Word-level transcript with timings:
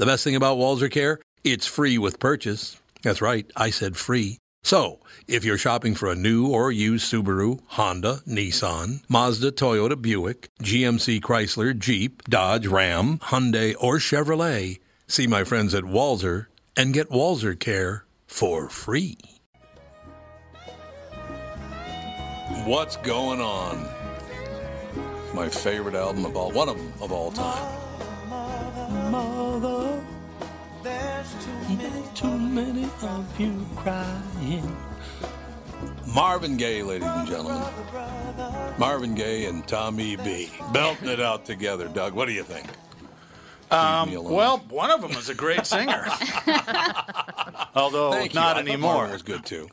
The 0.00 0.06
best 0.06 0.24
thing 0.24 0.34
about 0.34 0.56
Walser 0.56 0.90
Care, 0.90 1.20
it's 1.44 1.66
free 1.66 1.98
with 1.98 2.18
purchase. 2.18 2.80
That's 3.02 3.20
right, 3.20 3.44
I 3.54 3.68
said 3.68 3.98
free. 3.98 4.38
So, 4.62 5.00
if 5.28 5.44
you're 5.44 5.58
shopping 5.58 5.94
for 5.94 6.10
a 6.10 6.14
new 6.14 6.46
or 6.46 6.72
used 6.72 7.12
Subaru, 7.12 7.60
Honda, 7.66 8.22
Nissan, 8.26 9.02
Mazda, 9.10 9.52
Toyota, 9.52 10.00
Buick, 10.00 10.48
GMC, 10.62 11.20
Chrysler, 11.20 11.78
Jeep, 11.78 12.22
Dodge, 12.30 12.66
Ram, 12.66 13.18
Hyundai, 13.18 13.74
or 13.78 13.98
Chevrolet, 13.98 14.80
see 15.06 15.26
my 15.26 15.44
friends 15.44 15.74
at 15.74 15.84
Walser 15.84 16.46
and 16.78 16.94
get 16.94 17.10
Walser 17.10 17.60
Care 17.60 18.06
for 18.26 18.70
free. 18.70 19.18
What's 22.64 22.96
going 22.96 23.42
on? 23.42 23.86
My 25.34 25.50
favorite 25.50 25.94
album 25.94 26.24
of 26.24 26.38
all, 26.38 26.50
one 26.52 26.70
of 26.70 26.78
them 26.78 26.90
of 27.02 27.12
all 27.12 27.30
time. 27.32 27.79
Many, 31.76 32.02
too 32.14 32.38
many 32.38 32.84
of 33.02 33.40
you 33.40 33.66
crying. 33.76 34.76
Marvin 36.14 36.56
Gaye, 36.56 36.82
ladies 36.82 37.08
and 37.08 37.28
gentlemen. 37.28 37.62
Marvin 38.78 39.14
Gaye 39.14 39.46
and 39.46 39.66
Tommy 39.66 40.16
B. 40.16 40.50
Belting 40.72 41.08
it 41.08 41.20
out 41.20 41.44
together. 41.44 41.88
Doug, 41.88 42.14
what 42.14 42.26
do 42.26 42.32
you 42.32 42.42
think? 42.42 42.66
Um, 43.70 44.12
well, 44.24 44.58
one 44.68 44.90
of 44.90 45.00
them 45.00 45.14
was 45.14 45.28
a 45.28 45.34
great 45.34 45.64
singer. 45.64 46.04
Although 47.74 48.10
Thank 48.12 48.34
you. 48.34 48.40
not 48.40 48.56
I 48.56 48.60
thought 48.60 48.68
anymore. 48.68 48.94
Marvin 48.94 49.12
was 49.12 49.22
good 49.22 49.46
too. 49.46 49.68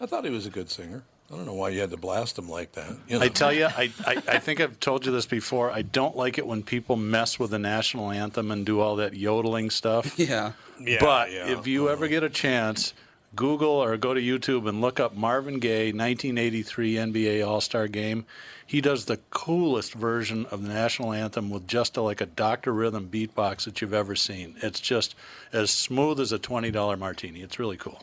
I 0.00 0.06
thought 0.06 0.24
he 0.24 0.30
was 0.30 0.46
a 0.46 0.50
good 0.50 0.70
singer. 0.70 1.04
I 1.30 1.36
don't 1.36 1.44
know 1.44 1.54
why 1.54 1.68
you 1.70 1.80
had 1.80 1.90
to 1.90 1.98
blast 1.98 2.36
them 2.36 2.48
like 2.48 2.72
that. 2.72 2.90
You 3.06 3.18
know. 3.18 3.24
I 3.24 3.28
tell 3.28 3.52
you, 3.52 3.66
I, 3.66 3.92
I, 4.06 4.22
I 4.26 4.38
think 4.38 4.60
I've 4.60 4.80
told 4.80 5.04
you 5.04 5.12
this 5.12 5.26
before. 5.26 5.70
I 5.70 5.82
don't 5.82 6.16
like 6.16 6.38
it 6.38 6.46
when 6.46 6.62
people 6.62 6.96
mess 6.96 7.38
with 7.38 7.50
the 7.50 7.58
national 7.58 8.10
anthem 8.10 8.50
and 8.50 8.64
do 8.64 8.80
all 8.80 8.96
that 8.96 9.14
yodeling 9.14 9.70
stuff. 9.70 10.18
Yeah. 10.28 10.52
Yeah, 10.80 10.98
but 11.00 11.32
yeah. 11.32 11.48
if 11.48 11.66
you 11.66 11.88
ever 11.88 12.04
uh-huh. 12.04 12.10
get 12.10 12.22
a 12.22 12.28
chance, 12.28 12.92
Google 13.34 13.70
or 13.70 13.96
go 13.96 14.14
to 14.14 14.20
YouTube 14.20 14.68
and 14.68 14.80
look 14.80 15.00
up 15.00 15.14
Marvin 15.14 15.58
Gaye 15.58 15.92
1983 15.92 16.94
NBA 16.94 17.46
All 17.46 17.60
Star 17.60 17.88
Game. 17.88 18.24
He 18.66 18.80
does 18.80 19.06
the 19.06 19.18
coolest 19.30 19.94
version 19.94 20.46
of 20.46 20.62
the 20.62 20.68
national 20.68 21.12
anthem 21.12 21.50
with 21.50 21.66
just 21.66 21.96
a, 21.96 22.02
like 22.02 22.20
a 22.20 22.26
Dr. 22.26 22.72
Rhythm 22.72 23.08
beatbox 23.10 23.64
that 23.64 23.80
you've 23.80 23.94
ever 23.94 24.14
seen. 24.14 24.56
It's 24.62 24.80
just 24.80 25.14
as 25.52 25.70
smooth 25.70 26.20
as 26.20 26.32
a 26.32 26.38
$20 26.38 26.98
martini. 26.98 27.40
It's 27.40 27.58
really 27.58 27.76
cool. 27.76 28.02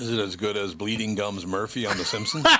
Is 0.00 0.12
it 0.12 0.20
as 0.20 0.36
good 0.36 0.56
as 0.56 0.74
Bleeding 0.74 1.16
Gums 1.16 1.44
Murphy 1.44 1.84
on 1.86 1.96
The 1.98 2.04
Simpsons? 2.04 2.46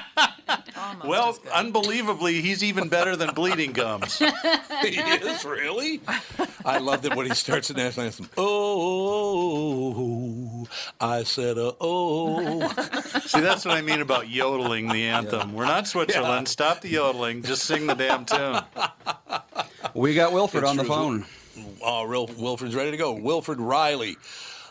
Well, 1.04 1.38
unbelievably, 1.54 2.40
he's 2.40 2.64
even 2.64 2.88
better 2.88 3.14
than 3.14 3.34
Bleeding 3.34 3.72
Gums. 3.72 4.18
he 4.82 4.98
is 4.98 5.44
really. 5.44 6.00
I 6.64 6.78
love 6.78 7.02
that 7.02 7.14
when 7.14 7.26
he 7.26 7.34
starts 7.34 7.68
the 7.68 7.74
national 7.74 8.06
anthem. 8.06 8.30
Oh, 8.38 9.46
I 11.00 11.24
said, 11.24 11.58
uh, 11.58 11.72
oh. 11.80 12.66
See, 13.26 13.40
that's 13.40 13.64
what 13.64 13.76
I 13.76 13.82
mean 13.82 14.00
about 14.00 14.28
yodeling 14.30 14.88
the 14.88 15.04
anthem. 15.04 15.52
We're 15.52 15.66
not 15.66 15.86
Switzerland. 15.86 16.48
Stop 16.48 16.80
the 16.80 16.88
yodeling. 16.88 17.42
Just 17.42 17.64
sing 17.64 17.86
the 17.86 17.94
damn 17.94 18.24
tune. 18.24 18.60
We 19.94 20.14
got 20.14 20.32
Wilfred 20.32 20.64
It's 20.64 20.70
on 20.70 20.76
the 20.78 20.84
phone. 20.84 21.26
Oh, 21.82 22.04
real 22.04 22.26
Wilfred's 22.26 22.74
ready 22.74 22.90
to 22.92 22.96
go. 22.96 23.12
Wilfred 23.12 23.60
Reilly. 23.60 24.16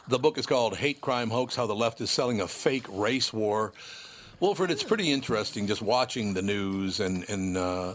The 0.10 0.18
book 0.18 0.38
is 0.38 0.46
called 0.46 0.78
Hate 0.78 1.02
Crime 1.02 1.30
Hoax 1.30 1.54
How 1.54 1.68
the 1.68 1.76
Left 1.76 2.00
is 2.00 2.10
Selling 2.10 2.40
a 2.40 2.48
Fake 2.48 2.86
Race 2.88 3.34
War. 3.34 3.74
Wilfred, 4.40 4.72
it's 4.72 4.82
pretty 4.82 5.12
interesting 5.12 5.68
just 5.68 5.82
watching 5.82 6.34
the 6.34 6.42
news 6.42 7.02
and, 7.02 7.30
and 7.30 7.58
uh, 7.58 7.94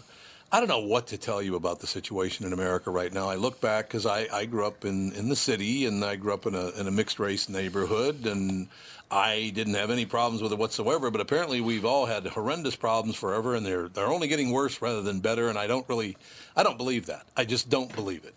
I 0.53 0.59
don't 0.59 0.69
know 0.69 0.81
what 0.81 1.07
to 1.07 1.17
tell 1.17 1.41
you 1.41 1.57
about 1.57 1.81
the 1.81 1.87
situation 1.87 2.45
in 2.45 2.53
America 2.53 2.91
right 2.91 3.11
now. 3.11 3.31
I 3.31 3.37
look 3.37 3.63
back 3.63 3.89
because 3.89 4.05
I, 4.05 4.29
I 4.31 4.45
grew 4.45 4.67
up 4.67 4.85
in, 4.85 5.13
in 5.13 5.31
the 5.31 5.37
city 5.37 5.87
and 5.87 6.05
I 6.05 6.17
grew 6.17 6.35
up 6.35 6.45
in 6.45 6.55
a, 6.55 6.69
in 6.79 6.87
a 6.87 6.91
mixed 6.91 7.19
race 7.19 7.49
neighborhood 7.49 8.27
and 8.27 8.69
I 9.11 9.51
didn't 9.55 9.75
have 9.75 9.91
any 9.91 10.05
problems 10.05 10.43
with 10.43 10.53
it 10.53 10.59
whatsoever. 10.59 11.11
But 11.11 11.23
apparently 11.23 11.63
we've 11.63 11.87
all 11.87 12.05
had 12.05 12.27
horrendous 12.27 12.77
problems 12.77 13.17
forever 13.17 13.55
and 13.55 13.65
they're, 13.65 13.89
they're 13.89 14.13
only 14.13 14.29
getting 14.29 14.51
worse 14.51 14.83
rather 14.83 15.01
than 15.01 15.21
better. 15.21 15.49
And 15.49 15.57
I 15.57 15.67
don't 15.67 15.89
really, 15.89 16.19
I 16.59 16.63
don't 16.63 16.77
believe 16.77 17.07
that. 17.07 17.25
I 17.39 17.47
just 17.47 17.71
don't 17.71 17.95
believe 17.95 18.27
it. 18.27 18.35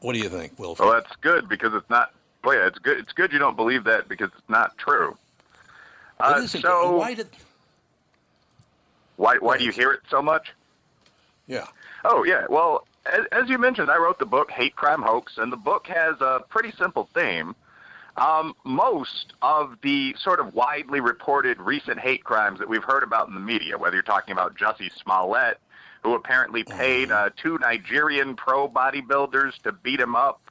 What 0.00 0.14
do 0.14 0.18
you 0.18 0.28
think, 0.28 0.58
Will? 0.58 0.74
Well, 0.80 0.92
that's 0.92 1.14
good 1.20 1.48
because 1.48 1.72
it's 1.72 1.88
not. 1.88 2.10
Well, 2.44 2.56
yeah, 2.56 2.66
it's 2.66 2.78
good. 2.78 2.98
It's 2.98 3.12
good 3.12 3.32
you 3.32 3.38
don't 3.38 3.56
believe 3.56 3.84
that 3.84 4.08
because 4.08 4.30
it's 4.36 4.48
not 4.48 4.76
true. 4.78 5.16
Uh, 6.20 6.46
so 6.46 6.96
why 6.96 7.14
did? 7.14 7.28
Why 9.16 9.36
why 9.38 9.58
do 9.58 9.64
you 9.64 9.72
hear 9.72 9.92
it 9.92 10.00
so 10.10 10.22
much? 10.22 10.52
Yeah. 11.46 11.66
Oh 12.04 12.24
yeah. 12.24 12.46
Well, 12.48 12.86
as, 13.06 13.26
as 13.32 13.48
you 13.48 13.58
mentioned, 13.58 13.90
I 13.90 13.96
wrote 13.96 14.18
the 14.18 14.26
book 14.26 14.50
Hate 14.50 14.76
Crime 14.76 15.02
Hoax, 15.02 15.38
and 15.38 15.52
the 15.52 15.56
book 15.56 15.86
has 15.88 16.20
a 16.20 16.44
pretty 16.48 16.72
simple 16.78 17.08
theme. 17.14 17.54
Um, 18.16 18.54
most 18.62 19.32
of 19.42 19.76
the 19.82 20.14
sort 20.20 20.38
of 20.38 20.54
widely 20.54 21.00
reported 21.00 21.58
recent 21.58 21.98
hate 21.98 22.22
crimes 22.22 22.60
that 22.60 22.68
we've 22.68 22.84
heard 22.84 23.02
about 23.02 23.26
in 23.26 23.34
the 23.34 23.40
media, 23.40 23.76
whether 23.76 23.96
you're 23.96 24.04
talking 24.04 24.30
about 24.30 24.56
Jussie 24.56 24.92
Smollett 25.02 25.58
who 26.04 26.14
apparently 26.14 26.62
paid 26.62 27.10
uh, 27.10 27.30
two 27.34 27.58
Nigerian 27.58 28.36
pro 28.36 28.68
bodybuilders 28.68 29.60
to 29.62 29.72
beat 29.72 29.98
him 29.98 30.14
up. 30.14 30.43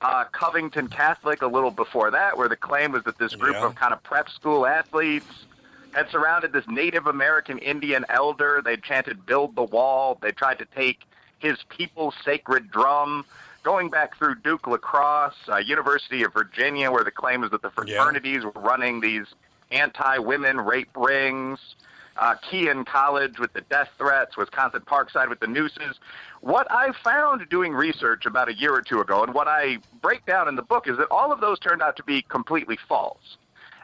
Uh, 0.00 0.24
Covington 0.32 0.88
Catholic, 0.88 1.42
a 1.42 1.46
little 1.46 1.70
before 1.70 2.10
that, 2.10 2.36
where 2.38 2.48
the 2.48 2.56
claim 2.56 2.92
was 2.92 3.04
that 3.04 3.18
this 3.18 3.34
group 3.34 3.54
Yeah. 3.54 3.66
of 3.66 3.74
kind 3.74 3.92
of 3.92 4.02
prep 4.02 4.30
school 4.30 4.66
athletes 4.66 5.44
had 5.92 6.08
surrounded 6.08 6.52
this 6.52 6.66
Native 6.68 7.06
American 7.06 7.58
Indian 7.58 8.06
elder. 8.08 8.62
They 8.64 8.76
chanted, 8.78 9.26
Build 9.26 9.56
the 9.56 9.62
Wall. 9.64 10.16
They 10.22 10.32
tried 10.32 10.58
to 10.60 10.64
take 10.64 11.02
his 11.38 11.62
people's 11.68 12.14
sacred 12.24 12.70
drum. 12.70 13.26
Going 13.62 13.90
back 13.90 14.16
through 14.16 14.36
Duke 14.36 14.66
lacrosse, 14.66 15.36
uh, 15.48 15.56
University 15.56 16.22
of 16.22 16.32
Virginia, 16.32 16.90
where 16.90 17.04
the 17.04 17.10
claim 17.10 17.44
is 17.44 17.50
that 17.50 17.60
the 17.60 17.70
fraternities 17.70 18.42
were 18.42 18.52
running 18.52 19.00
these 19.00 19.26
anti 19.70 20.16
women 20.18 20.58
rape 20.58 20.88
rings 20.96 21.74
uh, 22.20 22.34
Kean 22.48 22.84
College 22.84 23.38
with 23.38 23.52
the 23.54 23.62
death 23.62 23.88
threats, 23.98 24.36
Wisconsin 24.36 24.82
Parkside 24.82 25.28
with 25.28 25.40
the 25.40 25.46
nooses. 25.46 25.98
What 26.42 26.70
I 26.70 26.92
found 26.92 27.48
doing 27.48 27.72
research 27.72 28.26
about 28.26 28.48
a 28.48 28.54
year 28.54 28.74
or 28.74 28.82
two 28.82 29.00
ago, 29.00 29.24
and 29.24 29.34
what 29.34 29.48
I 29.48 29.78
break 30.02 30.26
down 30.26 30.46
in 30.46 30.54
the 30.54 30.62
book, 30.62 30.86
is 30.86 30.98
that 30.98 31.08
all 31.10 31.32
of 31.32 31.40
those 31.40 31.58
turned 31.58 31.82
out 31.82 31.96
to 31.96 32.04
be 32.04 32.22
completely 32.22 32.78
false. 32.88 33.38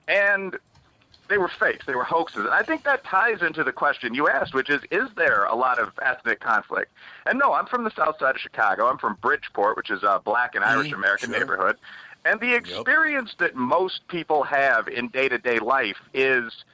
And 0.07 0.57
they 1.29 1.39
were 1.39 1.49
fakes, 1.49 1.87
they 1.87 1.95
were 1.95 2.05
hoaxes. 2.05 2.45
And 2.45 2.51
I 2.51 2.63
think 2.63 2.85
that 2.85 3.05
ties 3.05 3.43
into 3.43 3.65
the 3.65 3.73
question 3.73 4.15
you 4.15 4.29
asked, 4.29 4.55
which 4.55 4.71
is 4.71 4.83
is 4.91 5.09
there 5.17 5.45
a 5.45 5.57
lot 5.57 5.79
of 5.79 5.91
ethnic 6.01 6.39
conflict? 6.41 6.93
And 7.25 7.39
no, 7.39 7.55
I'm 7.55 7.67
from 7.67 7.85
the 7.85 7.91
south 7.91 8.19
side 8.19 8.37
of 8.37 8.41
Chicago. 8.41 8.87
I'm 8.87 8.99
from 8.99 9.17
Bridgeport, 9.21 9.77
which 9.77 9.91
is 9.91 10.03
a 10.03 10.21
black 10.25 10.55
and 10.55 10.65
Irish 10.65 10.93
American 10.93 11.31
sure. 11.31 11.41
neighborhood. 11.41 11.77
And 12.25 12.39
the 12.41 12.55
experience 12.55 13.35
that 13.39 13.57
most 13.57 14.07
people 14.09 14.43
have 14.45 14.89
in 14.89 15.09
day 15.09 15.29
to 15.29 15.39
day 15.39 15.59
life 15.59 15.99
is 16.13 16.65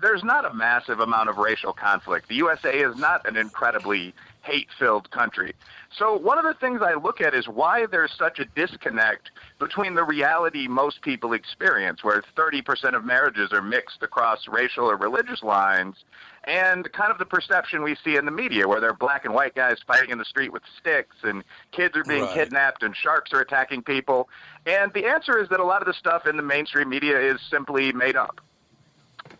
there's 0.00 0.24
not 0.24 0.44
a 0.44 0.54
massive 0.54 1.00
amount 1.00 1.28
of 1.28 1.36
racial 1.38 1.72
conflict. 1.72 2.28
The 2.28 2.34
USA 2.36 2.74
is 2.74 2.96
not 2.96 3.26
an 3.28 3.36
incredibly 3.36 4.14
hate 4.42 4.68
filled 4.78 5.10
country. 5.10 5.54
So, 5.96 6.16
one 6.16 6.38
of 6.38 6.44
the 6.44 6.54
things 6.54 6.80
I 6.82 6.94
look 6.94 7.20
at 7.20 7.34
is 7.34 7.48
why 7.48 7.86
there's 7.86 8.12
such 8.16 8.38
a 8.38 8.44
disconnect 8.44 9.30
between 9.58 9.94
the 9.94 10.04
reality 10.04 10.68
most 10.68 11.02
people 11.02 11.32
experience, 11.32 12.04
where 12.04 12.22
30% 12.36 12.94
of 12.94 13.04
marriages 13.04 13.52
are 13.52 13.62
mixed 13.62 14.02
across 14.02 14.46
racial 14.48 14.90
or 14.90 14.96
religious 14.96 15.42
lines, 15.42 15.96
and 16.44 16.90
kind 16.92 17.10
of 17.10 17.18
the 17.18 17.26
perception 17.26 17.82
we 17.82 17.96
see 18.04 18.16
in 18.16 18.24
the 18.24 18.30
media, 18.30 18.66
where 18.66 18.80
there 18.80 18.90
are 18.90 18.96
black 18.96 19.24
and 19.24 19.34
white 19.34 19.54
guys 19.54 19.76
fighting 19.86 20.10
in 20.10 20.18
the 20.18 20.24
street 20.24 20.52
with 20.52 20.62
sticks, 20.78 21.16
and 21.22 21.44
kids 21.72 21.96
are 21.96 22.04
being 22.04 22.22
Right. 22.22 22.34
kidnapped, 22.34 22.82
and 22.82 22.96
sharks 22.96 23.32
are 23.32 23.40
attacking 23.40 23.82
people. 23.82 24.28
And 24.66 24.92
the 24.92 25.06
answer 25.06 25.38
is 25.38 25.48
that 25.50 25.60
a 25.60 25.64
lot 25.64 25.82
of 25.82 25.86
the 25.86 25.94
stuff 25.94 26.26
in 26.26 26.36
the 26.36 26.42
mainstream 26.42 26.88
media 26.88 27.18
is 27.20 27.40
simply 27.50 27.92
made 27.92 28.16
up. 28.16 28.40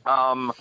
Um, 0.08 0.52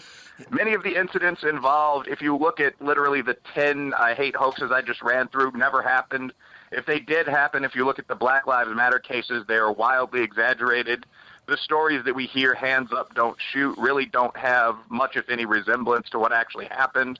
many 0.52 0.74
of 0.74 0.84
the 0.84 0.96
incidents 1.00 1.44
involved, 1.44 2.08
if 2.08 2.22
you 2.22 2.36
look 2.36 2.60
at 2.60 2.80
literally 2.82 3.22
the 3.22 3.38
10 3.54 3.94
I 3.94 4.14
hate 4.14 4.36
hoaxes 4.36 4.72
I 4.72 4.82
just 4.82 5.02
ran 5.02 5.30
through, 5.30 5.52
never 5.52 5.82
happened. 5.82 6.34
If 6.72 6.86
they 6.86 7.00
did 7.00 7.28
happen, 7.28 7.64
if 7.64 7.76
you 7.76 7.86
look 7.86 7.98
at 7.98 8.08
the 8.08 8.16
Black 8.16 8.46
Lives 8.46 8.70
Matter 8.76 9.00
cases, 9.00 9.46
they 9.48 9.56
are 9.56 9.72
wildly 9.72 10.22
exaggerated. 10.22 11.06
The 11.48 11.56
stories 11.58 12.04
that 12.04 12.14
we 12.14 12.26
hear, 12.26 12.54
hands 12.54 12.92
up, 12.92 13.16
don't 13.16 13.38
shoot, 13.54 13.78
really 13.78 14.06
don't 14.06 14.36
have 14.36 14.76
much, 14.90 15.16
if 15.16 15.30
any, 15.30 15.46
resemblance 15.46 16.10
to 16.10 16.20
what 16.20 16.34
actually 16.34 16.66
happened. 16.66 17.20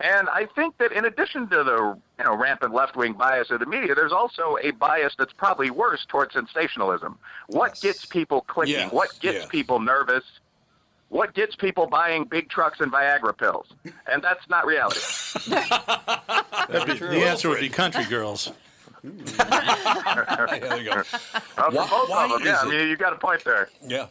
And 0.00 0.28
I 0.28 0.46
think 0.46 0.78
that 0.78 0.90
in 0.90 1.04
addition 1.04 1.48
to 1.50 1.62
the 1.62 1.96
you 2.18 2.24
know 2.24 2.34
rampant 2.34 2.74
left 2.74 2.96
wing 2.96 3.12
bias 3.12 3.52
of 3.52 3.60
the 3.60 3.66
media, 3.66 3.94
there's 3.94 4.10
also 4.10 4.56
a 4.60 4.72
bias 4.72 5.14
that's 5.16 5.32
probably 5.32 5.70
worse 5.70 6.04
towards 6.08 6.34
sensationalism. 6.34 7.18
What 7.46 7.80
gets 7.80 8.04
people 8.04 8.40
clicking? 8.40 8.74
Yes, 8.74 8.92
What 8.92 9.10
gets 9.20 9.36
yes. 9.38 9.46
people 9.46 9.78
nervous? 9.78 10.24
What 11.12 11.34
gets 11.34 11.54
people 11.54 11.86
buying 11.86 12.24
big 12.24 12.48
trucks 12.48 12.80
and 12.80 12.90
Viagra 12.90 13.36
pills? 13.36 13.66
And 14.10 14.22
that's 14.22 14.48
not 14.48 14.64
reality. 14.64 15.00
The 16.68 17.24
answer 17.26 17.50
would 17.50 17.60
be 17.60 17.68
country 17.68 18.04
girls. 18.04 18.50
Yeah, 19.04 20.46
there 20.48 20.78
you 20.78 20.90
go. 20.90 21.02
Why- 21.56 21.70
both 21.70 22.08
why 22.08 22.24
of 22.24 22.30
them, 22.30 22.40
is 22.40 22.46
yeah. 22.46 22.60
I 22.62 22.68
mean, 22.68 22.88
you 22.88 22.96
got 22.96 23.12
a 23.12 23.16
point 23.16 23.44
there. 23.44 23.68
Yeah. 23.86 24.06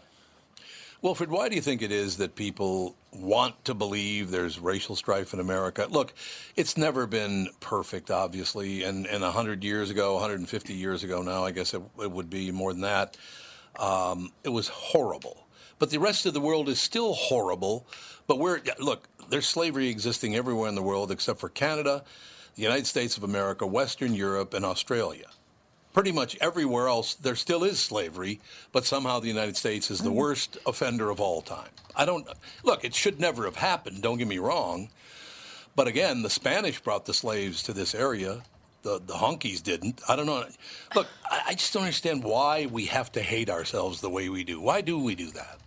Wilfred, 1.02 1.32
why 1.32 1.50
do 1.50 1.56
you 1.56 1.62
think 1.62 1.82
it 1.82 1.92
is 1.92 2.18
that 2.18 2.36
people 2.36 2.96
want 3.12 3.66
to 3.66 3.74
believe 3.74 4.30
there's 4.30 4.60
racial 4.60 4.96
strife 4.96 5.34
in 5.34 5.40
America? 5.40 5.88
Look, 5.90 6.14
it's 6.56 6.78
never 6.78 7.08
been 7.08 7.50
perfect, 7.62 8.12
obviously, 8.12 8.84
and, 8.84 9.08
and 9.08 9.24
100 9.24 9.64
years 9.64 9.90
ago, 9.90 10.14
150 10.16 10.74
years 10.74 11.04
ago 11.04 11.24
now, 11.24 11.46
I 11.46 11.52
guess 11.52 11.74
it, 11.74 11.82
it 12.00 12.12
would 12.12 12.30
be 12.30 12.52
more 12.52 12.74
than 12.74 12.82
that, 12.82 13.18
um, 13.80 14.32
it 14.44 14.50
was 14.50 14.68
horrible. 14.68 15.41
But 15.82 15.90
the 15.90 16.00
rest 16.00 16.28
of 16.28 16.36
the 16.36 16.40
world 16.40 16.70
is 16.70 16.80
still 16.80 17.14
horrible. 17.14 17.88
But 18.28 18.38
we're, 18.38 18.62
look, 18.78 19.10
there's 19.30 19.48
slavery 19.48 19.90
existing 19.90 20.36
everywhere 20.36 20.70
in 20.70 20.76
the 20.76 20.84
world 20.84 21.10
except 21.10 21.40
for 21.40 21.50
Canada, 21.50 22.04
the 22.56 22.62
United 22.62 22.86
States 22.86 23.18
of 23.18 23.24
America, 23.24 23.66
Western 23.66 24.14
Europe, 24.14 24.54
and 24.54 24.64
Australia 24.64 25.26
pretty 25.94 26.12
much 26.12 26.38
everywhere 26.40 26.88
else 26.88 27.16
there 27.16 27.36
still 27.36 27.66
is 27.66 27.78
slavery, 27.78 28.40
but 28.72 28.86
somehow 28.86 29.20
the 29.20 29.28
United 29.28 29.58
States 29.58 29.92
is 29.92 30.00
the 30.00 30.10
mm. 30.10 30.16
worst 30.16 30.58
offender 30.66 31.10
of 31.10 31.20
all 31.20 31.42
time. 31.42 31.68
I 31.98 32.06
don't 32.06 32.26
look, 32.64 32.86
it 32.86 32.96
should 32.96 33.20
never 33.20 33.44
have 33.44 33.58
happened, 33.58 34.02
don't 34.02 34.18
get 34.18 34.28
me 34.28 34.38
wrong. 34.38 34.90
But 35.76 35.88
again, 35.88 36.22
the 36.22 36.30
Spanish 36.30 36.80
brought 36.80 37.06
the 37.06 37.14
slaves 37.14 37.62
to 37.64 37.74
this 37.74 37.94
area. 37.94 38.44
The 38.84 39.02
the 39.06 39.16
honkies 39.16 39.62
didn't. 39.62 40.02
I 40.08 40.16
don't 40.16 40.28
know. 40.28 40.46
Look, 40.96 41.08
I, 41.30 41.42
I 41.48 41.54
just 41.56 41.74
don't 41.74 41.84
understand 41.84 42.24
why 42.24 42.68
we 42.68 42.86
have 42.86 43.12
to 43.14 43.22
hate 43.22 43.50
ourselves 43.50 44.00
the 44.00 44.10
way 44.10 44.30
we 44.30 44.46
do. 44.46 44.62
Why 44.62 44.80
do 44.80 44.98
we 44.98 45.16
do 45.16 45.30
that? 45.32 45.61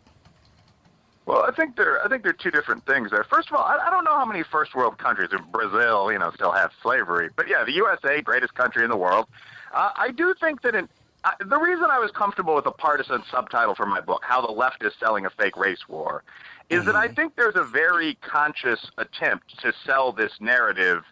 Well, 1.26 1.42
I 1.42 1.52
think 1.52 1.76
there. 1.76 2.04
I 2.04 2.08
think 2.08 2.22
there 2.22 2.30
are 2.30 2.34
two 2.34 2.50
different 2.50 2.84
things 2.84 3.10
there. 3.10 3.24
First 3.24 3.48
of 3.48 3.54
all, 3.54 3.64
I, 3.64 3.78
I 3.78 3.90
don't 3.90 4.04
know 4.04 4.16
how 4.16 4.26
many 4.26 4.42
first 4.42 4.74
world 4.74 4.98
countries, 4.98 5.30
in 5.32 5.38
Brazil, 5.50 6.12
you 6.12 6.18
know, 6.18 6.30
still 6.32 6.52
have 6.52 6.70
slavery. 6.82 7.30
But 7.34 7.48
yeah, 7.48 7.64
the 7.64 7.72
USA, 7.72 8.20
greatest 8.20 8.54
country 8.54 8.84
in 8.84 8.90
the 8.90 8.96
world. 8.96 9.26
Uh, 9.72 9.90
I 9.96 10.10
do 10.10 10.34
think 10.38 10.60
that 10.62 10.74
in, 10.74 10.88
uh, 11.24 11.30
the 11.40 11.58
reason 11.58 11.86
I 11.90 11.98
was 11.98 12.10
comfortable 12.10 12.54
with 12.54 12.66
a 12.66 12.70
partisan 12.70 13.22
subtitle 13.30 13.74
for 13.74 13.86
my 13.86 14.00
book, 14.00 14.22
"How 14.24 14.44
the 14.44 14.52
Left 14.52 14.84
is 14.84 14.92
Selling 15.00 15.24
a 15.24 15.30
Fake 15.30 15.56
Race 15.56 15.88
War," 15.88 16.22
is 16.68 16.84
that 16.84 16.94
I 16.96 17.08
think 17.08 17.36
there's 17.36 17.56
a 17.56 17.64
very 17.64 18.16
conscious 18.20 18.90
attempt 18.98 19.58
to 19.60 19.72
sell 19.86 20.12
this 20.12 20.32
narrative 20.40 21.04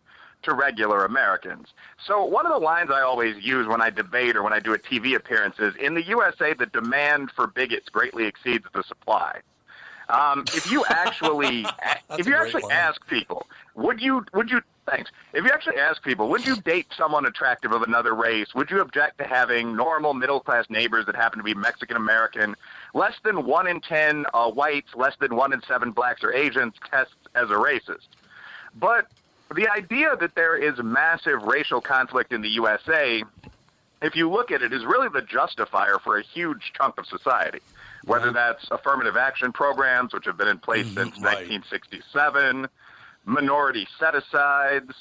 to 0.42 0.52
regular 0.52 1.04
Americans. 1.04 1.72
So 2.04 2.24
one 2.24 2.44
of 2.44 2.52
the 2.52 2.58
lines 2.58 2.90
I 2.90 3.00
always 3.00 3.42
use 3.42 3.66
when 3.66 3.80
I 3.80 3.90
debate 3.90 4.36
or 4.36 4.42
when 4.42 4.52
I 4.52 4.60
do 4.60 4.74
a 4.74 4.78
TV 4.78 5.14
appearance 5.14 5.58
is, 5.58 5.74
"In 5.76 5.94
the 5.94 6.02
USA, 6.02 6.52
the 6.52 6.66
demand 6.66 7.30
for 7.30 7.46
bigots 7.46 7.88
greatly 7.88 8.26
exceeds 8.26 8.66
the 8.74 8.82
supply." 8.82 9.40
Um, 10.12 10.44
if 10.54 10.70
you 10.70 10.84
actually, 10.88 11.64
if 12.10 12.26
you 12.26 12.36
actually 12.36 12.64
line. 12.64 12.72
ask 12.72 13.06
people, 13.08 13.46
would 13.74 14.00
you, 14.00 14.24
would 14.34 14.50
you, 14.50 14.60
thanks. 14.86 15.10
If 15.32 15.44
you 15.44 15.50
actually 15.50 15.78
ask 15.78 16.02
people, 16.02 16.28
would 16.28 16.46
you 16.46 16.56
date 16.60 16.86
someone 16.96 17.24
attractive 17.24 17.72
of 17.72 17.82
another 17.82 18.14
race? 18.14 18.54
Would 18.54 18.70
you 18.70 18.82
object 18.82 19.18
to 19.18 19.24
having 19.24 19.74
normal 19.74 20.12
middle 20.12 20.38
class 20.38 20.66
neighbors 20.68 21.06
that 21.06 21.16
happen 21.16 21.38
to 21.38 21.44
be 21.44 21.54
Mexican 21.54 21.96
American? 21.96 22.54
Less 22.92 23.14
than 23.24 23.46
one 23.46 23.66
in 23.66 23.80
ten 23.80 24.26
uh, 24.34 24.50
whites, 24.50 24.94
less 24.94 25.16
than 25.18 25.34
one 25.34 25.54
in 25.54 25.62
seven 25.62 25.92
blacks 25.92 26.22
or 26.22 26.32
Asians 26.34 26.74
tests 26.90 27.14
as 27.34 27.48
a 27.48 27.54
racist. 27.54 28.08
But 28.74 29.06
the 29.54 29.68
idea 29.68 30.14
that 30.16 30.34
there 30.34 30.56
is 30.56 30.78
massive 30.82 31.42
racial 31.42 31.80
conflict 31.80 32.32
in 32.32 32.42
the 32.42 32.50
USA 32.50 33.22
if 34.02 34.16
you 34.16 34.28
look 34.28 34.50
at 34.50 34.62
it, 34.62 34.72
is 34.72 34.84
really 34.84 35.08
the 35.08 35.22
justifier 35.22 35.98
for 35.98 36.18
a 36.18 36.22
huge 36.22 36.72
chunk 36.76 36.98
of 36.98 37.06
society. 37.06 37.60
Whether 38.04 38.32
that's 38.32 38.66
affirmative 38.70 39.16
action 39.16 39.52
programs, 39.52 40.12
which 40.12 40.24
have 40.26 40.36
been 40.36 40.48
in 40.48 40.58
place 40.58 40.86
since 40.86 41.14
right. 41.20 41.48
1967, 41.48 42.66
minority 43.24 43.86
set 43.98 44.14
asides, 44.14 44.94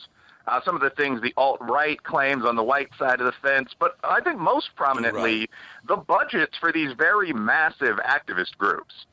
uh, 0.47 0.59
some 0.63 0.75
of 0.75 0.81
the 0.81 0.89
things 0.91 1.21
the 1.21 1.33
alt 1.37 1.59
right 1.61 2.01
claims 2.03 2.45
on 2.45 2.55
the 2.55 2.63
white 2.63 2.89
side 2.97 3.19
of 3.19 3.25
the 3.25 3.33
fence, 3.41 3.71
but 3.79 3.97
I 4.03 4.21
think 4.21 4.39
most 4.39 4.75
prominently, 4.75 5.49
the 5.87 5.97
budgets 5.97 6.57
for 6.57 6.71
these 6.71 6.93
very 6.93 7.33
massive 7.33 7.97
activist 7.97 8.57
groups. 8.57 9.05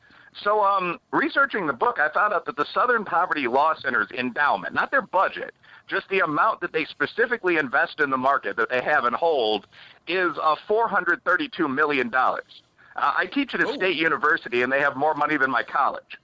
So, 0.42 0.62
um, 0.62 0.99
researching 1.11 1.66
the 1.66 1.73
book, 1.73 1.99
I 1.99 2.12
found 2.12 2.33
out 2.33 2.45
that 2.47 2.57
the 2.57 2.66
Southern 2.73 3.04
Poverty 3.04 3.49
Law 3.49 3.75
Center's 3.75 4.11
endowment, 4.11 4.75
not 4.75 4.90
their 4.90 5.02
budget, 5.02 5.54
just 5.88 6.09
the 6.11 6.21
amount 6.21 6.61
that 6.61 6.73
they 6.73 6.85
specifically 6.85 7.57
invest 7.57 8.00
in 8.00 8.11
the 8.11 8.16
market 8.16 8.57
that 8.57 8.68
they 8.71 8.83
have 8.83 9.04
and 9.04 9.16
hold, 9.16 9.66
is 10.07 10.33
uh, 10.40 10.54
$432 10.68 11.75
million. 11.75 12.12
Uh, 12.97 13.12
I 13.16 13.26
teach 13.26 13.54
at 13.54 13.61
a 13.61 13.73
state 13.75 13.97
university, 13.97 14.62
and 14.62 14.73
they 14.73 14.80
have 14.80 14.97
more 14.97 15.14
money 15.14 15.37
than 15.37 15.50
my 15.50 15.62
college. 15.62 16.18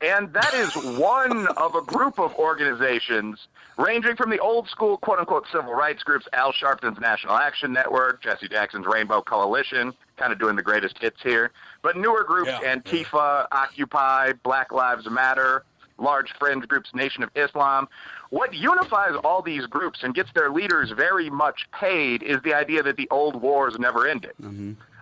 And 0.00 0.32
that 0.32 0.54
is 0.54 0.74
one 0.98 1.46
of 1.56 1.74
a 1.74 1.82
group 1.82 2.18
of 2.18 2.34
organizations 2.36 3.48
ranging 3.76 4.16
from 4.16 4.30
the 4.30 4.38
old 4.38 4.68
school 4.68 4.96
quote 4.98 5.18
unquote 5.18 5.46
civil 5.52 5.74
rights 5.74 6.02
groups, 6.02 6.26
Al 6.32 6.52
Sharpton's 6.52 6.98
National 7.00 7.34
Action 7.34 7.72
Network, 7.72 8.22
Jesse 8.22 8.48
Jackson's 8.48 8.86
Rainbow 8.86 9.22
Coalition, 9.22 9.92
kind 10.16 10.32
of 10.32 10.38
doing 10.38 10.56
the 10.56 10.62
greatest 10.62 10.98
hits 10.98 11.20
here, 11.22 11.50
but 11.82 11.96
newer 11.96 12.24
groups, 12.24 12.50
Yeah, 12.62 12.76
Antifa, 12.76 13.46
Occupy, 13.52 14.32
Black 14.44 14.72
Lives 14.72 15.08
Matter, 15.10 15.64
large 15.98 16.32
fringe 16.38 16.66
groups, 16.68 16.90
Nation 16.94 17.22
of 17.24 17.30
Islam. 17.34 17.88
What 18.30 18.54
unifies 18.54 19.16
all 19.24 19.42
these 19.42 19.66
groups 19.66 20.00
and 20.02 20.14
gets 20.14 20.30
their 20.32 20.50
leaders 20.50 20.90
very 20.92 21.28
much 21.30 21.66
paid 21.72 22.22
is 22.22 22.40
the 22.42 22.54
idea 22.54 22.82
that 22.84 22.96
the 22.96 23.08
old 23.10 23.40
wars 23.40 23.76
never 23.78 24.06
ended. 24.06 24.32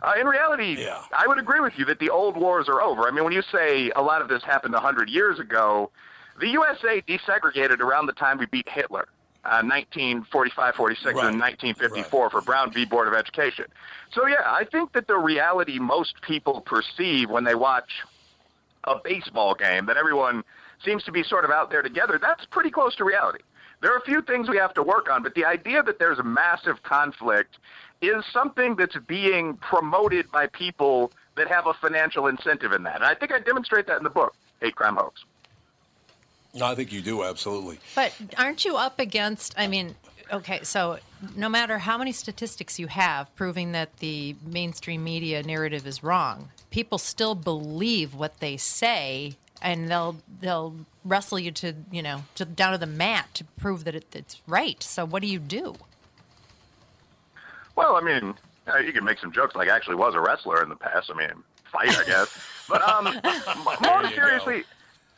Uh, 0.03 0.13
in 0.21 0.27
reality, 0.27 0.77
Yeah. 0.83 1.03
I 1.17 1.27
would 1.27 1.39
agree 1.39 1.61
with 1.61 1.79
you 1.79 1.85
that 1.87 1.99
the 1.99 2.11
old 2.11 2.37
wars 2.37 2.69
are 2.69 2.81
over. 2.83 3.09
I 3.09 3.11
mean, 3.11 3.25
when 3.25 3.33
you 3.33 3.43
say 3.43 3.91
a 3.97 4.03
lot 4.03 4.23
of 4.23 4.29
this 4.29 4.43
happened 4.43 4.75
100 4.75 5.09
years 5.09 5.39
ago, 5.39 5.91
the 6.39 6.49
USA 6.49 7.01
desegregated 7.03 7.81
around 7.81 8.07
the 8.07 8.13
time 8.13 8.39
we 8.39 8.47
beat 8.47 8.69
Hitler. 8.69 9.09
Uh, 9.45 9.63
1945, 9.63 10.75
46, 10.75 11.05
Right. 11.15 11.27
and 11.29 11.39
1954 11.41 12.31
for 12.31 12.41
Brown 12.41 12.73
v. 12.73 12.85
Board 12.85 13.07
of 13.07 13.15
Education. 13.15 13.67
So, 14.11 14.27
yeah, 14.27 14.43
I 14.45 14.65
think 14.65 14.93
that 14.93 15.07
the 15.07 15.17
reality 15.17 15.79
most 15.79 16.21
people 16.23 16.61
perceive 16.63 17.31
when 17.31 17.45
they 17.45 17.55
watch 17.55 18.03
a 18.85 18.97
baseball 18.99 19.55
game 19.55 19.87
that 19.87 19.97
everyone 19.97 20.43
seems 20.85 21.05
to 21.05 21.13
be 21.13 21.23
sort 21.23 21.45
of 21.45 21.53
out 21.53 21.71
there 21.71 21.83
together, 21.83 22.19
that's 22.21 22.45
pretty 22.47 22.71
close 22.71 22.97
to 22.97 23.05
reality. 23.05 23.39
There 23.83 23.93
are 23.93 23.99
a 23.99 24.03
few 24.05 24.21
things 24.21 24.49
we 24.49 24.57
have 24.57 24.75
to 24.75 24.83
work 24.83 25.09
on, 25.09 25.23
but 25.23 25.35
the 25.37 25.45
idea 25.45 25.81
that 25.85 26.01
there's 26.01 26.19
a 26.19 26.25
massive 26.25 26.83
conflict 26.83 27.59
is 28.01 28.25
something 28.33 28.77
that's 28.77 28.97
being 29.07 29.57
promoted 29.57 30.31
by 30.31 30.47
people 30.49 31.13
that 31.37 31.49
have 31.49 31.67
a 31.67 31.75
financial 31.75 32.27
incentive 32.27 32.73
in 32.73 32.83
that. 32.85 32.97
And 32.97 33.05
I 33.05 33.15
think 33.15 33.33
I 33.33 33.39
demonstrate 33.39 33.87
that 33.87 33.99
in 33.99 34.05
the 34.05 34.11
book, 34.11 34.35
Hate 34.61 34.75
Crime 34.75 34.97
Hoax. 34.97 35.25
No, 36.55 36.67
I 36.67 36.75
think 36.75 36.93
you 36.93 37.03
do 37.03 37.23
absolutely. 37.23 37.79
But 37.95 38.15
aren't 38.39 38.65
you 38.65 38.77
up 38.77 38.99
against? 38.99 39.55
I 39.59 39.67
mean, 39.67 39.95
okay, 40.33 40.61
so 40.63 40.99
no 41.37 41.49
matter 41.49 41.79
how 41.79 41.99
many 41.99 42.13
statistics 42.13 42.79
you 42.79 42.87
have 42.87 43.35
proving 43.37 43.73
that 43.73 43.99
the 43.99 44.37
mainstream 44.45 45.05
media 45.05 45.43
narrative 45.43 45.87
is 45.87 46.03
wrong, 46.03 46.51
people 46.71 46.99
still 46.99 47.35
believe 47.35 48.15
what 48.15 48.41
they 48.41 48.57
say, 48.57 49.37
and 49.61 49.91
they'll 49.91 50.17
they'll 50.41 50.75
wrestle 51.05 51.39
you 51.39 51.51
to 51.53 51.75
you 51.91 52.03
know 52.03 52.25
to, 52.35 52.45
down 52.45 52.73
to 52.73 52.79
the 52.79 52.87
mat 52.87 53.29
to 53.35 53.45
prove 53.59 53.85
that 53.85 53.95
it, 53.95 54.07
it's 54.15 54.41
right. 54.47 54.83
So 54.83 55.05
what 55.05 55.23
do 55.23 55.29
you 55.29 55.39
do? 55.39 55.77
Well, 57.77 57.97
I 57.97 58.01
mean, 58.01 58.35
you 58.85 58.93
can 58.93 59.05
make 59.05 59.19
some 59.19 59.33
jokes 59.33 59.55
like 59.55 59.69
I 59.69 59.77
actually 59.77 59.97
was 59.97 60.15
a 60.15 60.21
wrestler 60.21 60.63
in 60.63 60.69
the 60.69 60.77
past. 60.77 61.11
I 61.15 61.17
mean, 61.17 61.31
fight, 61.71 61.97
I 61.97 62.05
guess. 62.05 62.37
But 62.69 62.83
um, 62.83 63.05
more 63.83 64.09
seriously, 64.11 64.65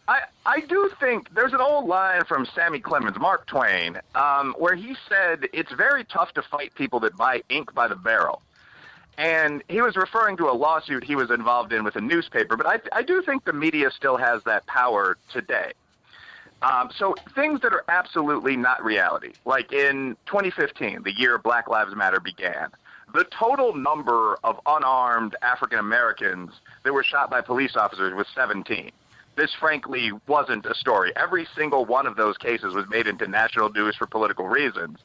I, 0.08 0.22
I 0.44 0.60
do 0.60 0.90
think 1.00 1.34
there's 1.34 1.52
an 1.52 1.60
old 1.60 1.86
line 1.86 2.24
from 2.24 2.46
Sammy 2.54 2.80
Clemens, 2.80 3.18
Mark 3.18 3.46
Twain, 3.46 3.98
um, 4.14 4.54
where 4.58 4.74
he 4.74 4.96
said 5.08 5.48
it's 5.52 5.72
very 5.72 6.04
tough 6.04 6.32
to 6.34 6.42
fight 6.42 6.74
people 6.74 7.00
that 7.00 7.16
buy 7.16 7.42
ink 7.48 7.74
by 7.74 7.88
the 7.88 7.96
barrel. 7.96 8.42
And 9.18 9.62
he 9.68 9.82
was 9.82 9.96
referring 9.96 10.36
to 10.38 10.48
a 10.48 10.52
lawsuit 10.52 11.04
he 11.04 11.16
was 11.16 11.30
involved 11.30 11.72
in 11.72 11.84
with 11.84 11.96
a 11.96 12.00
newspaper, 12.00 12.56
but 12.56 12.66
I, 12.66 12.78
I 12.92 13.02
do 13.02 13.20
think 13.20 13.44
the 13.44 13.52
media 13.52 13.90
still 13.90 14.16
has 14.16 14.44
that 14.44 14.64
power 14.66 15.18
today. 15.32 15.72
Um, 16.62 16.90
so 16.96 17.14
things 17.34 17.60
that 17.60 17.72
are 17.72 17.84
absolutely 17.88 18.56
not 18.56 18.84
reality, 18.84 19.32
like 19.44 19.72
in 19.72 20.16
2015, 20.26 21.02
the 21.04 21.12
year 21.16 21.38
Black 21.38 21.68
Lives 21.68 21.94
Matter 21.94 22.20
began, 22.20 22.70
the 23.14 23.24
total 23.24 23.74
number 23.74 24.38
of 24.44 24.60
unarmed 24.66 25.36
African 25.40 25.78
Americans 25.78 26.50
that 26.84 26.92
were 26.92 27.04
shot 27.04 27.30
by 27.30 27.40
police 27.40 27.76
officers 27.76 28.12
was 28.14 28.26
17. 28.34 28.90
This, 29.36 29.54
frankly, 29.54 30.10
wasn't 30.26 30.66
a 30.66 30.74
story. 30.74 31.12
Every 31.14 31.46
single 31.56 31.84
one 31.84 32.06
of 32.06 32.16
those 32.16 32.36
cases 32.36 32.74
was 32.74 32.88
made 32.88 33.06
into 33.06 33.28
national 33.28 33.70
news 33.70 33.94
for 33.94 34.06
political 34.06 34.48
reasons. 34.48 34.98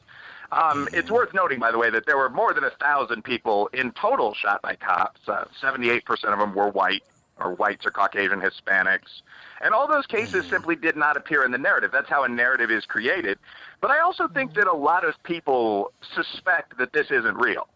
Um, 0.50 0.88
it's 0.92 1.10
worth 1.10 1.32
noting, 1.34 1.60
by 1.60 1.70
the 1.70 1.78
way, 1.78 1.88
that 1.90 2.04
there 2.04 2.16
were 2.16 2.28
more 2.28 2.52
than 2.52 2.64
a 2.64 2.70
thousand 2.70 3.22
people 3.22 3.68
in 3.72 3.92
total 3.92 4.34
shot 4.34 4.60
by 4.60 4.74
cops. 4.74 5.20
Uh, 5.26 5.44
78% 5.62 6.02
of 6.24 6.38
them 6.38 6.54
were 6.54 6.68
white, 6.68 7.02
or 7.38 7.54
whites 7.54 7.84
or 7.84 7.90
Caucasian 7.90 8.40
Hispanics. 8.40 9.22
And 9.60 9.74
all 9.74 9.88
those 9.88 10.06
cases 10.06 10.46
simply 10.46 10.76
did 10.76 10.96
not 10.96 11.16
appear 11.16 11.44
in 11.44 11.50
the 11.50 11.58
narrative. 11.58 11.90
That's 11.92 12.08
how 12.08 12.24
a 12.24 12.28
narrative 12.28 12.70
is 12.70 12.84
created. 12.84 13.38
But 13.80 13.90
I 13.90 14.00
also 14.00 14.28
think 14.28 14.54
that 14.54 14.66
a 14.66 14.74
lot 14.74 15.04
of 15.04 15.20
people 15.22 15.92
suspect 16.14 16.78
that 16.78 16.92
this 16.92 17.10
isn't 17.10 17.36
real. 17.36 17.68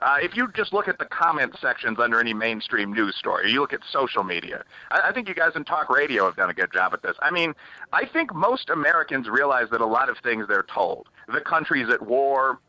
Uh, 0.00 0.16
if 0.22 0.36
you 0.36 0.48
just 0.54 0.72
look 0.72 0.86
at 0.86 0.98
the 0.98 1.04
comment 1.04 1.56
sections 1.60 1.98
under 1.98 2.20
any 2.20 2.32
mainstream 2.32 2.92
news 2.92 3.16
story, 3.16 3.50
you 3.50 3.60
look 3.60 3.72
at 3.72 3.80
social 3.90 4.22
media. 4.22 4.62
I, 4.90 5.08
I 5.08 5.12
think 5.12 5.28
you 5.28 5.34
guys 5.34 5.52
in 5.56 5.64
talk 5.64 5.90
radio 5.90 6.24
have 6.26 6.36
done 6.36 6.50
a 6.50 6.54
good 6.54 6.72
job 6.72 6.94
at 6.94 7.02
this. 7.02 7.16
I 7.20 7.32
mean, 7.32 7.54
I 7.92 8.06
think 8.06 8.32
most 8.32 8.70
Americans 8.70 9.28
realize 9.28 9.70
that 9.70 9.80
a 9.80 9.86
lot 9.86 10.08
of 10.08 10.16
things 10.18 10.46
they're 10.46 10.66
told, 10.72 11.08
the 11.26 11.40
country's 11.40 11.88
at 11.88 12.02
war, 12.02 12.60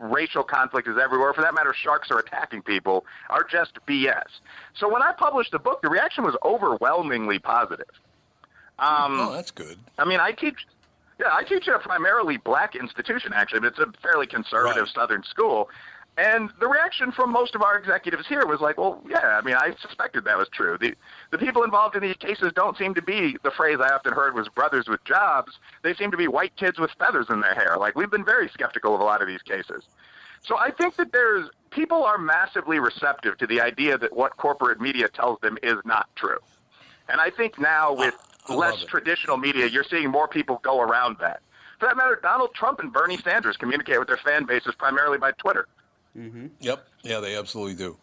racial 0.00 0.42
conflict 0.42 0.88
is 0.88 0.96
everywhere. 1.02 1.32
For 1.32 1.42
that 1.42 1.54
matter, 1.54 1.74
sharks 1.74 2.10
are 2.10 2.18
attacking 2.18 2.62
people, 2.62 3.04
are 3.30 3.44
just 3.44 3.78
BS. 3.86 4.24
So 4.78 4.92
when 4.92 5.02
I 5.02 5.12
published 5.12 5.52
the 5.52 5.58
book, 5.58 5.82
the 5.82 5.88
reaction 5.88 6.24
was 6.24 6.36
overwhelmingly 6.44 7.38
positive. 7.38 7.90
Um, 8.78 9.20
oh, 9.20 9.32
that's 9.32 9.50
good. 9.50 9.78
I 9.98 10.04
mean, 10.04 10.20
I 10.20 10.32
teach. 10.32 10.66
Yeah, 11.20 11.26
I 11.32 11.44
teach 11.44 11.68
at 11.68 11.76
a 11.76 11.78
primarily 11.78 12.38
black 12.38 12.74
institution, 12.74 13.32
actually, 13.32 13.60
but 13.60 13.68
it's 13.68 13.78
a 13.78 13.86
fairly 14.02 14.26
conservative 14.26 14.82
Right. 14.82 14.94
Southern 14.94 15.22
school. 15.22 15.68
And 16.16 16.50
the 16.60 16.68
reaction 16.68 17.10
from 17.10 17.30
most 17.30 17.56
of 17.56 17.62
our 17.62 17.76
executives 17.76 18.26
here 18.28 18.46
was 18.46 18.60
like, 18.60 18.78
"Well, 18.78 19.02
yeah, 19.08 19.36
I 19.36 19.40
mean, 19.40 19.56
I 19.56 19.74
suspected 19.80 20.24
that 20.24 20.38
was 20.38 20.48
true. 20.48 20.78
The 20.78 20.94
the 21.32 21.38
people 21.38 21.64
involved 21.64 21.96
in 21.96 22.02
these 22.02 22.16
cases 22.16 22.52
don't 22.54 22.78
seem 22.78 22.94
to 22.94 23.02
be 23.02 23.36
the 23.42 23.50
phrase 23.50 23.78
I 23.80 23.88
often 23.88 24.12
heard 24.12 24.34
was 24.34 24.48
brothers 24.48 24.86
with 24.86 25.02
jobs. 25.04 25.58
They 25.82 25.92
seem 25.94 26.12
to 26.12 26.16
be 26.16 26.28
white 26.28 26.54
kids 26.54 26.78
with 26.78 26.92
feathers 26.92 27.26
in 27.30 27.40
their 27.40 27.54
hair. 27.54 27.76
Like 27.78 27.96
we've 27.96 28.10
been 28.10 28.24
very 28.24 28.48
skeptical 28.48 28.94
of 28.94 29.00
a 29.00 29.04
lot 29.04 29.22
of 29.22 29.28
these 29.28 29.42
cases. 29.42 29.82
So 30.44 30.56
I 30.56 30.70
think 30.70 30.96
that 30.96 31.10
there's 31.10 31.48
people 31.70 32.04
are 32.04 32.18
massively 32.18 32.78
receptive 32.78 33.36
to 33.38 33.46
the 33.46 33.60
idea 33.60 33.98
that 33.98 34.14
what 34.14 34.36
corporate 34.36 34.80
media 34.80 35.08
tells 35.08 35.40
them 35.40 35.58
is 35.62 35.78
not 35.84 36.08
true. 36.14 36.38
And 37.08 37.20
I 37.20 37.30
think 37.30 37.58
now 37.58 37.90
ah, 37.90 37.98
with 37.98 38.14
I 38.48 38.54
less 38.54 38.84
traditional 38.84 39.36
media, 39.36 39.66
you're 39.66 39.84
seeing 39.84 40.10
more 40.10 40.28
people 40.28 40.60
go 40.62 40.80
around 40.80 41.16
that. 41.20 41.40
For 41.80 41.86
that 41.86 41.96
matter, 41.96 42.20
Donald 42.22 42.54
Trump 42.54 42.78
and 42.78 42.92
Bernie 42.92 43.18
Sanders 43.18 43.56
communicate 43.56 43.98
with 43.98 44.06
their 44.06 44.18
fan 44.18 44.44
bases 44.44 44.74
primarily 44.76 45.18
by 45.18 45.32
Twitter. 45.32 45.66
Yep. 46.60 46.86
Yeah, 47.02 47.20
they 47.20 47.36
absolutely 47.36 47.74
do. 47.74 47.96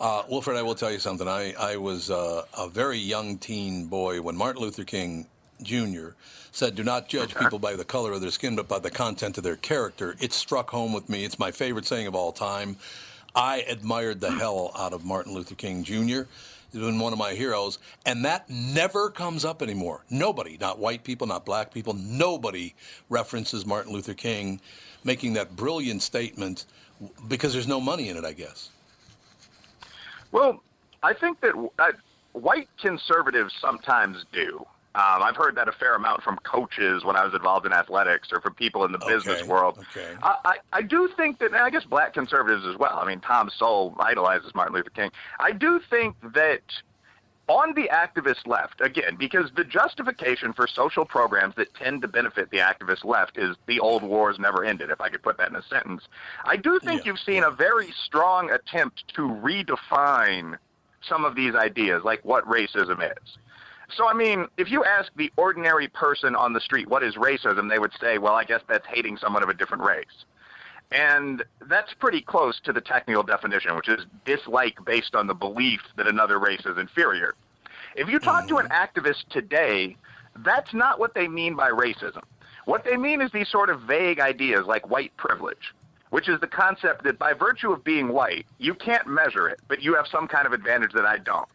Uh, 0.00 0.22
Wilfred, 0.28 0.56
I 0.56 0.62
will 0.62 0.74
tell 0.74 0.92
you 0.92 0.98
something. 0.98 1.26
I, 1.26 1.54
I 1.58 1.76
was 1.76 2.10
uh, 2.10 2.44
a 2.56 2.68
very 2.68 2.98
young 2.98 3.38
teen 3.38 3.86
boy 3.86 4.20
when 4.20 4.36
Martin 4.36 4.62
Luther 4.62 4.84
King 4.84 5.26
Jr. 5.62 6.08
said, 6.52 6.74
Do 6.74 6.84
not 6.84 7.08
judge 7.08 7.34
people 7.34 7.58
by 7.58 7.74
the 7.76 7.84
color 7.84 8.12
of 8.12 8.20
their 8.20 8.30
skin, 8.30 8.56
but 8.56 8.68
by 8.68 8.78
the 8.78 8.90
content 8.90 9.38
of 9.38 9.44
their 9.44 9.56
character. 9.56 10.14
It 10.20 10.32
struck 10.32 10.70
home 10.70 10.92
with 10.92 11.08
me. 11.08 11.24
It's 11.24 11.38
my 11.38 11.50
favorite 11.50 11.86
saying 11.86 12.06
of 12.06 12.14
all 12.14 12.32
time. 12.32 12.76
I 13.34 13.64
admired 13.68 14.20
the 14.20 14.30
hell 14.32 14.70
out 14.78 14.92
of 14.92 15.04
Martin 15.04 15.34
Luther 15.34 15.54
King 15.54 15.82
Jr. 15.82 16.22
He's 16.72 16.80
been 16.80 16.98
one 16.98 17.12
of 17.12 17.18
my 17.18 17.32
heroes, 17.32 17.78
and 18.04 18.24
that 18.24 18.50
never 18.50 19.10
comes 19.10 19.44
up 19.44 19.62
anymore. 19.62 20.04
Nobody, 20.10 20.58
not 20.60 20.78
white 20.78 21.04
people, 21.04 21.26
not 21.26 21.46
black 21.46 21.72
people, 21.72 21.94
nobody 21.94 22.74
references 23.08 23.64
Martin 23.64 23.92
Luther 23.92 24.14
King 24.14 24.60
making 25.04 25.34
that 25.34 25.56
brilliant 25.56 26.02
statement 26.02 26.66
because 27.28 27.52
there's 27.52 27.68
no 27.68 27.80
money 27.80 28.08
in 28.08 28.16
it, 28.16 28.24
I 28.24 28.32
guess. 28.32 28.70
Well, 30.32 30.62
I 31.02 31.14
think 31.14 31.40
that 31.40 31.54
uh, 31.78 31.92
white 32.32 32.68
conservatives 32.80 33.54
sometimes 33.60 34.24
do. 34.32 34.66
Um, 34.96 35.22
I've 35.22 35.36
heard 35.36 35.56
that 35.56 35.68
a 35.68 35.72
fair 35.72 35.94
amount 35.94 36.22
from 36.22 36.38
coaches 36.38 37.04
when 37.04 37.16
I 37.16 37.24
was 37.24 37.34
involved 37.34 37.66
in 37.66 37.72
athletics 37.74 38.28
or 38.32 38.40
from 38.40 38.54
people 38.54 38.82
in 38.86 38.92
the 38.92 38.98
business 38.98 39.44
world. 39.44 39.78
okay. 39.94 40.14
I, 40.22 40.36
I, 40.44 40.56
I 40.72 40.82
do 40.82 41.10
think 41.18 41.38
that, 41.40 41.48
and 41.48 41.56
I 41.56 41.68
guess 41.68 41.84
black 41.84 42.14
conservatives 42.14 42.64
as 42.64 42.78
well. 42.78 42.98
I 42.98 43.06
mean, 43.06 43.20
Tom 43.20 43.50
Sowell 43.54 43.94
idolizes 43.98 44.54
Martin 44.54 44.74
Luther 44.74 44.88
King. 44.88 45.10
I 45.38 45.52
do 45.52 45.80
think 45.90 46.16
that 46.32 46.62
on 47.48 47.74
the 47.74 47.88
activist 47.92 48.46
left, 48.46 48.80
again, 48.80 49.16
because 49.16 49.50
the 49.56 49.64
justification 49.64 50.52
for 50.52 50.66
social 50.66 51.04
programs 51.04 51.54
that 51.56 51.72
tend 51.74 52.02
to 52.02 52.08
benefit 52.08 52.50
the 52.50 52.58
activist 52.58 53.04
left 53.04 53.38
is 53.38 53.56
the 53.66 53.78
old 53.78 54.02
wars 54.02 54.38
never 54.38 54.64
ended, 54.64 54.90
if 54.90 55.00
I 55.00 55.08
could 55.08 55.22
put 55.22 55.38
that 55.38 55.50
in 55.50 55.56
a 55.56 55.62
sentence. 55.62 56.02
I 56.44 56.56
do 56.56 56.80
think 56.84 57.04
Yeah, 57.04 57.12
you've 57.12 57.20
seen 57.20 57.44
a 57.44 57.50
very 57.50 57.92
strong 58.04 58.50
attempt 58.50 59.04
to 59.14 59.22
redefine 59.22 60.58
some 61.02 61.24
of 61.24 61.36
these 61.36 61.54
ideas, 61.54 62.02
like 62.04 62.24
what 62.24 62.44
racism 62.46 63.00
is. 63.02 63.38
So, 63.96 64.08
I 64.08 64.14
mean, 64.14 64.48
if 64.56 64.68
you 64.70 64.82
ask 64.84 65.12
the 65.14 65.30
ordinary 65.36 65.86
person 65.86 66.34
on 66.34 66.52
the 66.52 66.60
street 66.60 66.88
what 66.88 67.04
is 67.04 67.14
racism, 67.14 67.70
they 67.70 67.78
would 67.78 67.92
say, 68.00 68.18
well, 68.18 68.34
I 68.34 68.42
guess 68.42 68.62
that's 68.68 68.86
hating 68.86 69.18
someone 69.18 69.44
of 69.44 69.48
a 69.48 69.54
different 69.54 69.84
race. 69.84 70.24
And 70.92 71.44
that's 71.68 71.92
pretty 71.94 72.20
close 72.20 72.60
to 72.60 72.72
the 72.72 72.80
technical 72.80 73.22
definition, 73.22 73.74
which 73.76 73.88
is 73.88 74.06
dislike 74.24 74.78
based 74.84 75.14
on 75.14 75.26
the 75.26 75.34
belief 75.34 75.80
that 75.96 76.06
another 76.06 76.38
race 76.38 76.64
is 76.64 76.78
inferior. 76.78 77.34
If 77.96 78.08
you 78.08 78.18
talk 78.18 78.46
to 78.48 78.58
an 78.58 78.68
activist 78.68 79.28
today, 79.30 79.96
that's 80.44 80.72
not 80.72 80.98
what 81.00 81.14
they 81.14 81.28
mean 81.28 81.54
by 81.54 81.70
racism. 81.70 82.22
What 82.66 82.84
they 82.84 82.96
mean 82.96 83.20
is 83.20 83.30
these 83.32 83.48
sort 83.48 83.70
of 83.70 83.82
vague 83.82 84.20
ideas 84.20 84.66
like 84.66 84.88
white 84.90 85.16
privilege, 85.16 85.74
which 86.10 86.28
is 86.28 86.40
the 86.40 86.46
concept 86.46 87.04
that 87.04 87.18
by 87.18 87.32
virtue 87.32 87.72
of 87.72 87.82
being 87.84 88.08
white, 88.08 88.46
you 88.58 88.74
can't 88.74 89.06
measure 89.06 89.48
it, 89.48 89.60
but 89.68 89.82
you 89.82 89.94
have 89.94 90.06
some 90.06 90.28
kind 90.28 90.46
of 90.46 90.52
advantage 90.52 90.92
that 90.92 91.06
I 91.06 91.18
don't. 91.18 91.48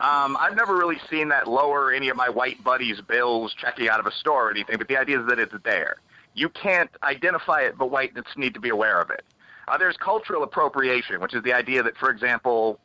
Um, 0.00 0.36
I've 0.38 0.56
never 0.56 0.76
really 0.76 0.98
seen 1.08 1.28
that 1.28 1.48
lower 1.48 1.92
any 1.92 2.08
of 2.08 2.16
my 2.16 2.28
white 2.28 2.62
buddies' 2.62 3.00
bills 3.00 3.54
checking 3.54 3.88
out 3.88 4.00
of 4.00 4.06
a 4.06 4.12
store 4.12 4.48
or 4.48 4.50
anything, 4.50 4.76
but 4.76 4.88
the 4.88 4.96
idea 4.96 5.20
is 5.20 5.26
that 5.28 5.38
it's 5.38 5.54
there. 5.64 5.96
You 6.34 6.48
can't 6.48 6.90
identify 7.02 7.62
it, 7.62 7.78
but 7.78 7.90
whites 7.90 8.36
need 8.36 8.54
to 8.54 8.60
be 8.60 8.68
aware 8.68 9.00
of 9.00 9.10
it. 9.10 9.24
Uh, 9.66 9.78
there's 9.78 9.96
cultural 9.96 10.42
appropriation, 10.42 11.20
which 11.20 11.34
is 11.34 11.42
the 11.42 11.52
idea 11.52 11.82
that, 11.82 11.96
for 11.96 12.10
example, 12.10 12.78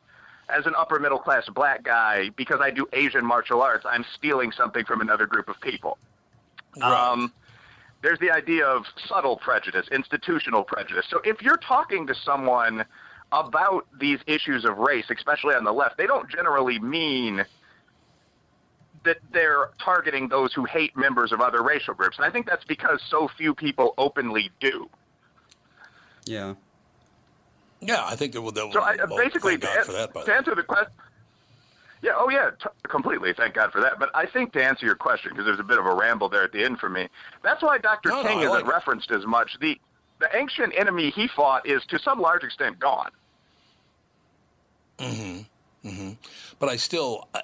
as 0.48 0.66
an 0.66 0.74
upper 0.76 0.98
middle 0.98 1.18
class 1.18 1.48
black 1.48 1.82
guy, 1.82 2.30
because 2.36 2.60
I 2.62 2.70
do 2.70 2.88
Asian 2.92 3.24
martial 3.24 3.60
arts, 3.60 3.84
I'm 3.88 4.04
stealing 4.14 4.52
something 4.52 4.84
from 4.84 5.00
another 5.00 5.26
group 5.26 5.48
of 5.48 5.60
people. 5.60 5.98
Right. 6.80 6.92
Um, 6.92 7.32
there's 8.02 8.18
the 8.18 8.30
idea 8.30 8.64
of 8.66 8.84
subtle 9.06 9.36
prejudice, 9.36 9.86
institutional 9.92 10.64
prejudice. 10.64 11.06
So 11.10 11.20
if 11.24 11.42
you're 11.42 11.58
talking 11.58 12.06
to 12.06 12.14
someone 12.14 12.84
about 13.32 13.86
these 13.98 14.18
issues 14.26 14.64
of 14.64 14.78
race, 14.78 15.04
especially 15.10 15.54
on 15.54 15.64
the 15.64 15.72
left, 15.72 15.98
they 15.98 16.06
don't 16.06 16.28
generally 16.28 16.78
mean 16.78 17.44
that 19.04 19.18
they're 19.32 19.70
targeting 19.82 20.28
those 20.28 20.52
who 20.52 20.64
hate 20.64 20.96
members 20.96 21.32
of 21.32 21.40
other 21.40 21.62
racial 21.62 21.94
groups. 21.94 22.18
And 22.18 22.26
I 22.26 22.30
think 22.30 22.46
that's 22.46 22.64
because 22.64 23.00
so 23.08 23.28
few 23.36 23.54
people 23.54 23.94
openly 23.98 24.50
do. 24.60 24.88
Yeah. 26.26 26.54
Yeah, 27.80 28.04
I 28.04 28.14
think 28.14 28.34
that 28.34 28.42
will. 28.42 28.52
So 28.52 28.80
I, 28.80 28.96
well, 28.96 29.16
basically, 29.16 29.56
thank 29.56 29.74
God 29.74 29.86
for 29.86 29.92
that. 29.92 30.12
By 30.12 30.24
to 30.24 30.34
answer 30.34 30.54
the 30.54 30.62
question, 30.62 30.92
yeah, 32.02 32.12
oh 32.14 32.28
yeah, 32.28 32.50
t- 32.62 32.68
completely. 32.82 33.32
Thank 33.32 33.54
God 33.54 33.72
for 33.72 33.80
that. 33.80 33.98
But 33.98 34.10
I 34.14 34.26
think 34.26 34.52
to 34.52 34.62
answer 34.62 34.84
your 34.84 34.94
question, 34.96 35.30
because 35.32 35.46
there's 35.46 35.60
a 35.60 35.64
bit 35.64 35.78
of 35.78 35.86
a 35.86 35.94
ramble 35.94 36.28
there 36.28 36.44
at 36.44 36.52
the 36.52 36.62
end 36.62 36.78
for 36.78 36.90
me, 36.90 37.08
that's 37.42 37.62
why 37.62 37.78
Dr. 37.78 38.10
No, 38.10 38.22
no, 38.22 38.28
King 38.28 38.38
I 38.38 38.40
isn't 38.42 38.50
like 38.52 38.64
it. 38.64 38.68
referenced 38.68 39.10
as 39.10 39.24
much. 39.24 39.56
The 39.60 39.80
the 40.18 40.28
ancient 40.36 40.74
enemy 40.76 41.08
he 41.10 41.26
fought 41.28 41.66
is 41.66 41.82
to 41.88 41.98
some 41.98 42.20
large 42.20 42.44
extent 42.44 42.78
gone. 42.78 43.10
Hmm. 44.98 45.38
Hmm. 45.82 46.10
But 46.58 46.68
I 46.68 46.76
still, 46.76 47.28
wh- 47.34 47.38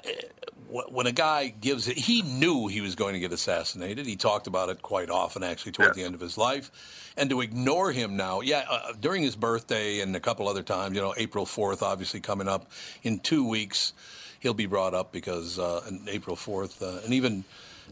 when 0.69 1.07
a 1.07 1.13
guy 1.13 1.49
gives 1.49 1.89
it, 1.89 1.97
he 1.97 2.23
knew 2.23 2.67
he 2.67 2.81
was 2.81 2.95
going 2.95 3.15
to 3.15 3.21
get 3.21 3.33
assassinated. 3.33 4.07
He 4.07 4.17
talked 4.17 4.47
about 4.47 4.69
it 4.69 4.83
quite 4.83 5.11
often, 5.11 5.43
actually, 5.43 5.73
toward 5.73 5.95
the 5.95 6.03
end 6.03 6.15
of 6.15 6.21
his 6.21 6.37
life. 6.37 6.71
And 7.17 7.31
to 7.31 7.41
ignore 7.41 7.93
him 7.93 8.17
now, 8.17 8.41
yeah, 8.41 8.65
uh, 8.69 8.93
during 9.01 9.23
his 9.23 9.37
birthday 9.37 10.01
and 10.01 10.15
a 10.15 10.21
couple 10.21 10.49
other 10.49 10.63
times, 10.63 10.95
you 10.95 11.01
know, 11.01 11.15
April 11.17 11.47
4th, 11.47 11.83
obviously 11.83 12.21
coming 12.21 12.49
up 12.49 12.71
in 13.03 13.19
two 13.21 13.49
weeks, 13.49 13.93
he'll 14.41 14.55
be 14.55 14.67
brought 14.67 14.95
up 14.95 15.13
because 15.13 15.59
uh, 15.59 15.83
on 15.87 16.03
April 16.09 16.37
4th, 16.37 16.83
uh, 16.83 17.05
and 17.05 17.15
even 17.15 17.45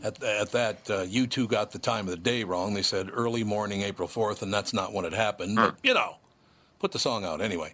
at, 0.02 0.22
at 0.22 0.50
that, 0.52 0.90
uh, 0.90 1.04
U2 1.04 1.48
got 1.48 1.70
the 1.70 1.78
time 1.78 2.06
of 2.06 2.10
the 2.10 2.16
day 2.16 2.44
wrong. 2.44 2.74
They 2.74 2.82
said 2.82 3.08
early 3.12 3.44
morning, 3.44 3.82
April 3.82 4.08
4th, 4.08 4.42
and 4.42 4.52
that's 4.52 4.72
not 4.74 4.92
when 4.92 5.04
it 5.04 5.12
happened. 5.12 5.56
But, 5.56 5.76
you 5.82 5.94
know, 5.94 6.16
put 6.80 6.92
the 6.92 6.98
song 6.98 7.24
out 7.24 7.40
anyway. 7.40 7.72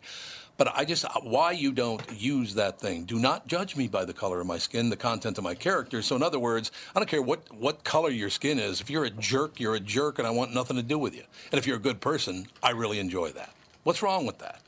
But 0.61 0.75
I 0.76 0.85
just, 0.85 1.07
uh, 1.07 1.09
why 1.23 1.52
you 1.52 1.73
don't 1.73 2.02
use 2.12 2.52
that 2.57 2.79
thing? 2.79 3.05
Do 3.05 3.19
not 3.19 3.47
judge 3.47 3.76
me 3.76 3.88
by 3.88 4.05
the 4.05 4.12
color 4.12 4.43
of 4.43 4.47
my 4.47 4.59
skin, 4.59 4.90
the 4.90 4.97
content 4.97 5.38
of 5.38 5.45
my 5.45 5.55
character. 5.55 6.02
So, 6.02 6.17
in 6.17 6.23
other 6.23 6.38
words, 6.38 6.71
I 6.95 6.99
don't 6.99 7.09
care 7.09 7.23
what, 7.23 7.50
what 7.50 7.83
color 7.83 8.11
your 8.11 8.29
skin 8.29 8.59
is. 8.59 8.83
If 8.83 8.90
you're 8.90 9.07
a 9.07 9.11
jerk, 9.11 9.59
you're 9.59 9.76
a 9.76 9.81
jerk, 9.81 10.19
and 10.19 10.29
I 10.29 10.31
want 10.31 10.52
nothing 10.52 10.76
to 10.76 10.83
do 10.83 10.99
with 10.99 11.17
you. 11.17 11.23
And 11.50 11.59
if 11.59 11.67
you're 11.67 11.79
a 11.79 11.81
good 11.81 12.02
person, 12.02 12.47
I 12.62 12.73
really 12.73 12.99
enjoy 12.99 13.31
that. 13.31 13.55
What's 13.85 14.02
wrong 14.02 14.26
with 14.26 14.37
that? 14.40 14.61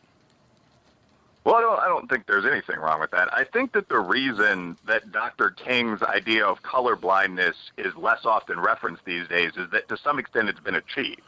Well, 1.45 1.57
I 1.57 1.61
don't, 1.61 1.79
I 1.81 1.89
don't 1.89 2.09
think 2.09 2.25
there's 2.25 2.47
anything 2.47 2.79
wrong 2.79 2.99
with 2.99 3.11
that. 3.11 3.29
I 3.31 3.45
think 3.45 3.73
that 3.73 3.91
the 3.91 3.99
reason 3.99 4.79
that 4.87 5.13
Dr. 5.13 5.51
King's 5.51 6.03
idea 6.03 6.47
of 6.47 6.63
color 6.63 6.97
blindness 6.97 7.57
is 7.77 7.95
less 7.97 8.25
often 8.25 8.59
referenced 8.59 9.05
these 9.05 9.29
days 9.29 9.51
is 9.59 9.69
that 9.73 9.91
to 9.91 9.99
some 9.99 10.19
extent 10.19 10.49
it's 10.49 10.61
been 10.61 10.77
achieved. 10.77 11.21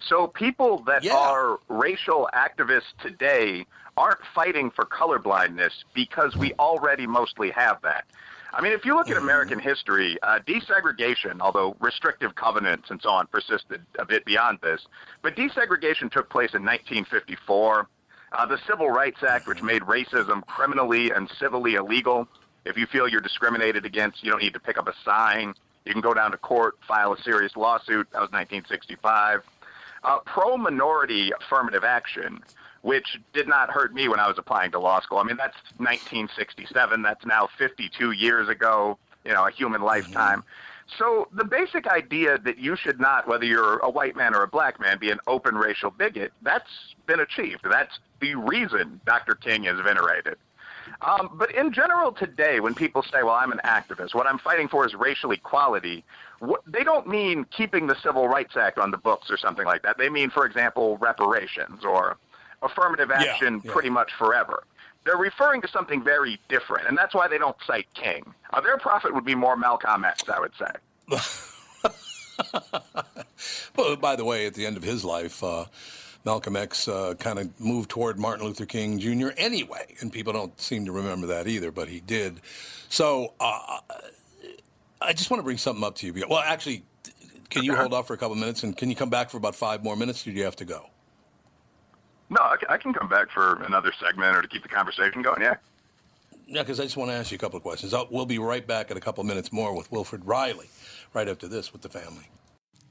So 0.00 0.26
people 0.26 0.80
that 0.80 1.02
Yeah. 1.02 1.16
are 1.16 1.60
racial 1.68 2.28
activists 2.34 2.94
today 3.00 3.64
aren't 3.96 4.20
fighting 4.34 4.70
for 4.70 4.84
colorblindness 4.84 5.72
because 5.94 6.36
we 6.36 6.52
already 6.54 7.06
mostly 7.06 7.50
have 7.50 7.80
that. 7.82 8.04
I 8.52 8.62
mean, 8.62 8.72
if 8.72 8.84
you 8.84 8.94
look 8.94 9.10
at 9.10 9.16
American 9.16 9.58
history, 9.58 10.16
uh, 10.22 10.38
desegregation, 10.46 11.40
although 11.40 11.76
restrictive 11.80 12.34
covenants 12.34 12.90
and 12.90 13.00
so 13.02 13.10
on 13.10 13.26
persisted 13.26 13.82
a 13.98 14.04
bit 14.04 14.24
beyond 14.24 14.60
this, 14.62 14.86
but 15.20 15.36
desegregation 15.36 16.10
took 16.10 16.30
place 16.30 16.54
in 16.54 16.62
1954. 16.62 17.88
Uh, 18.32 18.46
the 18.46 18.58
Civil 18.66 18.88
Rights 18.90 19.22
Act, 19.22 19.46
which 19.46 19.62
made 19.62 19.82
racism 19.82 20.44
criminally 20.46 21.10
and 21.10 21.30
civilly 21.38 21.74
illegal. 21.74 22.26
If 22.64 22.76
you 22.76 22.86
feel 22.86 23.06
you're 23.08 23.20
discriminated 23.20 23.84
against, 23.84 24.24
you 24.24 24.30
don't 24.30 24.42
need 24.42 24.54
to 24.54 24.60
pick 24.60 24.78
up 24.78 24.88
a 24.88 24.94
sign. 25.04 25.54
You 25.84 25.92
can 25.92 26.00
go 26.00 26.14
down 26.14 26.32
to 26.32 26.36
court, 26.36 26.76
file 26.86 27.12
a 27.12 27.22
serious 27.22 27.56
lawsuit. 27.56 28.08
That 28.12 28.20
was 28.20 28.30
1965. 28.32 29.42
Uh, 30.02 30.18
Pro 30.24 30.56
minority 30.56 31.32
affirmative 31.40 31.84
action, 31.84 32.40
which 32.86 33.18
did 33.32 33.48
not 33.48 33.68
hurt 33.68 33.92
me 33.92 34.06
when 34.06 34.20
I 34.20 34.28
was 34.28 34.38
applying 34.38 34.70
to 34.70 34.78
law 34.78 35.00
school. 35.00 35.18
I 35.18 35.24
mean, 35.24 35.36
that's 35.36 35.56
1967. 35.78 37.02
That's 37.02 37.26
now 37.26 37.48
52 37.58 38.12
years 38.12 38.48
ago, 38.48 38.96
you 39.24 39.32
know, 39.32 39.44
a 39.44 39.50
human 39.50 39.82
lifetime. 39.82 40.44
So 40.96 41.26
the 41.32 41.42
basic 41.42 41.88
idea 41.88 42.38
that 42.38 42.58
you 42.58 42.76
should 42.76 43.00
not, 43.00 43.26
whether 43.26 43.44
you're 43.44 43.78
a 43.78 43.90
white 43.90 44.14
man 44.14 44.36
or 44.36 44.44
a 44.44 44.46
black 44.46 44.78
man, 44.78 44.98
be 45.00 45.10
an 45.10 45.18
open 45.26 45.56
racial 45.56 45.90
bigot, 45.90 46.32
that's 46.42 46.94
been 47.08 47.18
achieved. 47.18 47.62
That's 47.68 47.98
the 48.20 48.36
reason 48.36 49.00
Dr. 49.04 49.34
King 49.34 49.64
is 49.64 49.80
venerated. 49.80 50.36
Um, 51.02 51.30
but 51.34 51.52
in 51.52 51.72
general, 51.72 52.12
today, 52.12 52.60
when 52.60 52.76
people 52.76 53.02
say, 53.02 53.24
well, 53.24 53.34
I'm 53.34 53.50
an 53.50 53.60
activist, 53.64 54.14
what 54.14 54.28
I'm 54.28 54.38
fighting 54.38 54.68
for 54.68 54.86
is 54.86 54.94
racial 54.94 55.32
equality, 55.32 56.04
what, 56.38 56.60
they 56.68 56.84
don't 56.84 57.08
mean 57.08 57.46
keeping 57.46 57.88
the 57.88 57.96
Civil 58.00 58.28
Rights 58.28 58.56
Act 58.56 58.78
on 58.78 58.92
the 58.92 58.96
books 58.96 59.28
or 59.28 59.36
something 59.36 59.66
like 59.66 59.82
that. 59.82 59.98
They 59.98 60.08
mean, 60.08 60.30
for 60.30 60.46
example, 60.46 60.98
reparations 60.98 61.84
or 61.84 62.16
affirmative 62.62 63.10
Yeah, 63.10 63.22
action 63.32 63.60
yeah. 63.64 63.72
pretty 63.72 63.90
much 63.90 64.12
forever. 64.18 64.64
They're 65.04 65.16
referring 65.16 65.62
to 65.62 65.68
something 65.68 66.02
very 66.02 66.40
different, 66.48 66.88
and 66.88 66.98
that's 66.98 67.14
why 67.14 67.28
they 67.28 67.38
don't 67.38 67.56
cite 67.66 67.86
King. 67.94 68.34
Uh, 68.52 68.60
their 68.60 68.76
prophet 68.78 69.14
would 69.14 69.24
be 69.24 69.34
more 69.36 69.56
Malcolm 69.56 70.04
X, 70.04 70.24
I 70.28 70.40
would 70.40 70.52
say. 70.58 70.70
Well, 73.76 73.96
by 73.96 74.16
the 74.16 74.24
way, 74.24 74.46
at 74.46 74.54
the 74.54 74.64
end 74.66 74.76
of 74.78 74.82
his 74.82 75.04
life, 75.04 75.44
uh, 75.44 75.66
Malcolm 76.24 76.56
X 76.56 76.88
uh, 76.88 77.14
kind 77.18 77.38
of 77.38 77.58
moved 77.60 77.90
toward 77.90 78.18
Martin 78.18 78.46
Luther 78.46 78.64
King 78.66 78.98
Jr. 78.98 79.28
anyway, 79.36 79.94
and 80.00 80.10
people 80.12 80.32
don't 80.32 80.58
seem 80.60 80.86
to 80.86 80.92
remember 80.92 81.26
that 81.28 81.46
either, 81.46 81.70
but 81.70 81.88
he 81.88 82.00
did. 82.00 82.40
So 82.88 83.34
uh, 83.38 83.78
I 85.00 85.12
just 85.12 85.30
want 85.30 85.40
to 85.40 85.44
bring 85.44 85.58
something 85.58 85.84
up 85.84 85.94
to 85.96 86.06
you. 86.06 86.24
Well, 86.28 86.38
actually, 86.40 86.84
can 87.50 87.64
you 87.64 87.76
hold 87.76 87.92
off 87.92 88.06
for 88.06 88.14
a 88.14 88.18
couple 88.18 88.34
minutes, 88.36 88.62
and 88.62 88.74
can 88.76 88.88
you 88.88 88.96
come 88.96 89.10
back 89.10 89.28
for 89.30 89.36
about 89.36 89.54
five 89.54 89.84
more 89.84 89.94
minutes, 89.96 90.26
or 90.26 90.30
do 90.30 90.36
you 90.36 90.44
have 90.44 90.56
to 90.56 90.64
go? 90.64 90.86
No, 92.28 92.40
I 92.42 92.56
can, 92.56 92.68
I 92.68 92.76
can 92.76 92.92
come 92.92 93.08
back 93.08 93.30
for 93.30 93.62
another 93.62 93.92
segment 94.00 94.36
or 94.36 94.42
to 94.42 94.48
keep 94.48 94.62
the 94.62 94.68
conversation 94.68 95.22
going, 95.22 95.42
yeah. 95.42 95.56
Yeah, 96.48 96.62
because 96.62 96.78
I 96.78 96.84
just 96.84 96.96
want 96.96 97.10
to 97.10 97.16
ask 97.16 97.30
you 97.30 97.36
a 97.36 97.38
couple 97.38 97.56
of 97.56 97.62
questions. 97.62 97.92
I'll, 97.92 98.06
we'll 98.10 98.26
be 98.26 98.38
right 98.38 98.66
back 98.66 98.90
in 98.90 98.96
a 98.96 99.00
couple 99.00 99.20
of 99.20 99.26
minutes 99.26 99.52
more 99.52 99.74
with 99.74 99.90
Wilfred 99.90 100.24
Reilly, 100.24 100.68
right 101.12 101.28
after 101.28 101.48
this 101.48 101.72
with 101.72 101.82
the 101.82 101.88
family. 101.88 102.28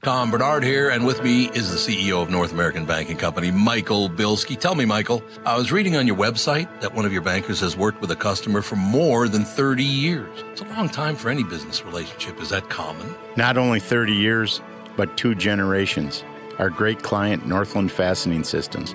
Tom 0.02 0.30
Barnard 0.30 0.62
here, 0.62 0.90
and 0.90 1.06
with 1.06 1.22
me 1.24 1.48
is 1.48 1.70
the 1.70 1.76
CEO 1.78 2.22
of 2.22 2.30
North 2.30 2.52
American 2.52 2.84
Banking 2.84 3.16
Company, 3.16 3.50
Michael 3.50 4.08
Bilski. 4.08 4.56
Tell 4.56 4.74
me, 4.74 4.84
Michael, 4.84 5.22
I 5.44 5.56
was 5.56 5.72
reading 5.72 5.96
on 5.96 6.06
your 6.06 6.16
website 6.16 6.80
that 6.80 6.94
one 6.94 7.06
of 7.06 7.12
your 7.12 7.22
bankers 7.22 7.60
has 7.60 7.76
worked 7.76 8.00
with 8.00 8.10
a 8.10 8.16
customer 8.16 8.62
for 8.62 8.76
more 8.76 9.26
than 9.26 9.44
30 9.44 9.82
years. 9.82 10.44
It's 10.52 10.60
a 10.60 10.64
long 10.66 10.88
time 10.90 11.16
for 11.16 11.30
any 11.30 11.42
business 11.42 11.84
relationship. 11.84 12.40
Is 12.40 12.50
that 12.50 12.68
common? 12.68 13.16
Not 13.36 13.56
only 13.56 13.80
30 13.80 14.12
years, 14.12 14.60
but 14.96 15.16
two 15.16 15.34
generations. 15.34 16.22
Our 16.58 16.70
great 16.70 17.02
client, 17.02 17.46
Northland 17.46 17.90
Fastening 17.90 18.44
Systems. 18.44 18.94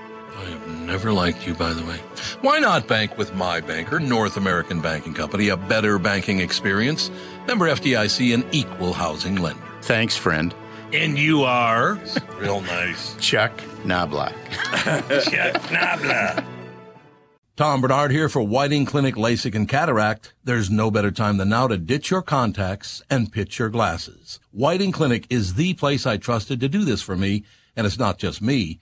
I 0.91 0.95
never 0.95 1.13
liked 1.13 1.47
you, 1.47 1.53
by 1.53 1.71
the 1.71 1.85
way. 1.85 1.95
Why 2.41 2.59
not 2.59 2.85
bank 2.85 3.17
with 3.17 3.33
my 3.33 3.61
banker, 3.61 3.97
North 3.97 4.35
American 4.35 4.81
Banking 4.81 5.13
Company, 5.13 5.47
a 5.47 5.55
better 5.55 5.97
banking 5.97 6.41
experience? 6.41 7.09
Member 7.47 7.69
FDIC, 7.69 8.33
an 8.33 8.43
equal 8.51 8.91
housing 8.91 9.37
lender. 9.37 9.63
Thanks, 9.83 10.17
friend. 10.17 10.53
And 10.91 11.17
you 11.17 11.43
are? 11.43 11.97
Real 12.37 12.59
nice. 12.59 13.15
Chuck 13.21 13.53
Knobloch. 13.85 14.35
Chuck 14.51 15.61
Nabla. 15.71 16.45
Tom 17.55 17.79
Barnard 17.79 18.11
here 18.11 18.27
for 18.27 18.41
Whiting 18.41 18.85
Clinic 18.85 19.15
LASIK 19.15 19.55
and 19.55 19.69
Cataract. 19.69 20.33
There's 20.43 20.69
no 20.69 20.91
better 20.91 21.11
time 21.11 21.37
than 21.37 21.47
now 21.47 21.69
to 21.69 21.77
ditch 21.77 22.11
your 22.11 22.21
contacts 22.21 23.01
and 23.09 23.31
pitch 23.31 23.59
your 23.59 23.69
glasses. 23.69 24.41
Whiting 24.51 24.91
Clinic 24.91 25.25
is 25.29 25.53
the 25.53 25.73
place 25.73 26.05
I 26.05 26.17
trusted 26.17 26.59
to 26.59 26.67
do 26.67 26.83
this 26.83 27.01
for 27.01 27.15
me, 27.15 27.45
and 27.77 27.87
it's 27.87 27.97
not 27.97 28.17
just 28.17 28.41
me. 28.41 28.81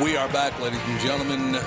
We 0.00 0.16
are 0.16 0.28
back, 0.28 0.58
ladies 0.60 0.80
and 0.86 1.00
gentlemen. 1.00 1.60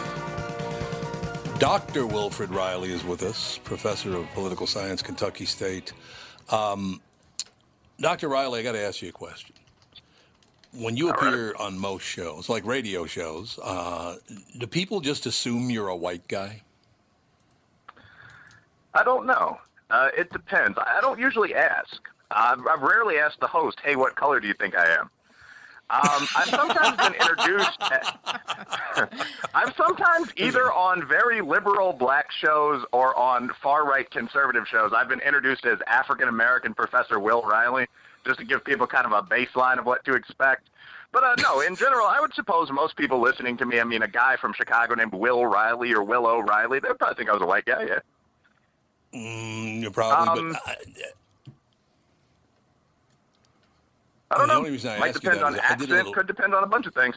Dr. 1.60 2.08
Wilfred 2.08 2.50
Reilly 2.50 2.92
is 2.92 3.04
with 3.04 3.22
us, 3.22 3.60
professor 3.60 4.18
of 4.18 4.28
political 4.34 4.66
science, 4.66 5.04
Kentucky 5.04 5.46
State. 5.46 5.94
Um, 6.50 7.00
Dr. 8.00 8.30
Reilly, 8.30 8.62
I 8.62 8.64
got 8.64 8.72
to 8.72 8.82
ask 8.82 9.04
you 9.04 9.10
a 9.10 9.12
question. 9.12 9.56
When 10.72 10.98
you 10.98 11.12
appear 11.12 11.54
on 11.60 11.78
most 11.78 12.02
shows, 12.02 12.50
like 12.50 12.66
radio 12.66 13.06
shows, 13.06 13.60
uh, 13.62 14.16
do 14.58 14.66
people 14.66 15.00
just 15.00 15.28
assume 15.28 15.70
you're 15.70 15.90
a 15.90 15.96
white 15.96 16.28
guy? 16.28 16.64
I 18.96 19.04
don't 19.04 19.28
know. 19.28 19.60
Uh, 19.92 20.10
it 20.18 20.32
depends. 20.32 20.80
I 20.80 21.02
don't 21.02 21.20
usually 21.20 21.54
ask. 21.54 22.02
I've, 22.32 22.66
I've 22.66 22.82
rarely 22.82 23.20
asked 23.20 23.42
the 23.42 23.48
host, 23.48 23.80
"Hey, 23.84 23.96
what 23.96 24.16
color 24.16 24.40
do 24.40 24.48
you 24.48 24.56
think 24.56 24.76
I 24.76 24.90
am?" 24.96 25.12
Um, 25.94 26.28
I've 26.36 26.50
sometimes 26.50 26.98
been 26.98 27.14
introduced. 27.14 27.78
I've 29.54 29.76
sometimes 29.78 30.30
either 30.38 30.72
on 30.72 31.08
very 31.08 31.42
liberal 31.42 31.94
black 31.94 32.32
shows 32.32 32.84
or 32.92 33.16
on 33.16 33.52
far 33.62 33.86
right 33.88 34.10
conservative 34.10 34.68
shows. 34.68 34.92
I've 34.96 35.08
been 35.08 35.22
introduced 35.22 35.66
as 35.66 35.78
African 35.86 36.28
American 36.30 36.74
Professor 36.74 37.20
Will 37.20 37.44
Reilly, 37.44 37.86
just 38.26 38.40
to 38.40 38.46
give 38.46 38.64
people 38.66 38.88
kind 38.88 39.06
of 39.06 39.12
a 39.12 39.22
baseline 39.22 39.78
of 39.78 39.86
what 39.86 40.04
to 40.06 40.14
expect. 40.14 40.70
But 41.12 41.24
uh, 41.24 41.36
no, 41.44 41.62
in 41.62 41.76
general, 41.76 42.08
I 42.08 42.20
would 42.20 42.34
suppose 42.34 42.72
most 42.72 42.96
people 42.98 43.20
listening 43.22 43.56
to 43.58 43.66
me, 43.68 43.80
I 43.80 43.84
mean, 43.84 44.02
a 44.02 44.08
guy 44.08 44.36
from 44.38 44.52
Chicago 44.54 44.96
named 44.96 45.14
Will 45.14 45.46
Reilly 45.46 45.94
or 45.94 46.04
Will 46.04 46.26
O'Reilly, 46.26 46.80
they'd 46.80 46.98
probably 46.98 47.16
think 47.16 47.30
I 47.30 47.34
was 47.34 47.42
a 47.44 47.46
white 47.46 47.66
guy. 47.66 47.84
Yeah. 47.84 48.00
Mm, 49.14 49.82
you're 49.84 49.92
probably, 49.92 50.40
Um, 50.40 50.52
but 50.54 50.62
I, 50.66 50.76
I 54.34 54.38
don't 54.38 54.48
The 54.48 54.54
know. 54.54 54.60
only 54.60 54.72
reason 54.72 54.92
I 54.92 55.00
Might 55.00 55.14
depend 55.14 55.44
on 55.44 55.54
is 55.56 55.60
I 55.60 55.62
did 55.62 55.70
a 55.70 55.74
accent. 55.74 55.90
little- 55.92 56.14
Could 56.14 56.28
depend 56.28 56.54
on 56.56 56.64
a 56.64 56.68
bunch 56.68 56.86
of 56.88 56.94
things. 56.94 57.16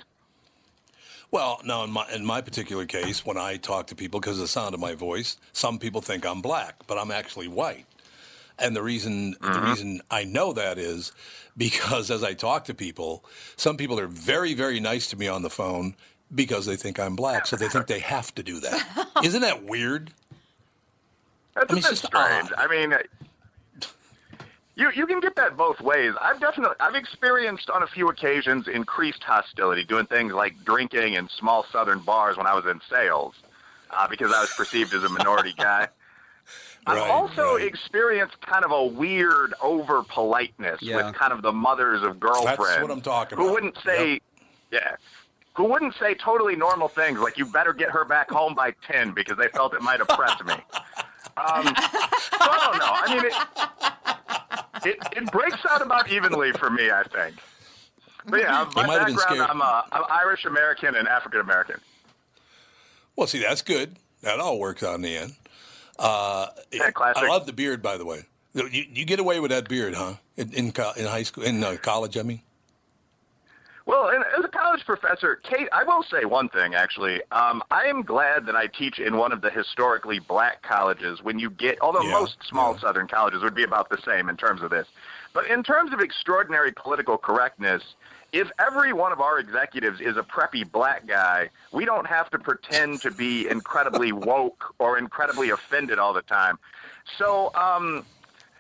Well, 1.31 1.61
no, 1.64 1.83
in 1.85 1.90
my 1.90 2.07
in 2.12 2.24
my 2.24 2.40
particular 2.40 2.87
case, 2.87 3.26
when 3.26 3.37
I 3.37 3.57
talk 3.57 3.88
to 3.88 3.94
people, 3.96 4.20
because 4.20 4.37
of 4.37 4.42
the 4.42 4.48
sound 4.48 4.74
of 4.74 4.81
my 4.81 4.94
voice, 4.94 5.37
some 5.52 5.79
people 5.79 6.00
think 6.00 6.24
I'm 6.24 6.40
black, 6.40 6.76
but 6.87 6.98
I'm 6.98 7.11
actually 7.11 7.48
white. 7.48 7.87
And 8.59 8.74
the 8.76 8.83
reason 8.83 9.33
the 9.33 9.38
Mm-hmm. 9.48 9.66
reason 9.66 10.00
I 10.11 10.24
know 10.24 10.52
that 10.52 10.79
is 10.79 11.12
because 11.57 12.11
as 12.11 12.22
I 12.22 12.33
talk 12.35 12.64
to 12.66 12.74
people, 12.74 13.24
some 13.57 13.76
people 13.76 13.98
are 13.98 14.07
very 14.07 14.55
very 14.55 14.79
nice 14.79 15.09
to 15.11 15.16
me 15.16 15.26
on 15.26 15.42
the 15.42 15.50
phone 15.50 15.96
because 16.35 16.64
they 16.66 16.76
think 16.76 16.98
I'm 17.00 17.16
black, 17.16 17.46
so 17.46 17.57
they 17.57 17.68
think 17.68 17.87
they 17.88 18.00
have 18.00 18.35
to 18.37 18.42
do 18.42 18.61
that. 18.61 19.09
Isn't 19.24 19.42
that 19.42 19.64
weird? 19.64 20.12
That's 21.55 21.70
I 21.72 21.74
mean, 21.74 21.85
a 21.85 21.88
bit 21.88 21.98
strange. 21.98 22.52
odd. 22.52 22.52
I 22.57 22.66
mean, 22.68 22.94
you 24.76 24.90
you 24.94 25.06
can 25.06 25.20
get 25.20 25.34
that 25.36 25.56
both 25.56 25.80
ways. 25.80 26.12
I've 26.20 26.38
definitely 26.40 26.76
I've 26.80 26.94
experienced 26.94 27.70
on 27.70 27.82
a 27.82 27.86
few 27.86 28.08
occasions 28.08 28.68
increased 28.68 29.22
hostility 29.22 29.84
doing 29.84 30.06
things 30.06 30.32
like 30.32 30.54
drinking 30.64 31.14
in 31.14 31.28
small 31.28 31.64
southern 31.72 32.00
bars 32.00 32.36
when 32.36 32.46
I 32.46 32.54
was 32.54 32.66
in 32.66 32.80
sales 32.88 33.34
uh, 33.90 34.06
because 34.08 34.32
I 34.32 34.40
was 34.40 34.52
perceived 34.56 34.92
as 34.94 35.02
a 35.02 35.08
minority 35.08 35.54
guy. 35.56 35.88
I've 36.88 36.98
Right, 36.98 37.10
also 37.10 37.54
right. 37.56 37.64
experienced 37.66 38.40
kind 38.42 38.64
of 38.64 38.70
a 38.70 38.84
weird 38.84 39.54
over 39.60 40.04
politeness 40.04 40.78
Yeah. 40.82 40.96
with 41.08 41.14
kind 41.16 41.32
of 41.32 41.42
the 41.42 41.52
mothers 41.52 42.02
of 42.04 42.20
girlfriends. 42.20 42.58
That's 42.58 42.82
what 42.82 42.90
I'm 42.92 43.00
talking 43.00 43.38
about. 43.38 43.44
Who 43.46 43.52
wouldn't 43.52 43.76
say, 43.84 44.20
yeah, 44.70 44.94
who 45.54 45.64
wouldn't 45.64 45.94
say 45.98 46.14
totally 46.14 46.54
normal 46.54 46.86
things 46.88 47.18
like 47.18 47.38
you 47.38 47.46
better 47.46 47.72
get 47.72 47.90
her 47.90 48.04
back 48.04 48.30
home 48.30 48.54
by 48.54 48.72
ten 48.86 49.10
because 49.12 49.36
they 49.38 49.48
felt 49.48 49.74
it 49.74 49.82
might 49.82 50.00
oppress 50.00 50.40
me. 50.44 50.52
Um, 51.38 51.66
so 51.66 52.38
I 52.40 52.58
don't 52.62 52.78
know. 52.78 52.92
I 52.92 53.14
mean, 53.14 53.24
it, 53.26 54.65
it 54.88 54.99
it 55.16 55.33
breaks 55.33 55.64
out 55.68 55.83
about 55.83 56.11
evenly 56.11 56.53
for 56.53 56.70
me, 56.70 56.90
I 56.90 57.03
think. 57.05 57.37
But 58.29 58.40
yeah, 58.40 58.68
my 58.75 58.87
might 58.87 58.99
have 58.99 59.07
been 59.07 59.16
background, 59.16 59.51
I'm, 59.51 59.62
uh, 59.62 59.83
I'm 59.92 60.05
Irish 60.11 60.44
American 60.44 60.96
and 60.96 61.07
African 61.07 61.40
American. 61.40 61.81
Well, 63.14 63.27
see, 63.27 63.40
that's 63.40 63.62
good. 63.62 63.96
That 64.22 64.40
all 64.40 64.59
works 64.59 64.83
out 64.83 64.96
in 64.96 65.03
the 65.03 65.16
end. 65.16 65.35
Uh, 65.99 66.49
Yeah, 66.72 66.90
classic. 66.90 67.22
I 67.22 67.29
love 67.29 67.46
the 67.46 67.53
beard, 67.53 67.83
by 67.83 67.96
the 67.96 68.05
way. 68.05 68.27
You, 68.53 68.66
you 68.70 69.05
get 69.05 69.20
away 69.20 69.38
with 69.40 69.51
that 69.51 69.68
beard, 69.68 69.94
huh? 69.94 70.14
In 70.37 70.53
in, 70.53 70.66
in 70.96 71.07
high 71.07 71.22
school, 71.22 71.44
in 71.44 71.62
uh, 71.62 71.77
college, 71.81 72.16
I 72.18 72.22
mean. 72.22 72.40
Well, 73.87 74.09
and 74.09 74.25
as 74.37 74.44
a 74.44 74.45
college 74.76 75.00
professor, 75.00 75.36
Kate, 75.36 75.68
I 75.72 75.84
will 75.84 76.02
say 76.02 76.24
one 76.24 76.48
thing 76.48 76.74
actually. 76.74 77.22
Um, 77.32 77.62
I 77.70 77.84
am 77.84 78.02
glad 78.02 78.46
that 78.46 78.56
I 78.56 78.66
teach 78.66 78.98
in 78.98 79.16
one 79.16 79.32
of 79.32 79.40
the 79.40 79.50
historically 79.50 80.18
black 80.18 80.62
colleges. 80.62 81.22
When 81.22 81.38
you 81.38 81.48
get, 81.50 81.80
although 81.80 82.02
Yeah, 82.02 82.12
most 82.12 82.36
small 82.46 82.74
yeah. 82.74 82.80
southern 82.80 83.08
colleges 83.08 83.42
would 83.42 83.54
be 83.54 83.62
about 83.62 83.88
the 83.88 83.98
same 84.04 84.28
in 84.28 84.36
terms 84.36 84.62
of 84.62 84.70
this, 84.70 84.86
but 85.32 85.46
in 85.46 85.62
terms 85.62 85.92
of 85.92 86.00
extraordinary 86.00 86.72
political 86.72 87.16
correctness, 87.16 87.82
if 88.32 88.50
every 88.58 88.92
one 88.92 89.12
of 89.12 89.20
our 89.20 89.38
executives 89.38 90.00
is 90.00 90.16
a 90.16 90.22
preppy 90.22 90.70
black 90.70 91.06
guy, 91.06 91.48
we 91.72 91.84
don't 91.86 92.06
have 92.06 92.28
to 92.30 92.38
pretend 92.38 93.00
to 93.00 93.10
be 93.10 93.48
incredibly 93.48 94.12
woke 94.12 94.74
or 94.78 94.98
incredibly 94.98 95.50
offended 95.50 95.98
all 95.98 96.12
the 96.12 96.22
time. 96.22 96.58
So, 97.16 97.54
um, 97.54 98.04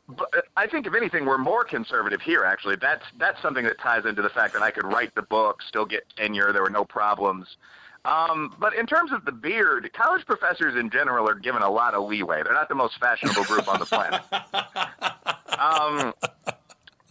but 0.08 0.28
uh, 0.36 0.40
I 0.56 0.66
think 0.66 0.86
if 0.86 0.94
anything, 0.94 1.24
we're 1.24 1.38
more 1.38 1.64
conservative 1.64 2.20
here. 2.20 2.44
Actually, 2.44 2.76
that's 2.76 3.04
that's 3.18 3.40
something 3.42 3.64
that 3.64 3.78
ties 3.78 4.04
into 4.04 4.22
the 4.22 4.28
fact 4.28 4.52
that 4.54 4.62
I 4.62 4.70
could 4.70 4.84
write 4.84 5.14
the 5.14 5.22
book, 5.22 5.62
still 5.62 5.84
get 5.84 6.04
tenure. 6.16 6.52
There 6.52 6.62
were 6.62 6.70
no 6.70 6.84
problems. 6.84 7.56
Um, 8.04 8.54
but 8.60 8.72
in 8.74 8.86
terms 8.86 9.10
of 9.10 9.24
the 9.24 9.32
beard, 9.32 9.90
college 9.92 10.24
professors 10.26 10.76
in 10.76 10.90
general 10.90 11.28
are 11.28 11.34
given 11.34 11.62
a 11.62 11.70
lot 11.70 11.94
of 11.94 12.08
leeway. 12.08 12.44
They're 12.44 12.54
not 12.54 12.68
the 12.68 12.76
most 12.76 13.00
fashionable 13.00 13.42
group 13.44 13.66
on 13.68 13.80
the 13.80 13.86
planet. 13.86 14.22
Um, 15.58 16.12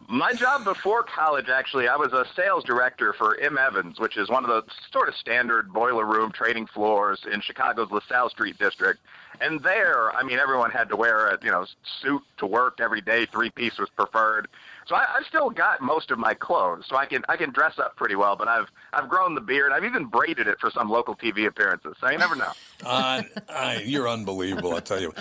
my 0.07 0.33
job 0.33 0.63
before 0.63 1.03
college, 1.03 1.49
actually, 1.49 1.87
I 1.87 1.95
was 1.95 2.13
a 2.13 2.25
sales 2.35 2.63
director 2.63 3.13
for 3.13 3.37
M. 3.39 3.57
Evans, 3.57 3.99
which 3.99 4.17
is 4.17 4.29
one 4.29 4.43
of 4.43 4.49
the 4.49 4.63
sort 4.91 5.09
of 5.09 5.15
standard 5.15 5.71
boiler 5.73 6.05
room 6.05 6.31
trading 6.31 6.67
floors 6.67 7.21
in 7.31 7.41
Chicago's 7.41 7.89
LaSalle 7.91 8.29
Street 8.29 8.57
district. 8.57 8.99
And 9.41 9.59
there, 9.61 10.15
I 10.15 10.23
mean, 10.23 10.39
everyone 10.39 10.71
had 10.71 10.87
to 10.89 10.95
wear 10.95 11.27
a 11.27 11.37
you 11.43 11.51
know 11.51 11.65
suit 12.01 12.21
to 12.37 12.45
work 12.45 12.79
every 12.79 13.01
day. 13.01 13.25
Three 13.25 13.49
piece 13.49 13.77
was 13.77 13.89
preferred. 13.89 14.47
So 14.87 14.95
I, 14.95 15.05
I've 15.17 15.25
still 15.25 15.49
got 15.49 15.81
most 15.81 16.09
of 16.11 16.19
my 16.19 16.33
clothes, 16.33 16.85
so 16.87 16.95
I 16.95 17.05
can 17.05 17.25
I 17.27 17.35
can 17.35 17.51
dress 17.51 17.77
up 17.77 17.95
pretty 17.97 18.15
well. 18.15 18.35
But 18.37 18.47
I've 18.47 18.67
I've 18.93 19.09
grown 19.09 19.35
the 19.35 19.41
beard. 19.41 19.71
I've 19.73 19.83
even 19.83 20.05
braided 20.05 20.47
it 20.47 20.57
for 20.59 20.69
some 20.71 20.89
local 20.89 21.15
TV 21.15 21.47
appearances. 21.47 21.95
So 21.99 22.09
you 22.09 22.17
never 22.17 22.35
know. 22.35 22.51
Uh, 22.85 23.23
I, 23.49 23.81
you're 23.83 24.07
unbelievable, 24.07 24.75
I 24.75 24.79
tell 24.81 25.01
you. 25.01 25.11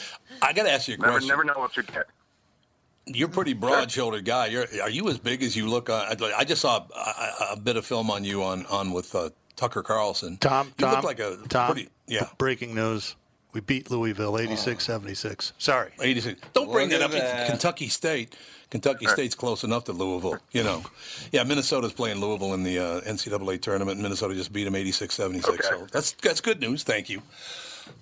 I 0.43 0.53
got 0.53 0.65
to 0.65 0.71
ask 0.71 0.87
you 0.89 0.95
a 0.95 0.99
Never 0.99 1.13
question. 1.13 1.29
never 1.29 1.45
know 1.45 1.55
what 1.57 1.75
you 1.77 1.83
get. 1.85 2.07
You're 3.07 3.29
a 3.29 3.33
pretty 3.33 3.53
broad-shouldered 3.53 4.25
guy. 4.25 4.47
You're, 4.47 4.67
are 4.83 4.91
you 4.91 5.09
as 5.09 5.19
big 5.19 5.43
as 5.43 5.55
you 5.55 5.69
look? 5.69 5.91
Uh, 5.91 6.15
I 6.19 6.33
I 6.39 6.45
just 6.45 6.63
saw 6.63 6.87
a, 6.95 6.99
a, 6.99 7.53
a 7.53 7.57
bit 7.61 7.77
of 7.77 7.85
film 7.85 8.11
on 8.11 8.25
you 8.25 8.43
on 8.43 8.65
on 8.67 8.93
with 8.93 9.15
uh, 9.15 9.31
Tucker 9.57 9.83
Carlson. 9.83 10.39
Tom, 10.39 10.69
you 10.79 10.87
Tom, 10.87 10.95
look 10.95 11.05
like 11.05 11.19
a 11.21 11.37
Tom, 11.49 11.73
pretty 11.73 11.91
yeah. 12.07 12.29
breaking 12.39 12.75
news. 12.75 13.17
We 13.53 13.61
beat 13.61 13.89
Louisville 13.89 14.37
86 14.37 14.85
76. 14.85 15.53
Sorry. 15.59 15.93
86. 16.01 16.41
Don't 16.55 16.73
bring 16.73 16.91
Look 16.91 16.99
that 16.99 17.05
up. 17.05 17.11
that. 17.13 17.47
Kentucky 17.49 17.89
State. 17.89 18.35
Kentucky 18.71 19.07
State's 19.07 19.37
close 19.37 19.63
enough 19.63 19.85
to 19.85 19.93
Louisville, 19.93 20.39
you 20.51 20.65
know. 20.65 20.83
Yeah, 21.31 21.45
Minnesota's 21.45 21.93
playing 21.93 22.21
Louisville 22.21 22.55
in 22.55 22.65
the 22.65 22.81
uh, 22.81 23.01
NCAA 23.03 23.63
tournament. 23.63 23.93
and 23.97 24.03
Minnesota 24.03 24.35
just 24.35 24.53
beat 24.53 24.65
them 24.65 24.75
86-76. 24.75 25.49
Okay. 25.49 25.59
So 25.63 25.87
that's 25.93 26.11
that's 26.15 26.41
good 26.41 26.61
news. 26.61 26.83
Thank 26.83 27.09
you. 27.09 27.23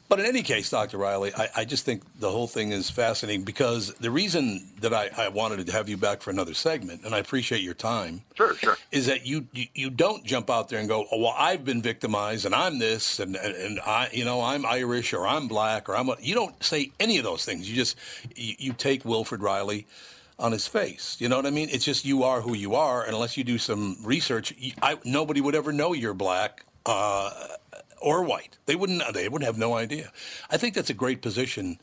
But 0.08 0.20
in 0.20 0.26
any 0.26 0.42
case, 0.42 0.68
Dr. 0.68 0.98
Reilly, 0.98 1.32
I, 1.34 1.48
I, 1.56 1.64
just 1.64 1.86
think 1.86 2.02
the 2.20 2.30
whole 2.30 2.46
thing 2.46 2.70
is 2.70 2.90
fascinating 2.90 3.44
because 3.44 3.94
the 3.94 4.10
reason 4.10 4.68
that 4.80 4.92
I, 4.92 5.10
I, 5.16 5.28
wanted 5.28 5.64
to 5.66 5.72
have 5.72 5.88
you 5.88 5.96
back 5.96 6.20
for 6.20 6.30
another 6.30 6.52
segment, 6.52 7.04
and 7.04 7.14
I 7.14 7.18
appreciate 7.18 7.62
your 7.62 7.72
time, 7.72 8.20
sure, 8.34 8.54
sure, 8.56 8.76
is 8.90 9.06
that 9.06 9.26
you, 9.26 9.46
you, 9.52 9.66
you 9.74 9.88
don't 9.88 10.22
jump 10.22 10.50
out 10.50 10.68
there 10.68 10.80
and 10.80 10.88
go, 10.88 11.06
oh, 11.10 11.18
well, 11.18 11.34
I've 11.38 11.64
been 11.64 11.80
victimized 11.80 12.44
and 12.44 12.54
I'm 12.54 12.78
this 12.78 13.20
and, 13.20 13.36
and, 13.36 13.54
and 13.54 13.80
I 13.80 14.10
you 14.12 14.24
know 14.24 14.42
I'm 14.42 14.66
Irish 14.66 15.12
or 15.12 15.26
I'm 15.26 15.48
black 15.48 15.88
or 15.88 15.96
I'm 15.96 16.08
a, 16.08 16.16
you 16.20 16.34
don't 16.34 16.62
say 16.62 16.92
any 17.00 17.18
of 17.18 17.24
those 17.24 17.44
things. 17.44 17.68
You 17.68 17.76
just 17.76 17.96
you, 18.36 18.54
you 18.58 18.72
take 18.72 19.04
Wilfred 19.04 19.42
Reilly 19.42 19.86
on 20.38 20.52
his 20.52 20.66
face. 20.66 21.16
You 21.20 21.28
know 21.28 21.36
what 21.36 21.46
I 21.46 21.50
mean? 21.50 21.68
It's 21.70 21.84
just 21.84 22.04
you 22.04 22.24
are 22.24 22.40
who 22.40 22.54
you 22.54 22.74
are, 22.74 23.02
and 23.04 23.14
unless 23.14 23.36
you 23.36 23.44
do 23.44 23.58
some 23.58 23.96
research, 24.04 24.54
I, 24.82 24.98
nobody 25.04 25.40
would 25.40 25.54
ever 25.54 25.72
know 25.72 25.92
you're 25.92 26.14
black. 26.14 26.64
Uh, 26.84 27.30
or 28.02 28.24
white. 28.24 28.58
They 28.66 28.76
wouldn't. 28.76 29.02
They 29.14 29.28
would 29.28 29.42
have 29.42 29.56
no 29.56 29.74
idea. 29.74 30.12
I 30.50 30.56
think 30.56 30.74
that's 30.74 30.90
a 30.90 30.94
great 30.94 31.22
position 31.22 31.78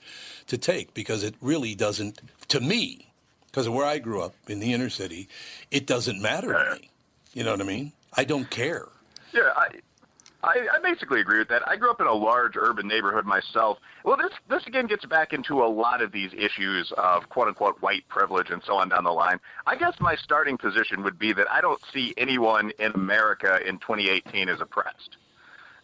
to 0.48 0.58
take 0.58 0.94
because 0.94 1.24
it 1.24 1.36
really 1.42 1.76
doesn't. 1.76 2.20
To 2.50 2.60
me, 2.60 3.12
because 3.48 3.68
of 3.68 3.74
where 3.74 3.86
I 3.86 4.00
grew 4.00 4.22
up 4.22 4.36
in 4.48 4.60
the 4.60 4.74
inner 4.74 4.90
city, 4.90 5.28
it 5.72 5.88
doesn't 5.88 6.22
matter 6.22 6.54
to 6.54 6.80
me. 6.80 6.90
You 7.34 7.44
know 7.44 7.52
what 7.52 7.62
I 7.62 7.66
mean? 7.66 7.94
I 8.14 8.24
don't 8.24 8.50
care. 8.50 8.88
Yeah, 9.34 9.52
I, 9.56 9.68
I, 10.44 10.68
I 10.74 10.80
basically 10.82 11.22
agree 11.22 11.40
with 11.40 11.50
that. 11.50 11.68
I 11.68 11.76
grew 11.76 11.92
up 11.92 12.02
in 12.02 12.08
a 12.08 12.14
large 12.14 12.56
urban 12.56 12.88
neighborhood 12.88 13.26
myself. 13.26 13.78
Well, 14.04 14.18
this 14.18 14.32
this 14.50 14.66
again 14.66 14.88
gets 14.88 15.06
back 15.06 15.34
into 15.34 15.64
a 15.64 15.68
lot 15.68 16.02
of 16.02 16.12
these 16.12 16.32
issues 16.34 16.92
of 16.98 17.30
quote 17.30 17.48
unquote 17.50 17.82
white 17.82 18.08
privilege 18.08 18.50
and 18.50 18.62
so 18.66 18.76
on 18.76 18.90
down 18.90 19.04
the 19.04 19.12
line. 19.12 19.40
I 19.68 19.76
guess 19.76 19.94
my 20.00 20.16
starting 20.16 20.58
position 20.58 21.04
would 21.04 21.20
be 21.20 21.34
that 21.34 21.50
I 21.52 21.62
don't 21.62 21.82
see 21.94 22.14
anyone 22.18 22.72
in 22.80 22.92
America 22.94 23.60
in 23.68 23.78
2018 23.80 24.50
as 24.50 24.62
oppressed 24.62 25.18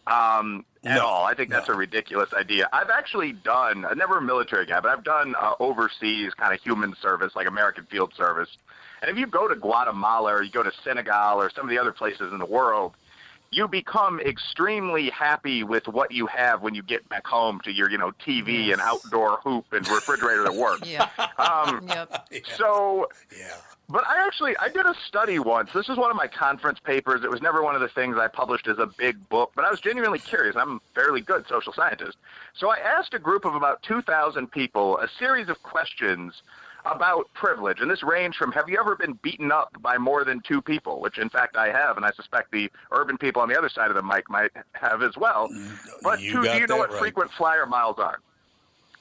um, 0.06 0.64
at 0.84 0.96
no, 0.96 1.06
all. 1.06 1.24
I 1.24 1.34
think 1.34 1.50
that's 1.50 1.68
no. 1.68 1.74
a 1.74 1.76
ridiculous 1.76 2.32
idea. 2.32 2.68
I've 2.72 2.90
actually 2.90 3.32
done, 3.32 3.84
I'm 3.84 3.98
never 3.98 4.18
a 4.18 4.22
military 4.22 4.66
guy, 4.66 4.80
but 4.80 4.90
I've 4.90 5.04
done 5.04 5.34
uh, 5.40 5.54
overseas 5.58 6.32
kind 6.34 6.54
of 6.54 6.62
human 6.62 6.94
service, 7.00 7.34
like 7.34 7.48
American 7.48 7.84
Field 7.86 8.12
Service. 8.16 8.48
And 9.02 9.10
if 9.10 9.18
you 9.18 9.26
go 9.26 9.48
to 9.48 9.56
Guatemala 9.56 10.34
or 10.34 10.42
you 10.42 10.50
go 10.50 10.62
to 10.62 10.72
Senegal 10.84 11.40
or 11.40 11.50
some 11.50 11.64
of 11.64 11.70
the 11.70 11.78
other 11.78 11.92
places 11.92 12.32
in 12.32 12.38
the 12.38 12.46
world, 12.46 12.94
you 13.50 13.68
become 13.68 14.20
extremely 14.20 15.10
happy 15.10 15.62
with 15.62 15.88
what 15.88 16.12
you 16.12 16.26
have 16.26 16.62
when 16.62 16.74
you 16.74 16.82
get 16.82 17.08
back 17.08 17.26
home 17.26 17.60
to 17.64 17.72
your, 17.72 17.90
you 17.90 17.98
know, 17.98 18.12
TV 18.26 18.66
yes. 18.66 18.74
and 18.74 18.82
outdoor 18.82 19.38
hoop 19.42 19.64
and 19.72 19.86
refrigerator 19.88 20.42
that 20.44 20.54
works. 20.54 20.88
yeah. 20.88 21.08
Um, 21.38 21.86
yep. 21.88 22.28
So, 22.56 23.08
yeah. 23.36 23.54
But 23.88 24.04
I 24.08 24.26
actually 24.26 24.56
I 24.58 24.68
did 24.68 24.84
a 24.84 24.94
study 25.06 25.38
once. 25.38 25.70
This 25.72 25.88
is 25.88 25.96
one 25.96 26.10
of 26.10 26.16
my 26.16 26.26
conference 26.26 26.80
papers. 26.80 27.22
It 27.22 27.30
was 27.30 27.40
never 27.40 27.62
one 27.62 27.76
of 27.76 27.80
the 27.80 27.88
things 27.88 28.16
I 28.18 28.26
published 28.26 28.66
as 28.66 28.78
a 28.78 28.86
big 28.86 29.28
book, 29.28 29.52
but 29.54 29.64
I 29.64 29.70
was 29.70 29.80
genuinely 29.80 30.18
curious. 30.18 30.56
I'm 30.56 30.76
a 30.76 30.80
fairly 30.94 31.20
good 31.20 31.46
social 31.48 31.72
scientist. 31.72 32.16
So 32.56 32.68
I 32.68 32.78
asked 32.78 33.14
a 33.14 33.20
group 33.20 33.44
of 33.44 33.54
about 33.54 33.82
2,000 33.84 34.50
people 34.50 34.98
a 34.98 35.08
series 35.20 35.48
of 35.48 35.62
questions 35.62 36.42
about 36.86 37.32
privilege, 37.34 37.80
and 37.80 37.90
this 37.90 38.02
ranged 38.02 38.36
from 38.36 38.52
have 38.52 38.68
you 38.68 38.78
ever 38.78 38.96
been 38.96 39.14
beaten 39.22 39.50
up 39.50 39.70
by 39.80 39.98
more 39.98 40.24
than 40.24 40.40
two 40.40 40.62
people, 40.62 41.00
which 41.00 41.18
in 41.18 41.28
fact 41.28 41.56
I 41.56 41.70
have, 41.70 41.96
and 41.96 42.06
I 42.06 42.10
suspect 42.12 42.52
the 42.52 42.70
urban 42.92 43.18
people 43.18 43.42
on 43.42 43.48
the 43.48 43.58
other 43.58 43.68
side 43.68 43.90
of 43.90 43.96
the 43.96 44.02
mic 44.02 44.30
might 44.30 44.50
have 44.72 45.02
as 45.02 45.16
well. 45.16 45.48
But 46.02 46.20
you 46.20 46.32
two, 46.32 46.42
do 46.42 46.58
you 46.58 46.66
know 46.66 46.76
what 46.76 46.90
right. 46.90 46.98
frequent 46.98 47.30
flyer 47.32 47.66
miles 47.66 47.98
are? 47.98 48.20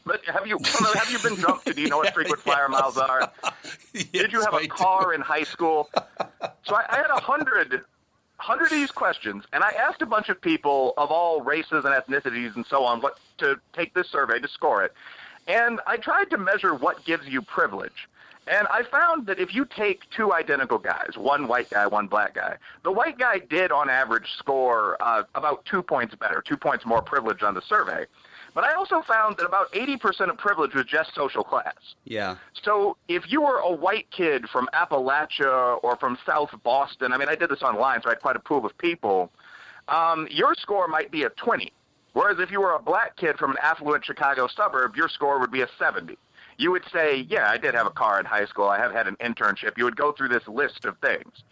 But 0.06 0.24
have 0.26 0.45
you 0.45 0.60
have 0.93 1.10
you 1.10 1.19
been 1.19 1.36
jumped? 1.36 1.74
Do 1.74 1.82
you 1.82 1.89
know 1.89 1.98
what 1.98 2.13
frequent 2.13 2.39
flyer 2.41 2.69
miles 2.69 2.98
are? 2.98 3.32
yes, 3.93 4.06
Did 4.12 4.34
you 4.34 4.41
have 4.41 4.54
a 4.54 4.67
car 4.67 5.13
in 5.13 5.21
high 5.21 5.43
school? 5.43 5.89
So 6.63 6.76
I, 6.76 6.86
I 6.89 6.95
had 6.98 7.10
a 7.10 7.19
hundred 7.19 7.82
hundred 8.38 8.65
of 8.65 8.71
these 8.71 8.91
questions, 8.91 9.43
and 9.54 9.63
I 9.63 9.71
asked 9.71 10.02
a 10.02 10.06
bunch 10.06 10.30
of 10.30 10.39
people 10.39 10.93
of 10.98 11.10
all 11.10 11.41
races 11.41 11.86
and 11.86 11.93
ethnicities 11.93 12.56
and 12.56 12.65
so 12.67 12.84
on 12.84 13.02
what 13.02 13.17
to 13.39 13.60
take 13.74 13.93
this 13.93 14.08
survey 14.10 14.39
to 14.39 14.48
score 14.48 14.84
it. 14.84 14.93
And 15.48 15.80
I 15.86 15.98
tried 15.98 16.30
to 16.32 16.38
measure 16.38 16.74
what 16.74 17.04
gives 17.06 17.28
you 17.28 17.42
privilege. 17.42 18.10
And 18.48 18.68
I 18.68 18.84
found 18.84 19.26
that 19.26 19.40
if 19.40 19.56
you 19.56 19.66
take 19.66 20.02
two 20.16 20.32
identical 20.32 20.78
guys, 20.78 21.18
one 21.18 21.48
white 21.48 21.70
guy, 21.72 21.88
one 21.88 22.08
black 22.08 22.36
guy, 22.36 22.58
the 22.84 22.92
white 22.92 23.18
guy 23.18 23.40
did 23.40 23.72
on 23.72 23.90
average 23.90 24.28
score 24.38 24.98
uh, 25.02 25.24
about 25.34 25.66
two 25.66 25.82
points 25.82 26.14
better, 26.14 26.44
two 26.48 26.58
points 26.58 26.86
more 26.86 27.02
privilege 27.02 27.42
on 27.42 27.56
the 27.56 27.62
survey. 27.62 28.06
But 28.54 28.64
I 28.64 28.74
also 28.74 29.02
found 29.02 29.38
that 29.38 29.46
about 29.46 29.72
80% 29.74 30.30
of 30.30 30.38
privilege 30.38 30.76
was 30.76 30.86
just 30.86 31.14
social 31.14 31.44
class. 31.44 31.74
Yeah. 32.06 32.38
So 32.64 32.98
if 33.08 33.30
you 33.30 33.42
were 33.42 33.58
a 33.58 33.72
white 33.72 34.10
kid 34.12 34.48
from 34.48 34.70
Appalachia 34.74 35.84
or 35.84 35.98
from 35.98 36.18
South 36.26 36.52
Boston, 36.64 37.12
I 37.12 37.18
mean, 37.18 37.28
I 37.28 37.36
did 37.36 37.50
this 37.50 37.64
online, 37.64 38.02
so 38.02 38.10
I 38.10 38.12
had 38.12 38.22
quite 38.22 38.38
a 38.38 38.40
pool 38.40 38.66
of 38.66 38.78
people, 38.78 39.30
um, 39.90 40.28
your 40.32 40.56
score 40.56 40.88
might 40.88 41.12
be 41.12 41.24
a 41.24 41.30
20. 41.32 41.74
Whereas 42.15 42.39
if 42.39 42.49
you 42.49 42.62
were 42.62 42.71
a 42.71 42.82
black 42.82 43.17
kid 43.17 43.38
from 43.38 43.51
an 43.51 43.58
affluent 43.62 44.06
Chicago 44.06 44.47
suburb, 44.47 44.95
your 44.95 45.10
score 45.10 45.38
would 45.38 45.51
be 45.51 45.63
a 45.63 45.67
70. 45.78 46.17
You 46.58 46.71
would 46.71 46.86
say, 46.93 47.25
yeah, 47.28 47.49
I 47.49 47.58
did 47.58 47.75
have 47.75 47.86
a 47.86 47.91
car 47.91 48.21
in 48.21 48.25
high 48.25 48.45
school. 48.45 48.69
I 48.69 48.78
have 48.78 48.93
had 48.93 49.06
an 49.06 49.17
internship. 49.17 49.78
You 49.78 49.84
would 49.84 49.97
go 49.97 50.13
through 50.13 50.30
this 50.30 50.47
list 50.47 50.86
of 50.86 50.97
things. 50.99 51.43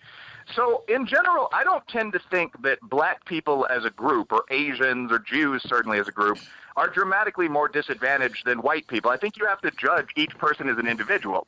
So, 0.55 0.85
in 0.87 1.05
general, 1.05 1.49
I 1.51 1.65
don't 1.65 1.85
tend 1.89 2.13
to 2.13 2.21
think 2.31 2.61
that 2.61 2.79
black 2.81 3.25
people 3.25 3.67
as 3.69 3.83
a 3.83 3.89
group, 3.89 4.31
or 4.31 4.45
Asians, 4.49 5.11
or 5.11 5.19
Jews 5.19 5.61
certainly 5.67 5.99
as 5.99 6.07
a 6.07 6.13
group, 6.13 6.37
are 6.77 6.87
dramatically 6.87 7.49
more 7.49 7.67
disadvantaged 7.67 8.45
than 8.45 8.59
white 8.59 8.87
people. 8.87 9.11
I 9.11 9.17
think 9.17 9.35
you 9.35 9.45
have 9.45 9.59
to 9.61 9.71
judge 9.71 10.07
each 10.15 10.37
person 10.37 10.69
as 10.69 10.77
an 10.77 10.87
individual. 10.87 11.45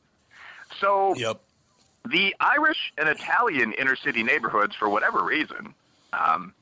So, 0.78 1.14
yep. 1.16 1.40
the 2.04 2.36
Irish 2.38 2.92
and 2.98 3.08
Italian 3.08 3.72
inner 3.72 3.96
city 3.96 4.22
neighborhoods, 4.22 4.76
for 4.76 4.90
whatever 4.90 5.24
reason, 5.24 5.74
um, 6.12 6.52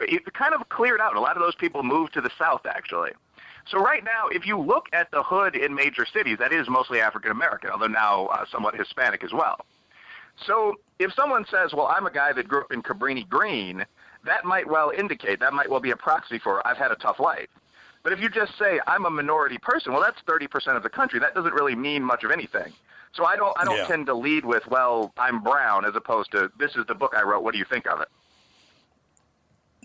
it 0.00 0.32
kind 0.34 0.54
of 0.54 0.68
cleared 0.68 1.00
out. 1.00 1.16
A 1.16 1.20
lot 1.20 1.36
of 1.36 1.42
those 1.42 1.54
people 1.54 1.82
moved 1.82 2.14
to 2.14 2.20
the 2.20 2.30
south, 2.38 2.66
actually. 2.66 3.12
So 3.68 3.78
right 3.78 4.04
now, 4.04 4.28
if 4.30 4.46
you 4.46 4.58
look 4.58 4.86
at 4.92 5.10
the 5.10 5.22
hood 5.22 5.56
in 5.56 5.74
major 5.74 6.06
cities, 6.06 6.38
that 6.38 6.52
is 6.52 6.68
mostly 6.68 7.00
African 7.00 7.32
American, 7.32 7.70
although 7.70 7.88
now 7.88 8.26
uh, 8.26 8.44
somewhat 8.50 8.76
Hispanic 8.76 9.24
as 9.24 9.32
well. 9.32 9.58
So 10.36 10.74
if 10.98 11.12
someone 11.14 11.46
says, 11.50 11.72
well, 11.72 11.86
I'm 11.86 12.06
a 12.06 12.10
guy 12.10 12.32
that 12.32 12.46
grew 12.46 12.60
up 12.60 12.72
in 12.72 12.82
Cabrini 12.82 13.28
Green, 13.28 13.84
that 14.24 14.44
might 14.44 14.68
well 14.68 14.90
indicate, 14.96 15.40
that 15.40 15.52
might 15.52 15.70
well 15.70 15.80
be 15.80 15.90
a 15.90 15.96
proxy 15.96 16.38
for 16.38 16.64
I've 16.66 16.76
had 16.76 16.92
a 16.92 16.96
tough 16.96 17.18
life. 17.18 17.48
But 18.02 18.12
if 18.12 18.20
you 18.20 18.28
just 18.28 18.56
say 18.56 18.78
I'm 18.86 19.04
a 19.04 19.10
minority 19.10 19.58
person, 19.58 19.92
well, 19.92 20.02
that's 20.02 20.20
30% 20.28 20.76
of 20.76 20.84
the 20.84 20.88
country. 20.88 21.18
That 21.18 21.34
doesn't 21.34 21.54
really 21.54 21.74
mean 21.74 22.04
much 22.04 22.22
of 22.22 22.30
anything. 22.30 22.72
So 23.14 23.24
I 23.24 23.34
don't 23.34 23.56
I 23.58 23.64
don't 23.64 23.76
Yeah. 23.78 23.86
tend 23.86 24.06
to 24.06 24.14
lead 24.14 24.44
with, 24.44 24.66
well, 24.68 25.12
I'm 25.16 25.42
brown, 25.42 25.84
as 25.84 25.96
opposed 25.96 26.30
to 26.32 26.52
this 26.58 26.76
is 26.76 26.86
the 26.86 26.94
book 26.94 27.14
I 27.16 27.22
wrote. 27.22 27.42
What 27.42 27.52
do 27.52 27.58
you 27.58 27.64
think 27.64 27.86
of 27.86 28.00
it? 28.00 28.08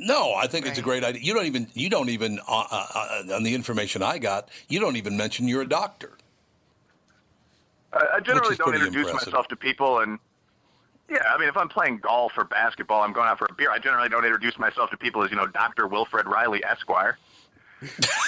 No, 0.04 0.34
I 0.34 0.48
think 0.48 0.66
it's 0.66 0.80
a 0.80 0.82
great 0.82 1.04
idea. 1.04 1.22
You 1.22 1.36
don't 1.36 1.46
even 1.46 1.68
you 1.76 1.88
don't 1.88 2.10
even 2.10 2.40
uh, 2.48 2.66
uh, 2.72 2.88
uh, 3.30 3.36
on 3.36 3.44
the 3.44 3.54
information 3.54 4.02
I 4.02 4.18
got, 4.18 4.50
you 4.68 4.80
don't 4.80 4.96
even 4.96 5.16
mention 5.16 5.48
you're 5.48 5.62
a 5.62 5.70
doctor. 5.70 6.18
I, 7.94 8.06
I 8.16 8.20
generally 8.20 8.56
don't 8.56 8.74
introduce 8.74 9.06
impressive. 9.06 9.28
myself 9.34 9.48
to 9.50 9.56
people, 9.56 10.00
and 10.00 10.18
yeah, 11.08 11.20
I 11.32 11.38
mean, 11.38 11.50
if 11.50 11.56
I'm 11.56 11.70
playing 11.70 12.00
golf 12.00 12.34
or 12.36 12.46
basketball, 12.46 13.04
I'm 13.04 13.14
going 13.14 13.28
out 13.28 13.38
for 13.38 13.46
a 13.48 13.54
beer. 13.54 13.70
I 13.70 13.78
generally 13.78 14.10
don't 14.10 14.26
introduce 14.26 14.58
myself 14.58 14.90
to 14.90 14.98
people 14.98 15.22
as 15.24 15.30
you 15.30 15.38
know, 15.38 15.46
Doctor 15.46 15.86
Wilfred 15.86 16.26
Reilly 16.26 16.64
Esquire. 16.66 17.20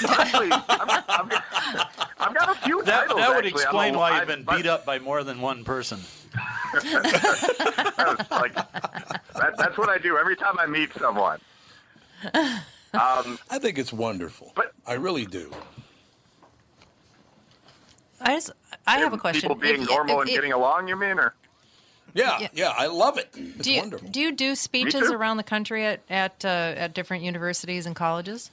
Actually, 0.10 0.52
I've, 0.52 0.68
got- 0.68 1.06
I've, 1.10 1.30
got, 1.30 2.10
I've 2.20 2.36
got 2.36 2.50
a 2.56 2.60
few 2.62 2.84
That, 2.84 3.02
titles. 3.08 3.20
that 3.20 3.30
would 3.30 3.46
actually. 3.46 3.62
Explain 3.64 3.96
a- 3.96 3.98
why 3.98 4.18
you've 4.20 4.28
been 4.28 4.44
but- 4.44 4.58
beat 4.58 4.68
up 4.68 4.86
by 4.86 5.00
more 5.00 5.24
than 5.24 5.42
one 5.42 5.64
person. 5.64 6.00
That's 6.74 8.32
like 8.32 8.54
that, 8.56 9.54
that's 9.58 9.78
what 9.78 9.90
I 9.90 9.98
do 10.00 10.18
every 10.18 10.36
time 10.36 10.58
I 10.60 10.66
meet 10.66 10.92
someone. 11.00 11.40
Um, 12.96 13.40
I 13.50 13.58
think 13.60 13.78
it's 13.80 13.92
wonderful. 13.92 14.52
But- 14.56 14.74
I 14.86 14.94
really 14.94 15.26
do. 15.26 15.52
I 18.22 18.36
just, 18.36 18.52
I 18.88 19.00
have 19.00 19.14
a 19.14 19.18
question. 19.18 19.42
People 19.42 19.56
being 19.56 19.82
If- 19.82 19.90
normal 19.90 20.16
if- 20.18 20.22
and 20.22 20.30
if- 20.30 20.36
getting 20.36 20.54
along, 20.54 20.88
you 20.88 20.96
mean, 20.96 21.20
or 21.20 21.34
Yeah, 22.14 22.38
Yeah. 22.40 22.48
yeah, 22.54 22.74
I 22.78 22.86
love 22.86 23.18
it. 23.18 23.30
It's 23.34 23.64
do 23.64 23.72
you, 23.74 23.80
wonderful. 23.82 24.08
Do 24.10 24.20
you 24.22 24.32
do 24.32 24.56
speeches 24.56 25.10
around 25.10 25.38
the 25.38 25.44
country 25.44 25.84
at 25.86 26.02
at 26.10 26.46
uh, 26.46 26.48
at 26.48 26.94
different 26.94 27.24
universities 27.24 27.88
and 27.88 27.96
colleges? 27.96 28.52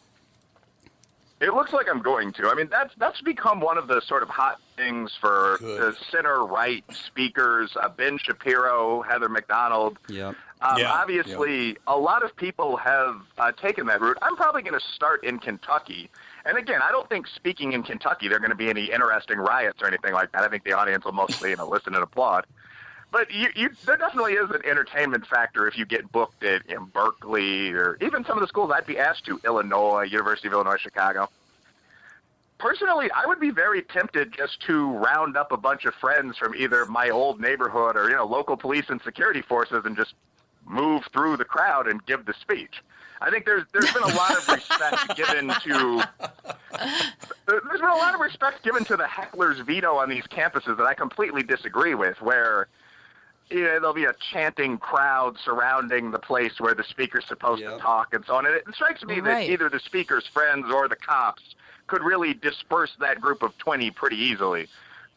It 1.40 1.52
looks 1.52 1.72
like 1.72 1.87
I'm 1.88 2.00
going 2.00 2.33
to. 2.35 2.48
I 2.48 2.54
mean, 2.54 2.68
that's 2.70 2.94
that's 2.96 3.20
become 3.20 3.61
one 3.61 3.76
of 3.76 3.87
the 3.87 4.00
sort 4.00 4.22
of 4.22 4.30
hot 4.30 4.61
things 4.76 5.14
for 5.20 5.59
Good. 5.59 5.80
the 5.94 5.96
center 6.11 6.44
right 6.46 6.83
speakers. 6.90 7.76
Uh, 7.78 7.90
ben 7.90 8.16
Shapiro, 8.18 9.02
Heather 9.02 9.28
Mac 9.28 9.46
Donald. 9.46 9.98
Yep. 10.09 10.35
Um, 10.62 10.79
Yeah, 10.79 10.92
obviously, 10.92 11.77
a 11.87 11.96
lot 11.96 12.23
of 12.23 12.37
people 12.37 12.77
have 12.77 13.23
uh, 13.38 13.53
taken 13.53 13.87
that 13.87 14.01
route. 14.01 14.18
I'm 14.20 14.37
probably 14.37 14.62
going 14.62 14.79
to 14.79 14.87
start 14.94 15.25
in 15.25 15.38
Kentucky. 15.38 16.11
And 16.44 16.59
again, 16.59 16.81
I 16.83 16.90
don't 16.90 17.09
think 17.09 17.27
speaking 17.27 17.73
in 17.73 17.83
Kentucky 17.83 18.29
there 18.29 18.37
are 18.37 18.40
going 18.40 18.51
to 18.51 18.57
be 18.57 18.68
any 18.68 18.90
interesting 18.90 19.38
riots 19.38 19.83
or 19.83 19.87
anything 19.88 20.12
like 20.12 20.33
that. 20.33 20.42
I 20.42 20.49
think 20.49 20.64
the 20.64 20.73
audience 20.73 21.05
will 21.05 21.12
mostly 21.12 21.51
you 21.51 21.57
know 21.57 21.68
listen 21.77 21.94
and 21.94 22.03
applaud. 22.03 22.46
But 23.12 23.33
you, 23.33 23.49
you, 23.57 23.70
there 23.87 23.96
definitely 23.96 24.35
is 24.35 24.51
an 24.51 24.61
entertainment 24.64 25.27
factor 25.27 25.66
if 25.66 25.77
you 25.77 25.85
get 25.85 26.12
booked 26.12 26.44
at 26.44 26.64
in 26.66 26.85
Berkeley 26.85 27.73
or 27.73 27.96
even 28.01 28.25
some 28.25 28.38
of 28.38 28.40
the 28.40 28.46
schools 28.46 28.70
I'd 28.73 28.87
be 28.87 28.99
asked 28.99 29.25
to, 29.27 29.40
Illinois, 29.44 30.03
University 30.03 30.46
of 30.46 30.55
Illinois, 30.55 30.77
Chicago. 30.77 31.29
Personally, 32.59 33.11
I 33.11 33.27
would 33.27 33.40
be 33.40 33.51
very 33.51 33.83
tempted 33.83 34.33
just 34.33 34.61
to 34.66 34.90
round 34.92 35.37
up 35.37 35.51
a 35.51 35.57
bunch 35.57 35.87
of 35.87 35.94
friends 35.94 36.37
from 36.37 36.55
either 36.55 36.85
my 36.85 37.09
old 37.09 37.40
neighborhood 37.40 37.96
or 37.96 38.11
you 38.11 38.14
know 38.14 38.27
local 38.27 38.57
police 38.57 38.85
and 38.90 39.01
security 39.03 39.40
forces 39.42 39.83
and 39.87 39.96
just 39.96 40.14
move 40.66 41.05
through 41.12 41.37
the 41.37 41.44
crowd 41.44 41.87
and 41.88 42.05
give 42.07 42.27
the 42.27 42.35
speech. 42.35 42.83
I 43.23 43.31
think 43.31 43.44
there's 43.44 43.64
there's 43.73 43.92
been 43.92 44.03
a 44.03 44.14
lot 44.14 44.37
of 44.37 44.49
respect 44.49 45.16
given 45.16 45.49
to 45.49 46.09
there's 47.46 47.81
been 47.81 47.90
a 47.90 47.96
lot 47.96 48.14
of 48.14 48.20
respect 48.20 48.62
given 48.64 48.85
to 48.87 48.96
the 48.96 49.07
heckler's 49.07 49.61
veto 49.61 49.96
on 49.96 50.09
these 50.09 50.25
campuses 50.25 50.77
that 50.77 50.87
I 50.87 50.94
completely 50.94 51.42
disagree 51.42 51.94
with, 51.94 52.20
where 52.23 52.68
you 53.51 53.64
know, 53.64 53.81
there'll 53.81 53.92
be 53.92 54.05
a 54.05 54.14
chanting 54.33 54.79
crowd 54.79 55.37
surrounding 55.44 56.12
the 56.12 56.18
place 56.18 56.61
where 56.61 56.75
the 56.75 56.85
speaker's 56.85 57.27
supposed 57.27 57.62
to 57.62 57.79
talk 57.79 58.14
and 58.14 58.25
so 58.25 58.37
on. 58.37 58.46
And 58.46 58.55
it 58.55 58.64
strikes 58.73 59.03
me 59.05 59.20
that 59.20 59.42
either 59.51 59.68
the 59.68 59.81
speaker's 59.81 60.27
friends 60.27 60.66
or 60.73 60.88
the 60.88 60.96
cops 60.96 61.42
could 61.88 62.03
really 62.03 62.33
disperse 62.33 62.92
that 63.01 63.20
group 63.20 63.42
of 63.42 63.57
20 63.59 63.90
pretty 63.90 64.16
easily. 64.16 64.68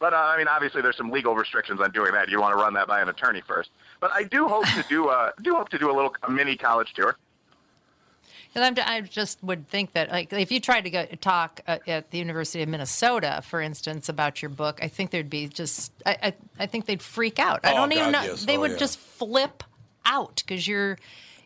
But 0.04 0.12
uh, 0.12 0.16
I 0.18 0.36
mean, 0.36 0.48
obviously, 0.48 0.82
there's 0.82 0.98
some 0.98 1.10
legal 1.10 1.34
restrictions 1.34 1.80
on 1.80 1.90
doing 1.92 2.12
that. 2.12 2.28
You 2.28 2.38
want 2.38 2.54
to 2.54 2.62
run 2.62 2.74
that 2.74 2.86
by 2.86 3.00
an 3.00 3.08
attorney 3.08 3.40
first. 3.48 3.70
But 4.00 4.10
I 4.12 4.24
do 4.24 4.46
hope 4.46 4.66
to 4.66 4.84
do 4.86 5.08
a 5.08 5.32
do 5.40 5.54
hope 5.54 5.70
to 5.70 5.78
do 5.78 5.90
a 5.90 5.94
little 5.96 6.14
a 6.24 6.30
mini 6.30 6.58
college 6.58 6.92
tour. 6.92 7.16
And 8.54 8.62
I'm, 8.62 8.74
I 8.86 9.00
just 9.00 9.42
would 9.42 9.66
think 9.66 9.92
that, 9.94 10.10
like, 10.10 10.30
if 10.30 10.52
you 10.52 10.60
tried 10.60 10.82
to 10.82 10.90
go 10.90 11.06
talk 11.22 11.62
uh, 11.66 11.78
at 11.86 12.10
the 12.10 12.18
University 12.18 12.62
of 12.62 12.68
Minnesota, 12.68 13.40
for 13.46 13.62
instance, 13.62 14.10
about 14.10 14.42
your 14.42 14.50
book, 14.50 14.78
I 14.82 14.88
think 14.88 15.10
there'd 15.10 15.30
be 15.30 15.48
just, 15.48 15.90
I, 16.04 16.18
I, 16.22 16.34
I 16.60 16.66
think 16.66 16.84
they'd 16.84 17.00
freak 17.00 17.38
out. 17.38 17.60
I 17.64 17.72
Oh, 17.72 17.76
don't 17.76 17.92
even 17.92 18.12
God, 18.12 18.12
know. 18.12 18.22
yes. 18.24 18.44
They 18.44 18.58
Oh, 18.58 18.60
would 18.60 18.72
yeah. 18.72 18.76
just 18.76 18.98
flip 18.98 19.64
out 20.04 20.42
because 20.46 20.68
you're, 20.68 20.98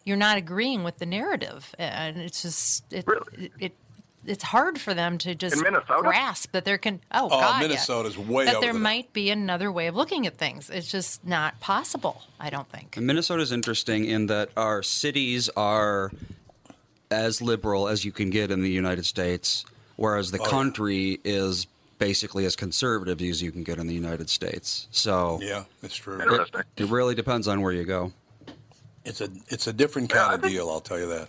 you're 0.05 0.17
not 0.17 0.37
agreeing 0.37 0.83
with 0.83 0.99
the 0.99 1.07
narrative, 1.07 1.75
and 1.79 2.19
it's 2.19 2.43
just, 2.43 2.93
it, 2.93 3.07
it, 3.39 3.53
it 3.61 3.73
it's 4.29 4.45
hard 4.45 4.81
for 4.81 4.95
them 4.95 5.19
to 5.19 5.35
just 5.35 5.57
grasp 5.87 6.53
that 6.53 6.65
there 6.65 6.79
can. 6.79 7.01
Oh, 7.11 7.27
Oh, 7.27 7.41
God, 7.41 7.61
yeah. 7.63 7.69
Minnesota's 7.69 8.17
way 8.19 8.45
that 8.45 8.57
over 8.57 8.61
there 8.67 8.73
that. 8.73 8.79
might 8.79 9.13
be 9.13 9.31
another 9.31 9.73
way 9.73 9.87
of 9.87 9.97
looking 9.97 10.27
at 10.27 10.37
things. 10.37 10.71
It's 10.71 10.91
just 10.91 11.27
not 11.27 11.59
possible. 11.61 12.23
I 12.39 12.51
don't 12.51 12.69
think. 12.69 12.97
And 12.97 13.07
Minnesota's 13.07 13.51
interesting 13.53 14.05
in 14.05 14.27
that 14.27 14.51
our 14.57 14.83
cities 14.83 15.49
are 15.57 16.13
as 17.11 17.41
liberal 17.41 17.89
as 17.89 18.05
you 18.05 18.13
can 18.13 18.31
get 18.31 18.51
in 18.51 18.63
the 18.63 18.71
United 18.71 19.07
States, 19.07 19.65
whereas 19.97 20.31
the 20.31 20.39
Oh, 20.39 20.45
yeah. 20.45 20.51
country 20.51 21.21
is 21.25 21.67
basically 21.99 22.45
as 22.45 22.55
conservative 22.55 23.21
as 23.23 23.43
you 23.43 23.51
can 23.51 23.65
get 23.65 23.79
in 23.79 23.87
the 23.87 23.95
United 23.95 24.29
States. 24.31 24.87
So 24.91 25.41
Yeah, 25.43 25.65
it's 25.83 25.97
true. 25.97 26.21
Interesting. 26.21 26.61
it, 26.77 26.83
it 26.85 26.91
really 26.91 27.15
depends 27.15 27.49
on 27.49 27.61
where 27.63 27.73
you 27.73 27.85
go. 27.85 28.13
It's 29.05 29.21
a 29.23 29.31
it's 29.49 29.67
a 29.67 29.73
different 29.73 30.11
kind 30.11 30.35
of 30.35 30.49
deal. 30.49 30.69
I'll 30.69 30.81
tell 30.81 30.99
you 30.99 31.09
that. 31.09 31.29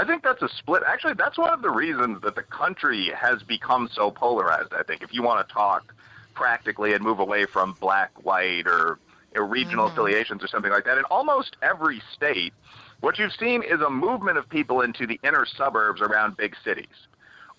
I 0.00 0.04
think 0.04 0.22
that's 0.22 0.40
a 0.40 0.48
split. 0.48 0.82
Actually, 0.86 1.12
that's 1.12 1.36
one 1.36 1.50
of 1.50 1.60
the 1.60 1.68
reasons 1.68 2.22
that 2.22 2.34
the 2.34 2.42
country 2.42 3.12
has 3.14 3.42
become 3.42 3.86
so 3.92 4.10
polarized. 4.10 4.72
I 4.72 4.82
think 4.82 5.02
if 5.02 5.12
you 5.12 5.22
want 5.22 5.46
to 5.46 5.52
talk 5.52 5.94
practically 6.32 6.94
and 6.94 7.04
move 7.04 7.18
away 7.18 7.44
from 7.44 7.76
black, 7.80 8.10
white, 8.24 8.66
or 8.66 8.98
you 9.34 9.42
know, 9.42 9.46
regional 9.46 9.84
mm-hmm. 9.84 9.92
affiliations 9.92 10.42
or 10.42 10.46
something 10.46 10.72
like 10.72 10.86
that, 10.86 10.96
in 10.96 11.04
almost 11.10 11.58
every 11.60 12.00
state, 12.14 12.54
what 13.00 13.18
you've 13.18 13.34
seen 13.34 13.62
is 13.62 13.82
a 13.82 13.90
movement 13.90 14.38
of 14.38 14.48
people 14.48 14.80
into 14.80 15.06
the 15.06 15.20
inner 15.22 15.44
suburbs 15.44 16.00
around 16.00 16.34
big 16.38 16.56
cities 16.64 16.86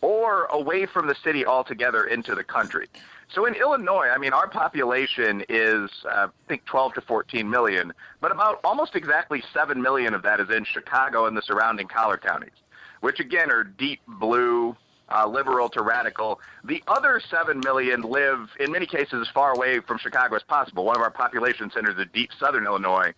or 0.01 0.45
away 0.45 0.87
from 0.87 1.05
the 1.05 1.15
city 1.23 1.45
altogether 1.45 2.05
into 2.05 2.33
the 2.33 2.43
country. 2.43 2.87
So 3.33 3.45
in 3.45 3.55
Illinois, 3.55 4.07
I 4.13 4.17
mean, 4.17 4.33
our 4.33 4.49
population 4.49 5.43
is, 5.47 5.89
uh, 6.05 6.27
I 6.27 6.47
think, 6.49 6.65
12 6.65 6.95
to 6.95 7.01
14 7.01 7.49
million, 7.49 7.93
but 8.19 8.31
about 8.31 8.59
almost 8.63 8.95
exactly 8.95 9.41
7 9.53 9.81
million 9.81 10.13
of 10.13 10.21
that 10.23 10.41
is 10.41 10.49
in 10.49 10.65
Chicago 10.65 11.27
and 11.27 11.37
the 11.37 11.41
surrounding 11.41 11.87
collar 11.87 12.17
counties, 12.17 12.51
which 12.99 13.21
again 13.21 13.49
are 13.49 13.63
deep 13.63 14.01
blue, 14.05 14.75
uh, 15.07 15.25
liberal 15.27 15.69
to 15.69 15.81
radical. 15.81 16.41
The 16.65 16.83
other 16.87 17.21
7 17.29 17.61
million 17.63 18.01
live, 18.01 18.49
in 18.59 18.69
many 18.69 18.85
cases, 18.85 19.21
as 19.21 19.27
far 19.33 19.53
away 19.53 19.79
from 19.79 19.97
Chicago 19.97 20.35
as 20.35 20.43
possible. 20.43 20.83
One 20.83 20.97
of 20.97 21.01
our 21.01 21.11
population 21.11 21.71
centers 21.73 21.97
is 21.97 22.07
deep 22.13 22.31
southern 22.37 22.65
Illinois, 22.65 23.13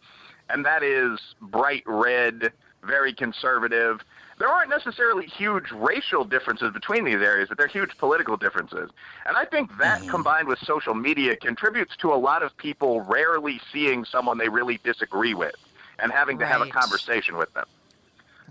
and 0.50 0.64
that 0.66 0.84
is 0.84 1.20
bright 1.42 1.84
red, 1.88 2.52
very 2.84 3.14
conservative. 3.14 4.02
There 4.40 4.48
aren't 4.48 4.70
necessarily 4.70 5.28
huge 5.28 5.72
racial 5.72 6.26
differences 6.26 6.72
between 6.74 7.06
these 7.06 7.22
areas, 7.22 7.50
but 7.50 7.58
there 7.58 7.66
are 7.66 7.70
huge 7.70 7.98
political 7.98 8.36
differences. 8.36 8.90
And 9.26 9.38
I 9.38 9.46
think 9.46 9.78
that 9.78 10.02
mm-hmm. 10.02 10.10
combined 10.10 10.48
with 10.48 10.60
social 10.60 10.94
media 10.94 11.36
contributes 11.36 11.96
to 11.98 12.12
a 12.14 12.16
lot 12.16 12.44
of 12.44 12.56
people 12.58 13.02
rarely 13.02 13.62
seeing 13.72 14.06
someone 14.06 14.38
they 14.38 14.50
really 14.50 14.80
disagree 14.84 15.34
with 15.34 15.56
and 16.00 16.12
having 16.12 16.40
to 16.40 16.46
have 16.46 16.62
a 16.62 16.68
conversation 16.68 17.38
with 17.38 17.54
them. 17.54 17.66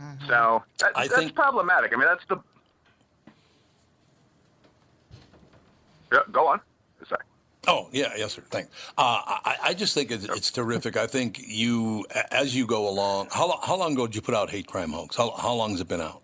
Mm-hmm. 0.00 0.26
So 0.28 0.62
that, 0.78 0.92
I 0.94 1.08
that's 1.08 1.20
think- 1.20 1.34
problematic. 1.34 1.92
I 1.92 1.96
mean, 1.96 2.06
that's 2.06 2.24
the. 2.28 2.38
Yeah, 6.12 6.20
go 6.30 6.46
on. 6.46 6.60
Oh 7.68 7.88
yeah, 7.92 8.12
yes 8.16 8.32
sir. 8.34 8.42
Thanks. 8.50 8.70
Uh, 8.98 9.20
I, 9.24 9.56
I 9.62 9.74
just 9.74 9.94
think 9.94 10.10
it's, 10.10 10.24
it's 10.24 10.50
terrific. 10.50 10.96
I 10.96 11.06
think 11.06 11.40
you, 11.46 12.04
as 12.32 12.56
you 12.56 12.66
go 12.66 12.88
along. 12.88 13.28
How, 13.30 13.58
how 13.62 13.76
long 13.76 13.92
ago 13.92 14.06
did 14.06 14.16
you 14.16 14.22
put 14.22 14.34
out 14.34 14.50
Hate 14.50 14.66
Crime 14.66 14.90
Hoax? 14.90 15.14
How, 15.16 15.30
how 15.30 15.52
long 15.54 15.70
has 15.70 15.80
it 15.80 15.86
been 15.88 16.00
out? 16.00 16.22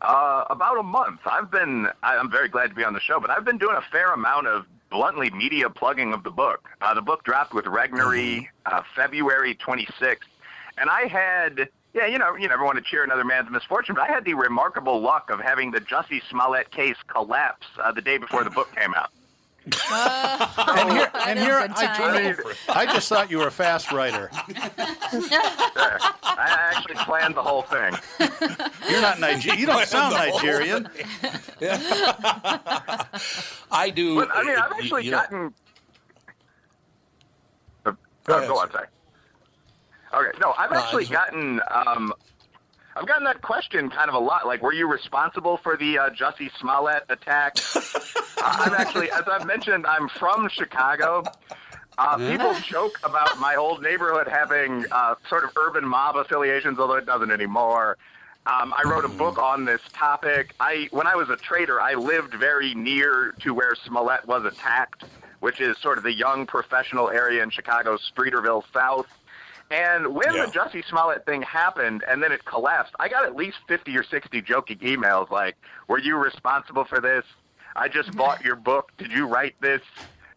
Uh, 0.00 0.44
about 0.50 0.78
a 0.78 0.82
month. 0.82 1.20
I've 1.26 1.50
been. 1.50 1.86
I- 2.02 2.16
I'm 2.16 2.30
very 2.30 2.48
glad 2.48 2.68
to 2.70 2.74
be 2.74 2.84
on 2.84 2.92
the 2.92 3.00
show, 3.00 3.20
but 3.20 3.30
I've 3.30 3.44
been 3.44 3.58
doing 3.58 3.76
a 3.76 3.82
fair 3.92 4.12
amount 4.12 4.46
of 4.46 4.64
bluntly 4.90 5.30
media 5.30 5.68
plugging 5.70 6.12
of 6.12 6.22
the 6.24 6.30
book. 6.30 6.68
Uh, 6.80 6.94
the 6.94 7.02
book 7.02 7.22
dropped 7.24 7.52
with 7.54 7.66
Regnery 7.66 8.46
uh, 8.66 8.82
February 8.96 9.54
26th, 9.56 10.18
and 10.76 10.90
I 10.90 11.02
had. 11.06 11.68
Yeah, 11.94 12.06
you 12.06 12.18
know, 12.18 12.36
you 12.36 12.46
never 12.48 12.64
want 12.64 12.76
to 12.76 12.82
cheer 12.84 13.02
another 13.02 13.24
man's 13.24 13.50
misfortune, 13.50 13.94
but 13.94 14.08
I 14.08 14.12
had 14.12 14.24
the 14.24 14.34
remarkable 14.34 15.00
luck 15.00 15.30
of 15.30 15.40
having 15.40 15.70
the 15.70 15.80
Jussie 15.80 16.20
Smollett 16.30 16.70
case 16.70 16.96
collapse 17.08 17.66
uh, 17.82 17.90
the 17.90 18.02
day 18.02 18.18
before 18.18 18.44
the 18.44 18.50
book 18.50 18.68
came 18.76 18.92
out. 18.92 19.10
And 19.90 20.92
here, 20.92 21.10
and 21.26 21.38
here 21.38 21.58
I, 21.58 21.66
timing. 21.68 22.36
I 22.68 22.86
just 22.86 23.08
thought 23.08 23.30
you 23.30 23.38
were 23.38 23.46
a 23.48 23.50
fast 23.50 23.92
writer. 23.92 24.30
I 26.22 26.72
actually 26.74 26.94
planned 26.96 27.34
the 27.34 27.42
whole 27.42 27.62
thing. 27.62 27.94
You're 28.90 29.00
not 29.00 29.20
Nigerian. 29.20 29.60
You 29.60 29.66
don't 29.66 29.86
sound 29.86 30.14
Nigerian. 30.14 30.88
I 33.70 33.90
do. 33.94 34.16
But 34.16 34.28
I 34.32 34.42
mean, 34.42 34.56
I've 34.56 34.72
uh, 34.72 34.74
actually 34.76 35.04
you 35.04 35.10
know- 35.12 35.18
gotten. 35.18 35.54
Uh, 37.86 37.92
Go 38.24 38.34
uh, 38.34 38.36
ahead, 38.38 38.48
go 38.48 38.58
on, 38.58 38.70
sorry. 38.70 38.86
Okay, 40.14 40.38
no, 40.40 40.54
I've 40.58 40.72
actually 40.72 41.04
just- 41.04 41.12
gotten. 41.12 41.60
Um, 41.70 42.12
I've 42.98 43.06
gotten 43.06 43.24
that 43.24 43.42
question 43.42 43.90
kind 43.90 44.08
of 44.08 44.16
a 44.16 44.18
lot. 44.18 44.44
Like, 44.44 44.60
were 44.60 44.72
you 44.72 44.90
responsible 44.90 45.56
for 45.58 45.76
the 45.76 45.98
uh, 45.98 46.10
Jussie 46.10 46.50
Smollett 46.58 47.04
attack? 47.08 47.56
uh, 47.76 47.80
I'm 48.42 48.74
actually, 48.74 49.08
as 49.12 49.22
I've 49.30 49.46
mentioned, 49.46 49.86
I'm 49.86 50.08
from 50.08 50.48
Chicago. 50.48 51.22
Uh, 51.96 52.16
people 52.16 52.54
joke 52.64 52.98
about 53.04 53.38
my 53.38 53.54
old 53.54 53.82
neighborhood 53.82 54.26
having 54.26 54.84
uh, 54.90 55.14
sort 55.28 55.44
of 55.44 55.50
urban 55.56 55.86
mob 55.86 56.16
affiliations, 56.16 56.78
although 56.80 56.96
it 56.96 57.06
doesn't 57.06 57.30
anymore. 57.30 57.98
Um, 58.46 58.74
I 58.76 58.82
wrote 58.88 59.04
a 59.04 59.08
book 59.08 59.38
on 59.38 59.64
this 59.64 59.80
topic. 59.92 60.54
I, 60.58 60.88
when 60.90 61.06
I 61.06 61.14
was 61.14 61.30
a 61.30 61.36
trader, 61.36 61.80
I 61.80 61.94
lived 61.94 62.34
very 62.34 62.74
near 62.74 63.32
to 63.40 63.54
where 63.54 63.76
Smollett 63.86 64.26
was 64.26 64.44
attacked, 64.44 65.04
which 65.38 65.60
is 65.60 65.78
sort 65.78 65.98
of 65.98 66.04
the 66.04 66.12
young 66.12 66.46
professional 66.46 67.10
area 67.10 67.44
in 67.44 67.50
Chicago's 67.50 68.10
Streeterville 68.12 68.64
South. 68.72 69.06
And 69.70 70.14
when 70.14 70.34
Yeah. 70.34 70.46
the 70.46 70.52
Jussie 70.52 70.84
Smollett 70.88 71.26
thing 71.26 71.42
happened 71.42 72.02
and 72.08 72.22
then 72.22 72.32
it 72.32 72.44
collapsed, 72.44 72.94
I 72.98 73.08
got 73.08 73.24
at 73.24 73.36
least 73.36 73.58
50 73.68 73.96
or 73.96 74.02
60 74.02 74.40
joking 74.42 74.78
emails 74.78 75.30
like, 75.30 75.56
Were 75.88 75.98
you 75.98 76.16
responsible 76.16 76.84
for 76.84 77.00
this? 77.00 77.24
I 77.76 77.88
just 77.88 78.12
bought 78.16 78.42
your 78.44 78.56
book. 78.56 78.92
Did 78.98 79.12
you 79.12 79.26
write 79.26 79.54
this 79.60 79.82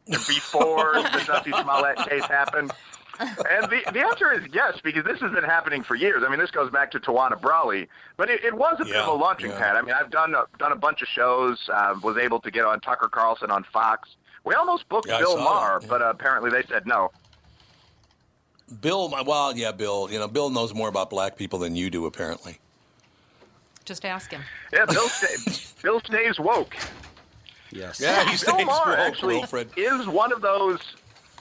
before 0.05 0.93
the 0.95 1.01
Jussie 1.25 1.61
Smollett 1.63 1.97
case 2.09 2.25
happened? 2.25 2.71
And 3.19 3.69
the, 3.69 3.81
the 3.93 3.99
answer 4.01 4.31
is 4.31 4.41
yes, 4.51 4.79
because 4.83 5.03
this 5.05 5.19
has 5.19 5.31
been 5.31 5.43
happening 5.43 5.83
for 5.83 5.95
years. 5.95 6.23
I 6.25 6.29
mean, 6.29 6.39
this 6.39 6.49
goes 6.51 6.71
back 6.71 6.89
to 6.91 6.99
Tawana 6.99 7.39
Brawley, 7.39 7.87
but 8.17 8.29
it, 8.29 8.43
it 8.43 8.53
was 8.53 8.77
a 8.79 8.85
bit 8.85 8.95
of 8.95 9.07
a 9.07 9.11
launching 9.13 9.51
yeah. 9.51 9.59
pad. 9.59 9.75
I 9.75 9.81
mean, 9.81 9.93
I've 9.93 10.09
done 10.09 10.33
a, 10.33 10.45
done 10.57 10.71
a 10.71 10.75
bunch 10.75 11.01
of 11.03 11.07
shows, 11.07 11.69
uh, 11.71 11.95
was 12.01 12.17
able 12.17 12.39
to 12.39 12.49
get 12.49 12.65
on 12.65 12.79
Tucker 12.79 13.09
Carlson 13.09 13.51
on 13.51 13.63
Fox. 13.71 14.09
We 14.43 14.55
almost 14.55 14.89
booked 14.89 15.07
Yeah, 15.07 15.19
Bill 15.19 15.37
Maher, 15.37 15.79
yeah. 15.81 15.87
but 15.87 16.01
uh, 16.01 16.05
apparently 16.09 16.49
they 16.49 16.63
said 16.63 16.87
no. 16.87 17.11
Bill, 18.81 19.09
well, 19.25 19.55
yeah, 19.57 19.71
Bill. 19.71 20.07
You 20.11 20.19
know, 20.19 20.27
Bill 20.27 20.49
knows 20.49 20.73
more 20.73 20.87
about 20.89 21.09
black 21.09 21.35
people 21.37 21.59
than 21.59 21.75
you 21.75 21.89
do, 21.89 22.05
apparently. 22.05 22.57
Just 23.85 24.05
ask 24.05 24.31
him. 24.31 24.41
Yeah, 24.71 24.85
Bill, 24.85 25.07
stay, 25.09 25.63
Bill 25.83 25.99
stays 26.01 26.39
woke. 26.39 26.75
Yes. 27.71 27.99
Yeah, 27.99 28.21
he 28.23 28.29
Bill 28.29 28.37
stays 28.37 28.65
Maher 28.65 28.89
woke, 28.91 28.97
actually 28.99 29.35
Wilfred. 29.37 29.71
is 29.75 30.07
one 30.07 30.31
of 30.31 30.41
those. 30.41 30.79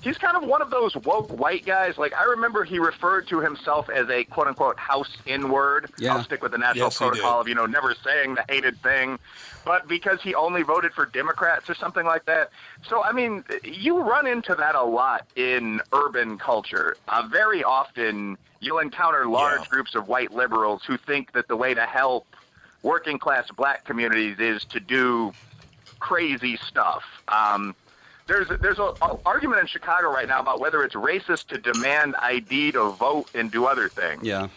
He's 0.01 0.17
kind 0.17 0.37
of 0.37 0.45
one 0.45 0.63
of 0.63 0.71
those 0.71 0.97
woke 0.97 1.31
white 1.39 1.67
guys. 1.67 1.99
Like 1.99 2.15
I 2.15 2.25
remember, 2.25 2.65
he 2.65 2.79
referred 2.79 3.29
to 3.29 3.41
himself 3.41 3.91
as 3.91 4.09
a 4.09 4.25
quote 4.25 4.47
unquote 4.47 4.79
house 4.79 5.17
inward. 5.27 5.91
Yeah. 5.99 6.17
I'll 6.17 6.25
stick 6.25 6.43
with 6.43 6.53
the 6.53 6.59
national 6.59 6.87
Yes, 6.87 6.97
protocol 6.97 7.41
of 7.41 7.49
you 7.49 7.55
know 7.55 7.67
never 7.67 7.95
saying 8.03 8.35
the 8.35 8.45
hated 8.49 8.81
thing, 8.83 9.19
but 9.65 9.87
because 9.89 10.23
he 10.23 10.35
only 10.35 10.63
voted 10.63 10.93
for 10.95 11.05
Democrats 11.05 11.69
or 11.69 11.75
something 11.75 12.07
like 12.07 12.25
that. 12.25 12.51
So 12.89 13.03
I 13.03 13.13
mean, 13.13 13.45
you 13.63 14.01
run 14.01 14.27
into 14.27 14.55
that 14.55 14.75
a 14.75 14.83
lot 14.83 15.27
in 15.37 15.81
urban 15.93 16.39
culture. 16.39 16.97
Uh, 17.09 17.29
very 17.31 17.63
often, 17.63 18.39
you'll 18.61 18.79
encounter 18.79 19.27
large 19.27 19.61
Yeah. 19.61 19.67
groups 19.69 19.95
of 19.95 20.09
white 20.09 20.33
liberals 20.33 20.83
who 20.87 20.97
think 20.97 21.33
that 21.33 21.47
the 21.49 21.57
way 21.57 21.75
to 21.75 21.85
help 21.85 22.27
working 22.83 23.19
class 23.19 23.47
black 23.51 23.85
communities 23.85 24.39
is 24.39 24.65
to 24.65 24.81
do 24.81 25.35
crazy 25.99 26.57
stuff. 26.57 27.03
Um, 27.29 27.75
there's 28.31 28.49
there's 28.61 28.79
an 28.79 28.93
argument 29.27 29.61
in 29.61 29.67
Chicago 29.67 30.09
right 30.09 30.29
now 30.29 30.41
about 30.41 30.61
whether 30.61 30.85
it's 30.85 30.95
racist 30.95 31.49
to 31.49 31.59
demand 31.59 32.15
ID 32.17 32.73
to 32.73 32.91
vote 32.91 33.29
and 33.35 33.51
do 33.51 33.67
other 33.67 33.89
things. 33.89 34.23
Yeah. 34.23 34.49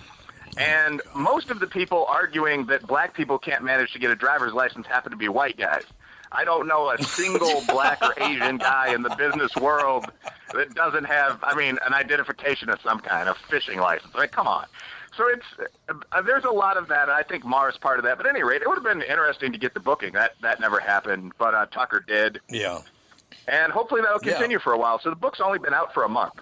And 0.58 1.02
most 1.16 1.50
of 1.50 1.60
the 1.60 1.66
people 1.66 2.06
arguing 2.06 2.68
that 2.68 2.86
black 2.86 3.16
people 3.16 3.40
can't 3.40 3.64
manage 3.64 3.92
to 3.94 4.00
get 4.00 4.12
a 4.12 4.16
driver's 4.16 4.54
license 4.54 4.86
happen 4.86 5.12
to 5.12 5.18
be 5.18 5.28
white 5.28 5.58
guys. 5.58 5.84
I 6.32 6.46
don't 6.46 6.68
know 6.68 6.92
a 6.92 7.02
single 7.02 7.64
black 7.68 8.00
or 8.04 8.14
Asian 8.22 8.58
guy 8.58 8.94
in 8.94 9.02
the 9.02 9.16
business 9.16 9.56
world 9.56 10.06
that 10.54 10.74
doesn't 10.76 11.06
have, 11.06 11.40
I 11.44 11.56
mean, 11.56 11.80
an 11.86 11.94
identification 11.94 12.70
of 12.70 12.80
some 12.82 13.00
kind, 13.00 13.28
a 13.28 13.34
fishing 13.50 13.80
license. 13.80 14.14
Mean, 14.14 14.28
come 14.28 14.48
on. 14.48 14.66
So 15.18 15.28
it's 15.28 15.46
uh, 16.12 16.22
there's 16.22 16.44
a 16.44 16.52
lot 16.52 16.78
of 16.78 16.88
that. 16.90 17.04
and 17.04 17.12
I 17.12 17.24
think 17.24 17.46
Maher's 17.46 17.78
part 17.78 17.98
of 17.98 18.06
that. 18.06 18.18
But 18.18 18.28
at 18.28 18.36
any 18.36 18.44
rate, 18.44 18.62
it 18.62 18.68
would 18.68 18.76
have 18.76 18.84
been 18.84 19.02
interesting 19.02 19.52
to 19.52 19.58
get 19.58 19.74
the 19.74 19.80
booking. 19.80 20.14
That 20.14 20.34
that 20.42 20.60
never 20.60 20.80
happened, 20.80 21.34
but 21.38 21.54
uh, 21.56 21.66
Tucker 21.68 22.04
did, 22.06 22.40
Yeah. 22.50 22.80
And 23.48 23.72
hopefully 23.72 24.02
that'll 24.02 24.20
Yeah. 24.24 24.34
continue 24.34 24.60
for 24.60 24.74
a 24.74 24.78
while. 24.78 25.00
So 25.00 25.10
the 25.10 25.16
book's 25.16 25.40
only 25.42 25.60
been 25.60 25.74
out 25.74 25.94
for 25.94 26.04
a 26.04 26.10
month. 26.10 26.34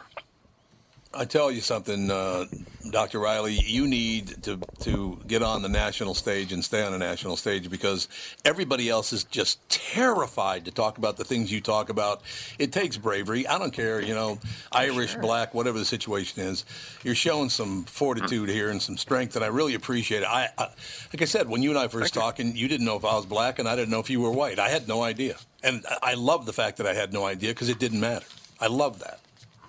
I 1.13 1.25
tell 1.25 1.51
you 1.51 1.59
something, 1.59 2.09
uh, 2.09 2.45
Dr. 2.89 3.19
Reilly, 3.19 3.53
you 3.55 3.85
need 3.85 4.41
to 4.43 4.57
to 4.79 5.19
get 5.27 5.43
on 5.43 5.61
the 5.61 5.67
national 5.67 6.15
stage 6.15 6.53
and 6.53 6.63
stay 6.63 6.83
on 6.85 6.93
the 6.93 6.97
national 6.97 7.35
stage 7.35 7.69
because 7.69 8.07
everybody 8.45 8.89
else 8.89 9.11
is 9.11 9.25
just 9.25 9.59
terrified 9.69 10.63
to 10.65 10.71
talk 10.71 10.97
about 10.97 11.17
the 11.17 11.25
things 11.25 11.51
you 11.51 11.59
talk 11.59 11.89
about. 11.89 12.21
It 12.59 12.71
takes 12.71 12.95
bravery. 12.95 13.45
I 13.45 13.59
don't 13.59 13.73
care, 13.73 14.01
you 14.01 14.15
know, 14.15 14.39
Irish, 14.71 15.15
black, 15.15 15.53
whatever 15.53 15.77
the 15.77 15.83
situation 15.85 16.43
is. 16.43 16.63
You're 17.03 17.13
showing 17.13 17.49
some 17.49 17.83
fortitude 17.83 18.47
here 18.47 18.69
and 18.69 18.81
some 18.81 18.95
strength, 18.95 19.35
and 19.35 19.43
I 19.43 19.49
really 19.49 19.73
appreciate 19.75 20.21
it. 20.23 20.29
I, 20.29 20.47
I 20.57 20.69
like 21.13 21.21
I 21.21 21.25
said, 21.25 21.49
when 21.49 21.61
you 21.61 21.71
and 21.71 21.77
I 21.79 21.89
first 21.89 22.13
talking, 22.13 22.55
you 22.55 22.69
didn't 22.69 22.85
know 22.85 22.95
if 22.95 23.03
I 23.03 23.15
was 23.17 23.25
black, 23.25 23.59
and 23.59 23.67
I 23.67 23.75
didn't 23.75 23.89
know 23.91 23.99
if 23.99 24.09
you 24.09 24.21
were 24.21 24.31
white. 24.31 24.59
I 24.59 24.69
had 24.69 24.87
no 24.87 25.03
idea, 25.03 25.35
and 25.63 25.85
I 26.01 26.13
love 26.15 26.45
the 26.45 26.53
fact 26.53 26.77
that 26.77 26.87
I 26.87 26.93
had 26.93 27.13
no 27.13 27.25
idea 27.25 27.49
because 27.51 27.69
it 27.69 27.79
didn't 27.79 27.99
matter. 27.99 28.25
I 28.59 28.67
love 28.67 28.99
that. 28.99 29.19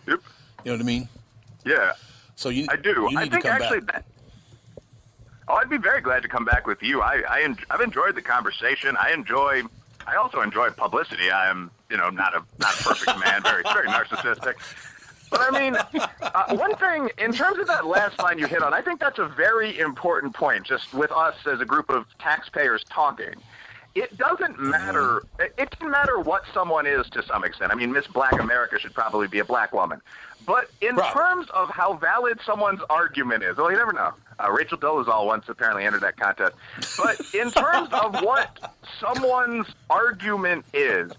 Yep. 0.07 0.21
You 0.65 0.71
know 0.71 0.73
what 0.73 0.81
I 0.81 0.85
mean? 0.85 1.09
Yeah. 1.65 1.93
So 2.37 2.49
you, 2.49 2.67
I 2.71 2.77
do. 2.77 3.09
You 3.11 3.19
I 3.19 3.23
think 3.29 3.35
to 3.35 3.41
come 3.41 3.63
actually 3.63 3.81
back. 3.81 3.95
that. 3.95 4.05
Oh, 5.49 5.55
I'd 5.55 5.71
be 5.71 5.77
very 5.77 6.01
glad 6.01 6.23
to 6.23 6.29
come 6.29 6.45
back 6.45 6.67
with 6.67 6.83
you. 6.83 7.03
I, 7.03 7.23
I 7.29 7.43
en- 7.43 7.59
I've 7.71 7.81
enjoyed 7.81 8.15
the 8.15 8.23
conversation. 8.23 8.97
I 8.99 9.13
enjoy. 9.13 9.63
I 10.07 10.17
also 10.17 10.41
enjoy 10.41 10.71
publicity. 10.71 11.31
I 11.31 11.49
am, 11.49 11.71
you 11.91 11.97
know, 11.97 12.11
not 12.11 12.35
a 12.35 12.43
not 12.59 12.79
a 12.81 12.83
perfect 12.83 13.19
man. 13.25 13.43
Very 13.43 13.63
very 13.73 13.89
narcissistic. 13.89 14.55
But 15.31 15.41
I 15.41 15.59
mean, 15.59 15.77
uh, 16.21 16.57
one 16.57 16.75
thing 16.77 17.09
in 17.19 17.33
terms 17.33 17.59
of 17.59 17.67
that 17.69 17.87
last 17.87 18.19
line 18.19 18.39
you 18.39 18.47
hit 18.47 18.63
on, 18.63 18.75
I 18.75 18.83
think 18.83 19.01
that's 19.01 19.19
a 19.19 19.27
very 19.27 19.79
important 19.79 20.35
point. 20.35 20.65
Just 20.65 20.93
with 20.93 21.11
us 21.11 21.35
as 21.47 21.61
a 21.61 21.65
group 21.65 21.89
of 21.89 22.07
taxpayers 22.19 22.85
talking, 22.91 23.35
it 23.95 24.17
doesn't 24.17 24.59
matter. 24.59 25.23
It 25.39 25.55
it 25.59 25.71
doesn't 25.71 25.91
matter 25.91 26.19
what 26.19 26.45
someone 26.55 26.87
is 26.87 27.09
to 27.11 27.23
some 27.23 27.45
extent. 27.45 27.73
I 27.73 27.75
mean, 27.75 27.93
Miss 27.93 28.07
Black 28.07 28.39
America 28.41 28.79
should 28.79 28.95
probably 28.95 29.29
be 29.29 29.39
a 29.39 29.45
black 29.45 29.73
woman. 29.73 30.01
But 30.47 30.71
in 30.81 30.97
terms 30.97 31.49
of 31.51 31.71
how 31.71 31.95
valid 31.95 32.41
someone's 32.45 32.81
argument 32.91 33.45
is, 33.45 33.57
well, 33.57 33.71
you 33.71 33.77
never 33.77 33.93
know. 33.93 34.13
Uh, 34.43 34.51
Rachel 34.51 34.79
Dolezal 34.79 35.27
once 35.27 35.49
apparently 35.49 35.85
entered 35.85 36.03
that 36.03 36.17
contest. 36.17 36.57
But 36.97 37.21
in 37.35 37.51
terms 37.51 37.91
of 37.93 38.21
what 38.23 38.75
someone's 38.99 39.69
argument 39.89 40.65
is, 40.73 41.13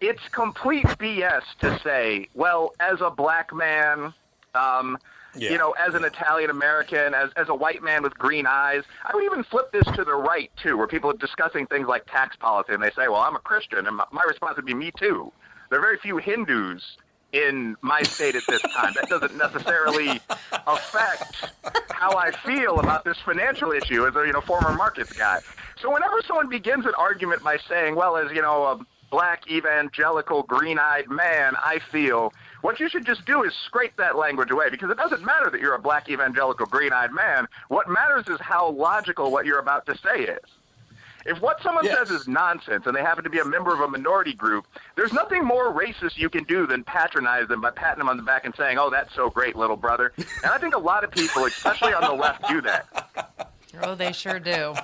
it's 0.00 0.26
complete 0.30 0.86
BS 0.86 1.42
to 1.60 1.78
say, 1.80 2.28
well, 2.34 2.72
as 2.80 3.00
a 3.00 3.10
black 3.10 3.54
man, 3.54 4.14
um, 4.54 4.98
Yeah. 5.34 5.52
you 5.52 5.58
know, 5.58 5.72
as 5.72 5.94
an 5.94 6.04
Italian 6.04 6.50
American, 6.50 7.14
as, 7.14 7.30
as 7.36 7.48
a 7.48 7.54
white 7.54 7.82
man 7.82 8.02
with 8.02 8.16
green 8.18 8.46
eyes, 8.46 8.82
I 9.04 9.14
would 9.14 9.24
even 9.24 9.44
flip 9.44 9.72
this 9.72 9.84
to 9.96 10.04
the 10.04 10.14
right, 10.14 10.50
too, 10.62 10.76
where 10.76 10.86
people 10.86 11.10
are 11.10 11.16
discussing 11.16 11.66
things 11.66 11.88
like 11.88 12.04
tax 12.06 12.36
policy 12.36 12.74
and 12.74 12.82
they 12.82 12.90
say, 12.90 13.08
well, 13.08 13.20
I'm 13.20 13.36
a 13.36 13.40
Christian, 13.40 13.86
and 13.86 13.96
my, 13.96 14.04
my 14.12 14.24
response 14.24 14.56
would 14.56 14.66
be, 14.66 14.74
me 14.74 14.92
too. 14.98 15.32
There 15.70 15.78
are 15.78 15.82
very 15.82 15.96
few 15.98 16.18
Hindus 16.18 16.98
in 17.32 17.76
my 17.80 18.02
state 18.02 18.34
at 18.34 18.42
this 18.46 18.60
time. 18.62 18.92
That 18.94 19.08
doesn't 19.08 19.36
necessarily 19.36 20.20
affect 20.66 21.50
how 21.90 22.16
I 22.16 22.30
feel 22.44 22.78
about 22.78 23.04
this 23.04 23.16
financial 23.24 23.72
issue 23.72 24.06
as 24.06 24.14
a 24.14 24.26
you 24.26 24.32
know 24.32 24.40
former 24.42 24.74
markets 24.74 25.12
guy. 25.12 25.40
So 25.80 25.92
whenever 25.92 26.20
someone 26.26 26.48
begins 26.48 26.84
an 26.84 26.92
argument 26.98 27.42
by 27.42 27.58
saying, 27.68 27.94
"Well, 27.94 28.16
as 28.16 28.30
you 28.32 28.42
know, 28.42 28.64
a 28.64 28.86
black 29.10 29.50
evangelical 29.50 30.42
green-eyed 30.42 31.08
man, 31.08 31.54
I 31.56 31.80
feel," 31.90 32.32
what 32.62 32.80
you 32.80 32.88
should 32.88 33.04
just 33.04 33.24
do 33.26 33.42
is 33.42 33.52
scrape 33.66 33.96
that 33.96 34.16
language 34.16 34.50
away 34.50 34.70
because 34.70 34.90
it 34.90 34.96
doesn't 34.96 35.24
matter 35.24 35.50
that 35.50 35.60
you're 35.60 35.74
a 35.74 35.78
black 35.78 36.08
evangelical 36.08 36.66
green-eyed 36.66 37.12
man. 37.12 37.46
What 37.68 37.88
matters 37.88 38.26
is 38.28 38.40
how 38.40 38.70
logical 38.70 39.30
what 39.30 39.44
you're 39.44 39.58
about 39.58 39.84
to 39.86 39.98
say 39.98 40.22
is. 40.22 40.40
If 41.24 41.40
what 41.40 41.62
someone 41.62 41.86
says 41.86 42.10
is 42.10 42.26
nonsense 42.26 42.86
and 42.86 42.96
they 42.96 43.00
happen 43.00 43.22
to 43.22 43.30
be 43.30 43.38
a 43.38 43.44
member 43.44 43.72
of 43.72 43.80
a 43.80 43.86
minority 43.86 44.32
group, 44.32 44.66
there's 44.96 45.12
nothing 45.12 45.44
more 45.44 45.72
racist 45.72 46.16
you 46.16 46.28
can 46.28 46.42
do 46.44 46.66
than 46.66 46.82
patronize 46.82 47.46
them 47.46 47.60
by 47.60 47.70
patting 47.70 47.98
them 47.98 48.08
on 48.08 48.16
the 48.16 48.24
back 48.24 48.44
and 48.44 48.52
saying, 48.56 48.76
"Oh, 48.76 48.90
that's 48.90 49.14
so 49.14 49.30
great, 49.30 49.54
little 49.54 49.76
brother." 49.76 50.12
And 50.16 50.50
I 50.52 50.58
think 50.58 50.74
a 50.74 50.80
lot 50.80 51.04
of 51.04 51.12
people, 51.12 51.44
especially 51.44 51.94
on 51.94 52.02
the 52.02 52.12
left, 52.12 52.48
do 52.48 52.60
that. 52.62 53.48
Oh, 53.84 53.94
they 53.94 54.12
sure 54.12 54.40
do. 54.40 54.74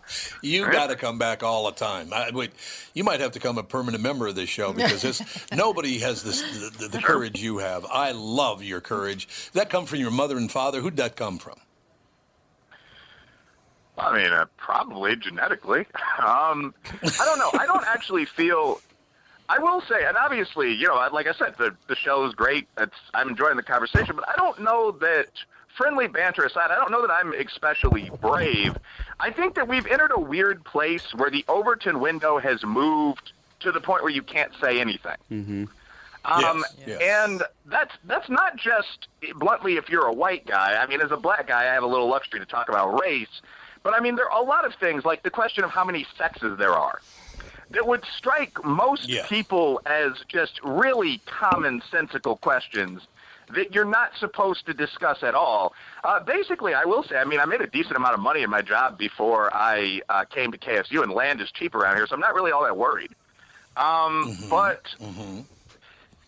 You 0.42 0.70
got 0.70 0.90
to 0.90 0.96
come 0.96 1.18
back 1.18 1.42
all 1.42 1.66
the 1.66 1.72
time. 1.72 2.12
I, 2.12 2.30
wait, 2.32 2.50
you 2.94 3.04
might 3.04 3.20
have 3.20 3.32
to 3.32 3.38
become 3.38 3.58
a 3.58 3.62
permanent 3.62 4.02
member 4.02 4.26
of 4.26 4.34
this 4.34 4.48
show 4.48 4.72
because 4.74 5.02
this, 5.02 5.22
nobody 5.52 5.98
has 5.98 6.22
this 6.22 6.42
the, 6.78 6.88
the, 6.88 6.98
courage 6.98 7.40
you 7.40 7.58
have. 7.58 7.86
I 7.86 8.12
love 8.12 8.62
your 8.62 8.80
courage. 8.80 9.28
Did 9.52 9.60
that 9.60 9.70
come 9.70 9.86
from 9.86 10.00
your 10.00 10.10
mother 10.10 10.36
and 10.36 10.50
father? 10.50 10.80
Who'd 10.80 10.96
that 10.96 11.16
come 11.16 11.38
from? 11.38 11.58
I 13.98 14.16
mean, 14.16 14.32
uh, 14.32 14.46
probably 14.56 15.16
genetically. 15.16 15.80
Um, 16.18 16.74
I 17.02 17.24
don't 17.24 17.38
know. 17.38 17.50
I 17.58 17.66
don't 17.66 17.86
actually 17.86 18.24
feel. 18.24 18.80
I 19.48 19.58
will 19.58 19.82
say, 19.82 20.04
and 20.06 20.16
obviously, 20.16 20.72
you 20.72 20.88
know, 20.88 20.94
like 21.12 21.26
I 21.26 21.34
said, 21.34 21.54
the 21.58 21.76
the 21.88 21.96
show 21.96 22.24
is 22.26 22.34
great. 22.34 22.68
It's 22.78 22.96
I'm 23.14 23.28
enjoying 23.28 23.56
the 23.56 23.62
conversation, 23.62 24.16
but 24.16 24.28
I 24.28 24.34
don't 24.36 24.60
know 24.60 24.92
that. 24.92 25.28
Friendly 25.76 26.06
banter 26.06 26.44
aside, 26.44 26.70
I 26.70 26.76
don't 26.76 26.90
know 26.90 27.00
that 27.02 27.10
I'm 27.12 27.32
especially 27.32 28.10
brave. 28.20 28.76
I 29.18 29.30
think 29.30 29.54
that 29.54 29.68
we've 29.68 29.86
entered 29.86 30.12
a 30.14 30.20
weird 30.20 30.64
place 30.64 31.14
where 31.14 31.30
the 31.30 31.44
Overton 31.48 32.00
window 32.00 32.38
has 32.38 32.62
moved 32.62 33.32
to 33.60 33.72
the 33.72 33.80
point 33.80 34.02
where 34.02 34.12
you 34.12 34.22
can't 34.22 34.52
say 34.60 34.80
anything. 34.80 35.16
Mm-hmm. 35.30 35.64
Um, 36.24 36.64
Yes, 36.78 36.84
yes. 36.86 37.00
And 37.02 37.42
that's 37.66 37.94
that's 38.04 38.28
not 38.28 38.56
just 38.56 39.08
bluntly 39.36 39.76
if 39.76 39.88
you're 39.88 40.06
a 40.06 40.12
white 40.12 40.46
guy. 40.46 40.76
I 40.80 40.86
mean, 40.86 41.00
as 41.00 41.10
a 41.10 41.16
black 41.16 41.48
guy, 41.48 41.62
I 41.62 41.74
have 41.74 41.82
a 41.82 41.86
little 41.86 42.08
luxury 42.08 42.38
to 42.40 42.46
talk 42.46 42.68
about 42.68 43.00
race. 43.00 43.40
But 43.82 43.94
I 43.94 44.00
mean, 44.00 44.14
there 44.14 44.30
are 44.30 44.40
a 44.40 44.44
lot 44.44 44.64
of 44.64 44.74
things 44.74 45.04
like 45.04 45.22
the 45.22 45.30
question 45.30 45.64
of 45.64 45.70
how 45.70 45.84
many 45.84 46.06
sexes 46.16 46.58
there 46.58 46.72
are 46.72 47.00
that 47.70 47.86
would 47.86 48.04
strike 48.16 48.64
most 48.64 49.10
people 49.28 49.80
as 49.86 50.12
just 50.28 50.60
really 50.62 51.20
commonsensical 51.26 52.40
questions 52.40 53.02
that 53.54 53.74
you're 53.74 53.84
not 53.84 54.12
supposed 54.18 54.66
to 54.66 54.74
discuss 54.74 55.22
at 55.22 55.34
all. 55.34 55.74
Uh, 56.04 56.20
basically, 56.20 56.74
I 56.74 56.84
will 56.84 57.02
say, 57.02 57.16
I 57.16 57.24
mean, 57.24 57.40
I 57.40 57.44
made 57.44 57.60
a 57.60 57.66
decent 57.66 57.96
amount 57.96 58.14
of 58.14 58.20
money 58.20 58.42
in 58.42 58.50
my 58.50 58.62
job 58.62 58.98
before 58.98 59.54
I 59.54 60.00
uh, 60.08 60.24
came 60.24 60.52
to 60.52 60.58
KSU, 60.58 61.02
and 61.02 61.12
land 61.12 61.40
is 61.40 61.50
cheap 61.50 61.74
around 61.74 61.96
here, 61.96 62.06
so 62.06 62.14
I'm 62.14 62.20
not 62.20 62.34
really 62.34 62.52
all 62.52 62.64
that 62.64 62.76
worried. 62.76 63.10
Um, 63.76 64.36
But 64.50 64.82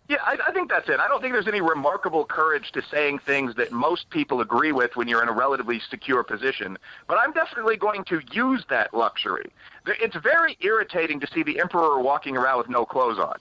yeah, 0.08 0.18
I, 0.24 0.36
I 0.48 0.52
think 0.52 0.70
that's 0.70 0.88
it. 0.88 1.00
I 1.00 1.08
don't 1.08 1.20
think 1.20 1.32
there's 1.32 1.48
any 1.48 1.60
remarkable 1.60 2.24
courage 2.24 2.72
to 2.72 2.82
saying 2.90 3.20
things 3.20 3.54
that 3.56 3.72
most 3.72 4.10
people 4.10 4.40
agree 4.40 4.72
with 4.72 4.96
when 4.96 5.08
you're 5.08 5.22
in 5.22 5.28
a 5.28 5.32
relatively 5.32 5.80
secure 5.90 6.22
position. 6.22 6.76
But 7.06 7.18
I'm 7.18 7.32
definitely 7.32 7.76
going 7.76 8.04
to 8.04 8.20
use 8.32 8.64
that 8.68 8.92
luxury. 8.94 9.50
It's 9.86 10.16
very 10.16 10.56
irritating 10.60 11.20
to 11.20 11.26
see 11.32 11.42
the 11.42 11.58
emperor 11.60 11.98
walking 12.00 12.36
around 12.36 12.58
with 12.58 12.68
no 12.68 12.84
clothes 12.84 13.18
on. 13.18 13.38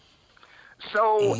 So 0.91 1.33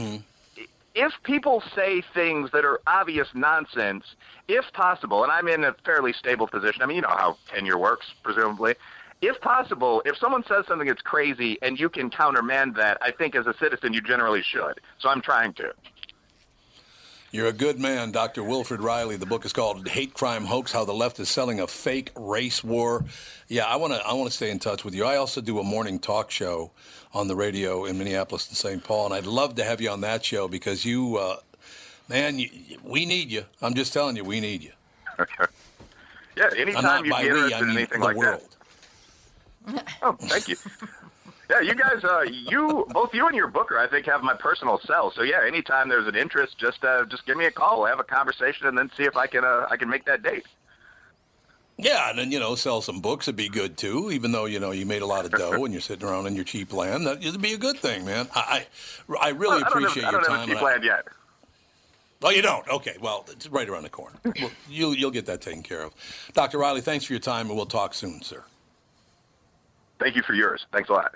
if 0.96 1.12
people 1.24 1.64
say 1.76 2.04
things 2.14 2.52
that 2.52 2.66
are 2.66 2.80
obvious 2.86 3.28
nonsense, 3.34 4.04
if 4.48 4.66
possible, 4.74 5.24
and 5.24 5.32
I'm 5.32 5.48
in 5.48 5.64
a 5.64 5.76
fairly 5.86 6.14
stable 6.14 6.48
position, 6.48 6.82
I 6.82 6.86
mean, 6.86 6.98
you 6.98 7.02
know 7.02 7.10
how 7.10 7.38
tenure 7.54 7.78
works, 7.78 8.06
presumably. 8.24 8.76
If 9.22 9.40
possible, 9.42 10.02
if 10.06 10.18
someone 10.18 10.44
says 10.48 10.66
something 10.68 10.88
that's 10.88 11.02
crazy 11.02 11.58
and 11.62 11.80
you 11.80 11.90
can 11.90 12.10
countermand 12.10 12.76
that, 12.76 12.98
I 13.02 13.12
think 13.12 13.36
as 13.36 13.48
a 13.48 13.56
citizen 13.58 13.94
you 13.94 14.02
generally 14.02 14.44
should. 14.44 14.82
So 15.00 15.10
I'm 15.10 15.22
trying 15.22 15.54
to. 15.54 15.74
You're 17.34 17.48
a 17.48 17.52
good 17.52 17.80
man, 17.80 18.12
Dr. 18.12 18.44
Wilfred 18.44 18.80
Reilly. 18.80 19.18
The 19.18 19.26
book 19.26 19.44
is 19.44 19.52
called 19.52 19.88
Hate 19.88 20.14
Crime 20.14 20.46
Hoax: 20.46 20.72
How 20.72 20.86
the 20.86 20.94
Left 20.94 21.20
is 21.20 21.30
Selling 21.30 21.60
a 21.60 21.66
Fake 21.66 22.12
Race 22.16 22.64
War. 22.64 23.06
Yeah, 23.48 23.66
I 23.66 23.76
want 23.78 23.92
to 23.92 24.06
I 24.06 24.14
want 24.14 24.30
to 24.30 24.36
stay 24.36 24.52
in 24.52 24.60
touch 24.60 24.86
with 24.86 24.94
you. 24.94 25.04
I 25.04 25.16
also 25.16 25.42
do 25.42 25.58
a 25.58 25.64
morning 25.64 25.98
talk 25.98 26.30
show 26.30 26.70
on 27.12 27.28
the 27.28 27.36
radio 27.36 27.86
in 27.86 27.98
Minneapolis 27.98 28.48
and 28.50 28.56
St. 28.56 28.84
Paul, 28.84 29.06
and 29.08 29.16
I'd 29.16 29.26
love 29.26 29.56
to 29.56 29.64
have 29.64 29.82
you 29.82 29.90
on 29.90 30.02
that 30.02 30.24
show 30.24 30.48
because 30.48 30.86
you, 30.86 31.18
uh, 31.18 31.38
man, 32.08 32.38
you, 32.38 32.50
we 32.84 33.04
need 33.04 33.32
you. 33.32 33.46
I'm 33.64 33.74
just 33.74 33.94
telling 33.94 34.16
you, 34.16 34.24
we 34.24 34.40
need 34.40 34.62
you. 34.62 34.74
Yeah, 36.38 36.52
anytime 36.56 37.10
by 37.10 37.24
be 37.24 37.32
we, 37.32 37.52
I 37.52 37.62
mean 37.62 37.78
anything 37.78 38.00
the 38.00 38.06
like 38.06 38.16
world. 38.16 38.42
that. 39.66 39.88
Oh, 40.04 40.14
thank 40.20 40.50
you. 40.50 40.56
Yeah, 41.50 41.60
you 41.60 41.76
guys, 41.76 42.04
uh, 42.04 42.22
you 42.22 42.86
both 42.92 43.14
you 43.14 43.28
and 43.28 43.36
your 43.36 43.48
booker, 43.48 43.78
I 43.78 43.88
think, 43.88 44.06
have 44.06 44.24
my 44.24 44.34
personal 44.34 44.80
cell. 44.86 45.12
So 45.16 45.24
yeah, 45.24 45.42
anytime 45.46 45.90
there's 45.90 46.08
an 46.08 46.16
interest, 46.16 46.58
just 46.58 46.84
uh, 46.84 47.06
just 47.06 47.26
give 47.26 47.36
me 47.38 47.46
a 47.46 47.52
call. 47.52 47.80
We'll 47.80 47.90
have 47.90 48.00
a 48.00 48.04
conversation 48.04 48.68
and 48.68 48.78
then 48.78 48.90
see 48.96 49.04
if 49.04 49.18
I 49.18 49.28
can 49.28 49.44
uh, 49.44 49.68
I 49.70 49.76
can 49.78 49.90
make 49.90 50.06
that 50.06 50.24
date. 50.24 50.46
Yeah, 51.78 52.10
and 52.12 52.18
then 52.20 52.32
you 52.32 52.40
know, 52.40 52.56
sell 52.56 52.82
some 52.82 53.02
books 53.02 53.28
would 53.28 53.36
be 53.36 53.50
good 53.50 53.78
too. 53.78 54.10
Even 54.12 54.32
though 54.32 54.46
you 54.46 54.60
know 54.60 54.72
you 54.72 54.86
made 54.86 55.02
a 55.02 55.06
lot 55.06 55.26
of 55.26 55.32
dough 55.32 55.66
and 55.66 55.74
you're 55.74 55.82
sitting 55.82 56.08
around 56.08 56.28
in 56.28 56.36
your 56.36 56.46
cheap 56.46 56.72
land, 56.72 57.06
that 57.08 57.22
would 57.24 57.42
be 57.42 57.54
a 57.54 57.58
good 57.58 57.78
thing, 57.78 58.06
man. 58.06 58.30
I 58.34 58.66
I, 59.10 59.16
I 59.20 59.30
really 59.30 59.62
Well, 59.62 59.66
I 59.66 59.68
appreciate 59.68 60.06
have, 60.06 60.14
I 60.14 60.18
your 60.18 60.22
don't 60.22 60.30
time. 60.30 60.40
have 60.40 60.48
a 60.48 60.52
cheap 60.52 60.58
and 60.58 60.66
I- 60.68 60.72
land 60.72 60.84
yet. 60.84 61.08
Oh, 62.26 62.30
you 62.30 62.42
don't? 62.42 62.66
Okay. 62.70 62.96
Well, 63.02 63.26
it's 63.30 63.48
right 63.50 63.68
around 63.68 63.84
the 63.84 63.90
corner. 63.90 64.16
Well, 64.24 64.52
you'll 64.70 64.96
you'll 64.96 65.12
get 65.12 65.26
that 65.26 65.42
taken 65.42 65.62
care 65.62 65.82
of. 65.82 65.94
Dr. 66.34 66.58
Reilly, 66.58 66.80
thanks 66.80 67.04
for 67.04 67.12
your 67.12 67.20
time, 67.20 67.48
and 67.48 67.56
we'll 67.58 67.66
talk 67.66 67.94
soon, 67.94 68.22
sir. 68.22 68.44
Thank 70.00 70.16
you 70.16 70.22
for 70.24 70.34
yours. 70.34 70.66
Thanks 70.72 70.88
a 70.90 70.94
lot. 70.94 71.16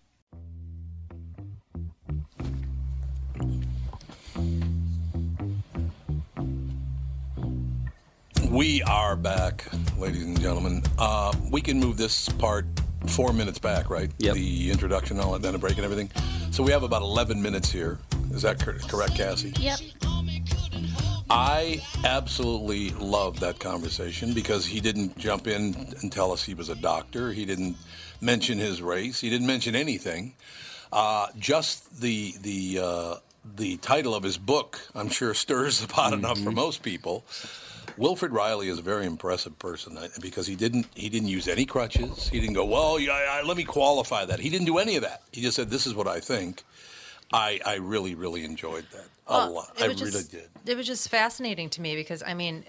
We 8.51 8.83
are 8.83 9.15
back, 9.15 9.65
ladies 9.97 10.23
and 10.23 10.37
gentlemen. 10.37 10.83
Uh, 10.99 11.31
we 11.49 11.61
can 11.61 11.79
move 11.79 11.95
this 11.95 12.27
part 12.27 12.65
four 13.07 13.31
minutes 13.31 13.59
back, 13.59 13.89
right? 13.89 14.11
Yep. 14.17 14.33
The 14.33 14.69
introduction, 14.71 15.21
all 15.21 15.31
that, 15.31 15.41
then 15.41 15.55
a 15.55 15.57
break 15.57 15.77
and 15.77 15.85
everything. 15.85 16.11
So 16.51 16.61
we 16.61 16.73
have 16.73 16.83
about 16.83 17.01
11 17.01 17.41
minutes 17.41 17.71
here. 17.71 17.97
Is 18.33 18.41
that 18.41 18.61
cor- 18.61 18.73
correct, 18.89 19.15
Cassie? 19.15 19.53
Yep. 19.57 19.79
I 21.29 21.81
absolutely 22.03 22.89
love 22.89 23.39
that 23.39 23.59
conversation 23.59 24.33
because 24.33 24.65
he 24.65 24.81
didn't 24.81 25.17
jump 25.17 25.47
in 25.47 25.73
and 26.01 26.11
tell 26.11 26.33
us 26.33 26.43
he 26.43 26.53
was 26.53 26.67
a 26.67 26.75
doctor. 26.75 27.31
He 27.31 27.45
didn't 27.45 27.77
mention 28.19 28.57
his 28.57 28.81
race. 28.81 29.21
He 29.21 29.29
didn't 29.29 29.47
mention 29.47 29.77
anything. 29.77 30.33
Uh, 30.91 31.27
just 31.39 32.01
the 32.01 32.33
the 32.41 32.79
uh, 32.83 33.15
the 33.55 33.77
title 33.77 34.13
of 34.13 34.23
his 34.23 34.37
book, 34.37 34.81
I'm 34.93 35.07
sure, 35.07 35.33
stirs 35.35 35.79
the 35.79 35.87
pot 35.87 36.11
enough 36.11 36.37
for 36.39 36.51
most 36.51 36.83
people. 36.83 37.23
Wilfred 38.01 38.31
Reilly 38.31 38.67
is 38.67 38.79
a 38.79 38.81
very 38.81 39.05
impressive 39.05 39.59
person 39.59 39.95
uh, 39.95 40.07
because 40.19 40.47
he 40.47 40.55
didn't 40.55 40.87
he 40.95 41.07
didn't 41.07 41.27
use 41.27 41.47
any 41.47 41.65
crutches. 41.65 42.27
He 42.29 42.39
didn't 42.39 42.55
go, 42.55 42.65
well, 42.65 42.99
yeah, 42.99 43.11
I, 43.13 43.43
let 43.43 43.55
me 43.55 43.63
qualify 43.63 44.25
that. 44.25 44.39
He 44.39 44.49
didn't 44.49 44.65
do 44.65 44.79
any 44.79 44.95
of 44.95 45.03
that. 45.03 45.21
He 45.31 45.41
just 45.41 45.55
said, 45.55 45.69
this 45.69 45.85
is 45.85 45.93
what 45.93 46.07
I 46.07 46.19
think. 46.19 46.63
I, 47.31 47.59
I 47.63 47.75
really, 47.75 48.15
really 48.15 48.43
enjoyed 48.43 48.85
that 48.91 49.05
a 49.27 49.33
Well, 49.33 49.53
lot. 49.53 49.71
I 49.79 49.87
was 49.87 50.01
really 50.01 50.23
did. 50.23 50.49
It 50.65 50.75
was 50.75 50.87
just 50.87 51.09
fascinating 51.09 51.69
to 51.69 51.81
me 51.81 51.95
because 51.95 52.23
I 52.25 52.33
mean, 52.33 52.65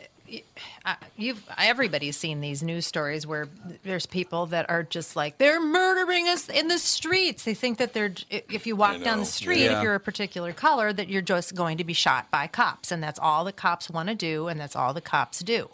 you've 1.17 1.43
everybody's 1.59 2.17
seen 2.17 2.41
these 2.41 2.63
news 2.63 2.87
stories 2.87 3.27
where 3.27 3.49
there's 3.85 4.07
people 4.07 4.47
that 4.47 4.69
are 4.71 4.83
just 4.83 5.17
like 5.17 5.39
they're 5.39 5.61
murdering 5.61 6.29
us 6.29 6.49
in 6.49 6.69
the 6.69 6.79
streets. 6.79 7.45
They 7.45 7.55
think 7.55 7.79
that 7.79 7.93
they're 7.93 8.15
if 8.31 8.67
you 8.67 8.77
walk 8.77 9.03
down 9.03 9.19
know, 9.19 9.25
the 9.25 9.27
street 9.27 9.65
yeah. 9.65 9.79
if 9.79 9.83
you're 9.83 9.95
a 9.95 10.01
particular 10.01 10.53
color 10.53 10.93
that 10.93 11.09
you're 11.09 11.23
just 11.23 11.55
going 11.55 11.79
to 11.79 11.85
be 11.85 11.93
shot 11.93 12.31
by 12.31 12.47
cops, 12.47 12.91
and 12.91 13.03
that's 13.03 13.19
all 13.19 13.45
the 13.45 13.53
cops 13.53 13.91
want 13.91 14.09
to 14.09 14.15
do, 14.15 14.49
and 14.49 14.59
that's 14.61 14.77
all 14.77 14.93
the 14.95 15.01
cops 15.01 15.41
do. 15.41 15.69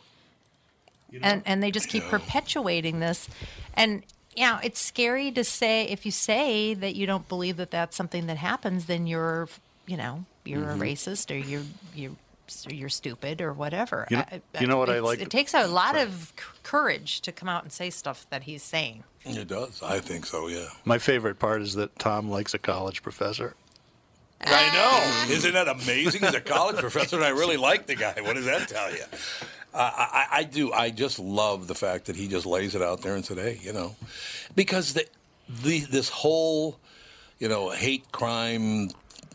and 1.23 1.43
and 1.47 1.63
they 1.63 1.71
just 1.71 1.89
keep 1.89 2.05
perpetuating 2.05 3.01
this, 3.01 3.29
and. 3.75 4.03
Yeah, 4.37 4.61
it's 4.63 4.79
scary 4.79 5.33
to 5.33 5.43
say 5.43 5.83
if 5.89 6.07
you 6.07 6.13
say 6.13 6.73
that 6.73 6.95
you 6.95 7.07
don't 7.07 7.29
believe 7.29 7.57
that 7.57 7.73
that's 7.73 7.97
something 7.97 8.29
that 8.29 8.37
happens, 8.37 8.85
then 8.87 9.09
you're, 9.09 9.49
you 9.85 9.97
know, 9.97 10.27
you're 10.45 10.61
Mhm. 10.61 10.77
a 10.77 10.79
racist 10.79 11.33
or 11.35 11.39
you're 11.39 11.65
you 11.93 12.11
or 12.11 12.17
you're 12.71 12.89
stupid 12.89 13.41
or 13.41 13.53
whatever. 13.53 14.07
You 14.11 14.19
know- 14.19 14.25
I- 14.31 14.61
you 14.61 14.67
know 14.67 14.79
what 14.79 14.91
I 14.91 15.01
like- 15.01 15.21
It 15.21 15.31
takes 15.31 15.55
a 15.55 15.67
lot 15.67 15.97
of 15.97 16.33
courage 16.63 17.21
to 17.23 17.33
come 17.33 17.49
out 17.49 17.63
and 17.63 17.73
say 17.73 17.91
stuff 17.91 18.27
that 18.31 18.45
he's 18.45 18.63
saying. 18.63 19.05
It 19.25 19.49
does. 19.49 19.83
I 19.83 19.99
think 20.01 20.25
so, 20.27 20.49
yeah. 20.49 20.69
My 20.85 20.99
favorite 20.99 21.39
part 21.39 21.61
is 21.63 21.75
that 21.75 21.99
Tom 21.99 22.31
likes 22.31 22.55
a 22.55 22.59
college 22.59 23.03
professor. 23.03 23.55
I 24.41 25.27
know. 25.29 25.35
Isn't 25.35 25.53
that 25.55 25.67
amazing? 25.69 26.23
He's 26.23 26.35
a 26.35 26.41
college 26.41 26.77
professor, 26.77 27.17
and 27.17 27.25
I 27.25 27.31
really 27.31 27.57
like 27.57 27.87
the 27.87 27.97
guy. 27.97 28.15
What 28.21 28.37
does 28.37 28.45
that 28.45 28.69
tell 28.69 28.91
you? 28.93 29.03
Uh, 29.75 29.91
I, 29.97 30.27
I 30.31 30.45
do. 30.45 30.73
I 30.73 30.91
just 30.91 31.19
love 31.19 31.67
the 31.67 31.75
fact 31.75 32.07
that 32.07 32.15
he 32.17 32.29
just 32.29 32.47
lays 32.47 32.75
it 32.77 32.81
out 32.81 33.03
there 33.03 33.17
and 33.17 33.25
said, 33.25 33.37
"Hey, 33.39 33.59
you 33.63 33.73
know," 33.73 33.97
because 34.55 34.95
the, 34.95 35.05
the 35.63 35.81
this 35.81 36.09
whole, 36.09 36.79
you 37.41 37.49
know, 37.49 37.71
hate 37.71 38.11
crime, 38.13 38.91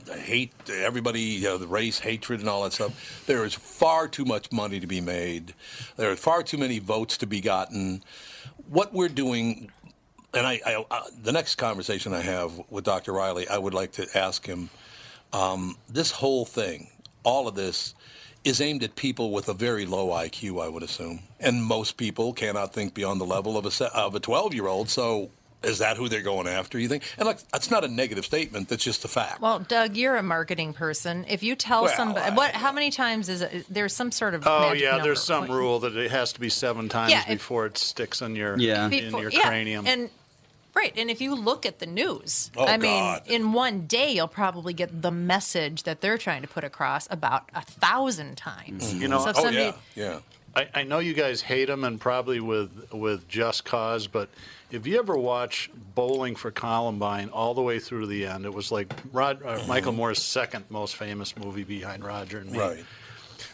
hate 0.10 0.54
everybody, 0.70 1.22
you 1.22 1.43
know, 1.43 1.58
the 1.58 1.68
race 1.68 1.99
hatred 1.99 2.39
and 2.39 2.49
all 2.49 2.64
that 2.64 2.74
stuff. 2.74 3.24
There 3.26 3.45
is 3.45 3.54
far 3.54 4.08
too 4.08 4.26
much 4.26 4.51
money 4.51 4.80
to 4.80 4.88
be 4.88 5.01
made. 5.01 5.54
There 5.97 6.12
are 6.12 6.16
far 6.16 6.43
too 6.43 6.58
many 6.58 6.80
votes 6.80 7.18
to 7.18 7.28
be 7.28 7.41
gotten. 7.41 8.04
What 8.70 8.93
we're 8.93 9.10
doing 9.10 9.72
and 10.34 10.47
I, 10.47 10.60
I 10.66 10.86
uh, 10.89 11.04
the 11.22 11.32
next 11.32 11.56
conversation 11.56 12.14
I 12.14 12.22
have 12.22 12.60
with 12.70 12.84
Dr. 12.84 13.14
Reilly, 13.14 13.47
I 13.47 13.58
would 13.58 13.74
like 13.74 13.91
to 13.93 14.08
ask 14.18 14.45
him 14.45 14.70
um, 15.32 15.78
this 15.89 16.12
whole 16.12 16.45
thing, 16.45 16.89
all 17.24 17.47
of 17.47 17.56
this, 17.56 17.93
is 18.43 18.60
aimed 18.60 18.84
at 18.84 18.95
people 18.95 19.32
with 19.32 19.47
a 19.47 19.54
very 19.54 19.86
low 19.86 20.10
IQ, 20.10 20.64
I 20.64 20.68
would 20.68 20.84
assume, 20.84 21.22
and 21.39 21.64
most 21.64 21.97
people 21.97 22.34
cannot 22.34 22.74
think 22.74 22.93
beyond 22.93 23.22
the 23.22 23.26
level 23.26 23.58
of 23.58 23.66
a 23.66 23.97
of 23.97 24.16
a 24.16 24.20
twelve 24.20 24.54
year 24.54 24.68
old. 24.68 24.89
So. 24.89 25.32
Is 25.64 25.80
that 25.80 25.97
who 25.97 26.09
they're 26.09 26.22
going 26.22 26.47
after? 26.47 26.78
You 26.78 26.88
think? 26.88 27.03
And 27.18 27.26
like, 27.26 27.39
that's 27.49 27.72
not 27.72 27.84
a 27.84 27.88
negative 27.88 28.26
statement. 28.26 28.70
That's 28.70 28.84
just 28.84 29.05
a 29.05 29.07
fact. 29.07 29.39
Well, 29.41 29.59
Doug, 29.59 29.95
you're 29.95 30.16
a 30.18 30.24
marketing 30.24 30.74
person. 30.74 31.26
If 31.30 31.41
you 31.43 31.55
tell 31.55 31.84
Well, 31.84 31.95
somebody, 31.95 32.36
what? 32.36 32.51
How 32.51 32.72
many 32.72 32.91
times 32.91 33.30
is 33.30 33.41
it? 33.41 33.66
There's 33.70 33.93
some 33.93 34.11
sort 34.11 34.34
of 34.34 34.45
Oh 34.45 34.59
magic 34.70 34.82
yeah, 34.84 34.91
number. 34.91 35.03
there's 35.05 35.24
some 35.24 35.47
What- 35.47 35.55
rule 35.55 35.80
that 35.80 35.95
it 35.95 36.11
has 36.11 36.34
to 36.34 36.39
be 36.39 36.49
seven 36.49 36.89
times 36.89 37.11
Yeah, 37.11 37.24
it- 37.28 37.36
before 37.38 37.66
it 37.66 37.78
sticks 37.78 38.22
in 38.22 38.36
your 38.36 38.57
Yeah. 38.59 38.86
in 38.86 38.89
Before- 38.89 39.22
your 39.22 39.32
yeah, 39.32 39.41
cranium. 39.47 39.88
And 39.88 40.09
right, 40.76 40.93
and 40.97 41.09
if 41.09 41.22
you 41.22 41.34
look 41.36 41.66
at 41.66 41.80
the 41.80 41.86
news, 41.86 42.51
Oh, 42.57 42.66
I 42.66 42.78
mean, 42.78 42.99
God. 43.03 43.22
in 43.28 43.53
one 43.53 43.86
day 43.88 44.11
you'll 44.11 44.28
probably 44.28 44.74
get 44.74 45.01
the 45.01 45.11
message 45.11 45.84
that 45.84 46.01
they're 46.01 46.18
trying 46.18 46.41
to 46.41 46.47
put 46.47 46.64
across 46.64 47.07
about 47.09 47.43
a 47.55 47.61
thousand 47.61 48.36
times. 48.38 48.91
Mm-hmm. 48.91 49.01
You 49.01 49.07
know, 49.07 49.20
so 49.20 49.30
oh, 49.30 49.34
somebody, 49.34 49.74
yeah. 49.95 50.20
I, 50.56 50.68
I 50.74 50.84
know 50.84 50.99
you 50.99 51.14
guys 51.14 51.41
hate 51.41 51.70
him 51.70 51.84
and 51.84 51.99
probably 51.99 52.39
with 52.39 52.91
with 52.93 53.28
just 53.28 53.66
cause, 53.66 54.08
but 54.08 54.30
if 54.72 54.86
you 54.88 54.97
ever 54.99 55.18
watch 55.18 55.70
Bowling 55.95 56.36
for 56.36 56.51
Columbine 56.51 57.30
all 57.30 57.54
the 57.54 57.62
way 57.62 57.80
through 57.80 58.01
to 58.01 58.08
the 58.08 58.26
end, 58.26 58.45
it 58.45 58.54
was 58.54 58.72
like 58.72 58.91
Rod, 59.12 59.41
uh, 59.43 59.64
Michael 59.68 59.93
Moore's 59.93 60.22
second 60.22 60.66
most 60.70 60.95
famous 60.95 61.36
movie 61.38 61.64
behind 61.64 62.04
Roger 62.04 62.39
and 62.39 62.51
Me. 62.51 62.60
Right. 62.60 62.86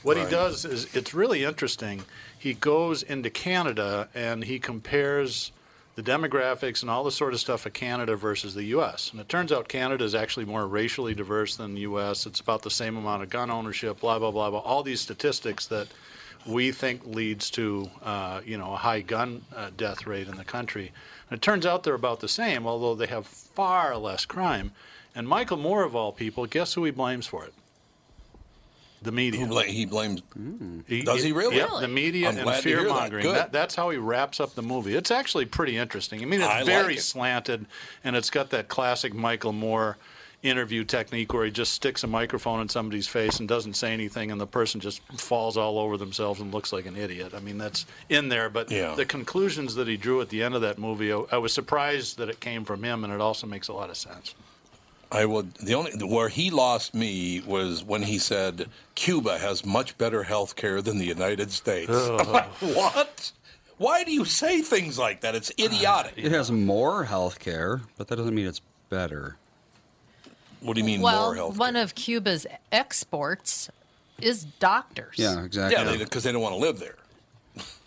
What 0.03 0.17
Right. 0.17 0.25
he 0.25 0.31
does 0.31 0.65
is 0.65 0.93
it's 0.95 1.13
really 1.13 1.43
interesting. 1.43 2.03
He 2.37 2.53
goes 2.53 3.03
into 3.03 3.29
Canada 3.29 4.07
and 4.13 4.43
he 4.43 4.59
compares 4.59 5.51
the 5.95 6.03
demographics 6.03 6.81
and 6.81 6.89
all 6.89 7.03
the 7.03 7.11
sort 7.11 7.33
of 7.33 7.39
stuff 7.41 7.65
of 7.65 7.73
Canada 7.73 8.15
versus 8.15 8.53
the 8.55 8.63
U.S. 8.65 9.11
And 9.11 9.19
it 9.19 9.27
turns 9.27 9.51
out 9.51 9.67
Canada 9.67 10.05
is 10.05 10.15
actually 10.15 10.45
more 10.45 10.65
racially 10.67 11.13
diverse 11.13 11.57
than 11.57 11.73
the 11.75 11.81
U.S. 11.81 12.25
It's 12.25 12.39
about 12.39 12.61
the 12.61 12.69
same 12.69 12.95
amount 12.95 13.23
of 13.23 13.29
gun 13.29 13.49
ownership, 13.51 13.99
blah 13.99 14.19
blah 14.19 14.31
blah 14.31 14.49
blah. 14.49 14.59
All 14.59 14.83
these 14.83 15.01
statistics 15.01 15.65
that 15.67 15.87
we 16.45 16.71
think 16.71 17.05
leads 17.05 17.49
to 17.51 17.89
uh, 18.03 18.41
you 18.45 18.57
know 18.57 18.73
a 18.73 18.77
high 18.77 19.01
gun 19.01 19.43
uh, 19.55 19.69
death 19.75 20.05
rate 20.07 20.27
in 20.27 20.37
the 20.37 20.45
country. 20.45 20.91
And 21.29 21.37
it 21.37 21.41
turns 21.41 21.65
out 21.65 21.83
they're 21.83 21.93
about 21.93 22.19
the 22.21 22.27
same, 22.29 22.65
although 22.65 22.95
they 22.95 23.07
have 23.07 23.27
far 23.27 23.95
less 23.97 24.25
crime. 24.25 24.71
And 25.15 25.27
Michael 25.27 25.57
Moore, 25.57 25.83
of 25.83 25.95
all 25.95 26.11
people, 26.11 26.45
guess 26.45 26.73
who 26.73 26.83
he 26.85 26.91
blames 26.91 27.27
for 27.27 27.45
it? 27.45 27.53
The 29.01 29.11
media. 29.13 29.39
Who 29.41 29.47
bla- 29.47 29.63
he 29.63 29.85
blames. 29.85 30.21
He- 30.87 31.03
Does 31.03 31.23
he 31.23 31.31
really? 31.31 31.55
Yeah, 31.57 31.77
the 31.79 31.87
media 31.87 32.27
I'm 32.29 32.35
and 32.35 32.43
glad 32.43 32.63
to 32.63 32.67
hear 32.69 32.79
fear 32.79 32.89
mongering. 32.89 33.23
Good. 33.23 33.35
That, 33.35 33.51
that's 33.53 33.75
how 33.75 33.89
he 33.91 33.97
wraps 33.97 34.39
up 34.41 34.55
the 34.55 34.61
movie. 34.61 34.93
It's 34.95 35.09
actually 35.11 35.45
pretty 35.45 35.77
interesting. 35.77 36.21
I 36.21 36.25
mean, 36.25 36.41
it's 36.41 36.49
I 36.49 36.57
like 36.57 36.65
very 36.65 36.95
it. 36.95 37.01
slanted, 37.01 37.65
and 38.03 38.15
it's 38.17 38.29
got 38.29 38.49
that 38.49 38.67
classic 38.67 39.13
Michael 39.13 39.53
Moore 39.53 39.97
interview 40.41 40.83
technique 40.85 41.33
where 41.33 41.45
he 41.45 41.51
just 41.51 41.73
sticks 41.73 42.03
a 42.03 42.07
microphone 42.07 42.61
in 42.61 42.69
somebody's 42.69 43.07
face 43.07 43.39
and 43.39 43.47
doesn't 43.49 43.73
say 43.73 43.91
anything, 43.93 44.31
and 44.31 44.39
the 44.39 44.47
person 44.47 44.79
just 44.79 45.01
falls 45.17 45.57
all 45.57 45.77
over 45.79 45.97
themselves 45.97 46.39
and 46.39 46.53
looks 46.53 46.71
like 46.71 46.85
an 46.85 46.95
idiot. 46.95 47.33
I 47.35 47.39
mean, 47.39 47.57
that's 47.57 47.85
in 48.09 48.29
there, 48.29 48.49
but 48.49 48.71
Yeah. 48.71 48.95
the 48.95 49.05
conclusions 49.05 49.75
that 49.75 49.87
he 49.87 49.97
drew 49.97 50.21
at 50.21 50.29
the 50.29 50.41
end 50.41 50.55
of 50.55 50.61
that 50.61 50.77
movie, 50.77 51.11
I, 51.11 51.23
I 51.33 51.37
was 51.37 51.53
surprised 51.53 52.17
that 52.17 52.29
it 52.29 52.39
came 52.39 52.63
from 52.63 52.83
him, 52.83 53.03
and 53.03 53.11
it 53.11 53.19
also 53.19 53.47
makes 53.47 53.67
a 53.67 53.73
lot 53.73 53.89
of 53.89 53.97
sense. 53.97 54.33
I 55.11 55.25
would. 55.25 55.55
The 55.55 55.73
only 55.73 55.91
where 56.05 56.29
he 56.29 56.51
lost 56.51 56.93
me 56.93 57.41
was 57.41 57.83
when 57.83 58.03
he 58.03 58.19
said 58.19 58.69
Cuba 58.93 59.39
has 59.39 59.65
much 59.65 59.97
better 59.97 60.21
health 60.23 60.55
care 60.55 60.83
than 60.83 60.99
the 60.99 61.05
United 61.05 61.51
States. 61.51 61.91
Like, 62.27 62.45
what? 62.61 63.31
Why 63.79 64.03
do 64.03 64.11
you 64.11 64.23
say 64.23 64.61
things 64.61 64.99
like 64.99 65.21
that? 65.21 65.33
It's 65.35 65.51
idiotic. 65.59 66.13
It 66.15 66.31
has 66.31 66.51
more 66.51 67.05
health 67.05 67.39
care, 67.39 67.81
but 67.97 68.07
that 68.09 68.17
doesn't 68.17 68.35
mean 68.35 68.45
it's 68.45 68.61
better. 68.89 69.37
What 70.61 70.75
do 70.75 70.81
you 70.81 70.85
mean 70.85 71.01
well, 71.01 71.27
more 71.27 71.35
health? 71.35 71.57
one 71.57 71.75
of 71.75 71.95
Cuba's 71.95 72.45
exports 72.71 73.69
is 74.21 74.43
doctors. 74.43 75.15
Yeah, 75.17 75.43
exactly. 75.43 75.81
Yeah, 75.81 75.97
because 76.03 76.23
they, 76.23 76.31
don't 76.31 76.41
want 76.41 76.55
to 76.55 76.59
live 76.59 76.79
there. 76.79 76.95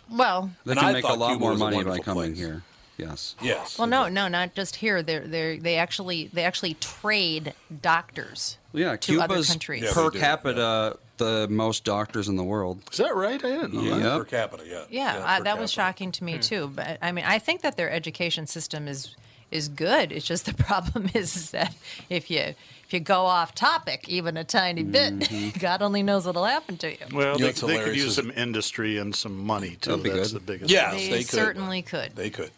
Well, 0.09 0.51
They 0.65 0.75
can 0.75 0.93
make 0.93 1.03
a 1.03 1.13
lot 1.13 1.29
Cuba 1.29 1.39
more 1.39 1.55
money 1.55 1.83
by 1.83 1.99
coming 1.99 2.33
place. 2.33 2.37
here. 2.37 2.63
Yes. 2.97 3.35
Yes. 3.41 3.79
well, 3.79 3.87
no, 3.87 4.07
no, 4.07 4.27
not 4.27 4.53
just 4.53 4.75
here. 4.77 5.01
They 5.01 5.17
they 5.19 5.57
they 5.57 5.75
actually 5.77 6.29
they 6.31 6.43
actually 6.43 6.75
trade 6.75 7.53
doctors. 7.81 8.57
Yeah, 8.71 8.95
to 8.97 9.19
other 9.21 9.33
Cuba's 9.33 9.47
countries. 9.49 9.91
per 9.93 10.11
capita 10.11 10.97
the 11.17 11.47
most 11.49 11.83
doctors 11.83 12.27
in 12.27 12.35
the 12.35 12.43
world. 12.43 12.81
Is 12.91 12.97
that 12.97 13.15
right? 13.15 13.43
I 13.43 13.47
didn't 13.49 13.73
know 13.73 13.81
Yeah. 13.81 13.97
that. 13.97 14.17
per 14.19 14.25
capita. 14.25 14.63
Yeah. 14.67 14.83
Yeah, 14.89 15.13
per 15.13 15.19
uh, 15.25 15.39
that 15.43 15.59
was 15.59 15.71
shocking 15.71 16.11
to 16.13 16.23
me 16.23 16.37
too. 16.37 16.67
But 16.67 16.99
I 17.01 17.11
mean, 17.11 17.25
I 17.25 17.39
think 17.39 17.61
that 17.61 17.77
their 17.77 17.89
education 17.89 18.45
system 18.45 18.87
is 18.87 19.15
is 19.53 19.69
good. 19.69 20.11
It's 20.11 20.25
just 20.25 20.45
the 20.45 20.53
problem 20.63 21.09
is, 21.13 21.35
is 21.35 21.51
that 21.51 21.75
if 22.09 22.29
you 22.29 22.55
if 22.85 22.93
you 22.93 22.99
go 22.99 23.25
off 23.25 23.55
topic 23.55 24.09
even 24.09 24.37
a 24.37 24.43
tiny 24.43 24.83
bit, 24.83 25.31
God 25.59 25.81
only 25.81 26.03
knows 26.03 26.25
what'll 26.25 26.45
happen 26.45 26.77
to 26.77 26.91
you. 26.91 26.97
Well, 27.13 27.39
You 27.39 27.51
they, 27.51 27.67
they 27.67 27.83
could 27.83 27.95
use 27.95 28.15
some 28.15 28.31
industry 28.31 28.97
and 28.97 29.15
some 29.15 29.37
money 29.37 29.77
too. 29.79 29.91
That'd 29.91 30.03
be 30.03 30.09
That's 30.09 30.33
good. 30.33 30.41
the 30.41 30.45
biggest. 30.45 30.71
Yes, 30.71 30.93
they, 30.93 31.09
they 31.09 31.17
could. 31.19 31.29
certainly 31.29 31.81
could. 31.81 32.15
They 32.15 32.29
could. 32.29 32.51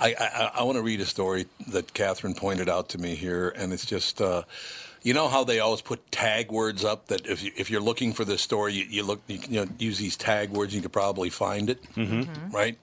I, 0.00 0.14
I, 0.18 0.50
I 0.60 0.62
want 0.62 0.76
to 0.76 0.82
read 0.82 1.00
a 1.00 1.04
story 1.04 1.46
that 1.68 1.92
Catherine 1.92 2.34
pointed 2.34 2.68
out 2.68 2.88
to 2.90 2.98
me 2.98 3.14
here, 3.14 3.50
and 3.50 3.72
it's 3.72 3.84
just, 3.84 4.20
uh, 4.22 4.44
you 5.02 5.12
know 5.12 5.28
how 5.28 5.44
they 5.44 5.60
always 5.60 5.82
put 5.82 6.10
tag 6.10 6.50
words 6.50 6.84
up 6.84 7.08
that 7.08 7.26
if, 7.26 7.42
you, 7.42 7.52
if 7.56 7.70
you're 7.70 7.82
looking 7.82 8.14
for 8.14 8.24
this 8.24 8.40
story, 8.40 8.72
you, 8.72 8.84
you 8.84 9.02
look, 9.02 9.20
you, 9.26 9.38
can, 9.38 9.52
you 9.52 9.64
know, 9.64 9.70
use 9.78 9.98
these 9.98 10.16
tag 10.16 10.50
words, 10.50 10.74
you 10.74 10.80
could 10.80 10.92
probably 10.92 11.28
find 11.28 11.68
it, 11.68 11.82
mm-hmm. 11.94 12.50
right? 12.50 12.78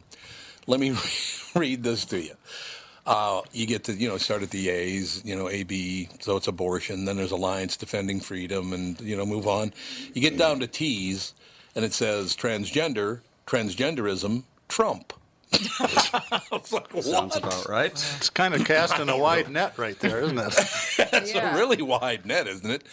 Let 0.68 0.80
me 0.80 0.95
read 1.55 1.84
this 1.84 2.05
to 2.05 2.22
you. 2.22 2.36
Uh, 3.08 3.41
you 3.53 3.66
get 3.66 3.86
to, 3.86 3.93
you 3.93 4.10
know, 4.10 4.18
start 4.18 4.43
at 4.43 4.49
the 4.49 4.68
A's, 4.68 5.22
you 5.24 5.34
know, 5.34 5.49
AB, 5.49 6.10
so 6.20 6.36
it's 6.36 6.47
abortion. 6.47 7.05
Then 7.05 7.16
there's 7.16 7.32
Alliance 7.32 7.78
Defending 7.78 8.20
Freedom, 8.20 8.74
and, 8.74 8.99
you 8.99 9.16
know, 9.16 9.26
move 9.26 9.47
on. 9.47 9.72
You 10.14 10.22
get 10.22 10.38
down 10.38 10.60
to 10.60 10.68
T's, 10.68 11.34
and 11.74 11.86
it 11.86 11.93
says 11.93 12.36
transgender, 12.36 13.22
transgenderism, 13.45 14.43
Trump. 14.68 15.14
I 15.80 16.41
was 16.52 16.74
like, 16.74 16.93
what? 16.93 17.04
Sounds 17.04 17.36
about 17.38 17.68
right. 17.70 17.91
It's 17.91 18.30
kind 18.30 18.54
of 18.54 18.66
casting 18.66 19.08
a 19.10 19.18
wide 19.18 19.50
net 19.50 19.78
right 19.78 19.98
there, 20.00 20.22
isn't 20.22 20.38
it? 20.38 20.54
That's 21.12 21.34
Yeah. 21.34 21.54
a 21.56 21.58
really 21.58 21.82
wide 21.82 22.26
net, 22.26 22.48
isn't 22.48 22.70
it? 22.70 22.84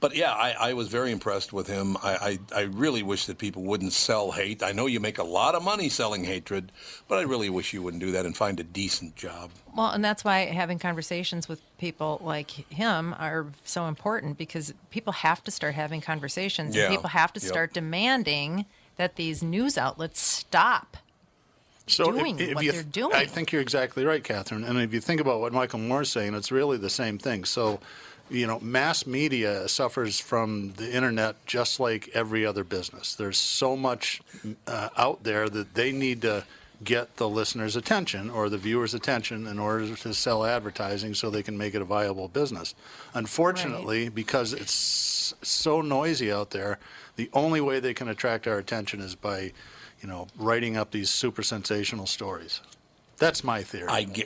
But 0.00 0.14
yeah, 0.14 0.32
I, 0.32 0.50
I 0.70 0.72
was 0.74 0.88
very 0.88 1.10
impressed 1.10 1.52
with 1.52 1.66
him. 1.66 1.96
I, 2.02 2.38
I, 2.54 2.58
I 2.60 2.62
really 2.62 3.02
wish 3.02 3.26
that 3.26 3.38
people 3.38 3.62
wouldn't 3.64 3.92
sell 3.92 4.30
hate. 4.32 4.62
I 4.62 4.72
know 4.72 4.86
you 4.86 5.00
make 5.00 5.18
a 5.18 5.24
lot 5.24 5.54
of 5.54 5.62
money 5.62 5.88
selling 5.88 6.24
hatred, 6.24 6.70
but 7.08 7.18
I 7.18 7.22
really 7.22 7.50
wish 7.50 7.72
you 7.72 7.82
wouldn't 7.82 8.00
do 8.02 8.12
that 8.12 8.24
and 8.24 8.36
find 8.36 8.60
a 8.60 8.64
decent 8.64 9.16
job. 9.16 9.50
Well, 9.76 9.90
and 9.90 10.04
that's 10.04 10.24
why 10.24 10.46
having 10.46 10.78
conversations 10.78 11.48
with 11.48 11.60
people 11.78 12.20
like 12.22 12.50
him 12.50 13.14
are 13.18 13.46
so 13.64 13.86
important 13.86 14.38
because 14.38 14.72
people 14.90 15.12
have 15.14 15.42
to 15.44 15.50
start 15.50 15.74
having 15.74 16.00
conversations 16.00 16.74
Yeah. 16.76 16.84
and 16.86 16.94
people 16.94 17.10
have 17.10 17.32
to 17.32 17.40
Yep. 17.40 17.48
start 17.48 17.72
demanding 17.74 18.66
that 18.96 19.16
these 19.16 19.42
news 19.42 19.76
outlets 19.78 20.20
stop 20.20 20.96
So 21.88 22.12
doing 22.12 22.38
what 22.54 22.64
you 22.64 22.72
they're 22.72 22.82
doing. 22.82 23.14
I 23.14 23.26
think 23.26 23.52
you're 23.52 23.62
exactly 23.62 24.04
right, 24.04 24.22
Catherine. 24.22 24.64
And 24.64 24.78
if 24.78 24.92
you 24.92 25.00
think 25.00 25.20
about 25.20 25.40
what 25.40 25.52
Michael 25.52 25.78
Moore's 25.78 26.10
saying, 26.10 26.34
it's 26.34 26.52
really 26.52 26.76
the 26.76 26.90
same 26.90 27.18
thing. 27.18 27.44
So, 27.44 27.80
you 28.30 28.46
know, 28.46 28.60
mass 28.60 29.06
media 29.06 29.68
suffers 29.68 30.20
from 30.20 30.74
the 30.76 30.94
internet 30.94 31.44
just 31.46 31.80
like 31.80 32.08
every 32.14 32.44
other 32.44 32.64
business. 32.64 33.14
There's 33.14 33.38
so 33.38 33.76
much 33.76 34.20
uh, 34.66 34.90
out 34.96 35.24
there 35.24 35.48
that 35.48 35.74
they 35.74 35.92
need 35.92 36.22
to 36.22 36.44
get 36.84 37.16
the 37.16 37.28
listener's 37.28 37.74
attention 37.74 38.30
or 38.30 38.48
the 38.48 38.58
viewer's 38.58 38.94
attention 38.94 39.46
in 39.46 39.58
order 39.58 39.96
to 39.96 40.14
sell 40.14 40.44
advertising 40.44 41.12
so 41.14 41.28
they 41.28 41.42
can 41.42 41.58
make 41.58 41.74
it 41.74 41.82
a 41.82 41.84
viable 41.84 42.28
business. 42.28 42.74
Unfortunately, 43.14 44.08
because 44.08 44.52
it's 44.52 45.34
so 45.42 45.80
noisy 45.80 46.30
out 46.30 46.50
there, 46.50 46.78
the 47.16 47.28
only 47.32 47.60
way 47.60 47.80
they 47.80 47.94
can 47.94 48.08
attract 48.08 48.46
our 48.46 48.58
attention 48.58 49.00
is 49.00 49.16
by, 49.16 49.52
you 50.00 50.08
know, 50.08 50.26
writing 50.36 50.76
up 50.76 50.90
these 50.90 51.10
super 51.10 51.42
sensational 51.42 52.06
stories. 52.06 52.60
That's 53.18 53.42
my 53.42 53.62
theory. 53.62 53.88
I, 53.88 54.04
gu- 54.04 54.22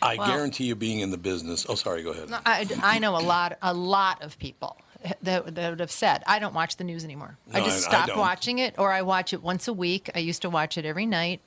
I 0.00 0.16
Well- 0.16 0.26
guarantee 0.28 0.64
you 0.64 0.74
being 0.74 1.00
in 1.00 1.10
the 1.10 1.18
business. 1.18 1.66
Oh, 1.68 1.74
sorry, 1.74 2.02
go 2.02 2.10
ahead. 2.12 2.28
I, 2.46 2.66
I 2.82 2.98
know 2.98 3.16
a 3.16 3.20
lot 3.20 3.58
a 3.62 3.74
lot 3.74 4.22
of 4.22 4.38
people 4.38 4.76
that, 5.22 5.54
that 5.54 5.78
have 5.80 5.90
said 5.90 6.22
I 6.26 6.38
don't 6.38 6.54
watch 6.54 6.76
the 6.76 6.84
news 6.84 7.04
anymore. 7.04 7.36
I 7.52 7.58
No, 7.60 7.66
just 7.66 7.86
I- 7.86 7.90
I 8.00 8.04
stopped 8.04 8.18
watching 8.18 8.58
it, 8.58 8.74
or 8.78 8.90
I 8.92 9.02
watch 9.02 9.32
it 9.32 9.42
once 9.42 9.68
a 9.68 9.72
week. 9.72 10.10
I 10.14 10.20
used 10.20 10.42
to 10.42 10.50
watch 10.50 10.78
it 10.78 10.86
every 10.86 11.04
night, 11.04 11.40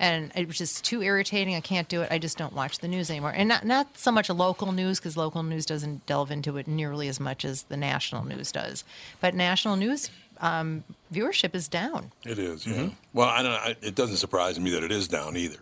and 0.00 0.32
it 0.34 0.48
was 0.48 0.58
just 0.58 0.84
too 0.84 1.00
irritating. 1.02 1.54
I 1.54 1.60
can't 1.60 1.88
do 1.88 2.02
it. 2.02 2.08
I 2.10 2.18
just 2.18 2.36
don't 2.36 2.52
watch 2.52 2.80
the 2.80 2.88
news 2.88 3.10
anymore, 3.10 3.32
and 3.34 3.48
not 3.48 3.64
not 3.64 3.96
so 3.96 4.10
much 4.10 4.28
local 4.28 4.72
news 4.72 4.98
because 4.98 5.16
local 5.16 5.44
news 5.44 5.64
doesn't 5.64 6.04
delve 6.06 6.32
into 6.32 6.56
it 6.56 6.66
nearly 6.66 7.06
as 7.06 7.20
much 7.20 7.44
as 7.44 7.62
the 7.64 7.76
national 7.76 8.24
news 8.24 8.50
does. 8.50 8.82
But 9.20 9.34
national 9.36 9.76
news 9.76 10.10
um, 10.40 10.84
viewership 11.12 11.54
is 11.54 11.68
down. 11.68 12.12
It 12.24 12.38
is, 12.38 12.66
yeah. 12.66 12.90
Well, 13.12 13.28
I 13.28 13.42
don't. 13.42 13.52
I, 13.52 13.76
it 13.82 13.94
doesn't 13.94 14.16
surprise 14.16 14.58
me 14.58 14.70
that 14.70 14.82
it 14.82 14.92
is 14.92 15.08
down 15.08 15.36
either. 15.36 15.58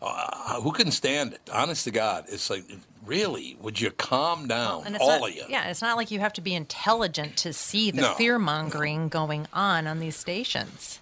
Uh, 0.00 0.60
who 0.60 0.72
can 0.72 0.90
stand 0.90 1.34
it? 1.34 1.40
Honest 1.52 1.84
to 1.84 1.90
God, 1.92 2.24
it's 2.28 2.50
like, 2.50 2.64
really? 3.06 3.56
Would 3.60 3.80
you 3.80 3.90
calm 3.92 4.48
down, 4.48 4.82
And 4.84 4.96
it's 4.96 5.02
all 5.04 5.20
not, 5.20 5.30
of 5.30 5.36
you? 5.36 5.44
Yeah, 5.48 5.68
it's 5.68 5.80
not 5.82 5.96
like 5.96 6.10
you 6.10 6.18
have 6.18 6.32
to 6.32 6.40
be 6.40 6.54
intelligent 6.54 7.36
to 7.38 7.52
see 7.52 7.92
the 7.92 8.02
No. 8.02 8.14
fear 8.14 8.36
mongering 8.38 9.08
going 9.08 9.46
on 9.52 9.86
on 9.86 10.00
these 10.00 10.16
stations. 10.16 10.98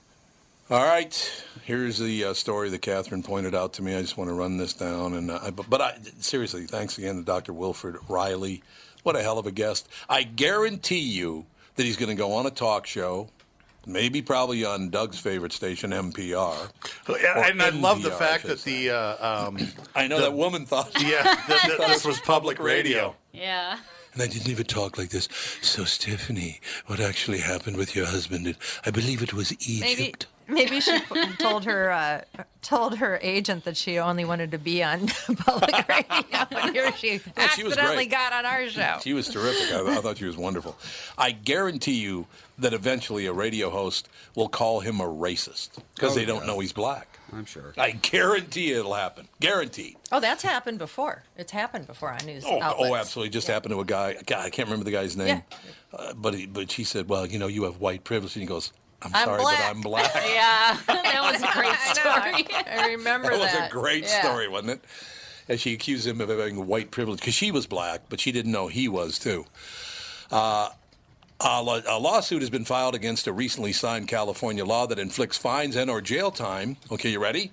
All 0.70 0.84
right, 0.84 1.42
here's 1.64 1.98
the 1.98 2.24
uh, 2.26 2.34
story 2.34 2.68
that 2.68 2.82
Catherine 2.82 3.22
pointed 3.24 3.54
out 3.54 3.72
to 3.74 3.82
me. 3.82 3.94
I 3.96 4.02
just 4.02 4.16
want 4.18 4.28
to 4.30 4.34
run 4.34 4.56
this 4.58 4.72
down, 4.74 5.14
and 5.14 5.30
uh, 5.30 5.40
I- 5.44 5.50
but, 5.50 5.68
but 5.70 5.80
I, 5.80 5.96
seriously, 6.20 6.66
thanks 6.66 6.98
again 6.98 7.16
to 7.16 7.22
Dr. 7.22 7.52
Wilfred 7.54 7.96
Reilly. 8.08 8.62
What 9.02 9.16
a 9.16 9.22
hell 9.22 9.38
of 9.38 9.46
a 9.46 9.50
guest! 9.50 9.88
I 10.10 10.22
guarantee 10.24 11.00
you 11.00 11.46
that 11.80 11.86
he's 11.86 11.96
going 11.96 12.10
to 12.10 12.14
go 12.14 12.34
on 12.34 12.44
a 12.44 12.50
talk 12.50 12.86
show, 12.86 13.26
maybe 13.86 14.20
probably 14.20 14.66
on 14.66 14.90
Doug's 14.90 15.18
favorite 15.18 15.50
station, 15.50 15.92
NPR. 15.92 16.70
Yeah, 17.08 17.48
and 17.48 17.62
I 17.62 17.70
love 17.70 18.02
the 18.02 18.10
fact 18.10 18.44
that 18.44 18.62
the 18.64 18.90
uh, 18.90 19.46
um, 19.46 19.56
I 19.94 20.06
know 20.06 20.20
that 20.20 20.34
woman 20.34 20.66
thought. 20.66 20.90
yeah 21.02 21.22
that, 21.48 21.76
that 21.78 21.88
this 21.88 22.04
was 22.04 22.20
public 22.20 22.58
radio. 22.58 23.16
Yeah. 23.32 23.78
And 24.12 24.22
I 24.22 24.26
didn't 24.26 24.50
even 24.50 24.66
talk 24.66 24.98
like 24.98 25.08
this. 25.08 25.26
So, 25.62 25.84
Stephanie, 25.84 26.60
what 26.84 27.00
actually 27.00 27.38
happened 27.38 27.78
with 27.78 27.96
your 27.96 28.04
husband? 28.04 28.54
I 28.84 28.90
believe 28.90 29.22
it 29.22 29.32
was 29.32 29.52
Egypt. 29.66 29.98
maybe 29.98 30.14
she 30.56 30.98
told 31.38 31.64
her 31.64 31.90
uh, 31.90 32.22
told 32.62 32.96
her 32.98 33.18
agent 33.22 33.64
that 33.64 33.76
she 33.76 33.98
only 33.98 34.24
wanted 34.24 34.50
to 34.52 34.58
be 34.58 34.82
on 34.82 35.06
public 35.38 35.88
radio, 35.88 36.46
and 36.50 36.74
here 36.74 36.92
she 36.96 37.16
No, 37.36 37.42
accidentally 37.42 37.94
great. 38.06 38.10
got 38.10 38.32
on 38.32 38.46
our 38.46 38.68
show. 38.68 38.98
She 39.02 39.12
was 39.12 39.28
terrific. 39.28 39.72
I, 39.74 39.96
I 39.96 40.00
thought 40.00 40.18
she 40.18 40.24
was 40.26 40.36
wonderful. 40.36 40.76
I 41.16 41.32
guarantee 41.32 42.00
you 42.00 42.26
that 42.58 42.72
eventually 42.74 43.26
a 43.26 43.32
radio 43.32 43.70
host 43.70 44.08
will 44.34 44.48
call 44.48 44.80
him 44.80 45.00
a 45.00 45.04
racist 45.06 45.70
because 45.94 46.12
Oh, 46.12 46.14
they 46.14 46.24
don't 46.26 46.40
yeah. 46.42 46.46
know 46.48 46.58
he's 46.60 46.72
black. 46.72 47.06
I'm 47.32 47.44
sure. 47.46 47.72
I 47.78 47.92
guarantee 47.92 48.72
it'll 48.72 48.94
happen. 48.94 49.28
Guaranteed. 49.38 49.96
Oh, 50.10 50.18
that's 50.20 50.42
happened 50.42 50.78
before. 50.78 51.22
It's 51.38 51.52
happened 51.52 51.86
before 51.86 52.10
on 52.10 52.26
news 52.26 52.44
Oh, 52.46 52.60
outlets. 52.60 52.90
oh, 52.90 52.96
absolutely. 52.96 53.30
Just 53.30 53.46
happened 53.46 53.72
to 53.72 53.80
a 53.80 53.84
guy. 53.84 54.16
God, 54.26 54.40
I 54.44 54.50
can't 54.50 54.66
remember 54.68 54.84
the 54.84 54.90
guy's 54.90 55.16
name. 55.16 55.28
Yeah. 55.28 55.58
Uh, 55.96 56.12
but 56.14 56.34
he, 56.34 56.46
but 56.46 56.70
she 56.70 56.82
said, 56.84 57.08
"Well, 57.08 57.26
you 57.26 57.38
know, 57.38 57.46
you 57.46 57.62
have 57.64 57.78
white 57.80 58.02
privilege," 58.04 58.34
and 58.36 58.42
he 58.42 58.46
goes, 58.48 58.72
"I'm, 59.02 59.14
I'm 59.14 59.24
sorry, 59.24 59.40
black. 59.42 59.58
but 59.58 59.76
I'm 59.76 59.80
black." 59.80 60.14
yeah, 60.14 60.76
that 60.86 60.86
that 60.86 61.32
was 61.32 61.42
a 61.42 61.52
great 61.52 61.78
story. 61.78 62.56
I, 62.66 62.88
remember 62.92 63.28
that. 63.30 63.38
that. 63.52 63.60
was 63.60 63.68
a 63.68 63.72
great 63.72 64.04
Yeah. 64.04 64.22
story, 64.22 64.48
wasn't 64.48 64.70
it? 64.72 64.84
And 65.48 65.58
she 65.60 65.72
accused 65.74 66.06
him 66.06 66.20
of 66.20 66.28
having 66.28 66.66
white 66.66 66.90
privilege 66.90 67.18
because 67.20 67.34
she 67.34 67.50
was 67.50 67.66
black, 67.66 68.02
but 68.08 68.20
she 68.20 68.30
didn't 68.32 68.52
know 68.52 68.68
he 68.68 68.86
was 68.88 69.18
too. 69.18 69.46
Uh, 70.30 70.68
a, 71.40 71.62
law- 71.62 71.80
a 71.88 71.98
lawsuit 71.98 72.40
has 72.42 72.50
been 72.50 72.64
filed 72.64 72.94
against 72.94 73.26
a 73.26 73.32
recently 73.32 73.72
signed 73.72 74.06
California 74.06 74.64
law 74.64 74.86
that 74.86 74.98
inflicts 74.98 75.36
fines 75.38 75.74
and 75.74 75.90
or 75.90 76.00
jail 76.00 76.30
time. 76.30 76.76
Okay, 76.92 77.10
you 77.10 77.18
ready? 77.18 77.50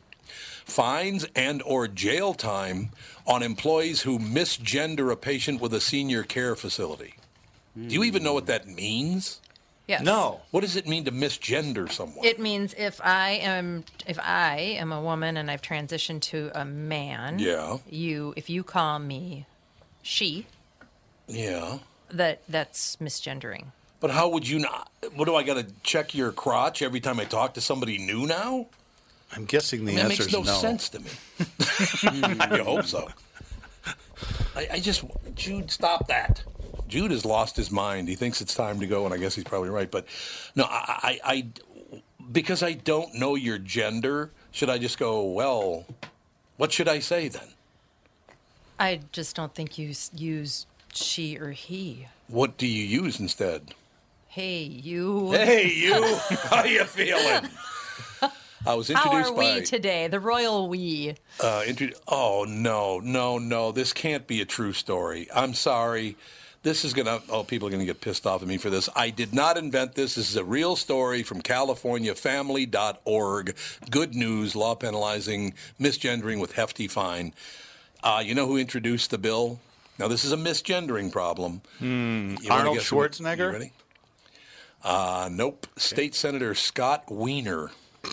Fines 0.65 1.25
and 1.35 1.63
or 1.65 1.87
jail 1.87 2.33
time 2.33 2.89
on 3.25 3.41
employees 3.41 4.01
who 4.01 4.19
misgender 4.19 5.11
a 5.11 5.15
patient 5.15 5.61
with 5.61 5.73
a 5.73 5.79
senior 5.81 6.23
care 6.23 6.55
facility. 6.55 7.15
Do 7.75 7.93
you 7.93 8.03
even 8.03 8.23
know 8.23 8.33
what 8.33 8.47
that 8.47 8.67
means? 8.67 9.39
Yes. 9.87 10.01
No. 10.03 10.41
What 10.51 10.61
does 10.61 10.75
it 10.75 10.85
mean 10.85 11.05
to 11.05 11.11
misgender 11.11 11.89
someone? 11.89 12.25
It 12.25 12.39
means 12.39 12.73
if 12.77 12.99
I 13.01 13.31
am 13.31 13.85
if 14.05 14.19
I 14.19 14.57
am 14.77 14.91
a 14.91 15.01
woman 15.01 15.37
and 15.37 15.49
I've 15.49 15.61
transitioned 15.61 16.21
to 16.23 16.51
a 16.53 16.65
man, 16.65 17.39
Yeah. 17.39 17.77
you 17.89 18.33
if 18.35 18.49
you 18.49 18.63
call 18.63 18.99
me 18.99 19.45
she, 20.01 20.45
yeah. 21.27 21.79
that 22.09 22.41
that's 22.49 22.97
misgendering. 22.97 23.67
But 23.99 24.11
how 24.11 24.27
would 24.29 24.47
you 24.47 24.59
not? 24.59 24.91
What 25.15 25.25
do 25.25 25.35
I 25.35 25.43
got 25.43 25.55
to 25.55 25.65
check 25.83 26.13
your 26.13 26.31
crotch 26.31 26.81
every 26.81 26.99
time 26.99 27.19
I 27.19 27.25
talk 27.25 27.53
to 27.55 27.61
somebody 27.61 27.97
new 27.97 28.27
now? 28.27 28.67
I'm 29.35 29.45
guessing 29.45 29.85
the 29.85 29.95
that 29.95 30.05
answer 30.05 30.09
makes 30.09 30.19
is 30.27 30.33
no, 30.33 30.39
makes 30.39 30.51
no. 30.51 30.59
sense 30.59 30.89
to 30.89 30.99
me. 30.99 31.09
I 32.39 32.57
hope 32.63 32.85
so. 32.85 33.09
I, 34.55 34.67
I 34.73 34.79
just, 34.79 35.03
Jude, 35.35 35.69
stop 35.69 36.07
that. 36.07 36.43
Jude 36.87 37.11
has 37.11 37.25
lost 37.25 37.55
his 37.55 37.71
mind. 37.71 38.07
He 38.07 38.15
thinks 38.15 38.41
it's 38.41 38.55
time 38.55 38.79
to 38.79 38.87
go, 38.87 39.05
and 39.05 39.13
I 39.13 39.17
guess 39.17 39.35
he's 39.35 39.43
probably 39.43 39.69
right. 39.69 39.89
But 39.89 40.05
no, 40.55 40.65
I, 40.65 41.19
I, 41.23 41.33
I 41.33 41.47
because 42.31 42.63
I 42.63 42.73
don't 42.73 43.13
know 43.15 43.35
your 43.35 43.57
gender, 43.57 44.31
should 44.51 44.69
I 44.69 44.77
just 44.77 44.97
go? 44.97 45.23
Well, 45.23 45.85
what 46.57 46.71
should 46.71 46.87
I 46.87 46.99
say 46.99 47.27
then? 47.27 47.47
I 48.79 49.01
just 49.11 49.35
don't 49.35 49.53
think 49.53 49.77
you 49.77 49.93
use 50.15 50.65
she 50.93 51.37
or 51.37 51.51
he. 51.51 52.07
What 52.27 52.57
do 52.57 52.67
you 52.67 52.83
use 52.83 53.19
instead? 53.19 53.73
Hey, 54.27 54.63
you. 54.63 55.31
Hey, 55.31 55.67
you. 55.73 56.17
How 56.43 56.57
are 56.57 56.67
you 56.67 56.83
feeling? 56.83 57.49
I 58.65 58.73
was 58.73 58.89
introduced 58.89 59.29
How 59.29 59.33
are 59.33 59.35
by. 59.35 59.55
we 59.55 59.61
today? 59.61 60.07
The 60.07 60.19
royal 60.19 60.67
we. 60.67 61.15
Uh, 61.39 61.63
intro- 61.65 61.89
oh 62.07 62.45
no, 62.47 62.99
no, 62.99 63.37
no! 63.37 63.71
This 63.71 63.93
can't 63.93 64.27
be 64.27 64.41
a 64.41 64.45
true 64.45 64.73
story. 64.73 65.27
I'm 65.33 65.53
sorry. 65.53 66.17
This 66.63 66.83
is 66.83 66.93
gonna. 66.93 67.21
Oh, 67.29 67.43
people 67.43 67.67
are 67.67 67.71
gonna 67.71 67.85
get 67.85 68.01
pissed 68.01 68.25
off 68.27 68.41
at 68.41 68.47
me 68.47 68.57
for 68.57 68.69
this. 68.69 68.89
I 68.95 69.09
did 69.09 69.33
not 69.33 69.57
invent 69.57 69.95
this. 69.95 70.15
This 70.15 70.29
is 70.29 70.35
a 70.35 70.43
real 70.43 70.75
story 70.75 71.23
from 71.23 71.41
CaliforniaFamily.org. 71.41 73.55
Good 73.89 74.15
news: 74.15 74.55
law 74.55 74.75
penalizing 74.75 75.53
misgendering 75.79 76.41
with 76.41 76.53
hefty 76.53 76.87
fine. 76.87 77.33
Uh, 78.03 78.21
you 78.23 78.35
know 78.35 78.47
who 78.47 78.57
introduced 78.57 79.11
the 79.11 79.17
bill? 79.17 79.59
Now 79.99 80.07
this 80.07 80.25
is 80.25 80.31
a 80.31 80.37
misgendering 80.37 81.11
problem. 81.11 81.61
Wanna 81.79 82.37
Arnold 82.49 82.77
Schwarzenegger? 82.79 83.37
You 83.37 83.49
ready? 83.49 83.71
Uh, 84.83 85.29
nope. 85.31 85.67
State 85.75 86.13
Senator 86.15 86.53
Scott 86.53 87.11
Wiener. 87.11 87.71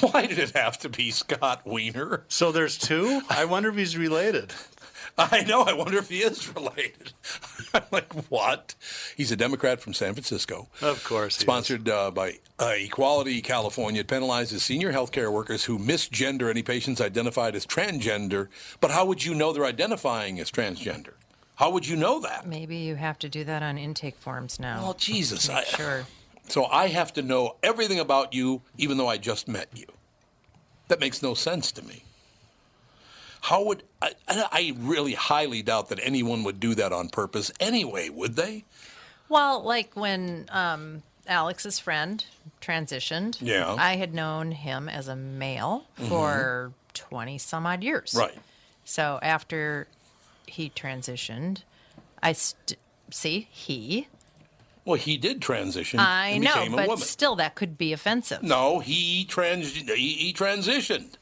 Why 0.00 0.26
did 0.26 0.38
it 0.38 0.50
have 0.56 0.78
to 0.80 0.88
be 0.88 1.12
Scott 1.12 1.64
Wiener? 1.64 2.24
So 2.28 2.50
there's 2.50 2.76
two? 2.76 3.20
I 3.30 3.44
wonder 3.44 3.68
if 3.68 3.76
he's 3.76 3.96
related. 3.96 4.52
I 5.18 5.42
know. 5.42 5.62
I 5.62 5.72
wonder 5.74 5.98
if 5.98 6.08
he 6.08 6.18
is 6.20 6.54
related. 6.54 7.12
I'm 7.74 7.82
like, 7.90 8.12
what? 8.30 8.74
He's 9.16 9.30
a 9.30 9.36
Democrat 9.36 9.80
from 9.80 9.92
San 9.92 10.14
Francisco. 10.14 10.68
Of 10.80 11.04
course. 11.04 11.36
he 11.36 11.40
is. 11.40 11.42
Sponsored 11.42 11.88
uh, 11.88 12.10
by 12.10 12.38
uh, 12.58 12.72
Equality 12.76 13.40
California. 13.42 14.00
It 14.00 14.08
penalizes 14.08 14.60
senior 14.60 14.92
healthcare 14.92 15.30
workers 15.30 15.64
who 15.64 15.78
misgender 15.78 16.48
any 16.50 16.62
patients 16.62 17.00
identified 17.00 17.54
as 17.54 17.66
transgender. 17.66 18.48
But 18.80 18.90
how 18.90 19.04
would 19.04 19.24
you 19.24 19.34
know 19.34 19.52
they're 19.52 19.66
identifying 19.66 20.40
as 20.40 20.50
transgender? 20.50 21.14
How 21.56 21.70
would 21.70 21.86
you 21.86 21.96
know 21.96 22.18
that? 22.20 22.46
Maybe 22.46 22.76
you 22.76 22.94
have 22.96 23.18
to 23.20 23.28
do 23.28 23.44
that 23.44 23.62
on 23.62 23.76
intake 23.78 24.16
forms 24.16 24.58
now. 24.58 24.80
Oh, 24.82 24.94
Jesus. 24.96 25.48
I- 25.48 25.64
sure. 25.64 26.06
So 26.48 26.64
I 26.66 26.88
have 26.88 27.12
to 27.14 27.22
know 27.22 27.56
everything 27.62 28.00
about 28.00 28.32
you, 28.34 28.62
even 28.76 28.96
though 28.96 29.08
I 29.08 29.16
just 29.18 29.46
met 29.46 29.68
you. 29.74 29.86
That 30.88 30.98
makes 31.00 31.22
no 31.22 31.34
sense 31.34 31.70
to 31.72 31.82
me. 31.82 32.02
How 33.42 33.64
would 33.64 33.82
I? 34.00 34.12
I 34.28 34.74
really 34.78 35.14
highly 35.14 35.62
doubt 35.62 35.88
that 35.88 35.98
anyone 36.02 36.44
would 36.44 36.60
do 36.60 36.74
that 36.76 36.92
on 36.92 37.08
purpose 37.08 37.50
anyway, 37.60 38.08
would 38.08 38.36
they? 38.36 38.64
Well, 39.28 39.62
like 39.62 39.94
when 39.96 40.46
um, 40.50 41.02
Alex's 41.26 41.78
friend 41.78 42.24
transitioned, 42.60 43.38
Yeah. 43.40 43.74
I 43.78 43.96
had 43.96 44.14
known 44.14 44.52
him 44.52 44.88
as 44.88 45.08
a 45.08 45.16
male 45.16 45.86
for 45.94 46.72
20 46.94 47.38
some 47.38 47.66
odd 47.66 47.82
years. 47.82 48.14
Right. 48.16 48.36
So 48.84 49.18
after 49.22 49.88
he 50.46 50.70
transitioned, 50.70 51.62
I 52.22 52.32
st- 52.34 52.78
see 53.10 53.48
he. 53.50 54.08
Well, 54.84 54.98
he 54.98 55.16
did 55.16 55.40
transition. 55.40 55.98
I 56.00 56.38
know, 56.38 56.66
but 56.70 56.98
still, 56.98 57.36
that 57.36 57.54
could 57.54 57.78
be 57.78 57.92
offensive. 57.92 58.42
no, 58.42 58.80
he 58.80 59.24
trans 59.24 59.74
he, 59.74 59.84
he 60.14 60.32
transitioned. 60.32 61.14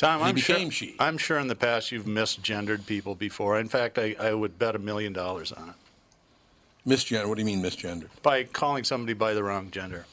Tom, 0.00 0.22
I'm 0.22 0.36
sure, 0.36 0.70
she. 0.70 0.96
I'm 0.98 1.18
sure 1.18 1.38
in 1.38 1.48
the 1.48 1.54
past 1.54 1.92
you've 1.92 2.06
misgendered 2.06 2.86
people 2.86 3.14
before. 3.14 3.60
In 3.60 3.68
fact, 3.68 3.98
I, 3.98 4.16
I 4.18 4.32
would 4.32 4.58
bet 4.58 4.74
a 4.74 4.78
million 4.78 5.12
dollars 5.12 5.52
on 5.52 5.68
it. 5.70 5.74
Misgender. 6.88 7.28
What 7.28 7.36
do 7.36 7.42
you 7.42 7.46
mean 7.46 7.62
misgendered? 7.62 8.08
By 8.22 8.44
calling 8.44 8.84
somebody 8.84 9.12
by 9.12 9.34
the 9.34 9.42
wrong 9.44 9.70
gender. 9.70 10.06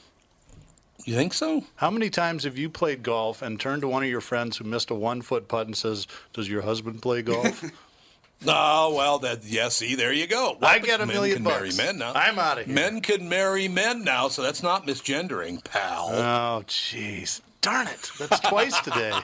You 1.06 1.14
think 1.14 1.32
so? 1.32 1.64
How 1.76 1.90
many 1.90 2.10
times 2.10 2.44
have 2.44 2.58
you 2.58 2.68
played 2.68 3.02
golf 3.02 3.40
and 3.40 3.58
turned 3.58 3.80
to 3.80 3.88
one 3.88 4.02
of 4.02 4.10
your 4.10 4.20
friends 4.20 4.58
who 4.58 4.64
missed 4.64 4.90
a 4.90 4.94
one 4.94 5.22
foot 5.22 5.48
putt 5.48 5.66
and 5.66 5.74
says, 5.76 6.06
Does 6.34 6.50
your 6.50 6.62
husband 6.62 7.00
play 7.02 7.22
golf? 7.22 7.64
Oh 8.46 8.94
well, 8.94 9.18
that 9.18 9.42
yeah. 9.42 9.68
See, 9.68 9.96
there 9.96 10.12
you 10.12 10.28
go. 10.28 10.56
I 10.62 10.76
Well, 10.76 10.80
get 10.86 11.00
a 11.00 11.06
men 11.06 11.16
million 11.16 11.36
can 11.38 11.42
marry 11.42 11.70
bucks. 11.70 11.76
men 11.76 11.98
now. 11.98 12.12
I'm 12.14 12.38
outta 12.38 12.62
here. 12.62 12.72
Men 12.72 13.00
can 13.00 13.28
marry 13.28 13.66
men 13.66 14.04
now, 14.04 14.28
so 14.28 14.42
that's 14.42 14.62
not 14.62 14.86
misgendering, 14.86 15.64
pal. 15.64 16.10
oh, 16.12 16.62
jeez. 16.68 17.40
Darn 17.62 17.88
it. 17.88 18.12
That's 18.16 18.38
twice 18.38 18.80
today. 18.82 19.10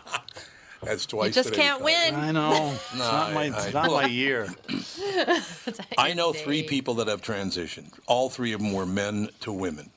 that's 0.85 1.07
twice. 1.07 1.29
You 1.29 1.33
just 1.35 1.49
today, 1.51 1.63
can't 1.63 1.83
win. 1.83 2.15
I 2.15 2.31
know. 2.33 2.73
It's 2.93 2.95
No, 2.95 2.99
not 3.05 3.33
my, 3.33 3.43
I- 3.45 3.47
it's 3.47 3.73
not 3.75 3.91
my 3.91 4.07
year. 4.23 4.49
I 5.99 6.15
know 6.15 6.33
three 6.33 6.63
people 6.63 6.95
that 6.95 7.09
have 7.09 7.23
transitioned. 7.23 7.93
All 8.07 8.29
three 8.31 8.53
of 8.53 8.61
them 8.61 8.73
were 8.73 8.87
men 8.87 9.29
to 9.41 9.53
women. 9.53 9.91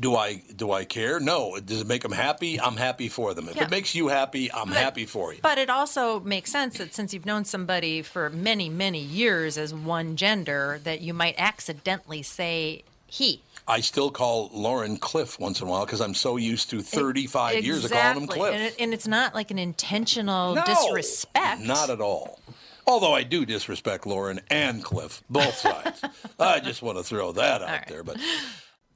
Do 0.00 0.16
I 0.16 0.42
do 0.54 0.70
I 0.72 0.84
care? 0.84 1.18
No. 1.18 1.58
Does 1.64 1.80
it 1.80 1.86
make 1.86 2.02
them 2.02 2.12
happy? 2.12 2.60
I'm 2.60 2.76
happy 2.76 3.08
for 3.08 3.32
them. 3.32 3.48
If 3.48 3.56
Yeah. 3.56 3.64
it 3.64 3.70
makes 3.70 3.94
you 3.94 4.08
happy, 4.08 4.52
I'm 4.52 4.68
happy 4.68 5.06
for 5.06 5.32
you. 5.32 5.38
But 5.42 5.56
it 5.56 5.70
also 5.70 6.20
makes 6.20 6.50
sense 6.52 6.76
that 6.78 6.94
since 6.94 7.14
you've 7.14 7.24
known 7.24 7.44
somebody 7.46 8.02
for 8.02 8.28
many, 8.28 8.68
many 8.68 9.00
years 9.00 9.56
as 9.56 9.72
one 9.72 10.16
gender, 10.16 10.80
that 10.84 11.00
you 11.00 11.14
might 11.14 11.36
accidentally 11.38 12.22
say 12.22 12.82
he. 13.06 13.40
I 13.68 13.80
still 13.80 14.10
call 14.10 14.50
Lauren 14.54 14.96
Cliff 14.96 15.38
once 15.38 15.60
in 15.60 15.68
a 15.68 15.70
while 15.70 15.84
because 15.84 16.00
I'm 16.00 16.14
so 16.14 16.38
used 16.38 16.70
to 16.70 16.80
35 16.80 17.62
years 17.62 17.84
of 17.84 17.90
calling 17.90 18.22
him 18.22 18.26
Cliff. 18.26 18.54
And, 18.54 18.62
it, 18.62 18.76
and 18.80 18.94
it's 18.94 19.06
not 19.06 19.34
like 19.34 19.50
an 19.50 19.58
intentional 19.58 20.54
No, 20.54 20.64
disrespect. 20.64 21.60
Not 21.60 21.90
at 21.90 22.00
all. 22.00 22.40
Although 22.86 23.14
I 23.14 23.24
do 23.24 23.44
disrespect 23.44 24.06
Lauren 24.06 24.40
and 24.50 24.82
Cliff, 24.82 25.22
both 25.28 25.54
sides. 25.58 26.02
I 26.40 26.60
just 26.60 26.80
want 26.80 26.96
to 26.96 27.04
throw 27.04 27.32
that 27.32 27.60
out 27.60 27.86
there. 27.88 28.02
But 28.02 28.16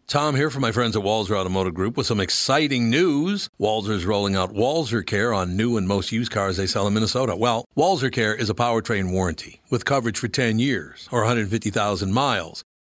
Tom 0.06 0.34
here 0.34 0.48
from 0.48 0.62
my 0.62 0.72
friends 0.72 0.96
at 0.96 1.02
Walser 1.02 1.36
Automotive 1.36 1.74
Group 1.74 1.98
with 1.98 2.06
some 2.06 2.18
exciting 2.18 2.88
news. 2.88 3.50
Walser's 3.60 4.06
rolling 4.06 4.34
out 4.34 4.54
Walser 4.54 5.04
Care 5.04 5.34
on 5.34 5.54
new 5.54 5.76
and 5.76 5.86
most 5.86 6.12
used 6.12 6.32
cars 6.32 6.56
they 6.56 6.66
sell 6.66 6.86
in 6.86 6.94
Minnesota. 6.94 7.36
Well, 7.36 7.66
Walser 7.76 8.10
Care 8.10 8.34
is 8.34 8.48
a 8.48 8.54
powertrain 8.54 9.12
warranty 9.12 9.60
with 9.68 9.84
coverage 9.84 10.18
for 10.18 10.28
10 10.28 10.58
years 10.58 11.10
or 11.12 11.20
150,000 11.20 12.12
miles. 12.12 12.64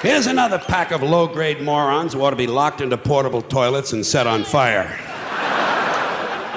Here's 0.00 0.28
another 0.28 0.60
pack 0.60 0.92
of 0.92 1.02
low 1.02 1.26
grade 1.26 1.60
morons 1.60 2.12
who 2.12 2.22
ought 2.22 2.30
to 2.30 2.36
be 2.36 2.46
locked 2.46 2.80
into 2.80 2.96
portable 2.96 3.42
toilets 3.42 3.92
and 3.92 4.06
set 4.06 4.28
on 4.28 4.44
fire. 4.44 4.96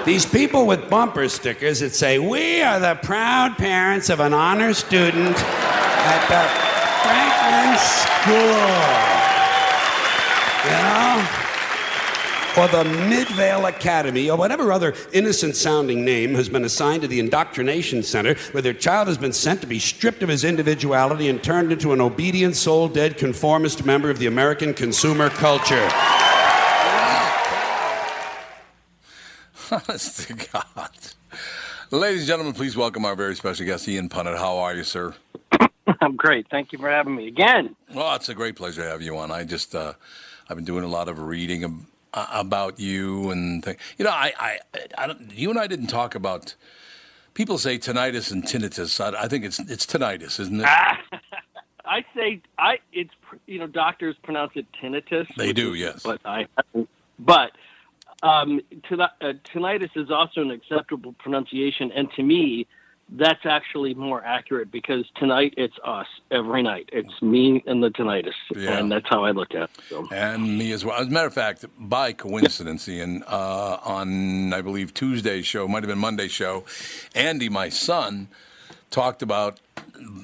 These 0.05 0.27
people 0.27 0.67
with 0.67 0.91
bumper 0.91 1.27
stickers 1.27 1.79
that 1.79 1.95
say, 1.95 2.19
We 2.19 2.61
are 2.61 2.79
the 2.79 2.93
proud 3.01 3.57
parents 3.57 4.11
of 4.11 4.19
an 4.19 4.31
honor 4.31 4.75
student 4.75 5.35
at 5.35 6.27
the 6.29 6.45
Franklin 7.01 7.79
School. 7.81 8.61
You 10.69 10.77
know? 10.83 11.43
Or 12.55 12.67
the 12.67 12.83
Midvale 12.83 13.65
Academy, 13.65 14.29
or 14.29 14.37
whatever 14.37 14.71
other 14.71 14.93
innocent 15.11 15.55
sounding 15.55 16.05
name 16.05 16.35
has 16.35 16.49
been 16.49 16.65
assigned 16.65 17.01
to 17.01 17.07
the 17.07 17.19
indoctrination 17.19 18.03
center 18.03 18.35
where 18.51 18.61
their 18.61 18.75
child 18.75 19.07
has 19.07 19.17
been 19.17 19.33
sent 19.33 19.59
to 19.61 19.67
be 19.67 19.79
stripped 19.79 20.21
of 20.21 20.29
his 20.29 20.43
individuality 20.43 21.29
and 21.29 21.43
turned 21.43 21.71
into 21.71 21.93
an 21.93 22.01
obedient, 22.01 22.55
soul 22.55 22.87
dead, 22.87 23.17
conformist 23.17 23.85
member 23.85 24.11
of 24.11 24.19
the 24.19 24.27
American 24.27 24.71
consumer 24.71 25.29
culture. 25.31 25.89
Honest 29.71 30.27
to 30.27 30.33
God. 30.33 30.91
Ladies 31.89 32.21
and 32.21 32.27
gentlemen, 32.27 32.53
please 32.53 32.77
welcome 32.77 33.03
our 33.03 33.15
very 33.15 33.35
special 33.35 33.65
guest, 33.65 33.87
Ian 33.87 34.09
Punnett. 34.09 34.37
How 34.37 34.57
are 34.57 34.75
you, 34.75 34.83
sir? 34.83 35.15
I'm 36.01 36.15
great. 36.15 36.45
Thank 36.51 36.71
you 36.71 36.77
for 36.77 36.89
having 36.89 37.15
me 37.15 37.27
again. 37.27 37.75
Well, 37.93 38.13
it's 38.15 38.29
a 38.29 38.35
great 38.35 38.55
pleasure 38.55 38.83
to 38.83 38.89
have 38.89 39.01
you 39.01 39.17
on. 39.17 39.31
I 39.31 39.43
just, 39.43 39.73
uh, 39.73 39.93
I've 40.47 40.55
been 40.55 40.65
doing 40.65 40.83
a 40.83 40.87
lot 40.87 41.09
of 41.09 41.17
reading 41.19 41.63
ab- 41.63 41.85
uh, 42.13 42.27
about 42.31 42.79
you 42.79 43.31
and 43.31 43.63
things. 43.63 43.79
You 43.97 44.05
know, 44.05 44.11
I, 44.11 44.33
I, 44.39 44.57
I 44.97 45.07
don't, 45.07 45.31
you 45.33 45.49
and 45.49 45.59
I 45.59 45.67
didn't 45.67 45.87
talk 45.87 46.15
about. 46.15 46.55
People 47.33 47.57
say 47.57 47.79
tinnitus 47.79 48.31
and 48.31 48.43
tinnitus. 48.43 48.99
I, 48.99 49.23
I 49.23 49.27
think 49.27 49.43
it's 49.43 49.59
it's 49.59 49.85
tinnitus, 49.85 50.39
isn't 50.39 50.61
it? 50.61 50.67
I 51.85 52.05
say 52.15 52.41
I 52.57 52.79
it's 52.91 53.13
you 53.47 53.59
know 53.59 53.67
doctors 53.67 54.15
pronounce 54.23 54.51
it 54.55 54.67
tinnitus. 54.81 55.27
They 55.35 55.53
do, 55.53 55.73
yes. 55.73 56.03
But 56.03 56.21
I 56.25 56.47
but 57.19 57.51
um, 58.21 58.61
uh, 58.89 59.33
tinnitus 59.53 59.95
is 59.95 60.09
also 60.11 60.41
an 60.41 60.51
acceptable 60.51 61.13
pronunciation, 61.19 61.91
and 61.91 62.11
to 62.13 62.23
me, 62.23 62.67
that's 63.15 63.45
actually 63.45 63.93
more 63.93 64.23
accurate 64.23 64.71
because 64.71 65.05
tonight 65.17 65.53
it's 65.57 65.75
us 65.83 66.07
every 66.31 66.63
night. 66.63 66.89
It's 66.91 67.21
me 67.21 67.63
and 67.67 67.83
the 67.83 67.89
tinnitus, 67.89 68.33
Yeah. 68.55 68.79
and 68.79 68.91
that's 68.91 69.05
how 69.07 69.23
I 69.23 69.31
look 69.31 69.53
at 69.53 69.63
it. 69.63 69.69
So. 69.89 70.07
And 70.11 70.57
me 70.57 70.71
as 70.71 70.83
well. 70.83 70.99
As 70.99 71.07
a 71.07 71.09
matter 71.11 71.27
of 71.27 71.33
fact, 71.33 71.65
by 71.77 72.13
coincidence, 72.13 72.87
Ian, 72.89 73.23
uh, 73.27 73.77
on 73.83 74.51
I 74.53 74.61
believe 74.61 74.93
Tuesday's 74.93 75.45
show, 75.45 75.67
might 75.67 75.83
have 75.83 75.89
been 75.89 75.99
Monday's 75.99 76.31
show, 76.31 76.65
Andy, 77.13 77.49
my 77.49 77.69
son, 77.69 78.27
talked 78.89 79.21
about 79.21 79.59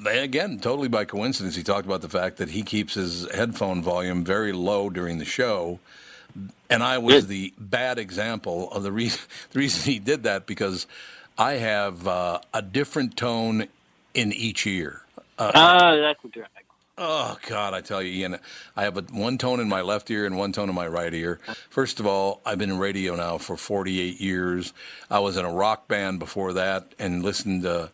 again, 0.08 0.60
totally 0.60 0.88
by 0.88 1.06
coincidence, 1.06 1.56
he 1.56 1.64
talked 1.64 1.86
about 1.86 2.02
the 2.02 2.10
fact 2.10 2.38
that 2.38 2.50
he 2.50 2.64
keeps 2.64 2.96
his 2.96 3.30
headphone 3.34 3.82
volume 3.82 4.24
very 4.24 4.52
low 4.52 4.90
during 4.90 5.20
the 5.20 5.26
show. 5.26 5.80
And 6.70 6.84
I 6.84 6.98
was 7.00 7.28
the 7.28 7.54
bad 7.58 7.98
example 7.98 8.72
of 8.72 8.84
the 8.84 8.92
reason 8.92 9.20
the 9.52 9.60
reason 9.60 9.92
he 9.92 10.00
did 10.00 10.24
that 10.24 10.46
because 10.46 10.88
I 11.40 11.54
have 11.54 12.06
uh, 12.06 12.42
a 12.54 12.62
different 12.62 13.16
tone 13.16 13.70
in 14.14 14.34
each 14.34 14.68
ear. 14.68 15.04
Uh, 15.38 15.52
Ah, 15.56 15.96
that's 15.96 16.24
a 16.26 16.28
drag. 16.28 16.50
Oh 16.98 17.38
God, 17.48 17.74
I 17.74 17.80
tell 17.80 18.04
you, 18.04 18.12
Ian, 18.12 18.40
I 18.76 18.84
have 18.84 18.98
a, 18.98 19.02
one 19.14 19.38
tone 19.38 19.62
in 19.62 19.70
my 19.70 19.80
left 19.82 20.12
ear 20.12 20.26
and 20.26 20.38
one 20.38 20.52
tone 20.52 20.68
in 20.68 20.76
my 20.76 20.86
right 20.86 21.14
ear. 21.14 21.40
First 21.70 22.02
of 22.02 22.06
all, 22.06 22.42
I've 22.46 22.58
been 22.58 22.72
in 22.72 22.78
radio 22.78 23.16
now 23.16 23.38
for 23.38 23.56
48 23.56 24.20
years. 24.20 24.74
I 25.10 25.20
was 25.20 25.38
in 25.38 25.46
a 25.46 25.52
rock 25.52 25.88
band 25.88 26.20
before 26.20 26.52
that 26.54 26.94
and 27.00 27.24
listened 27.24 27.64
to, 27.64 27.92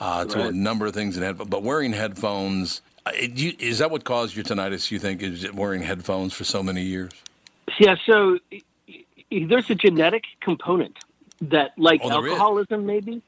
uh, 0.00 0.24
to 0.24 0.48
a 0.48 0.52
number 0.52 0.86
of 0.86 0.94
things 0.94 1.16
in 1.16 1.22
headphones. 1.22 1.48
But 1.48 1.62
wearing 1.62 1.92
headphones, 1.92 2.82
uh, 3.06 3.12
it, 3.14 3.38
you, 3.38 3.52
is 3.60 3.78
that 3.78 3.92
what 3.92 4.02
caused 4.02 4.34
your 4.34 4.44
tinnitus? 4.44 4.90
You 4.90 4.98
think 4.98 5.22
is 5.22 5.52
wearing 5.52 5.82
headphones 5.82 6.34
for 6.34 6.42
so 6.42 6.60
many 6.60 6.82
years? 6.82 7.12
Yeah, 7.78 7.94
so 8.04 8.40
there's 9.30 9.70
a 9.70 9.76
genetic 9.76 10.24
component 10.40 10.96
that, 11.42 11.72
like 11.78 12.00
Oh, 12.04 12.08
is? 12.08 12.12
alcoholism, 12.14 12.86
maybe. 12.86 13.22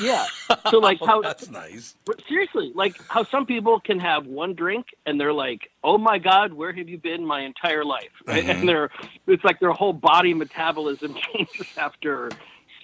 Yeah. 0.00 0.26
So, 0.70 0.78
like 0.80 0.98
how 1.04 1.22
That's 1.22 1.48
nice. 1.50 1.94
seriously, 2.28 2.72
like 2.74 2.96
how 3.08 3.24
some 3.30 3.46
people 3.46 3.80
can 3.80 3.98
have 4.00 4.26
one 4.26 4.54
drink 4.54 4.86
and 5.06 5.18
they're 5.20 5.32
like, 5.32 5.70
"Oh 5.82 5.98
my 5.98 6.18
God, 6.18 6.52
where 6.52 6.72
have 6.72 6.88
you 6.88 6.98
been 6.98 7.24
my 7.24 7.40
entire 7.40 7.84
life?" 7.84 8.10
Right? 8.26 8.44
Mhm. 8.46 8.60
And 8.60 8.68
they're 8.68 8.90
it's 9.26 9.44
like 9.44 9.60
their 9.60 9.72
whole 9.72 9.92
body 9.94 10.34
metabolism 10.34 11.14
changes 11.34 11.66
after 11.76 12.34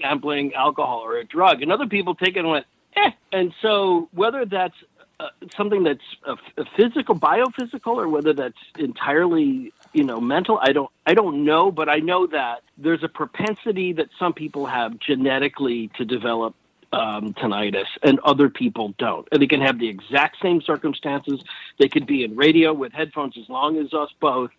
sampling 0.01 0.55
alcohol 0.55 1.01
or 1.05 1.19
a 1.19 1.25
drug. 1.25 1.63
And 1.63 1.71
other 1.71 1.87
people 1.87 2.15
take 2.15 2.37
it 2.37 2.41
and 2.41 2.49
went, 2.51 2.67
"Eh." 2.97 3.11
And 3.33 3.53
so 3.63 4.09
whether 4.13 4.45
that's 4.47 4.75
uh, 5.21 5.29
something 5.57 5.85
that's 5.85 6.01
a, 6.27 6.33
a 6.61 6.65
physical, 6.77 7.19
biophysical, 7.19 7.95
or 7.97 8.09
whether 8.09 8.33
that's 8.33 8.59
entirely 8.79 9.73
you 9.95 10.05
know 10.05 10.21
mental, 10.21 10.59
I 10.61 10.73
don't 10.73 10.91
I 11.07 11.15
don't 11.15 11.45
know. 11.45 11.71
But 11.71 11.89
I 11.89 11.99
know 11.99 12.27
that 12.27 12.63
there's 12.77 13.03
a 13.03 13.09
propensity 13.09 13.93
that 13.95 14.09
some 14.19 14.33
people 14.33 14.67
have 14.67 14.99
genetically 14.99 15.91
to 15.97 16.05
develop 16.05 16.55
um, 16.93 17.35
tinnitus, 17.35 17.87
and 18.03 18.21
other 18.21 18.49
people 18.49 18.95
don't. 18.99 19.27
And 19.33 19.41
they 19.41 19.47
can 19.47 19.61
have 19.61 19.79
the 19.79 19.89
exact 19.89 20.37
same 20.43 20.61
circumstances. 20.61 21.43
They 21.79 21.89
could 21.89 22.07
be 22.07 22.25
in 22.25 22.37
radio 22.37 22.73
with 22.73 22.93
headphones 22.93 23.37
as 23.39 23.49
long 23.49 23.79
as 23.79 23.93
us 23.93 24.11
both, 24.21 24.51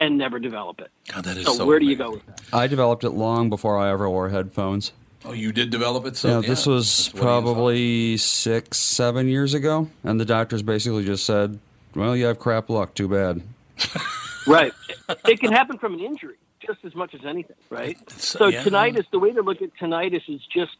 and 0.00 0.18
never 0.18 0.38
develop 0.38 0.80
it. 0.80 0.90
God, 1.08 1.24
that 1.24 1.36
is 1.36 1.46
so, 1.46 1.54
so 1.54 1.66
where 1.66 1.78
do 1.78 1.86
you 1.86 1.96
go 1.96 2.12
with 2.12 2.26
that? 2.26 2.40
I 2.52 2.66
developed 2.66 3.04
it 3.04 3.10
long 3.10 3.50
before 3.50 3.78
I 3.78 3.90
ever 3.90 4.08
wore 4.08 4.28
headphones. 4.28 4.92
Oh, 5.24 5.32
you 5.32 5.52
did 5.52 5.70
develop 5.70 6.04
it. 6.06 6.16
So 6.16 6.28
yeah, 6.28 6.40
yeah, 6.40 6.48
this 6.48 6.66
was 6.66 7.06
that's 7.06 7.14
what 7.14 7.14
Ian 7.14 7.22
thought. 7.22 7.42
probably 7.44 8.16
six, 8.16 8.78
seven 8.78 9.28
years 9.28 9.54
ago, 9.54 9.88
and 10.02 10.18
the 10.18 10.24
doctors 10.24 10.62
basically 10.62 11.04
just 11.04 11.24
said, 11.24 11.58
"Well, 11.94 12.16
you 12.16 12.26
have 12.26 12.38
crap 12.38 12.68
luck. 12.68 12.94
Too 12.94 13.08
bad." 13.08 13.42
Right. 14.46 14.72
it 15.26 15.40
can 15.40 15.52
happen 15.52 15.78
from 15.78 15.94
an 15.94 16.00
injury 16.00 16.36
just 16.64 16.84
as 16.84 16.94
much 16.94 17.14
as 17.14 17.24
anything, 17.24 17.56
right? 17.70 17.98
So 18.10 18.48
yeah. 18.48 18.62
tinnitus, 18.62 19.04
the 19.10 19.18
way 19.18 19.32
to 19.32 19.42
look 19.42 19.62
at 19.62 19.74
tinnitus 19.76 20.28
is 20.28 20.40
just 20.52 20.76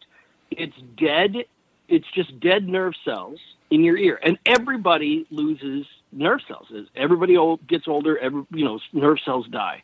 it's 0.51 0.77
dead. 0.97 1.45
It's 1.89 2.11
just 2.15 2.39
dead 2.41 2.69
nerve 2.69 2.95
cells 3.05 3.39
in 3.71 3.83
your 3.85 3.97
ear, 3.97 4.21
and 4.23 4.39
everybody 4.47 5.27
loses 5.31 5.87
nerve 6.13 6.41
cells. 6.47 6.69
As 6.77 6.87
everybody 6.95 7.37
old 7.37 7.67
gets 7.67 7.89
older, 7.89 8.19
every, 8.19 8.45
you 8.51 8.65
know, 8.65 8.79
nerve 8.93 9.19
cells 9.25 9.47
die. 9.49 9.83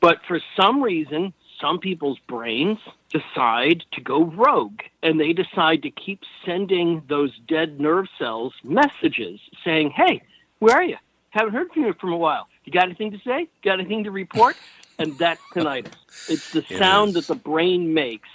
But 0.00 0.18
for 0.26 0.40
some 0.56 0.82
reason, 0.82 1.32
some 1.60 1.78
people's 1.78 2.18
brains 2.28 2.78
decide 3.10 3.84
to 3.92 4.00
go 4.00 4.24
rogue, 4.24 4.80
and 5.02 5.20
they 5.20 5.32
decide 5.32 5.82
to 5.82 5.90
keep 5.90 6.20
sending 6.44 7.02
those 7.08 7.32
dead 7.46 7.80
nerve 7.80 8.06
cells 8.18 8.54
messages 8.62 9.40
saying, 9.64 9.90
"Hey, 9.90 10.22
where 10.58 10.76
are 10.76 10.84
you? 10.84 10.96
Haven't 11.30 11.52
heard 11.52 11.72
from 11.72 11.84
you 11.84 11.94
for 11.94 12.10
a 12.10 12.16
while. 12.16 12.48
You 12.64 12.72
got 12.72 12.84
anything 12.84 13.10
to 13.12 13.18
say? 13.24 13.48
Got 13.62 13.80
anything 13.80 14.04
to 14.04 14.10
report?" 14.10 14.56
and 14.98 15.16
that's 15.18 15.40
tinnitus. 15.54 15.92
It's 16.28 16.52
the 16.52 16.60
It 16.70 16.78
sound 16.78 17.10
is. 17.10 17.14
that 17.14 17.26
the 17.26 17.34
brain 17.34 17.92
makes, 17.94 18.28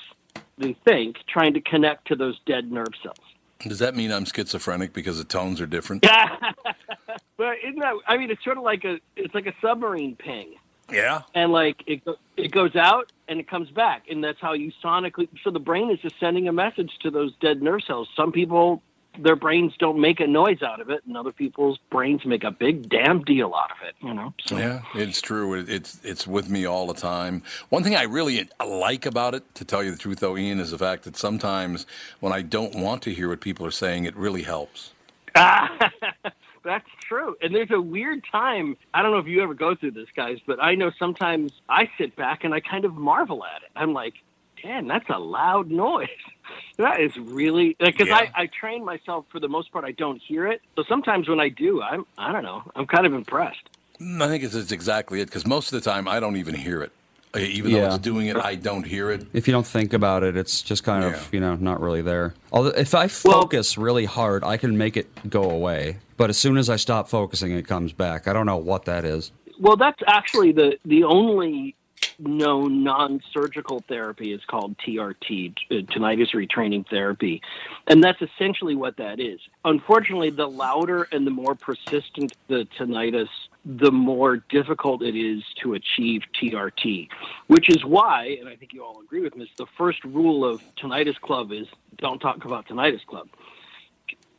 they 0.58 0.74
think, 0.86 1.18
trying 1.28 1.54
to 1.54 1.62
connect 1.62 2.08
to 2.10 2.16
those 2.16 2.38
dead 2.46 2.72
nerve 2.72 2.94
cells. 3.02 3.18
Does 3.60 3.80
that 3.80 3.96
mean 3.96 4.12
I'm 4.12 4.26
schizophrenic 4.26 4.94
because 4.94 5.18
the 5.18 5.24
tones 5.26 5.60
are 5.62 5.66
different? 5.66 6.02
but 7.38 7.58
isn't 7.64 7.80
that? 7.80 7.94
I 8.08 8.18
mean, 8.18 8.30
it's 8.32 8.44
sort 8.44 8.58
of 8.58 8.64
like 8.64 8.84
a 8.86 9.00
it's 9.16 9.34
like 9.34 9.48
a 9.48 9.54
submarine 9.62 10.16
ping, 10.16 10.56
Yeah. 10.92 11.22
and 11.34 11.52
like 11.52 11.84
it 11.88 12.02
it 12.38 12.52
goes 12.52 12.76
out 12.76 13.12
and 13.28 13.40
it 13.40 13.48
comes 13.50 13.70
back, 13.70 14.04
and 14.10 14.24
that's 14.24 14.40
how 14.40 14.54
you 14.54 14.72
sonically. 14.84 15.28
So 15.44 15.52
the 15.52 15.60
brain 15.60 15.90
is 15.92 16.00
just 16.00 16.16
sending 16.20 16.48
a 16.48 16.54
message 16.54 16.92
to 17.02 17.12
those 17.12 17.34
dead 17.42 17.62
nerve 17.62 17.84
cells. 17.86 18.08
Some 18.16 18.32
people 18.32 18.82
their 19.18 19.36
brains 19.36 19.74
don't 19.80 19.99
make 19.99 20.20
a 20.20 20.28
noise 20.28 20.62
out 20.62 20.80
of 20.80 20.89
it, 20.89 21.01
and 21.07 21.18
other 21.18 21.32
people's 21.32 21.80
brains 21.89 22.26
make 22.26 22.43
a 22.43 22.51
big 22.51 22.89
damn 22.89 23.24
deal 23.24 23.53
out 23.55 23.72
of 23.72 23.78
it. 23.88 23.95
You 24.01 24.14
know. 24.14 24.34
So. 24.45 24.57
Yeah, 24.57 24.82
it's 24.95 25.22
true. 25.22 25.53
It's 25.53 25.99
it's 26.03 26.28
with 26.28 26.49
me 26.49 26.66
all 26.66 26.88
the 26.88 26.93
time. 26.93 27.43
One 27.70 27.84
thing 27.84 27.95
I 27.95 28.03
really 28.03 28.49
like 28.66 29.05
about 29.05 29.36
it, 29.36 29.43
to 29.55 29.66
tell 29.66 29.84
you 29.84 29.91
the 29.91 29.97
truth, 29.97 30.20
though, 30.20 30.38
Ian, 30.38 30.60
is 30.60 30.72
the 30.72 30.78
fact 30.78 31.03
that 31.03 31.18
sometimes 31.18 31.86
when 32.20 32.34
I 32.34 32.41
don't 32.41 32.76
want 32.76 33.01
to 33.03 33.14
hear 33.14 33.30
what 33.30 33.41
people 33.41 33.66
are 33.66 33.72
saying, 33.72 34.05
it 34.05 34.16
really 34.16 34.43
helps. 34.43 34.91
Ah, 35.36 35.91
that's 36.64 36.89
true. 37.01 37.36
And 37.41 37.53
there's 37.53 37.72
a 37.72 37.82
weird 37.82 38.24
time. 38.32 38.78
I 38.93 39.01
don't 39.01 39.12
know 39.12 39.18
if 39.18 39.28
you 39.28 39.41
ever 39.41 39.53
go 39.53 39.76
through 39.76 39.91
this, 39.91 40.07
guys, 40.16 40.39
but 40.45 40.62
I 40.62 40.76
know 40.76 40.91
sometimes 40.97 41.51
I 41.68 41.89
sit 41.97 42.16
back 42.16 42.43
and 42.43 42.53
I 42.53 42.60
kind 42.60 42.86
of 42.86 42.95
marvel 42.95 43.43
at 43.43 43.64
it. 43.64 43.70
I'm 43.76 43.93
like, 43.93 44.16
man, 44.64 44.88
that's 44.88 45.10
a 45.10 45.20
loud 45.20 45.70
noise. 45.70 46.07
that 46.78 46.99
is 46.99 47.16
really 47.18 47.76
because 47.80 48.07
Yeah. 48.07 48.16
I, 48.18 48.32
I 48.43 48.45
train 48.47 48.84
myself 48.84 49.26
for 49.32 49.39
the 49.39 49.47
most 49.49 49.72
part. 49.72 49.86
I 49.86 49.91
don't 49.91 50.22
hear 50.22 50.47
it, 50.47 50.62
so 50.76 50.84
sometimes 50.88 51.28
when 51.30 51.39
I 51.39 51.49
do, 51.49 51.82
I'm 51.82 52.05
I 52.18 52.32
don't 52.32 52.43
know. 52.43 52.64
I'm 52.76 52.88
kind 52.88 53.05
of 53.05 53.14
impressed. 53.14 53.62
Mm, 53.99 54.22
I 54.22 54.28
think 54.28 54.43
it's, 54.43 54.55
it's 54.55 54.72
exactly 54.72 55.22
it 55.22 55.26
because 55.26 55.45
most 55.45 55.74
of 55.74 55.82
the 55.84 55.89
time 55.89 56.07
I 56.07 56.20
don't 56.20 56.38
even 56.38 56.55
hear 56.55 56.82
it. 56.84 56.91
Uh, 57.36 57.39
Even 57.39 57.72
though 57.74 57.78
Yeah. 57.80 57.88
it's 57.89 57.97
doing 57.99 58.26
it, 58.28 58.38
I 58.38 58.55
don't 58.55 58.84
hear 58.86 59.12
it. 59.12 59.28
If 59.34 59.47
you 59.47 59.51
don't 59.51 59.68
think 59.68 59.93
about 59.93 60.24
it, 60.24 60.36
it's 60.36 60.64
just 60.64 60.84
kind 60.84 61.03
of 61.03 61.32
you 61.34 61.39
know 61.39 61.55
not 61.55 61.80
really 61.82 62.01
there. 62.01 62.34
Although 62.51 62.70
if 62.72 62.95
I 62.95 63.07
focus 63.07 63.78
really 63.78 64.05
hard, 64.05 64.43
I 64.43 64.57
can 64.57 64.78
make 64.78 64.97
it 64.97 65.07
go 65.30 65.43
away. 65.49 65.97
But 66.18 66.30
as 66.32 66.38
soon 66.38 66.57
as 66.57 66.70
I 66.70 66.76
stop 66.78 67.07
focusing, 67.07 67.51
it 67.51 67.68
comes 67.68 67.93
back. 67.93 68.28
I 68.28 68.34
don't 68.34 68.45
know 68.47 68.57
what 68.57 68.86
that 68.86 69.05
is. 69.05 69.32
Well, 69.60 69.76
that's 69.78 69.99
actually 70.07 70.53
the 70.53 70.80
the 70.86 71.03
only 71.03 71.76
known 72.20 72.84
non-surgical 72.84 73.84
therapy 73.88 74.34
is 74.34 74.41
called 74.45 74.78
TRT, 74.78 75.56
uh, 75.72 75.74
tinnitus 75.91 76.32
retraining 76.34 76.88
therapy, 76.89 77.41
and 77.88 78.04
that's 78.04 78.22
essentially 78.22 78.76
what 78.76 78.97
that 78.97 79.20
is. 79.20 79.39
Unfortunately, 79.66 80.30
the 80.30 80.47
louder 80.47 81.08
and 81.12 81.26
the 81.26 81.32
more 81.32 81.56
persistent 81.56 82.34
the 82.47 82.68
tinnitus, 82.78 83.30
the 83.66 83.91
more 83.91 84.38
difficult 84.50 85.02
it 85.02 85.16
is 85.16 85.43
to 85.62 85.74
achieve 85.74 86.22
TRT, 86.41 87.08
which 87.47 87.70
is 87.70 87.84
why, 87.86 88.38
and 88.39 88.50
I 88.50 88.56
think 88.56 88.74
you 88.74 88.84
all 88.84 89.02
agree 89.02 89.22
with 89.22 89.36
me, 89.36 89.50
the 89.58 89.68
first 89.78 90.04
rule 90.04 90.45
of 90.45 90.62
Tinnitus 90.76 91.20
Club 91.20 91.52
is 91.52 91.68
don't 91.97 92.20
talk 92.20 92.45
about 92.45 92.68
Tinnitus 92.68 93.06
Club. 93.06 93.28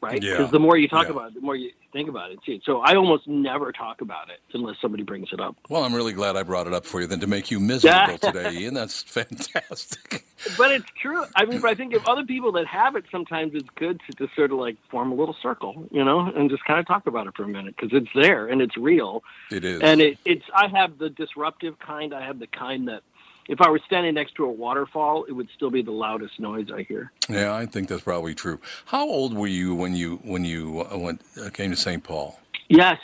Right? 0.02 0.22
Yeah. 0.22 0.38
Because 0.38 0.50
the 0.50 0.58
more 0.60 0.78
you 0.78 0.88
talk 0.88 1.06
Yeah. 1.06 1.12
about 1.12 1.28
it, 1.28 1.34
the 1.34 1.40
more 1.42 1.56
you 1.56 1.70
think 1.92 2.08
about 2.08 2.30
it. 2.30 2.38
See, 2.46 2.60
so 2.64 2.80
I 2.80 2.94
almost 2.94 3.28
never 3.28 3.70
talk 3.72 4.00
about 4.00 4.30
it 4.30 4.38
unless 4.54 4.76
somebody 4.80 5.02
brings 5.02 5.28
it 5.32 5.40
up. 5.40 5.56
Well, 5.68 5.84
I'm 5.84 5.94
really 5.94 6.12
glad 6.14 6.36
I 6.36 6.42
brought 6.42 6.66
it 6.66 6.72
up 6.72 6.86
for 6.86 7.00
you 7.02 7.06
than 7.06 7.20
to 7.20 7.26
make 7.26 7.50
you 7.50 7.60
miserable 7.60 8.16
today, 8.22 8.50
Ian. 8.52 8.74
That's 8.74 9.02
fantastic. 9.02 10.24
But 10.56 10.70
it's 10.72 10.86
true. 11.00 11.24
I 11.36 11.44
mean, 11.44 11.60
but 11.60 11.68
I 11.70 11.74
think 11.74 11.92
if 11.92 12.06
other 12.08 12.24
people 12.24 12.52
that 12.52 12.66
have 12.66 12.96
it, 12.96 13.04
sometimes 13.10 13.52
it's 13.54 13.68
good 13.76 14.00
to 14.08 14.16
just 14.16 14.34
sort 14.34 14.52
of 14.52 14.58
like 14.58 14.76
form 14.90 15.12
a 15.12 15.14
little 15.14 15.36
circle, 15.42 15.86
you 15.90 16.02
know, 16.02 16.20
and 16.34 16.48
just 16.48 16.64
kind 16.64 16.80
of 16.80 16.86
talk 16.86 17.06
about 17.06 17.26
it 17.26 17.36
for 17.36 17.42
a 17.42 17.48
minute 17.48 17.74
because 17.76 17.90
it's 17.92 18.10
there 18.14 18.46
and 18.46 18.62
it's 18.62 18.76
real. 18.78 19.22
It 19.50 19.64
is. 19.64 19.82
And 19.82 20.00
it, 20.00 20.18
it's. 20.24 20.44
I 20.54 20.68
have 20.68 20.96
the 20.98 21.10
disruptive 21.10 21.78
kind. 21.78 22.14
I 22.14 22.24
have 22.24 22.38
the 22.38 22.46
kind 22.46 22.88
that 22.88 23.02
if 23.50 23.60
I 23.60 23.68
were 23.68 23.80
standing 23.84 24.14
next 24.14 24.36
to 24.36 24.44
a 24.44 24.50
waterfall, 24.50 25.24
it 25.24 25.32
would 25.32 25.48
still 25.54 25.70
be 25.70 25.82
the 25.82 25.90
loudest 25.90 26.38
noise 26.38 26.68
I 26.72 26.84
hear. 26.84 27.10
Yeah, 27.28 27.52
I 27.52 27.66
think 27.66 27.88
that's 27.88 28.02
probably 28.02 28.32
true. 28.34 28.60
How 28.86 29.04
old 29.06 29.34
were 29.34 29.48
you 29.48 29.74
when 29.74 29.94
you 29.96 30.20
when 30.22 30.44
you 30.44 30.86
uh, 30.90 30.96
went 30.96 31.20
uh, 31.36 31.50
came 31.50 31.70
to 31.70 31.76
St. 31.76 32.02
Paul? 32.02 32.38
Yes. 32.68 32.98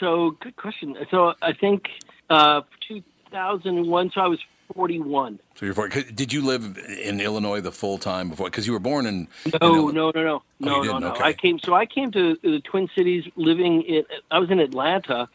So 0.00 0.32
good 0.40 0.56
question. 0.56 0.96
So 1.10 1.34
I 1.40 1.52
think 1.52 1.84
uh, 2.28 2.62
2001. 2.88 4.10
So 4.12 4.20
I 4.20 4.26
was 4.26 4.40
41. 4.74 5.38
So 5.54 5.66
you're 5.66 5.74
40. 5.74 6.12
did 6.12 6.32
you 6.32 6.42
live 6.42 6.76
in 7.00 7.20
Illinois 7.20 7.60
the 7.60 7.70
full 7.70 7.98
time 7.98 8.28
before? 8.28 8.46
Because 8.46 8.66
you 8.66 8.72
were 8.72 8.80
born 8.80 9.06
in. 9.06 9.28
in 9.44 9.52
No, 9.60 9.70
Illi- 9.86 9.94
no, 9.94 10.10
no, 10.10 10.22
no, 10.22 10.34
Oh, 10.34 10.42
no, 10.58 10.82
no, 10.82 10.98
no. 10.98 11.08
Okay. 11.12 11.22
I 11.22 11.32
came. 11.32 11.60
So 11.60 11.74
I 11.74 11.86
came 11.86 12.10
to 12.10 12.36
the 12.42 12.60
Twin 12.60 12.88
Cities, 12.96 13.24
living 13.36 13.82
in. 13.82 14.02
I 14.32 14.40
was 14.40 14.50
in 14.50 14.58
Atlanta, 14.58 15.28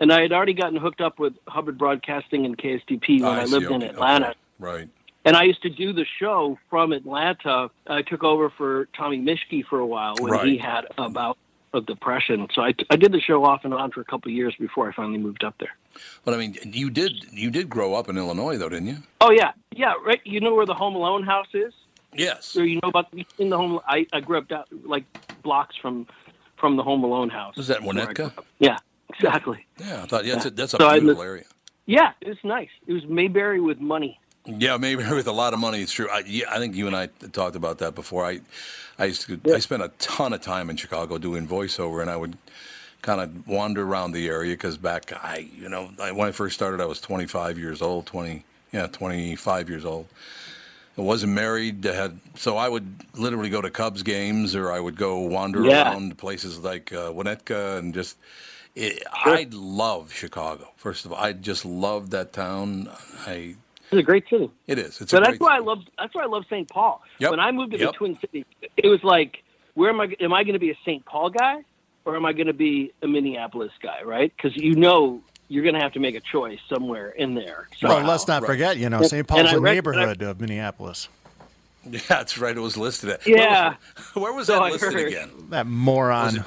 and 0.00 0.12
I 0.12 0.22
had 0.22 0.32
already 0.32 0.54
gotten 0.54 0.76
hooked 0.78 1.00
up 1.00 1.18
with 1.18 1.34
Hubbard 1.48 1.78
Broadcasting 1.78 2.44
and 2.44 2.56
KSTP 2.56 3.20
when 3.22 3.24
I, 3.24 3.44
see, 3.44 3.52
lived 3.52 3.70
in 3.70 3.82
Atlanta. 3.82 4.28
okay, 4.30 4.38
Right. 4.58 4.88
And 5.24 5.36
I 5.36 5.42
used 5.42 5.60
to 5.62 5.70
do 5.70 5.92
the 5.92 6.06
show 6.20 6.56
from 6.70 6.92
Atlanta. 6.92 7.68
I 7.88 8.02
took 8.02 8.22
over 8.22 8.48
for 8.48 8.86
Tommy 8.96 9.18
Mischke 9.18 9.64
for 9.66 9.80
a 9.80 9.86
while 9.86 10.14
when 10.20 10.32
he 10.46 10.52
Right. 10.56 10.60
had 10.60 10.86
a 10.98 11.34
of 11.72 11.84
depression. 11.86 12.46
So 12.54 12.62
I, 12.62 12.72
I 12.90 12.96
did 12.96 13.12
the 13.12 13.20
show 13.20 13.44
off 13.44 13.64
and 13.64 13.74
on 13.74 13.90
for 13.90 14.00
a 14.00 14.04
couple 14.04 14.30
of 14.30 14.34
years 14.36 14.54
before 14.58 14.88
I 14.88 14.92
finally 14.94 15.18
moved 15.18 15.44
up 15.44 15.54
there. 15.58 15.76
But 16.24 16.34
I 16.34 16.38
mean, 16.38 16.56
you 16.64 16.90
did 16.90 17.12
you 17.32 17.50
did 17.50 17.68
grow 17.68 17.94
up 17.94 18.08
in 18.08 18.16
Illinois 18.16 18.56
though, 18.56 18.68
didn't 18.68 18.86
you? 18.88 18.96
Oh 19.20 19.30
yeah, 19.30 19.52
yeah, 19.74 19.94
right. 20.04 20.20
You 20.24 20.40
know 20.40 20.54
where 20.54 20.64
the 20.64 20.74
Home 20.74 20.94
Alone 20.94 21.22
house 21.24 21.48
is? 21.54 21.74
Yes. 22.14 22.56
Or 22.56 22.64
you 22.64 22.80
know 22.82 22.88
about 22.88 23.12
in 23.38 23.50
the 23.50 23.56
home? 23.58 23.80
I, 23.86 24.06
I 24.12 24.20
grew 24.20 24.38
up 24.38 24.48
down, 24.48 24.64
like 24.84 25.04
blocks 25.42 25.76
from 25.76 26.06
from 26.56 26.76
the 26.76 26.82
Home 26.82 27.02
Alone 27.04 27.28
house. 27.30 27.56
Was 27.56 27.66
that 27.68 27.82
I 27.82 27.84
Winnetka? 27.86 28.32
Yeah, 28.58 28.78
exactly. 29.14 29.66
Yeah, 29.78 30.02
I 30.04 30.06
thought 30.06 30.24
yeah, 30.24 30.34
that's 30.34 30.46
a, 30.46 30.50
that's 30.50 30.74
a 30.74 30.80
So 30.80 30.90
beautiful 30.90 31.22
area. 31.22 31.44
Yeah, 31.86 32.12
it 32.20 32.28
was 32.28 32.38
nice. 32.44 32.68
It 32.86 32.92
was 32.92 33.04
Mayberry 33.08 33.60
with 33.60 33.80
money. 33.80 34.20
Yeah, 34.46 34.76
Mayberry 34.78 35.16
with 35.16 35.28
a 35.28 35.32
lot 35.32 35.54
of 35.54 35.60
money. 35.60 35.82
It's 35.82 35.92
true. 35.92 36.08
I, 36.10 36.22
yeah, 36.26 36.46
I 36.50 36.58
think 36.58 36.76
you 36.76 36.86
and 36.86 36.96
I 36.96 37.08
talked 37.32 37.56
about 37.56 37.78
that 37.78 37.94
before. 37.94 38.24
I, 38.26 38.40
I 38.98 39.06
used 39.06 39.22
to, 39.26 39.40
I 39.52 39.58
spent 39.60 39.82
a 39.82 39.88
ton 39.98 40.32
of 40.34 40.42
time 40.42 40.70
in 40.70 40.76
Chicago 40.76 41.18
doing 41.18 41.48
voiceover, 41.48 42.02
and 42.02 42.10
I 42.10 42.16
would 42.16 42.38
kind 43.02 43.20
of 43.20 43.46
wander 43.48 43.84
around 43.84 44.12
the 44.12 44.28
area 44.28 44.54
because 44.54 44.78
back, 44.78 45.12
I, 45.12 45.48
you 45.54 45.68
know, 45.68 45.90
I, 46.00 46.12
when 46.12 46.28
I 46.28 46.32
first 46.32 46.54
started, 46.56 46.80
I 46.80 46.86
was 46.86 47.00
25 47.00 47.58
years 47.58 47.82
old, 47.82 48.06
20, 48.06 48.44
yeah, 48.72 48.86
25 48.88 49.68
years 49.70 49.84
old. 49.84 50.08
I 50.98 51.02
wasn't 51.02 51.32
married. 51.34 51.86
I 51.86 51.94
had 51.94 52.20
so 52.36 52.56
I 52.56 52.68
would 52.68 53.04
literally 53.16 53.50
go 53.50 53.62
to 53.62 53.70
Cubs 53.70 54.02
games, 54.02 54.56
or 54.56 54.72
I 54.72 54.80
would 54.80 54.96
go 54.96 55.20
wander 55.20 55.62
Yeah. 55.62 55.92
around 55.92 56.18
places 56.18 56.60
like 56.60 56.92
uh, 56.92 57.12
Winnetka, 57.12 57.78
and 57.78 57.94
just. 57.94 58.16
It, 58.76 59.02
I 59.12 59.48
love 59.50 60.12
Chicago. 60.12 60.68
First 60.76 61.04
of 61.06 61.12
all, 61.12 61.18
I 61.18 61.32
just 61.32 61.64
love 61.64 62.10
that 62.10 62.32
town. 62.32 62.88
I 63.26 63.56
It's 63.90 63.98
a 63.98 64.02
great 64.02 64.28
city. 64.28 64.50
it 64.66 64.78
is. 64.78 65.00
It's 65.00 65.10
so 65.10 65.16
a 65.16 65.20
that's 65.20 65.30
great 65.38 65.40
why 65.40 65.56
I 65.56 65.60
love. 65.60 65.78
That's 65.98 66.14
why 66.14 66.22
I 66.22 66.26
love 66.26 66.44
St. 66.50 66.68
Paul. 66.68 67.02
Yep. 67.18 67.30
When 67.30 67.40
I 67.40 67.50
moved 67.52 67.72
to 67.72 67.78
Yep. 67.78 67.92
the 67.92 67.96
Twin 67.96 68.18
Cities, 68.20 68.44
it 68.76 68.86
was 68.86 69.02
like, 69.02 69.42
where 69.74 69.88
am 69.90 70.00
I? 70.00 70.14
Am 70.20 70.32
I 70.32 70.44
going 70.44 70.52
to 70.52 70.58
be 70.60 70.70
a 70.70 70.76
St. 70.84 71.04
Paul 71.06 71.30
guy, 71.30 71.64
or 72.04 72.16
am 72.16 72.26
I 72.26 72.32
going 72.34 72.48
to 72.48 72.52
be 72.52 72.92
a 73.02 73.06
Minneapolis 73.08 73.72
guy? 73.82 74.02
Right? 74.04 74.30
Because 74.36 74.54
you 74.56 74.74
know 74.76 75.22
you're 75.48 75.62
going 75.62 75.74
to 75.74 75.80
have 75.80 75.92
to 75.94 76.00
make 76.00 76.14
a 76.14 76.20
choice 76.20 76.58
somewhere 76.68 77.08
in 77.10 77.34
there. 77.34 77.68
Well, 77.82 78.02
let's 78.04 78.26
not 78.28 78.44
forget, 78.44 78.76
you 78.78 78.90
know, 78.90 78.98
And- 78.98 79.06
St. 79.06 79.20
and 79.20 79.28
Paul's 79.28 79.52
I 79.52 79.56
a 79.56 79.60
read- 79.60 79.74
neighborhood 79.74 80.20
of 80.22 80.38
Minneapolis. 80.40 81.08
Yeah, 81.88 82.00
that's 82.08 82.36
right. 82.36 82.54
It 82.56 82.60
was 82.60 82.76
listed 82.76 83.10
at. 83.10 83.26
Yeah. 83.26 83.76
Where 84.14 84.14
was, 84.14 84.22
where 84.22 84.32
was 84.34 84.46
So 84.48 84.52
that 84.54 84.62
I 84.62 84.70
listed 84.70 84.92
heard. 84.92 85.06
again? 85.06 85.30
That 85.50 85.66
moron. 85.66 86.44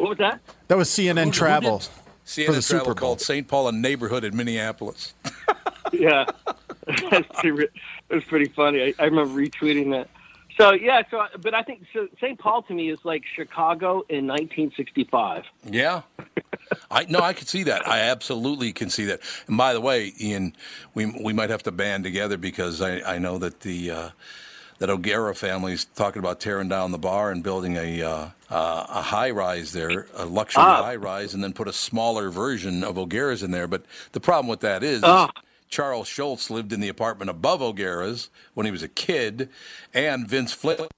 What 0.00 0.08
was 0.08 0.18
that? 0.18 0.40
That 0.68 0.78
was 0.78 0.88
CNN 0.88 1.30
Travel 1.30 1.82
CNN 2.24 2.46
for 2.46 2.52
the 2.52 2.62
Travel 2.62 2.62
Super 2.62 2.84
Bowl. 2.84 2.94
called 2.94 3.20
St. 3.20 3.46
Paul 3.46 3.68
a 3.68 3.72
neighborhood 3.72 4.24
in 4.24 4.34
Minneapolis. 4.34 5.14
yeah, 5.92 6.24
it 6.86 7.70
was 8.08 8.24
pretty 8.24 8.48
funny. 8.48 8.82
I, 8.82 8.94
I 8.98 9.04
remember 9.04 9.38
retweeting 9.38 9.90
that. 9.90 10.08
So 10.56 10.72
yeah, 10.72 11.02
so 11.10 11.26
but 11.40 11.54
I 11.54 11.62
think 11.62 11.82
so 11.92 12.08
St. 12.18 12.38
Paul 12.38 12.62
to 12.62 12.74
me 12.74 12.90
is 12.90 12.98
like 13.04 13.24
Chicago 13.34 14.04
in 14.08 14.26
1965. 14.26 15.44
Yeah. 15.64 16.02
I 16.90 17.04
no, 17.08 17.18
I 17.18 17.34
can 17.34 17.46
see 17.46 17.64
that. 17.64 17.86
I 17.86 18.00
absolutely 18.00 18.72
can 18.72 18.88
see 18.88 19.04
that. 19.06 19.20
And 19.48 19.58
by 19.58 19.74
the 19.74 19.80
way, 19.80 20.12
Ian, 20.18 20.54
we 20.94 21.06
we 21.06 21.32
might 21.34 21.50
have 21.50 21.62
to 21.64 21.72
band 21.72 22.04
together 22.04 22.38
because 22.38 22.80
I, 22.80 23.00
I 23.00 23.18
know 23.18 23.38
that 23.38 23.60
the 23.60 23.90
uh, 23.90 24.10
that 24.80 24.90
O'Gara 24.90 25.34
family's 25.34 25.84
talking 25.84 26.18
about 26.20 26.40
tearing 26.40 26.68
down 26.68 26.90
the 26.90 26.98
bar 26.98 27.30
and 27.30 27.42
building 27.42 27.76
a 27.76 28.02
uh, 28.02 28.28
uh, 28.50 28.86
a 28.88 29.02
high 29.02 29.30
rise 29.30 29.72
there, 29.72 30.08
a 30.16 30.24
luxury 30.26 30.62
Ah. 30.66 30.82
high 30.82 30.96
rise, 30.96 31.32
and 31.34 31.44
then 31.44 31.52
put 31.52 31.68
a 31.68 31.72
smaller 31.72 32.28
version 32.30 32.82
of 32.82 32.98
O'Gara's 32.98 33.42
in 33.44 33.52
there. 33.52 33.68
But 33.68 33.84
the 34.12 34.20
problem 34.20 34.48
with 34.48 34.60
that 34.60 34.82
is. 34.82 35.02
Ah. 35.04 35.30
Charles 35.68 36.08
Schulz 36.08 36.50
lived 36.50 36.72
in 36.72 36.80
the 36.80 36.88
apartment 36.88 37.30
above 37.30 37.62
O'Gara's 37.62 38.28
when 38.54 38.66
he 38.66 38.72
was 38.72 38.82
a 38.82 38.88
kid, 38.88 39.48
and 39.94 40.26
Vince 40.26 40.52
Flynn 40.52 40.88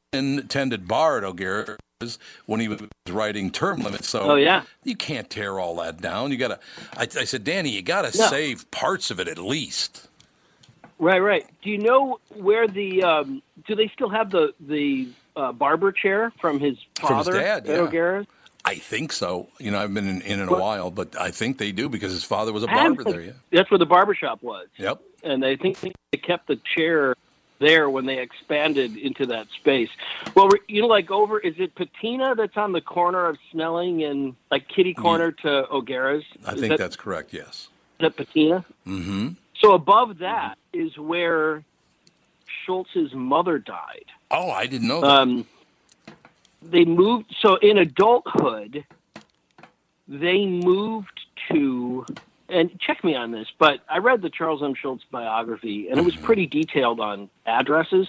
tended 0.48 0.88
bar 0.88 1.18
at 1.18 1.24
O'Gara's 1.24 1.76
when 2.46 2.58
he 2.58 2.68
was 2.68 2.80
writing 3.10 3.50
term 3.50 3.80
limits. 3.82 4.08
So 4.08 4.20
Oh, 4.22 4.34
yeah. 4.36 4.62
you 4.82 4.96
can't 4.96 5.28
tear 5.28 5.58
all 5.60 5.76
that 5.76 6.00
down. 6.00 6.30
You 6.30 6.38
gotta. 6.38 6.58
I, 6.96 7.02
I 7.02 7.24
said, 7.24 7.44
Danny, 7.44 7.68
you 7.68 7.82
gotta 7.82 8.16
No. 8.16 8.28
save 8.28 8.70
parts 8.70 9.10
of 9.10 9.20
it 9.20 9.28
at 9.28 9.36
least. 9.36 10.08
Right, 11.02 11.18
right. 11.18 11.44
Do 11.62 11.70
you 11.70 11.78
know 11.78 12.20
where 12.36 12.68
the 12.68 13.02
um, 13.02 13.42
do 13.66 13.74
they 13.74 13.88
still 13.88 14.08
have 14.08 14.30
the 14.30 14.54
the 14.60 15.08
uh, 15.34 15.50
barber 15.50 15.90
chair 15.90 16.32
from 16.40 16.60
his 16.60 16.78
father, 17.00 17.32
From 17.32 17.34
his 17.34 17.42
dad, 17.44 17.68
at 17.68 17.92
yeah. 17.92 18.22
I 18.64 18.76
think 18.76 19.12
so. 19.12 19.48
You 19.58 19.72
know, 19.72 19.80
I've 19.80 19.92
been 19.92 20.06
in, 20.06 20.22
in 20.22 20.38
in 20.40 20.48
a 20.48 20.52
Well- 20.52 20.60
while, 20.60 20.90
but 20.92 21.20
I 21.20 21.32
think 21.32 21.58
they 21.58 21.72
do 21.72 21.88
because 21.88 22.12
his 22.12 22.22
father 22.22 22.52
was 22.52 22.62
a 22.62 22.68
barber 22.68 23.02
there. 23.02 23.20
Yeah. 23.20 23.32
That's 23.50 23.68
where 23.68 23.78
the 23.78 23.86
barber 23.86 24.14
shop 24.14 24.44
was. 24.44 24.68
Yep. 24.76 25.00
and 25.24 25.44
I 25.44 25.56
think 25.56 25.80
they 25.80 25.90
kept 26.18 26.46
the 26.46 26.60
chair 26.76 27.16
there 27.58 27.90
when 27.90 28.06
they 28.06 28.18
expanded 28.20 28.96
into 28.96 29.26
that 29.26 29.48
space. 29.58 29.88
Well, 30.36 30.50
you 30.68 30.82
know, 30.82 30.86
like 30.88 31.10
over 31.10 31.40
is 31.40 31.54
it 31.58 31.74
Patina 31.74 32.36
that's 32.36 32.56
on 32.56 32.70
the 32.70 32.80
corner 32.80 33.26
of 33.26 33.38
Snelling 33.50 34.04
and 34.04 34.36
like 34.52 34.68
Kitty 34.68 34.94
Corner 34.94 35.32
to 35.32 35.68
O'Gara's? 35.68 36.22
I 36.46 36.52
Is 36.52 36.60
think 36.60 36.70
that, 36.70 36.78
that's 36.78 36.94
correct. 36.96 37.32
Yes. 37.32 37.68
is 37.98 38.02
that 38.02 38.16
Patina. 38.16 38.64
Mm-hmm. 38.86 39.28
So 39.62 39.74
above 39.74 40.18
that 40.18 40.56
is 40.72 40.98
where 40.98 41.64
Schulz's 42.66 43.14
mother 43.14 43.58
died. 43.58 44.06
Oh, 44.30 44.50
I 44.50 44.66
didn't 44.66 44.88
know 44.88 45.00
that. 45.00 45.10
Um, 45.10 45.46
they 46.62 46.84
moved. 46.84 47.34
So 47.40 47.56
in 47.56 47.78
adulthood, 47.78 48.84
they 50.08 50.46
moved 50.46 51.20
to. 51.50 52.04
And 52.48 52.78
check 52.78 53.02
me 53.02 53.14
on 53.14 53.30
this, 53.30 53.46
but 53.58 53.80
I 53.88 53.96
read 53.96 54.20
the 54.20 54.28
Charles 54.28 54.62
M. 54.62 54.74
Schulz 54.74 55.00
biography, 55.10 55.88
and 55.88 55.98
it 55.98 56.04
was 56.04 56.14
pretty 56.16 56.46
detailed 56.46 57.00
on 57.00 57.30
addresses. 57.46 58.08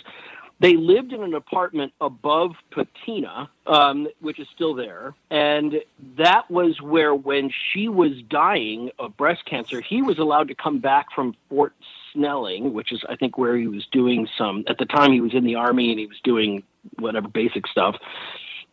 They 0.63 0.77
lived 0.77 1.11
in 1.11 1.21
an 1.23 1.33
apartment 1.33 1.91
above 1.99 2.51
Patina, 2.71 3.49
um, 3.67 4.07
which 4.21 4.39
is 4.39 4.47
still 4.55 4.73
there, 4.73 5.13
and 5.29 5.81
that 6.15 6.49
was 6.49 6.81
where, 6.81 7.13
when 7.13 7.51
she 7.51 7.89
was 7.89 8.13
dying 8.29 8.89
of 8.97 9.17
breast 9.17 9.43
cancer, 9.43 9.81
he 9.81 10.01
was 10.01 10.19
allowed 10.19 10.47
to 10.47 10.55
come 10.55 10.79
back 10.79 11.07
from 11.13 11.35
Fort 11.49 11.73
Snelling, 12.13 12.71
which 12.71 12.93
is, 12.93 13.03
I 13.09 13.17
think, 13.17 13.37
where 13.37 13.57
he 13.57 13.67
was 13.67 13.85
doing 13.91 14.25
some. 14.37 14.63
At 14.67 14.77
the 14.77 14.85
time, 14.85 15.11
he 15.11 15.19
was 15.19 15.33
in 15.33 15.43
the 15.43 15.55
army 15.55 15.89
and 15.91 15.99
he 15.99 16.05
was 16.05 16.21
doing 16.23 16.63
whatever 16.97 17.27
basic 17.27 17.67
stuff. 17.67 17.97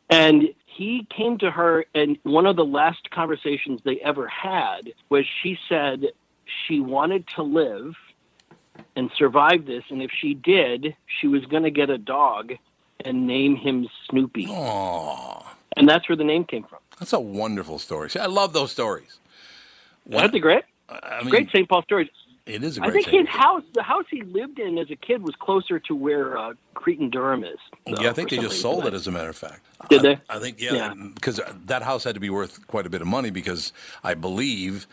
And 0.08 0.54
he 0.66 1.08
came 1.10 1.38
to 1.38 1.50
her, 1.50 1.86
and 1.92 2.16
one 2.22 2.46
of 2.46 2.54
the 2.54 2.64
last 2.64 3.10
conversations 3.10 3.80
they 3.84 3.96
ever 3.96 4.28
had 4.28 4.92
was 5.08 5.24
she 5.42 5.58
said 5.68 6.04
she 6.68 6.78
wanted 6.78 7.26
to 7.34 7.42
live 7.42 7.96
and 8.96 9.10
survive 9.16 9.66
this, 9.66 9.84
and 9.90 10.02
if 10.02 10.10
she 10.10 10.34
did, 10.34 10.94
she 11.20 11.26
was 11.26 11.44
going 11.46 11.62
to 11.64 11.70
get 11.70 11.90
a 11.90 11.98
dog 11.98 12.52
and 13.04 13.26
name 13.26 13.56
him 13.56 13.88
Snoopy. 14.08 14.46
Aww. 14.46 15.44
And 15.76 15.88
that's 15.88 16.08
where 16.08 16.16
the 16.16 16.24
name 16.24 16.44
came 16.44 16.64
from. 16.64 16.80
That's 16.98 17.12
a 17.12 17.20
wonderful 17.20 17.78
story. 17.78 18.10
See, 18.10 18.18
I 18.18 18.26
love 18.26 18.52
those 18.52 18.72
stories. 18.72 19.18
That's 20.06 20.34
a 20.34 20.38
great, 20.38 20.64
I 20.88 21.20
mean, 21.20 21.30
great 21.30 21.48
St. 21.50 21.68
Paul 21.68 21.82
story. 21.82 22.10
It 22.46 22.64
is 22.64 22.78
a 22.78 22.82
I 22.82 22.90
great 22.90 23.04
think 23.04 23.26
his 23.26 23.28
house, 23.28 23.62
the 23.74 23.82
house 23.82 24.06
he 24.10 24.22
lived 24.22 24.58
in 24.58 24.76
as 24.76 24.90
a 24.90 24.96
kid, 24.96 25.22
was 25.22 25.34
closer 25.36 25.78
to 25.78 25.94
where 25.94 26.36
uh, 26.36 26.54
Cretin-Derham 26.74 27.44
is. 27.44 27.58
though, 27.86 28.02
yeah, 28.02 28.10
I 28.10 28.12
think 28.12 28.30
they 28.30 28.38
just 28.38 28.60
sold 28.60 28.86
it, 28.86 28.94
as 28.94 29.06
a 29.06 29.10
matter 29.10 29.28
of 29.28 29.36
fact. 29.36 29.60
Did 29.88 30.00
I, 30.00 30.02
they? 30.02 30.20
I 30.28 30.38
think, 30.40 30.60
yeah, 30.60 30.74
Yeah. 30.74 30.94
because 31.14 31.40
that 31.66 31.82
house 31.82 32.02
had 32.04 32.14
to 32.14 32.20
be 32.20 32.30
worth 32.30 32.66
quite 32.66 32.86
a 32.86 32.90
bit 32.90 33.02
of 33.02 33.06
money 33.06 33.30
because 33.30 33.72
I 34.02 34.14
believe 34.14 34.86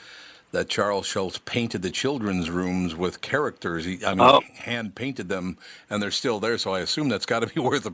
that 0.52 0.70
Charles 0.70 1.06
Schulz 1.06 1.38
painted 1.40 1.82
the 1.82 1.92
children's 1.92 2.50
rooms 2.50 2.96
with 2.96 3.22
characters. 3.22 3.86
He, 3.86 4.04
I 4.06 4.16
mean, 4.16 4.36
Oh. 4.36 4.42
hand 4.56 4.96
painted 4.96 5.30
them, 5.30 5.58
and 5.90 6.02
they're 6.02 6.12
still 6.12 6.40
there. 6.40 6.58
So 6.58 6.74
I 6.74 6.80
assume 6.82 7.10
that's 7.10 7.26
got 7.26 7.42
to 7.42 7.48
be 7.48 7.60
worth 7.70 7.86
a, 7.86 7.94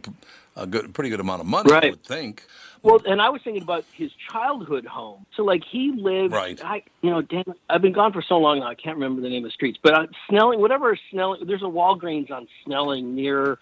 a 0.62 0.68
good, 0.68 0.94
pretty 0.94 1.10
good 1.10 1.20
amount 1.20 1.42
of 1.42 1.48
money. 1.48 1.80
I 1.80 1.80
Right. 1.80 1.92
would 1.92 2.04
think. 2.04 2.46
Well, 2.84 3.02
and 3.06 3.22
I 3.22 3.30
was 3.30 3.42
thinking 3.44 3.64
about 3.64 3.86
his 3.94 4.12
childhood 4.32 4.86
home. 4.86 5.26
So, 5.36 5.44
like, 5.44 5.64
he 5.72 5.94
lived. 5.96 6.34
Right. 6.34 6.62
I, 6.64 6.84
you 7.02 7.10
know, 7.12 7.22
damn, 7.22 7.46
I've 7.70 7.82
been 7.82 7.94
gone 7.94 8.14
for 8.14 8.22
so 8.22 8.38
long 8.38 8.60
now. 8.60 8.68
I 8.68 8.76
can't 8.76 8.98
remember 8.98 9.22
the 9.22 9.30
name 9.30 9.46
of 9.46 9.50
the 9.50 9.54
streets. 9.54 9.80
But 9.82 9.94
uh, 9.94 10.08
Snelling, 10.30 10.60
whatever 10.60 10.98
Snelling, 11.12 11.46
there's 11.48 11.62
a 11.62 11.66
Walgreens 11.66 12.30
on 12.32 12.48
Snelling 12.66 13.16
near 13.16 13.58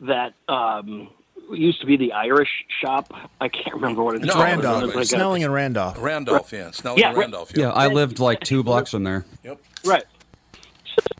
that. 0.00 0.34
um 0.48 1.10
used 1.52 1.80
to 1.80 1.86
be 1.86 1.96
the 1.96 2.12
Irish 2.12 2.64
shop. 2.80 3.12
I 3.40 3.48
can't 3.48 3.74
remember 3.74 4.02
what 4.02 4.16
it's 4.16 4.24
It's 4.24 4.32
called. 4.34 4.44
Randolph. 4.44 4.82
It 4.82 4.86
was 4.86 4.94
like 4.94 5.04
a- 5.04 5.08
Snelling 5.08 5.44
and 5.44 5.52
Randolph. 5.52 5.96
Randolph, 6.00 6.52
yeah. 6.52 6.70
Snelling 6.70 6.98
Yeah, 7.00 7.08
and 7.10 7.18
Randolph. 7.18 7.52
Yeah, 7.56 7.70
I 7.70 7.88
lived 7.88 8.18
like 8.18 8.40
two 8.40 8.62
blocks 8.62 8.90
from 8.92 9.04
there. 9.04 9.24
Yep. 9.44 9.60
Right. 9.84 10.04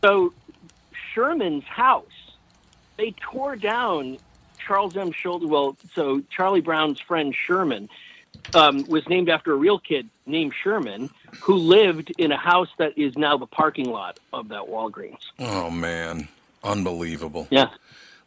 So 0.03 0.33
Sherman's 1.13 1.63
house, 1.65 2.05
they 2.97 3.13
tore 3.21 3.55
down 3.55 4.17
Charles 4.65 4.95
M. 4.95 5.11
Schulz. 5.11 5.43
Well, 5.45 5.77
so 5.95 6.21
Charlie 6.29 6.61
Brown's 6.61 6.99
friend 6.99 7.33
Sherman 7.35 7.89
um, 8.53 8.85
was 8.87 9.07
named 9.09 9.29
after 9.29 9.53
a 9.53 9.55
real 9.55 9.79
kid 9.79 10.07
named 10.25 10.53
Sherman 10.63 11.09
who 11.41 11.55
lived 11.55 12.11
in 12.17 12.31
a 12.31 12.37
house 12.37 12.69
that 12.77 12.97
is 12.97 13.17
now 13.17 13.37
the 13.37 13.47
parking 13.47 13.89
lot 13.89 14.19
of 14.33 14.49
that 14.49 14.63
Walgreens. 14.63 15.17
Oh 15.39 15.69
man, 15.71 16.27
unbelievable. 16.63 17.47
Yeah. 17.49 17.69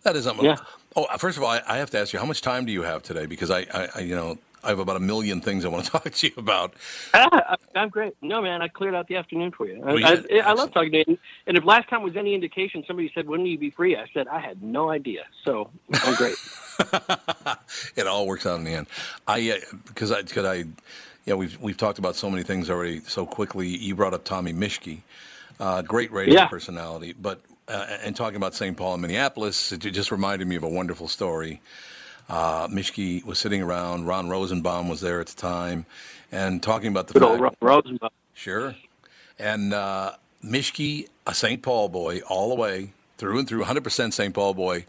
That 0.02 0.16
is 0.16 0.26
unbelievable. 0.26 0.64
Oh, 0.96 1.06
first 1.18 1.38
of 1.38 1.44
all, 1.44 1.50
I, 1.50 1.62
I 1.68 1.78
have 1.78 1.90
to 1.90 1.98
ask 2.00 2.12
you, 2.12 2.18
how 2.20 2.26
much 2.26 2.42
time 2.42 2.66
do 2.66 2.72
you 2.72 2.82
have 2.82 3.02
today? 3.02 3.26
Because 3.26 3.50
I, 3.50 3.60
I, 3.74 3.88
I, 3.96 4.00
you 4.00 4.16
know, 4.16 4.38
I 4.64 4.70
have 4.70 4.80
about 4.80 4.96
a 4.96 5.00
million 5.00 5.40
things 5.40 5.64
I 5.64 5.68
want 5.68 5.86
to 5.86 5.90
talk 5.92 6.10
to 6.12 6.26
you 6.28 6.34
about. 6.36 6.74
Ah, 7.14 7.56
I'm 7.76 7.88
great. 7.88 8.14
No, 8.22 8.42
man, 8.42 8.62
I 8.62 8.68
cleared 8.68 8.94
out 8.94 9.08
the 9.08 9.16
afternoon 9.16 9.52
for 9.56 9.66
you. 9.68 9.82
I, 9.86 9.90
Well, 9.90 10.00
yeah, 10.00 10.16
I, 10.32 10.40
I 10.46 10.52
love 10.52 10.72
talking 10.72 10.92
to 10.92 11.04
you. 11.10 11.18
And 11.46 11.56
if 11.56 11.64
last 11.64 11.88
time 11.90 12.02
was 12.02 12.16
any 12.16 12.34
indication, 12.34 12.84
somebody 12.86 13.10
said, 13.14 13.26
"When 13.28 13.40
will 13.42 13.48
you 13.48 13.58
be 13.58 13.70
free?" 13.70 13.96
I 13.96 14.06
said, 14.14 14.28
"I 14.28 14.40
had 14.40 14.62
no 14.62 14.90
idea." 14.90 15.22
So 15.44 15.70
I'm 16.02 16.14
great. 16.14 16.38
it 17.96 18.06
all 18.06 18.26
works 18.26 18.46
out 18.46 18.58
in 18.58 18.64
the 18.64 18.72
end. 18.74 18.88
I 19.26 19.52
uh, 19.52 19.76
because 19.86 20.12
I 20.12 20.22
because 20.22 20.46
I, 20.46 20.64
yeah, 21.26 21.34
we've 21.34 21.60
we've 21.60 21.76
talked 21.76 21.98
about 21.98 22.16
so 22.16 22.30
many 22.30 22.42
things 22.44 22.70
already 22.70 23.00
so 23.00 23.26
quickly. 23.26 23.68
You 23.68 23.94
brought 23.96 24.14
up 24.14 24.24
Tommy 24.24 24.52
Mischke, 24.52 25.02
uh, 25.60 25.82
great 25.82 26.12
radio 26.12 26.40
Yeah. 26.40 26.44
personality, 26.44 27.14
but 27.14 27.40
uh, 27.72 27.98
and 28.04 28.16
talking 28.16 28.36
about 28.36 28.54
St. 28.54 28.76
Paul 28.76 28.94
and 28.94 29.02
Minneapolis, 29.02 29.72
it 29.72 29.78
just 29.80 30.12
reminded 30.12 30.48
me 30.48 30.56
of 30.56 30.62
a 30.64 30.68
wonderful 30.68 31.08
story. 31.08 31.60
Uh, 32.28 32.68
Mischke 32.68 33.24
was 33.24 33.38
sitting 33.38 33.62
around. 33.62 34.06
Ron 34.06 34.28
Rosenbaum 34.28 34.88
was 34.88 35.00
there 35.00 35.20
at 35.20 35.28
the 35.28 35.36
time, 35.40 35.86
and 36.30 36.62
talking 36.62 36.88
about 36.88 37.08
the 37.08 37.14
Good 37.14 37.22
fact. 37.22 37.30
old 37.32 37.40
Ro- 37.40 37.54
Rosenbaum. 37.60 38.10
Sure. 38.34 38.76
And 39.38 39.74
uh, 39.74 40.12
Mischke, 40.44 41.08
a 41.26 41.34
St. 41.34 41.62
Paul 41.62 41.88
boy, 41.88 42.20
all 42.28 42.50
the 42.50 42.54
way 42.56 42.92
through 43.18 43.38
and 43.40 43.48
through, 43.48 43.64
100% 43.64 44.12
St. 44.12 44.34
Paul 44.34 44.54
boy, 44.54 44.86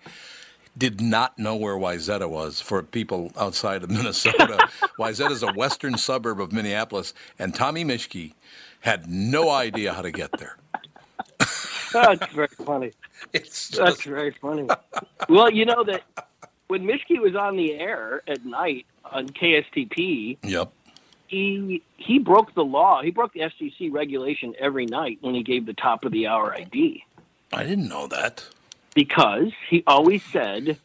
did 0.77 1.01
not 1.01 1.37
know 1.39 1.55
where 1.55 1.75
Wayzata 1.75 2.29
was 2.29 2.61
for 2.61 2.83
people 2.83 3.31
outside 3.37 3.83
of 3.83 3.89
Minnesota. 3.97 4.67
Wayzata 4.99 5.31
is 5.31 5.43
a 5.43 5.53
western 5.53 5.97
suburb 5.97 6.41
of 6.41 6.51
Minneapolis, 6.51 7.13
and 7.39 7.53
Tommy 7.55 7.85
Mischke 7.85 8.33
had 8.81 9.09
no 9.09 9.49
idea 9.49 9.93
how 9.93 10.01
to 10.01 10.11
get 10.11 10.31
there. 10.39 10.57
That's 11.93 12.33
very 12.33 12.47
funny. 12.47 12.91
It's 13.33 13.69
That's 13.69 14.03
very 14.03 14.31
funny. 14.31 14.67
well, 15.29 15.49
you 15.49 15.65
know 15.65 15.83
that 15.85 16.01
when 16.67 16.83
Mischke 16.83 17.19
was 17.21 17.35
on 17.35 17.55
the 17.55 17.73
air 17.73 18.21
at 18.27 18.45
night 18.45 18.85
on 19.05 19.29
KSTP, 19.29 20.37
Yep. 20.43 20.71
he 21.27 21.81
he 21.97 22.19
broke 22.19 22.53
the 22.53 22.65
law. 22.65 23.01
He 23.01 23.11
broke 23.11 23.31
the 23.33 23.41
FCC 23.41 23.91
regulation 23.93 24.53
every 24.59 24.85
night 24.85 25.19
when 25.21 25.35
he 25.35 25.43
gave 25.43 25.65
the 25.65 25.73
top 25.73 26.03
of 26.05 26.11
the 26.11 26.27
hour 26.27 26.53
ID 26.53 27.03
I 27.53 27.63
didn't 27.63 27.87
know 27.87 28.07
that. 28.07 28.43
because 28.95 29.51
he 29.69 29.83
always 29.87 30.21
said 30.23 30.77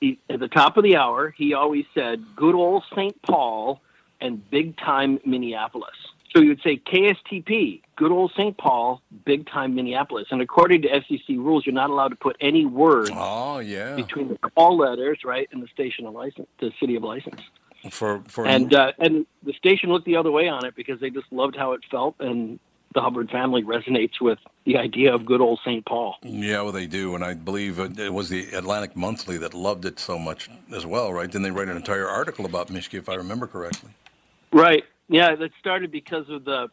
he, 0.00 0.18
at 0.30 0.40
the 0.40 0.48
top 0.48 0.76
of 0.78 0.84
the 0.84 0.96
hour 0.96 1.30
he 1.30 1.52
always 1.54 1.84
said 1.94 2.24
good 2.36 2.54
old 2.54 2.82
St. 2.96 3.20
Paul 3.22 3.80
and 4.20 4.48
big 4.50 4.76
time 4.78 5.20
Minneapolis. 5.26 5.96
So 6.34 6.40
you 6.40 6.48
would 6.50 6.62
say 6.62 6.76
KSTP, 6.78 7.82
good 8.02 8.10
old 8.10 8.32
St. 8.36 8.56
Paul, 8.58 9.00
big 9.24 9.46
time 9.46 9.74
Minneapolis. 9.76 10.26
And 10.30 10.42
according 10.42 10.82
to 10.82 10.88
FCC 10.88 11.36
rules, 11.36 11.64
you're 11.64 11.72
not 11.74 11.88
allowed 11.90 12.08
to 12.08 12.16
put 12.16 12.36
any 12.40 12.66
words 12.66 13.10
Oh, 13.14 13.60
yeah. 13.60 13.94
between 13.94 14.28
the 14.28 14.38
call 14.38 14.76
letters, 14.76 15.20
right, 15.24 15.48
and 15.52 15.62
the 15.62 15.68
station 15.68 16.06
of 16.06 16.12
license, 16.14 16.48
the 16.58 16.72
city 16.80 16.96
of 16.96 17.04
license. 17.04 17.40
For, 17.90 18.22
for 18.26 18.44
And 18.46 18.74
uh, 18.74 18.92
and 18.98 19.26
the 19.44 19.52
station 19.52 19.90
looked 19.90 20.06
the 20.06 20.16
other 20.16 20.30
way 20.30 20.48
on 20.48 20.64
it 20.64 20.74
because 20.74 21.00
they 21.00 21.10
just 21.10 21.26
loved 21.32 21.56
how 21.56 21.72
it 21.72 21.82
felt, 21.90 22.16
and 22.18 22.58
the 22.94 23.00
Hubbard 23.00 23.30
family 23.30 23.62
resonates 23.62 24.20
with 24.20 24.38
the 24.66 24.76
idea 24.76 25.14
of 25.14 25.24
good 25.24 25.40
old 25.40 25.60
St. 25.64 25.84
Paul. 25.86 26.16
Yeah, 26.22 26.62
well, 26.62 26.72
they 26.72 26.86
do, 26.86 27.14
and 27.14 27.24
I 27.24 27.34
believe 27.34 27.78
it 27.78 27.98
it 27.98 28.12
was 28.12 28.28
the 28.28 28.52
Atlantic 28.52 28.96
Monthly 28.96 29.38
that 29.38 29.54
loved 29.54 29.84
it 29.84 29.98
so 30.00 30.18
much 30.18 30.50
as 30.74 30.84
well, 30.86 31.12
right? 31.12 31.30
Then 31.30 31.42
they 31.42 31.50
write 31.50 31.68
an 31.68 31.76
entire 31.76 32.08
article 32.08 32.44
about 32.46 32.68
Mischke, 32.68 32.98
if 32.98 33.08
I 33.08 33.14
remember 33.14 33.46
correctly. 33.46 33.90
Right. 34.52 34.84
Yeah, 35.08 35.34
that 35.34 35.50
started 35.60 35.90
because 35.90 36.28
of 36.28 36.44
the 36.44 36.68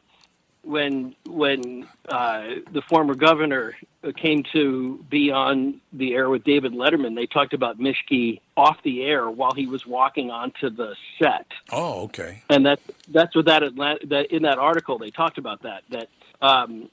when 0.63 1.15
when 1.25 1.87
uh, 2.07 2.43
the 2.71 2.81
former 2.81 3.15
governor 3.15 3.75
came 4.15 4.43
to 4.53 5.03
be 5.09 5.31
on 5.31 5.81
the 5.93 6.13
air 6.13 6.29
with 6.29 6.43
David 6.43 6.73
Letterman. 6.73 7.15
They 7.15 7.25
talked 7.25 7.53
about 7.53 7.79
Mischke 7.79 8.39
off 8.55 8.81
the 8.83 9.03
air 9.03 9.29
while 9.29 9.53
he 9.53 9.67
was 9.67 9.85
walking 9.85 10.31
onto 10.31 10.69
the 10.69 10.95
set. 11.17 11.47
Oh, 11.71 12.03
okay. 12.03 12.43
and 12.49 12.65
that 12.65 12.79
that's 13.07 13.35
what 13.35 13.45
that, 13.45 13.63
that 14.05 14.27
in 14.31 14.43
that 14.43 14.57
article 14.57 14.97
they 14.97 15.11
talked 15.11 15.37
about 15.37 15.63
that 15.63 15.83
that 15.89 16.09
um, 16.41 16.89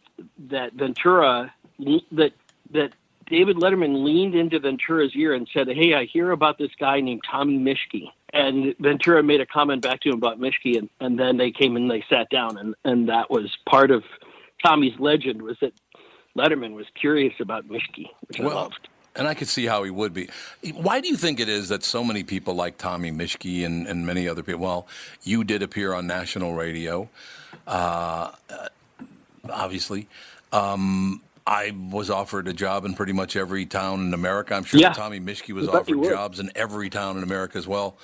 that 0.49 0.73
Ventura 0.73 1.53
that 2.13 2.33
that 2.73 2.93
David 3.27 3.57
Letterman 3.57 4.05
leaned 4.05 4.35
into 4.35 4.59
Ventura's 4.61 5.15
ear 5.15 5.35
and 5.35 5.49
said, 5.53 5.69
"Hey, 5.69 5.95
I 5.95 6.05
hear 6.05 6.31
about 6.31 6.59
this 6.59 6.71
guy 6.79 7.01
named 7.01 7.23
Tommy 7.29 7.59
Mischke." 7.59 8.11
And 8.39 8.75
Ventura 8.81 9.23
made 9.23 9.41
a 9.41 9.47
comment 9.47 9.83
back 9.83 10.01
to 10.03 10.11
him 10.11 10.17
about 10.17 10.39
Mischke, 10.41 10.77
and, 10.79 10.89
and 11.01 11.19
then 11.19 11.37
they 11.37 11.51
came 11.51 11.77
and 11.77 11.91
they 11.91 12.05
sat 12.11 12.29
down, 12.31 12.59
and, 12.59 12.75
and 12.85 13.09
that 13.09 13.31
was 13.31 13.57
part 13.69 13.91
of 13.91 14.05
Tommy's 14.65 14.99
legend 14.99 15.43
was 15.43 15.57
that 15.61 15.73
Letterman 16.37 16.75
was 16.75 16.87
curious 17.01 17.35
about 17.41 17.67
Mischke, 17.69 18.07
which 18.27 18.41
I 18.41 18.45
loved. 18.45 18.89
and 19.15 19.27
I 19.27 19.35
could 19.35 19.49
see 19.49 19.65
how 19.67 19.85
he 19.85 19.91
would 19.91 20.13
be. 20.13 20.29
Why 20.75 21.01
do 21.01 21.09
you 21.09 21.17
think 21.17 21.41
it 21.41 21.49
is 21.49 21.69
that 21.71 21.83
so 21.83 22.05
many 22.05 22.23
people 22.25 22.55
like 22.55 22.77
Tommy 22.79 23.11
Mischke 23.11 23.65
and, 23.65 23.87
and 23.87 24.07
many 24.07 24.29
other 24.29 24.43
people? 24.43 24.61
Well, 24.61 24.87
you 25.23 25.45
did 25.45 25.63
appear 25.63 25.95
on 25.95 26.07
national 26.07 26.53
radio, 26.55 27.09
uh, 27.67 28.33
uh, 28.51 28.69
obviously. 29.51 30.09
Um, 30.53 31.23
I 31.47 31.73
was 31.91 32.11
offered 32.11 32.49
a 32.49 32.53
job 32.53 32.85
in 32.85 32.95
pretty 32.95 33.13
much 33.13 33.37
every 33.37 33.67
town 33.67 34.01
in 34.01 34.15
America. 34.15 34.55
I'm 34.55 34.65
sure 34.65 34.81
Yeah. 34.81 34.93
Tommy 34.93 35.21
Mischke 35.21 35.53
was 35.55 35.69
I 35.69 35.73
bet 35.73 35.89
you 35.89 36.01
offered 36.01 36.11
jobs 36.13 36.41
in 36.41 36.51
every 36.57 36.91
town 36.91 37.17
in 37.17 37.23
America 37.23 37.57
as 37.57 37.69
well. 37.69 37.97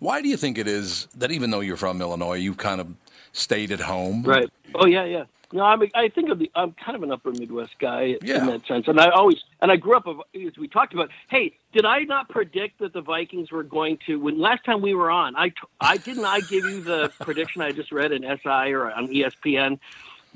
Why 0.00 0.20
do 0.22 0.28
you 0.28 0.36
think 0.36 0.58
it 0.58 0.66
is 0.66 1.06
that 1.16 1.30
even 1.30 1.50
though 1.50 1.60
you're 1.60 1.76
from 1.76 2.00
Illinois, 2.00 2.34
you've 2.38 2.56
kind 2.56 2.80
of 2.80 2.88
stayed 3.32 3.70
at 3.70 3.80
home? 3.80 4.22
Right. 4.24 4.50
Oh 4.74 4.86
yeah, 4.86 5.04
yeah. 5.04 5.24
No, 5.52 5.64
I'm, 5.64 5.82
I 5.96 6.08
think 6.08 6.30
of 6.30 6.38
the, 6.38 6.48
I'm 6.54 6.72
kind 6.72 6.96
of 6.96 7.02
an 7.02 7.10
upper 7.10 7.32
Midwest 7.32 7.72
guy 7.80 8.16
Yeah. 8.22 8.38
in 8.42 8.46
that 8.46 8.66
sense, 8.66 8.86
and 8.86 9.00
I 9.00 9.10
always 9.10 9.38
and 9.60 9.70
I 9.70 9.76
grew 9.76 9.96
up 9.96 10.06
as 10.06 10.56
we 10.56 10.68
talked 10.68 10.94
about. 10.94 11.10
Hey, 11.28 11.56
did 11.72 11.84
I 11.84 12.04
not 12.04 12.28
predict 12.28 12.78
that 12.78 12.92
the 12.92 13.00
Vikings 13.00 13.50
were 13.50 13.64
going 13.64 13.98
to? 14.06 14.16
When 14.20 14.38
last 14.38 14.64
time 14.64 14.80
we 14.80 14.94
were 14.94 15.10
on, 15.10 15.36
I 15.36 15.52
I 15.80 15.96
didn't 15.96 16.24
I 16.24 16.40
give 16.40 16.64
you 16.64 16.80
the 16.80 17.12
prediction 17.20 17.62
I 17.62 17.72
just 17.72 17.92
read 17.92 18.12
in 18.12 18.22
SI 18.22 18.72
or 18.72 18.90
on 18.90 19.08
ESPN 19.08 19.78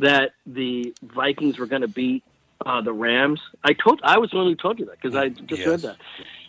that 0.00 0.32
the 0.46 0.92
Vikings 1.02 1.58
were 1.58 1.66
going 1.66 1.82
to 1.82 1.88
beat 1.88 2.24
uh, 2.66 2.80
the 2.80 2.92
Rams. 2.92 3.40
I 3.62 3.72
told 3.72 4.00
I 4.02 4.18
was 4.18 4.30
the 4.30 4.36
one 4.36 4.46
who 4.46 4.56
told 4.56 4.78
you 4.80 4.86
that 4.86 5.00
because 5.00 5.14
I 5.14 5.28
just 5.28 5.64
read 5.64 5.80
that. 5.80 5.96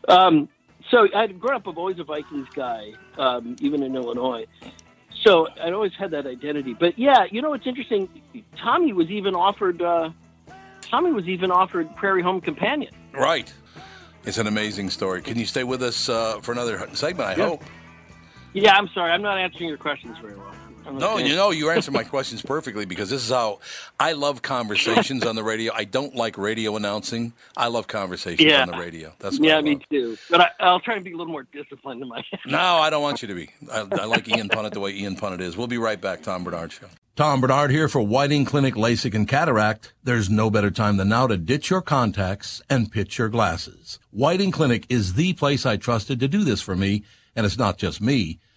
Um, 0.07 0.49
so 0.95 1.07
I'd 1.13 1.39
grown 1.39 1.55
up. 1.57 1.67
I'm 1.67 1.77
always 1.77 1.99
a 1.99 2.03
Vikings 2.05 2.47
guy, 2.55 2.93
um, 3.17 3.57
even 3.59 3.84
in 3.84 3.95
Illinois. 3.95 4.45
So 5.23 5.47
I'd 5.61 5.73
always 5.73 5.91
had 5.97 6.11
that 6.11 6.26
identity. 6.26 6.73
But 6.73 6.97
yeah, 6.97 7.26
you 7.30 7.41
know 7.41 7.49
what's 7.49 7.67
interesting? 7.67 8.07
Tommy 8.57 8.93
was 8.93 9.09
even 9.09 9.35
offered. 9.35 9.81
Uh, 9.81 10.11
Tommy 10.81 11.11
was 11.11 11.27
even 11.27 11.51
offered 11.51 11.93
Prairie 11.97 12.22
Home 12.22 12.39
Companion. 12.39 12.93
Right. 13.13 13.51
It's 14.23 14.38
an 14.38 14.47
amazing 14.47 14.89
story. 14.89 15.22
Can 15.22 15.38
you 15.38 15.45
stay 15.45 15.63
with 15.65 15.84
us 15.84 16.07
uh, 16.07 16.39
for 16.41 16.51
another 16.53 16.88
segment? 16.93 17.30
I 17.30 17.35
Yeah. 17.35 17.49
hope. 17.49 17.63
Yeah, 18.53 18.77
I'm 18.77 18.88
sorry, 18.93 19.11
I'm 19.11 19.22
not 19.22 19.38
answering 19.38 19.67
your 19.67 19.77
questions 19.77 20.17
very 20.22 20.35
well. 20.35 20.53
I'm 20.86 20.98
No, 20.98 21.18
you 21.18 21.36
know, 21.36 21.52
you 21.52 21.70
answer 21.70 21.91
my 21.91 22.03
questions 22.03 22.41
perfectly 22.41 22.86
because 22.86 23.10
this 23.10 23.24
is 23.24 23.30
how 23.30 23.60
I 23.99 24.14
love 24.14 24.41
conversations 24.41 25.26
on 25.26 25.36
the 25.36 25.44
radio. 25.44 25.74
I 25.74 25.84
don't 25.86 26.16
like 26.16 26.38
radio 26.38 26.76
announcing. 26.76 27.34
I 27.57 27.68
love 27.68 27.88
conversations 27.88 28.49
Yeah. 28.49 28.62
on 28.62 28.70
the 28.72 28.78
radio. 28.78 29.14
That's 29.20 29.40
what 29.40 29.48
yeah, 29.48 29.57
I 29.57 29.62
me 29.62 29.80
too. 29.90 30.18
But 30.30 30.41
I, 30.41 30.49
I'll 30.60 30.80
try 30.80 30.95
and 30.95 31.03
be 31.03 31.14
a 31.14 31.18
little 31.18 31.32
more 31.32 31.44
disciplined 31.52 32.02
in 32.02 32.07
my. 32.07 32.24
No, 32.45 32.60
I 32.60 32.90
don't 32.90 33.02
want 33.02 33.22
you 33.22 33.28
to 33.28 33.36
be. 33.36 33.49
I, 33.72 33.80
I 33.91 34.06
like 34.06 34.28
Ian 34.28 34.49
Punnett 34.49 34.74
the 34.74 34.80
way 34.80 34.91
Ian 34.91 35.16
Punnett 35.16 35.41
is. 35.41 35.57
We'll 35.57 35.68
be 35.68 35.78
right 35.78 35.99
back. 35.99 36.22
Tom 36.22 36.44
Barnard 36.44 36.72
Show. 36.72 36.88
Tom 37.16 37.40
Barnard 37.41 37.72
here 37.72 37.88
for 37.88 38.02
Whiting 38.02 38.44
Clinic 38.45 38.76
LASIK 38.76 39.16
and 39.16 39.28
Cataract. 39.28 39.94
There's 40.03 40.30
no 40.30 40.49
better 40.49 40.70
time 40.70 40.98
than 40.98 41.10
now 41.10 41.28
to 41.28 41.38
ditch 41.38 41.70
your 41.70 41.82
contacts 41.82 42.62
and 42.70 42.91
pitch 42.91 43.18
your 43.18 43.30
glasses. 43.30 43.99
Whiting 44.12 44.52
Clinic 44.52 44.86
is 44.90 45.14
the 45.14 45.34
place 45.34 45.66
I 45.66 45.78
trusted 45.78 46.20
to 46.20 46.28
do 46.28 46.44
this 46.44 46.62
for 46.62 46.76
me, 46.76 47.03
and 47.36 47.45
it's 47.45 47.57
not 47.57 47.78
just 47.78 48.02
me. 48.02 48.40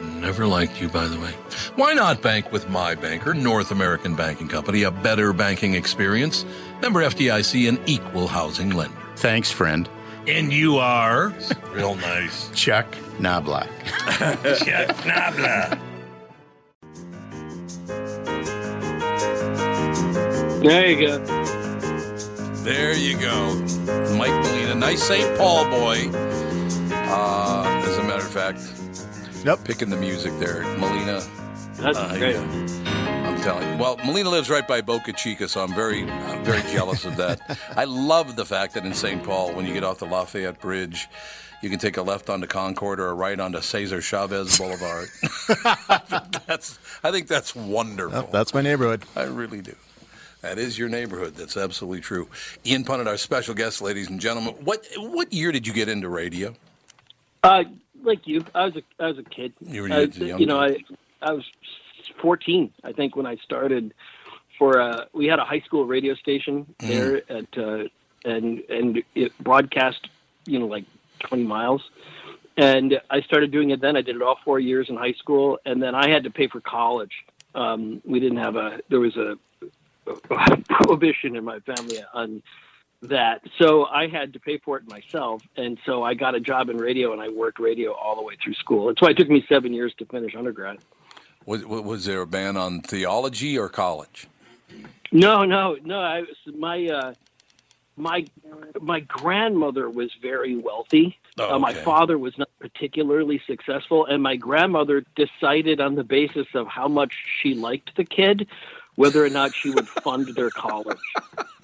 I 0.00 0.02
have 0.04 0.20
never 0.20 0.46
liked 0.46 0.80
you, 0.80 0.88
by 0.88 1.06
the 1.06 1.20
way. 1.20 1.32
Why 1.76 1.92
not 1.92 2.22
bank 2.22 2.50
with 2.52 2.68
my 2.70 2.94
banker, 2.94 3.34
North 3.34 3.70
American 3.70 4.16
Banking 4.16 4.48
Company, 4.48 4.84
a 4.84 4.90
better 4.90 5.32
banking 5.34 5.74
experience? 5.74 6.46
Member 6.80 7.00
FDIC, 7.02 7.68
an 7.68 7.78
equal 7.84 8.26
housing 8.26 8.70
lender. 8.70 8.96
Thanks, 9.16 9.50
friend. 9.50 9.88
And 10.26 10.52
you 10.52 10.78
are? 10.78 11.34
Real 11.72 11.96
nice. 11.96 12.50
Chuck 12.54 12.86
Knoblauch. 13.18 13.68
Chuck 14.64 14.96
Knoblauch. 15.04 15.78
There 20.62 20.90
you 20.90 21.06
go. 21.06 21.18
There 22.62 22.96
you 22.96 23.18
go. 23.18 23.54
Mike 24.16 24.32
Molina, 24.44 24.74
nice 24.74 25.02
St. 25.02 25.36
Paul 25.38 25.64
boy. 25.70 26.10
Uh, 26.92 27.82
as 27.86 27.96
a 27.98 28.02
matter 28.02 28.24
of 28.24 28.30
fact, 28.30 28.60
Yep. 29.44 29.64
picking 29.64 29.90
the 29.90 29.96
music 29.96 30.32
there. 30.38 30.62
Molina. 30.76 31.22
That's 31.74 31.96
uh, 31.96 32.16
great. 32.18 32.34
yeah. 32.34 33.26
I'm 33.26 33.40
telling 33.40 33.68
you. 33.70 33.78
Well, 33.78 33.96
Molina 34.04 34.28
lives 34.28 34.50
right 34.50 34.66
by 34.66 34.80
Boca 34.80 35.12
Chica, 35.12 35.48
so 35.48 35.62
I'm 35.62 35.74
very, 35.74 36.02
I'm 36.10 36.44
very 36.44 36.62
jealous 36.72 37.04
of 37.04 37.16
that. 37.16 37.40
I 37.76 37.84
love 37.84 38.36
the 38.36 38.44
fact 38.44 38.74
that 38.74 38.84
in 38.84 38.92
St. 38.92 39.22
Paul, 39.22 39.54
when 39.54 39.66
you 39.66 39.72
get 39.72 39.84
off 39.84 39.98
the 39.98 40.06
Lafayette 40.06 40.60
Bridge, 40.60 41.08
you 41.62 41.70
can 41.70 41.78
take 41.78 41.96
a 41.96 42.02
left 42.02 42.28
onto 42.28 42.46
Concord 42.46 43.00
or 43.00 43.08
a 43.08 43.14
right 43.14 43.38
onto 43.38 43.60
Cesar 43.60 44.00
Chavez 44.00 44.58
Boulevard. 44.58 45.08
that's, 46.46 46.78
I 47.02 47.10
think 47.10 47.26
that's 47.26 47.54
wonderful. 47.54 48.20
Yep, 48.20 48.32
that's 48.32 48.54
my 48.54 48.62
neighborhood. 48.62 49.04
I 49.16 49.22
really 49.22 49.60
do. 49.60 49.74
That 50.42 50.58
is 50.58 50.78
your 50.78 50.88
neighborhood. 50.88 51.34
That's 51.34 51.56
absolutely 51.56 52.00
true. 52.00 52.28
Ian 52.64 52.84
Punnett, 52.84 53.06
our 53.06 53.18
special 53.18 53.54
guest, 53.54 53.82
ladies 53.82 54.08
and 54.08 54.18
gentlemen. 54.18 54.54
What 54.64 54.86
what 54.96 55.32
year 55.32 55.52
did 55.52 55.66
you 55.66 55.74
get 55.74 55.88
into 55.88 56.08
radio? 56.08 56.54
Uh, 57.42 57.64
like 58.02 58.26
you, 58.26 58.44
I 58.54 58.66
was 58.66 58.76
a 58.76 58.82
I 59.02 59.06
was 59.08 59.18
a 59.18 59.22
kid. 59.22 59.52
You 59.60 59.82
were 59.82 59.92
I, 59.92 60.00
you 60.02 60.46
know, 60.46 60.60
I 60.60 60.76
I 61.22 61.32
was 61.32 61.44
14, 62.20 62.72
I 62.84 62.92
think, 62.92 63.16
when 63.16 63.26
I 63.26 63.36
started. 63.36 63.94
For 64.58 64.80
uh, 64.80 65.06
we 65.14 65.26
had 65.26 65.38
a 65.38 65.44
high 65.44 65.60
school 65.60 65.86
radio 65.86 66.14
station 66.14 66.66
Mm. 66.80 66.88
there 66.88 67.16
at 67.38 67.58
uh, 67.58 67.88
and 68.24 68.60
and 68.68 69.02
it 69.14 69.32
broadcast, 69.42 70.08
you 70.46 70.58
know, 70.58 70.66
like 70.66 70.84
20 71.20 71.44
miles. 71.44 71.82
And 72.56 73.00
I 73.08 73.22
started 73.22 73.52
doing 73.52 73.70
it 73.70 73.80
then. 73.80 73.96
I 73.96 74.02
did 74.02 74.16
it 74.16 74.22
all 74.22 74.38
four 74.44 74.58
years 74.60 74.88
in 74.90 74.96
high 74.96 75.14
school, 75.14 75.58
and 75.64 75.82
then 75.82 75.94
I 75.94 76.10
had 76.10 76.24
to 76.24 76.30
pay 76.30 76.46
for 76.48 76.60
college. 76.60 77.12
Um, 77.54 78.02
we 78.04 78.20
didn't 78.20 78.38
have 78.38 78.56
a 78.56 78.80
there 78.90 79.00
was 79.00 79.16
a, 79.16 79.38
a 80.30 80.56
prohibition 80.68 81.36
in 81.36 81.44
my 81.44 81.60
family 81.60 82.02
on 82.12 82.42
that. 83.02 83.42
So 83.58 83.86
I 83.86 84.08
had 84.08 84.32
to 84.34 84.40
pay 84.40 84.58
for 84.58 84.76
it 84.76 84.88
myself. 84.88 85.42
And 85.56 85.78
so 85.86 86.02
I 86.02 86.14
got 86.14 86.34
a 86.34 86.40
job 86.40 86.68
in 86.68 86.76
radio 86.76 87.12
and 87.12 87.20
I 87.20 87.28
worked 87.28 87.58
radio 87.58 87.92
all 87.92 88.16
the 88.16 88.22
way 88.22 88.36
through 88.42 88.54
school. 88.54 88.88
That's 88.88 89.00
why 89.00 89.10
it 89.10 89.16
took 89.16 89.28
me 89.28 89.44
seven 89.48 89.72
years 89.72 89.94
to 89.98 90.06
finish 90.06 90.34
undergrad. 90.34 90.78
Was, 91.46 91.64
was 91.64 92.04
there 92.04 92.20
a 92.20 92.26
ban 92.26 92.56
on 92.56 92.82
theology 92.82 93.58
or 93.58 93.68
college? 93.68 94.28
No, 95.12 95.44
no, 95.44 95.76
no. 95.82 96.00
I 96.00 96.20
was 96.20 96.36
my 96.54 96.86
uh, 96.86 97.14
my 97.96 98.26
my 98.80 99.00
grandmother 99.00 99.90
was 99.90 100.10
very 100.22 100.56
wealthy. 100.56 101.18
Oh, 101.38 101.54
uh, 101.54 101.58
my 101.58 101.72
father 101.72 102.18
was 102.18 102.36
not 102.38 102.50
particularly 102.60 103.42
successful, 103.46 104.06
and 104.06 104.22
my 104.22 104.36
grandmother 104.36 105.04
decided 105.16 105.80
on 105.80 105.96
the 105.96 106.04
basis 106.04 106.46
of 106.54 106.68
how 106.68 106.86
much 106.86 107.12
she 107.40 107.54
liked 107.54 107.96
the 107.96 108.04
kid 108.04 108.46
whether 109.00 109.24
or 109.24 109.30
not 109.30 109.54
she 109.54 109.70
would 109.70 109.88
fund 109.88 110.28
their 110.34 110.50
college. 110.50 110.98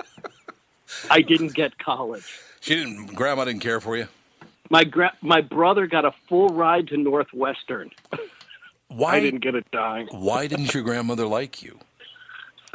I 1.10 1.22
didn't 1.22 1.54
get 1.54 1.78
college. 1.78 2.40
She 2.60 2.74
didn't. 2.74 3.14
Grandma 3.14 3.44
didn't 3.44 3.60
care 3.62 3.80
for 3.80 3.96
you. 3.96 4.08
My 4.70 4.84
gra- 4.84 5.16
my 5.22 5.40
brother 5.40 5.86
got 5.86 6.04
a 6.04 6.12
full 6.28 6.48
ride 6.48 6.88
to 6.88 6.96
Northwestern. 6.96 7.90
Why 8.88 9.16
I 9.16 9.20
didn't 9.20 9.40
get 9.42 9.54
a 9.54 9.62
dime. 9.72 10.08
Why 10.10 10.46
didn't 10.46 10.74
your 10.74 10.82
grandmother 10.82 11.26
like 11.26 11.62
you? 11.62 11.78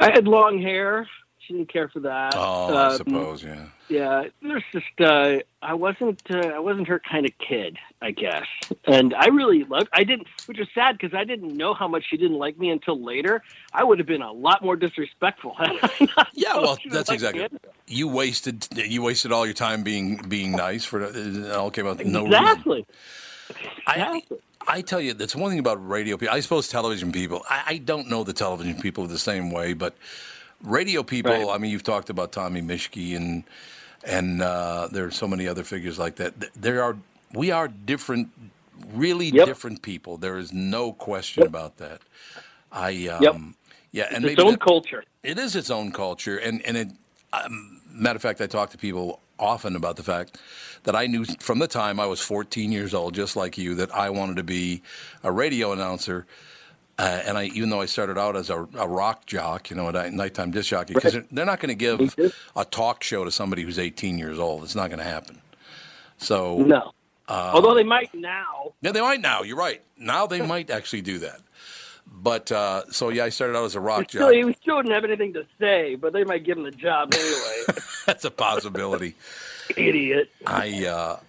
I 0.00 0.10
had 0.10 0.26
long 0.26 0.60
hair. 0.60 1.08
She 1.46 1.54
didn't 1.54 1.72
care 1.72 1.88
for 1.88 2.00
that. 2.00 2.34
Oh, 2.36 2.74
I 2.74 2.86
Um, 2.92 2.96
suppose, 2.96 3.42
yeah. 3.42 3.66
Yeah, 3.88 4.24
there's 4.40 4.62
just 4.72 5.00
uh, 5.00 5.38
I 5.60 5.74
wasn't 5.74 6.22
uh, 6.30 6.38
I 6.38 6.58
wasn't 6.60 6.88
her 6.88 6.98
kind 7.00 7.26
of 7.26 7.32
kid, 7.38 7.76
I 8.00 8.12
guess, 8.12 8.46
and 8.86 9.12
I 9.12 9.26
really 9.26 9.64
loved. 9.64 9.88
I 9.92 10.04
didn't, 10.04 10.28
which 10.46 10.58
is 10.58 10.68
sad 10.74 10.96
because 10.98 11.14
I 11.14 11.24
didn't 11.24 11.56
know 11.56 11.74
how 11.74 11.88
much 11.88 12.04
she 12.08 12.16
didn't 12.16 12.38
like 12.38 12.58
me 12.58 12.70
until 12.70 13.02
later. 13.02 13.42
I 13.72 13.84
would 13.84 13.98
have 13.98 14.06
been 14.06 14.22
a 14.22 14.32
lot 14.32 14.62
more 14.64 14.76
disrespectful. 14.76 15.54
had 15.58 15.70
I 15.82 16.08
not 16.16 16.28
Yeah, 16.32 16.56
well, 16.56 16.78
that's 16.90 17.10
exactly. 17.10 17.46
You 17.86 18.08
wasted 18.08 18.66
you 18.76 19.02
wasted 19.02 19.30
all 19.32 19.44
your 19.44 19.54
time 19.54 19.82
being 19.82 20.16
being 20.28 20.52
nice 20.52 20.84
for 20.84 21.02
it 21.02 21.50
all 21.52 21.70
came 21.70 21.86
out 21.86 22.02
no 22.04 22.24
reason. 22.24 22.42
exactly. 22.42 22.86
I, 23.86 24.22
I 24.66 24.80
tell 24.80 25.00
you, 25.00 25.12
that's 25.12 25.36
one 25.36 25.50
thing 25.50 25.58
about 25.58 25.86
radio 25.86 26.16
people. 26.16 26.34
I 26.34 26.40
suppose 26.40 26.68
television 26.68 27.12
people. 27.12 27.44
I, 27.50 27.62
I 27.66 27.76
don't 27.78 28.08
know 28.08 28.24
the 28.24 28.32
television 28.32 28.80
people 28.80 29.06
the 29.06 29.18
same 29.18 29.50
way, 29.50 29.74
but 29.74 29.94
radio 30.62 31.02
people. 31.02 31.32
Right. 31.32 31.54
I 31.54 31.58
mean, 31.58 31.70
you've 31.70 31.82
talked 31.82 32.10
about 32.10 32.32
Tommy 32.32 32.62
Mischke 32.62 33.16
and 33.16 33.44
and 34.04 34.42
uh, 34.42 34.88
there 34.90 35.04
are 35.04 35.10
so 35.12 35.28
many 35.28 35.46
other 35.46 35.62
figures 35.64 35.98
like 35.98 36.16
that. 36.16 36.34
There 36.60 36.82
are 36.82 36.96
we 37.34 37.50
are 37.50 37.68
different, 37.68 38.28
really 38.92 39.28
Yep. 39.28 39.46
different 39.46 39.82
people. 39.82 40.16
There 40.16 40.38
is 40.38 40.52
no 40.52 40.92
question 40.92 41.44
about 41.44 41.76
that. 41.78 42.00
I 42.72 43.06
um, 43.08 43.22
Yep. 43.22 43.36
yeah, 43.92 44.06
and 44.14 44.24
It's 44.24 44.32
its 44.34 44.42
own 44.42 44.52
that- 44.52 44.60
culture. 44.60 45.04
it 45.22 45.38
is 45.38 45.54
its 45.56 45.70
own 45.70 45.92
culture, 45.92 46.36
and 46.38 46.60
and 46.66 46.76
it. 46.76 46.88
Um, 47.32 47.80
matter 47.90 48.16
of 48.16 48.22
fact, 48.22 48.40
I 48.40 48.46
talk 48.46 48.70
to 48.70 48.78
people 48.78 49.20
often 49.38 49.74
about 49.76 49.96
the 49.96 50.02
fact 50.02 50.38
that 50.84 50.94
I 50.94 51.06
knew 51.06 51.24
from 51.40 51.58
the 51.60 51.66
time 51.68 51.98
I 52.00 52.06
was 52.06 52.20
14 52.20 52.70
years 52.72 52.92
old, 52.92 53.14
just 53.14 53.36
like 53.36 53.56
you, 53.56 53.74
that 53.76 53.94
I 53.94 54.10
wanted 54.10 54.36
to 54.36 54.42
be 54.42 54.82
a 55.22 55.30
radio 55.32 55.72
announcer. 55.72 56.26
Uh, 56.98 57.22
and 57.26 57.38
I, 57.38 57.44
even 57.46 57.70
though 57.70 57.80
I 57.80 57.86
started 57.86 58.18
out 58.18 58.36
as 58.36 58.50
a, 58.50 58.58
a 58.74 58.86
rock 58.86 59.24
jock, 59.26 59.70
you 59.70 59.76
know, 59.76 59.88
a 59.88 60.10
nighttime 60.10 60.50
disc 60.50 60.68
jockey, 60.68 60.94
because 60.94 61.14
Right. 61.14 61.22
they're, 61.30 61.36
they're 61.36 61.46
not 61.46 61.58
going 61.60 61.70
to 61.70 61.74
give 61.74 62.14
a 62.54 62.64
talk 62.64 63.02
show 63.02 63.24
to 63.24 63.30
somebody 63.30 63.62
who's 63.62 63.78
18 63.78 64.18
years 64.18 64.38
old. 64.38 64.62
It's 64.62 64.74
not 64.74 64.88
going 64.88 64.98
to 64.98 65.04
happen. 65.04 65.40
So 66.18 66.58
No. 66.58 66.92
uh, 67.28 67.52
Although 67.54 67.74
they 67.74 67.82
might 67.82 68.12
now. 68.14 68.74
yeah, 68.82 68.92
they 68.92 69.00
might 69.00 69.20
now. 69.20 69.42
You're 69.42 69.56
right. 69.56 69.80
Now 69.96 70.26
they 70.26 70.42
might 70.46 70.70
actually 70.70 71.02
do 71.02 71.18
that. 71.20 71.40
But 72.14 72.52
uh, 72.52 72.82
so 72.90 73.08
yeah, 73.08 73.24
I 73.24 73.30
started 73.30 73.56
out 73.56 73.64
as 73.64 73.74
a 73.74 73.80
rock 73.80 74.10
Still, 74.10 74.30
jock. 74.32 74.46
he 74.48 74.52
still 74.60 74.76
didn't 74.76 74.92
have 74.92 75.04
anything 75.04 75.32
to 75.32 75.46
say, 75.58 75.94
but 75.94 76.12
they 76.12 76.24
might 76.24 76.44
give 76.44 76.58
him 76.58 76.64
the 76.64 76.70
job 76.70 77.14
anyway. 77.14 77.78
That's 78.06 78.24
a 78.26 78.30
possibility. 78.30 79.14
Idiot. 79.76 80.30
I 80.46 80.84
uh, 80.86 81.20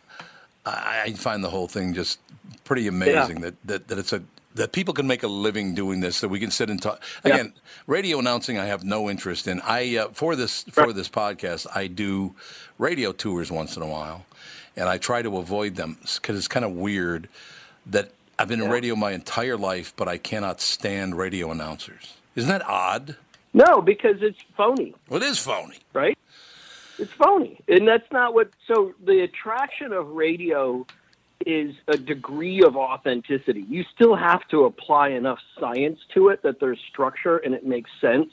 I 0.65 1.03
I 1.05 1.13
find 1.13 1.41
the 1.43 1.49
whole 1.49 1.67
thing 1.69 1.93
just 1.93 2.19
pretty 2.65 2.87
amazing 2.87 3.41
that, 3.41 3.55
that, 3.65 3.87
that 3.87 3.97
it's 3.97 4.11
a 4.13 4.23
that 4.55 4.71
people 4.71 4.93
can 4.93 5.07
make 5.07 5.23
a 5.23 5.27
living 5.27 5.73
doing 5.75 5.99
this. 5.99 6.21
That 6.21 6.29
we 6.29 6.39
can 6.39 6.51
sit 6.51 6.69
and 6.69 6.81
talk. 6.81 7.01
Yeah. 7.25 7.33
Again, 7.33 7.53
radio 7.87 8.19
announcing, 8.19 8.57
I 8.57 8.65
have 8.65 8.83
no 8.83 9.09
interest 9.09 9.47
in. 9.47 9.61
I 9.61 9.97
uh, 9.97 10.09
for 10.09 10.35
this 10.35 10.63
for 10.63 10.93
this 10.93 11.09
podcast, 11.09 11.67
I 11.73 11.87
do 11.87 12.35
radio 12.77 13.11
tours 13.11 13.51
once 13.51 13.75
in 13.75 13.81
a 13.83 13.87
while, 13.87 14.25
and 14.75 14.87
I 14.89 14.97
try 14.97 15.21
to 15.21 15.37
avoid 15.37 15.75
them 15.75 15.97
because 16.01 16.37
it's 16.37 16.47
kind 16.47 16.65
of 16.65 16.71
weird 16.71 17.29
that 17.85 18.11
I've 18.39 18.47
been 18.47 18.61
in 18.61 18.69
radio 18.69 18.95
my 18.95 19.11
entire 19.11 19.57
life, 19.57 19.93
but 19.95 20.07
I 20.07 20.17
cannot 20.17 20.59
stand 20.61 21.17
radio 21.17 21.51
announcers. 21.51 22.15
Isn't 22.35 22.49
that 22.49 22.65
odd? 22.67 23.15
No, 23.53 23.81
because 23.81 24.17
it's 24.21 24.39
phony. 24.57 24.95
Well, 25.09 25.21
it 25.21 25.25
is 25.25 25.37
phony. 25.37 25.77
right? 25.93 26.17
It's 26.97 27.11
phony, 27.13 27.59
and 27.67 27.87
that's 27.87 28.11
not 28.11 28.33
what. 28.33 28.49
So 28.67 28.93
the 29.03 29.21
attraction 29.21 29.93
of 29.93 30.07
radio 30.09 30.85
is 31.45 31.75
a 31.87 31.97
degree 31.97 32.61
of 32.63 32.75
authenticity. 32.75 33.65
You 33.69 33.83
still 33.95 34.15
have 34.15 34.47
to 34.49 34.65
apply 34.65 35.09
enough 35.09 35.39
science 35.59 35.99
to 36.13 36.29
it 36.29 36.41
that 36.43 36.59
there's 36.59 36.79
structure 36.89 37.37
and 37.37 37.53
it 37.53 37.65
makes 37.65 37.89
sense. 38.01 38.29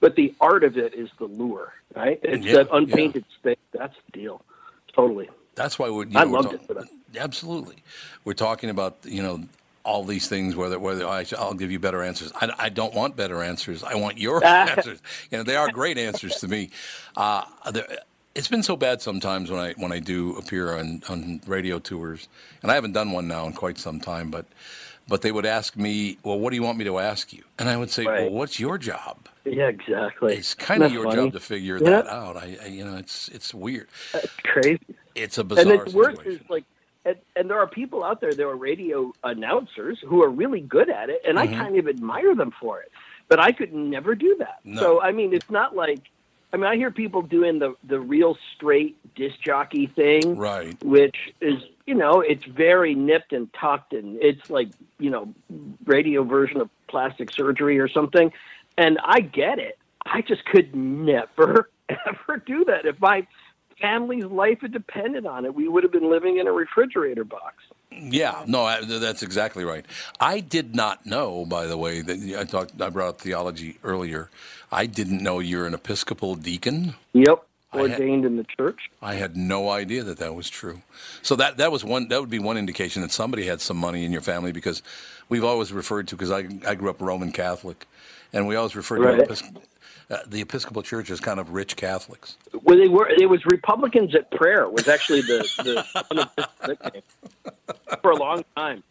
But 0.00 0.16
the 0.16 0.34
art 0.40 0.64
of 0.64 0.76
it 0.76 0.94
is 0.94 1.08
the 1.18 1.26
lure, 1.26 1.72
right? 1.94 2.18
It's 2.22 2.44
Yeah, 2.44 2.54
that 2.54 2.68
unpainted 2.72 3.24
space. 3.38 3.56
That's 3.72 3.94
the 4.06 4.18
deal. 4.20 4.42
Totally. 4.94 5.28
That's 5.54 5.78
why 5.78 5.90
we're. 5.90 6.06
You 6.06 6.18
I 6.18 6.24
know, 6.24 6.30
we're 6.30 6.36
loved 6.38 6.50
talk- 6.50 6.54
it 6.62 6.66
for 6.66 6.74
that. 6.74 6.88
Absolutely, 7.16 7.76
we're 8.24 8.32
talking 8.32 8.70
about 8.70 8.96
you 9.04 9.22
know 9.22 9.44
all 9.84 10.02
these 10.04 10.26
things. 10.28 10.56
Whether 10.56 10.78
whether 10.78 11.06
I, 11.06 11.24
I'll 11.38 11.54
give 11.54 11.70
you 11.70 11.78
better 11.78 12.02
answers. 12.02 12.32
I, 12.34 12.50
I 12.58 12.68
don't 12.68 12.94
want 12.94 13.16
better 13.16 13.42
answers. 13.42 13.84
I 13.84 13.94
want 13.96 14.18
your 14.18 14.42
answers. 14.44 15.00
You 15.30 15.38
know 15.38 15.44
they 15.44 15.56
are 15.56 15.70
great 15.70 15.98
answers 15.98 16.36
to 16.36 16.48
me. 16.48 16.70
Uh, 17.16 17.44
it's 18.34 18.48
been 18.48 18.62
so 18.62 18.76
bad 18.76 19.02
sometimes 19.02 19.50
when 19.50 19.60
I 19.60 19.72
when 19.74 19.92
I 19.92 19.98
do 19.98 20.36
appear 20.36 20.76
on, 20.78 21.02
on 21.08 21.40
radio 21.46 21.78
tours, 21.78 22.28
and 22.62 22.70
I 22.70 22.74
haven't 22.74 22.92
done 22.92 23.12
one 23.12 23.28
now 23.28 23.46
in 23.46 23.52
quite 23.52 23.78
some 23.78 24.00
time. 24.00 24.30
But 24.30 24.46
but 25.08 25.22
they 25.22 25.32
would 25.32 25.46
ask 25.46 25.76
me, 25.76 26.18
well, 26.22 26.38
what 26.38 26.50
do 26.50 26.56
you 26.56 26.62
want 26.62 26.78
me 26.78 26.84
to 26.84 26.98
ask 26.98 27.32
you? 27.32 27.42
And 27.58 27.68
I 27.68 27.76
would 27.76 27.90
say, 27.90 28.04
Right. 28.06 28.22
well, 28.22 28.30
what's 28.30 28.60
your 28.60 28.78
job? 28.78 29.28
Yeah, 29.44 29.66
exactly. 29.68 30.36
It's 30.36 30.54
kind 30.54 30.82
of 30.84 30.92
your 30.92 31.04
funny? 31.04 31.16
job 31.16 31.32
to 31.32 31.40
figure 31.40 31.76
Yeah. 31.78 31.90
that 31.90 32.06
out. 32.06 32.36
I, 32.36 32.56
I 32.62 32.66
you 32.68 32.84
know 32.84 32.96
it's 32.96 33.28
it's 33.28 33.52
weird. 33.52 33.88
It's 34.14 34.32
crazy. 34.44 34.80
It's 35.14 35.38
a 35.38 35.44
bizarre 35.44 35.72
and 35.72 35.82
it's 35.82 35.92
worse 35.94 36.18
is 36.24 36.40
like 36.48 36.64
and, 37.04 37.16
and 37.34 37.50
there 37.50 37.58
are 37.58 37.66
people 37.66 38.04
out 38.04 38.20
there 38.20 38.32
that 38.32 38.46
are 38.46 38.54
radio 38.56 39.12
announcers 39.24 39.98
who 40.06 40.22
are 40.22 40.30
really 40.30 40.60
good 40.60 40.88
at 40.88 41.10
it 41.10 41.20
and 41.26 41.36
Mhm. 41.36 41.40
i 41.40 41.46
kind 41.48 41.76
of 41.76 41.88
admire 41.88 42.34
them 42.34 42.52
for 42.60 42.80
it 42.80 42.90
but 43.28 43.38
i 43.40 43.50
could 43.52 43.72
never 43.74 44.14
do 44.14 44.36
that 44.38 44.60
No. 44.64 44.80
so 44.80 45.02
i 45.02 45.10
mean 45.12 45.34
it's 45.34 45.50
not 45.50 45.74
like 45.74 45.98
i 46.52 46.56
mean 46.56 46.66
i 46.66 46.76
hear 46.76 46.90
people 46.90 47.22
doing 47.22 47.58
the 47.58 47.74
the 47.84 47.98
real 48.00 48.36
straight 48.54 48.96
disc 49.14 49.38
jockey 49.40 49.86
thing 49.86 50.36
Right. 50.36 50.82
which 50.84 51.16
is 51.40 51.62
you 51.86 51.94
know 51.94 52.20
it's 52.20 52.44
very 52.44 52.94
nipped 52.94 53.32
and 53.32 53.52
tucked 53.52 53.92
and 53.92 54.20
it's 54.22 54.50
like 54.50 54.68
you 54.98 55.10
know 55.10 55.32
radio 55.84 56.22
version 56.24 56.60
of 56.60 56.68
plastic 56.88 57.30
surgery 57.32 57.78
or 57.78 57.88
something 57.88 58.32
and 58.78 58.98
i 59.04 59.20
get 59.20 59.58
it 59.58 59.78
i 60.06 60.20
just 60.22 60.44
could 60.44 60.74
never 60.74 61.70
ever 61.88 62.38
do 62.44 62.64
that 62.66 62.86
if 62.86 63.00
my 63.00 63.26
family's 63.80 64.24
life 64.24 64.60
had 64.60 64.72
depended 64.72 65.26
on 65.26 65.44
it 65.44 65.54
we 65.54 65.66
would 65.68 65.82
have 65.82 65.92
been 65.92 66.08
living 66.10 66.38
in 66.38 66.46
a 66.46 66.52
refrigerator 66.52 67.24
box 67.24 67.54
Yeah, 67.90 68.44
no, 68.46 68.64
I, 68.64 68.80
that's 68.84 69.22
exactly 69.22 69.64
right. 69.64 69.84
I 70.18 70.40
did 70.40 70.74
not 70.74 71.04
know, 71.04 71.44
by 71.44 71.66
the 71.66 71.76
way, 71.76 72.00
that 72.00 72.18
I 72.40 72.44
talked. 72.44 72.80
I 72.80 72.88
brought 72.88 73.08
up 73.08 73.20
theology 73.20 73.76
earlier. 73.84 74.30
I 74.72 74.86
didn't 74.86 75.22
know 75.22 75.38
you're 75.38 75.66
an 75.66 75.74
Episcopal 75.74 76.34
deacon. 76.34 76.94
yep 77.12 77.44
I 77.74 77.78
had- 77.82 77.92
ordained 77.92 78.24
in 78.24 78.36
the 78.36 78.44
church 78.44 78.90
I 79.00 79.14
had 79.14 79.36
no 79.36 79.70
idea 79.70 80.02
that 80.04 80.18
that 80.18 80.34
was 80.34 80.50
true. 80.50 80.82
So 81.22 81.36
that 81.36 81.56
that 81.58 81.70
was 81.72 81.84
one. 81.84 82.08
That 82.08 82.20
would 82.20 82.30
be 82.30 82.38
one 82.38 82.56
indication 82.58 83.02
that 83.02 83.12
somebody 83.12 83.46
had 83.46 83.60
some 83.60 83.76
money 83.76 84.04
in 84.04 84.12
your 84.12 84.20
family 84.22 84.52
because 84.52 84.82
we've 85.28 85.44
always 85.44 85.72
referred 85.72 86.08
to 86.08 86.16
because 86.16 86.30
I 86.30 86.48
I 86.66 86.74
grew 86.74 86.90
up 86.90 87.00
Roman 87.00 87.32
Catholic, 87.32 87.86
and 88.32 88.46
we 88.46 88.56
always 88.56 88.74
referred 88.76 89.00
Right. 89.00 89.26
to 89.28 89.44
uh, 90.10 90.18
the 90.26 90.42
Episcopal 90.42 90.82
Church 90.82 91.10
as 91.10 91.20
kind 91.20 91.40
of 91.40 91.50
rich 91.54 91.76
Catholics. 91.76 92.36
well 92.62 92.76
they 92.76 92.88
were 92.88 93.08
it 93.08 93.28
was 93.30 93.44
republicans 93.46 94.14
at 94.14 94.30
prayer 94.30 94.68
was 94.68 94.86
actually 94.88 95.22
the 95.22 95.38
the 96.60 97.02
for 98.02 98.10
a 98.10 98.16
long 98.16 98.44
time 98.56 98.82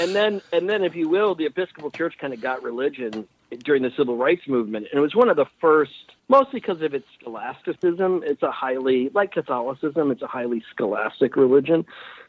and 0.00 0.14
then 0.14 0.40
and 0.52 0.68
then 0.70 0.84
if 0.84 0.94
you 0.94 1.08
will 1.08 1.34
the 1.34 1.46
episcopal 1.46 1.90
church 1.90 2.16
kind 2.18 2.32
of 2.32 2.40
got 2.40 2.62
religion 2.62 3.26
during 3.58 3.82
the 3.82 3.90
civil 3.96 4.16
rights 4.16 4.46
movement. 4.46 4.86
And 4.90 4.98
it 4.98 5.02
was 5.02 5.14
one 5.14 5.28
of 5.28 5.36
the 5.36 5.46
first 5.60 5.92
mostly 6.28 6.60
because 6.60 6.80
of 6.80 6.94
its 6.94 7.06
scholasticism. 7.20 8.22
It's 8.24 8.42
a 8.42 8.50
highly 8.50 9.10
like 9.10 9.32
catholicism 9.32 10.10
it's 10.10 10.22
a 10.22 10.26
highly 10.26 10.62
scholastic 10.70 11.36
religion. 11.36 11.84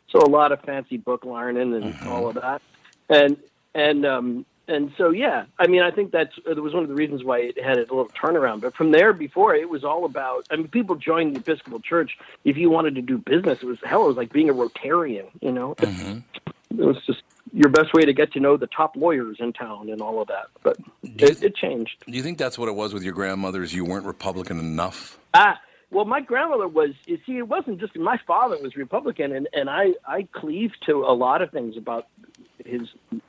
So 0.10 0.20
a 0.20 0.30
lot 0.30 0.52
of 0.52 0.62
fancy 0.62 0.98
book 0.98 1.24
learning 1.24 1.74
and 1.74 1.96
all 2.08 2.28
of 2.28 2.36
that. 2.36 2.62
And 3.10 3.38
and 3.74 4.06
um 4.06 4.46
and 4.68 4.92
so 4.98 5.10
yeah 5.10 5.46
i 5.60 5.68
mean 5.68 5.82
i 5.82 5.92
think 5.92 6.12
that's 6.12 6.34
it 6.46 6.62
was 6.62 6.74
one 6.74 6.84
of 6.84 6.90
the 6.90 6.96
reasons 6.96 7.24
why 7.24 7.40
it 7.40 7.62
had 7.62 7.78
a 7.78 7.82
little 7.82 8.08
turnaround. 8.10 8.62
But 8.62 8.76
from 8.76 8.92
there 8.92 9.14
before 9.14 9.56
it 9.56 9.70
was 9.70 9.84
all 9.84 10.06
about 10.06 10.48
i 10.52 10.56
mean 10.56 10.68
people 10.68 10.96
joined 10.96 11.36
the 11.36 11.40
episcopal 11.40 11.80
church 11.80 12.18
if 12.44 12.58
you 12.58 12.70
wanted 12.70 12.96
to 12.96 13.02
do 13.02 13.18
business. 13.18 13.60
It 13.62 13.66
was 13.66 13.78
hell 13.84 14.06
it 14.06 14.08
was 14.08 14.18
like 14.18 14.34
being 14.34 14.50
a 14.50 14.54
rotarian 14.54 15.28
you 15.42 15.52
know? 15.52 15.76
It 16.72 16.86
was 16.86 16.98
just 17.06 17.22
your 17.54 17.70
best 17.70 17.94
way 17.94 18.04
to 18.04 18.14
get 18.14 18.32
to 18.34 18.40
know 18.40 18.56
the 18.56 18.68
top 18.68 18.96
lawyers 18.96 19.38
in 19.40 19.52
town 19.52 19.90
and 19.90 20.02
all 20.02 20.22
of 20.22 20.28
that 20.30 20.48
but 20.64 20.78
it, 21.18 21.44
it 21.44 21.56
changed 21.56 22.04
Do 22.08 22.14
you 22.18 22.24
think 22.24 22.38
that's 22.38 22.58
what 22.58 22.70
it 22.70 22.76
was 22.76 22.94
with 22.94 23.04
your 23.04 23.14
grandmothers? 23.14 23.74
You 23.74 23.86
weren't 23.86 24.06
Republican 24.06 24.60
enough. 24.60 25.18
Ah, 25.34 25.60
well, 25.90 26.06
my 26.06 26.22
grandmother 26.22 26.68
was. 26.68 26.92
You 27.06 27.20
see, 27.26 27.38
it 27.38 27.48
wasn't 27.48 27.80
just 27.80 27.96
my 27.98 28.18
father 28.26 28.58
was 28.62 28.76
Republican, 28.76 29.34
and 29.36 29.48
and 29.54 29.70
I 29.70 29.94
I 30.08 30.28
cleave 30.32 30.72
to 30.86 31.04
a 31.04 31.14
lot 31.14 31.42
of 31.42 31.52
things 31.52 31.76
about 31.78 32.08
his 32.66 32.82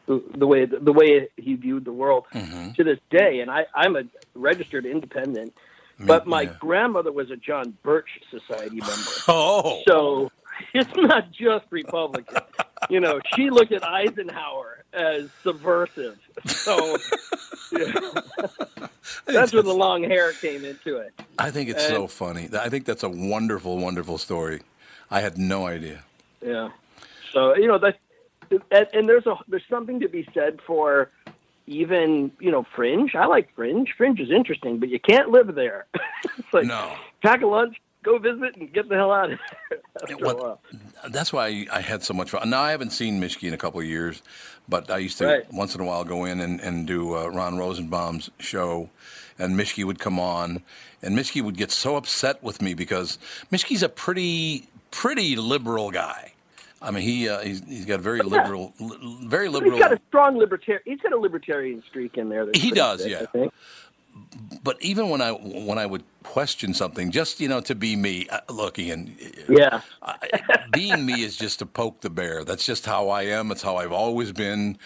the, 0.06 0.46
way 0.46 0.66
the 0.66 0.92
way 0.92 1.28
he 1.36 1.54
viewed 1.54 1.84
the 1.84 1.92
world 1.92 2.24
Mm-hmm. 2.32 2.72
to 2.72 2.84
this 2.84 2.98
day. 3.10 3.40
And 3.40 3.50
I 3.50 3.66
I'm 3.74 3.96
a 3.96 4.02
registered 4.34 4.86
independent, 4.86 5.54
but 5.98 6.26
my 6.26 6.44
grandmother 6.44 7.10
was 7.12 7.30
a 7.30 7.36
John 7.36 7.76
Birch 7.82 8.10
Society 8.30 8.76
member. 8.76 9.10
Oh, 9.28 9.82
So 9.88 10.30
it's 10.74 10.90
not 10.96 11.32
just 11.32 11.64
Republican. 11.70 12.42
you 12.90 13.00
know, 13.00 13.20
she 13.34 13.50
looked 13.50 13.72
at 13.72 13.82
Eisenhower 13.84 14.81
as 14.92 15.28
subversive. 15.42 16.18
So 16.46 16.96
yeah. 17.72 17.92
that's 19.26 19.52
where 19.52 19.62
the 19.62 19.74
long 19.74 20.02
hair 20.02 20.32
came 20.32 20.64
into 20.64 20.96
it. 20.96 21.12
I 21.38 21.50
think 21.50 21.70
it's 21.70 21.86
so 21.86 22.06
funny. 22.06 22.48
I 22.58 22.68
think 22.68 22.84
that's 22.84 23.02
a 23.02 23.08
wonderful, 23.08 23.78
wonderful 23.78 24.18
story. 24.18 24.60
I 25.10 25.20
had 25.20 25.38
no 25.38 25.66
idea. 25.66 26.04
Yeah. 26.44 26.70
So 27.32 27.54
you 27.56 27.66
know 27.66 27.78
that, 27.78 27.98
and, 28.50 28.86
and 28.92 29.08
there's 29.08 29.26
a 29.26 29.36
there's 29.48 29.64
something 29.68 30.00
to 30.00 30.08
be 30.08 30.26
said 30.34 30.60
for 30.66 31.10
even 31.66 32.32
you 32.40 32.50
know 32.50 32.66
Fringe. 32.74 33.14
I 33.14 33.26
like 33.26 33.54
Fringe. 33.54 33.92
Fringe 33.96 34.20
is 34.20 34.30
interesting, 34.30 34.78
but 34.78 34.88
you 34.88 35.00
can't 35.00 35.30
live 35.30 35.54
there. 35.54 35.86
it's 36.38 36.52
like 36.52 36.66
No. 36.66 36.94
pack 37.22 37.42
a 37.42 37.46
lunch, 37.46 37.80
go 38.02 38.18
visit, 38.18 38.56
and 38.56 38.72
get 38.72 38.88
the 38.88 38.94
hell 38.96 39.12
out 39.12 39.32
of 39.32 39.38
there. 39.70 39.78
after 40.02 40.14
a 40.14 40.16
What- 40.18 40.38
while. 40.38 40.60
That's 41.10 41.32
why 41.32 41.66
I 41.72 41.80
had 41.80 42.02
so 42.02 42.14
much 42.14 42.30
fun. 42.30 42.48
Now 42.50 42.62
I 42.62 42.70
haven't 42.70 42.90
seen 42.90 43.20
Mischke 43.20 43.46
in 43.48 43.54
a 43.54 43.58
couple 43.58 43.80
of 43.80 43.86
years, 43.86 44.22
but 44.68 44.90
I 44.90 44.98
used 44.98 45.18
to 45.18 45.26
Right. 45.26 45.52
once 45.52 45.74
in 45.74 45.80
a 45.80 45.84
while 45.84 46.04
go 46.04 46.24
in 46.24 46.40
and, 46.40 46.60
and 46.60 46.86
do 46.86 47.14
uh, 47.16 47.26
Ron 47.28 47.56
Rosenbaum's 47.58 48.30
show, 48.38 48.90
and 49.38 49.56
Mischke 49.58 49.84
would 49.84 49.98
come 49.98 50.18
on, 50.20 50.62
and 51.02 51.16
Mischke 51.18 51.42
would 51.42 51.56
get 51.56 51.70
so 51.70 51.96
upset 51.96 52.42
with 52.42 52.62
me 52.62 52.74
because 52.74 53.18
Mischke's 53.50 53.82
a 53.82 53.88
pretty 53.88 54.68
pretty 54.90 55.36
liberal 55.36 55.90
guy. 55.90 56.32
I 56.80 56.90
mean, 56.90 57.02
he 57.04 57.28
uh, 57.28 57.40
he's, 57.40 57.62
he's 57.64 57.84
got 57.84 58.00
very 58.00 58.20
liberal, 58.22 58.72
li- 58.80 59.26
very 59.26 59.48
liberal. 59.48 59.72
He's 59.74 59.80
got 59.82 59.92
a 59.92 60.00
strong 60.08 60.36
libertarian. 60.36 60.82
He's 60.84 61.00
got 61.00 61.12
a 61.12 61.16
libertarian 61.18 61.82
streak 61.88 62.18
in 62.18 62.28
there. 62.28 62.48
He 62.54 62.70
does, 62.72 63.06
yeah. 63.06 63.26
But 64.64 64.78
even 64.82 65.10
when 65.10 65.22
I 65.22 65.32
when 65.32 65.78
I 65.78 65.86
would 65.86 66.04
question 66.24 66.74
something, 66.74 67.10
just 67.12 67.40
you 67.40 67.48
know, 67.48 67.60
to 67.62 67.74
be 67.74 67.96
me, 67.96 68.28
uh, 68.30 68.40
look, 68.50 68.78
Ian, 68.78 69.16
Yeah. 69.48 69.82
being 70.72 71.06
me 71.06 71.22
is 71.22 71.36
just 71.36 71.60
to 71.60 71.66
poke 71.66 72.02
the 72.02 72.10
bear. 72.10 72.44
That's 72.44 72.66
just 72.66 72.86
how 72.86 73.08
I 73.10 73.24
am. 73.24 73.50
It's 73.52 73.62
how 73.62 73.76
I've 73.76 73.92
always 73.92 74.32
been. 74.32 74.78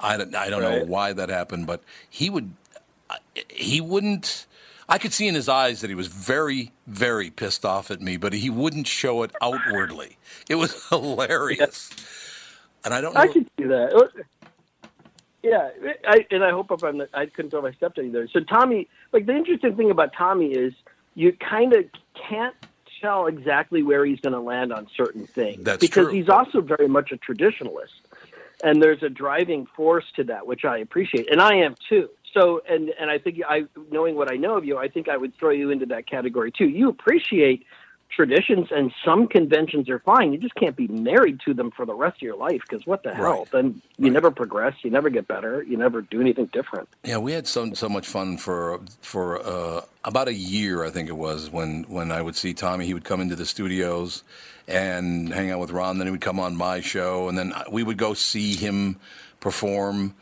I 0.00 0.16
don't, 0.18 0.34
I 0.34 0.50
don't 0.50 0.62
know 0.62 0.76
why 0.78 1.12
that 1.14 1.30
happened, 1.30 1.66
but 1.66 1.82
he 2.10 2.30
would, 2.30 2.54
he 3.50 3.80
wouldn't. 3.80 4.46
I 4.88 4.98
could 4.98 5.12
see 5.14 5.28
in 5.28 5.34
his 5.36 5.48
eyes 5.48 5.82
that 5.82 5.90
he 5.90 5.96
was 5.96 6.08
very, 6.08 6.72
very 6.86 7.30
pissed 7.30 7.64
off 7.64 7.90
at 7.90 8.02
me, 8.02 8.16
but 8.18 8.34
he 8.34 8.50
wouldn't 8.50 8.86
show 8.88 9.22
it 9.22 9.32
outwardly. 9.42 10.18
It 10.48 10.56
was 10.56 10.86
hilarious, 10.90 11.90
and 12.84 12.94
I 12.94 13.00
don't 13.02 13.16
know. 13.16 13.22
I 13.22 13.28
can 13.28 13.46
see 13.58 13.66
that. 13.66 13.92
Yeah, 15.42 15.70
I, 16.06 16.24
and 16.30 16.44
I 16.44 16.50
hope 16.50 16.70
if 16.70 16.84
I'm, 16.84 17.02
I 17.12 17.26
couldn't 17.26 17.50
throw 17.50 17.62
my 17.62 17.72
stepdad 17.72 18.04
either. 18.04 18.28
So 18.28 18.40
Tommy, 18.40 18.88
like 19.12 19.26
the 19.26 19.34
interesting 19.34 19.76
thing 19.76 19.90
about 19.90 20.12
Tommy 20.16 20.52
is 20.52 20.72
you 21.14 21.32
kind 21.32 21.72
of 21.72 21.84
can't 22.28 22.54
tell 23.00 23.26
exactly 23.26 23.82
where 23.82 24.04
he's 24.04 24.20
going 24.20 24.34
to 24.34 24.40
land 24.40 24.72
on 24.72 24.86
certain 24.96 25.26
things. 25.26 25.64
That's 25.64 25.80
because 25.80 26.06
true. 26.06 26.14
he's 26.14 26.28
also 26.28 26.60
very 26.60 26.88
much 26.88 27.10
a 27.10 27.16
traditionalist, 27.16 28.00
and 28.62 28.80
there's 28.80 29.02
a 29.02 29.08
driving 29.08 29.66
force 29.66 30.04
to 30.16 30.24
that, 30.24 30.46
which 30.46 30.64
I 30.64 30.78
appreciate, 30.78 31.30
and 31.30 31.40
I 31.42 31.56
am 31.56 31.74
too. 31.88 32.08
So, 32.32 32.62
and 32.68 32.90
and 32.98 33.10
I 33.10 33.18
think 33.18 33.40
I, 33.46 33.64
knowing 33.90 34.14
what 34.14 34.32
I 34.32 34.36
know 34.36 34.56
of 34.56 34.64
you, 34.64 34.78
I 34.78 34.88
think 34.88 35.08
I 35.08 35.16
would 35.16 35.36
throw 35.36 35.50
you 35.50 35.70
into 35.70 35.86
that 35.86 36.06
category 36.06 36.52
too. 36.52 36.68
You 36.68 36.88
appreciate 36.88 37.66
traditions, 38.14 38.68
and 38.70 38.92
some 39.04 39.26
conventions 39.26 39.88
are 39.88 39.98
fine. 40.00 40.32
You 40.32 40.38
just 40.38 40.54
can't 40.54 40.76
be 40.76 40.86
married 40.88 41.40
to 41.46 41.54
them 41.54 41.70
for 41.70 41.84
the 41.86 41.94
rest 41.94 42.16
of 42.16 42.22
your 42.22 42.36
life 42.36 42.60
because 42.68 42.86
what 42.86 43.02
the 43.02 43.14
hell? 43.14 43.24
Right. 43.40 43.50
Then 43.50 43.82
you 43.98 44.10
never 44.10 44.30
progress, 44.30 44.74
you 44.82 44.90
never 44.90 45.10
get 45.10 45.26
better, 45.26 45.62
you 45.62 45.76
never 45.76 46.02
do 46.02 46.20
anything 46.20 46.46
different. 46.52 46.88
Yeah, 47.04 47.18
we 47.18 47.32
had 47.32 47.46
so 47.46 47.72
so 47.74 47.88
much 47.88 48.06
fun 48.06 48.36
for 48.36 48.80
for 49.00 49.40
uh, 49.44 49.80
about 50.04 50.28
a 50.28 50.34
year, 50.34 50.84
I 50.84 50.90
think 50.90 51.08
it 51.08 51.16
was, 51.16 51.50
when 51.50 51.84
when 51.84 52.12
I 52.12 52.22
would 52.22 52.36
see 52.36 52.54
Tommy. 52.54 52.86
He 52.86 52.94
would 52.94 53.04
come 53.04 53.20
into 53.20 53.36
the 53.36 53.46
studios 53.46 54.22
and 54.68 55.32
hang 55.32 55.50
out 55.50 55.58
with 55.60 55.70
Ron. 55.70 55.98
Then 55.98 56.06
he 56.06 56.10
would 56.12 56.20
come 56.20 56.38
on 56.38 56.54
my 56.56 56.80
show, 56.80 57.28
and 57.28 57.36
then 57.36 57.52
we 57.70 57.82
would 57.82 57.96
go 57.98 58.14
see 58.14 58.54
him 58.54 58.96
perform. 59.40 60.14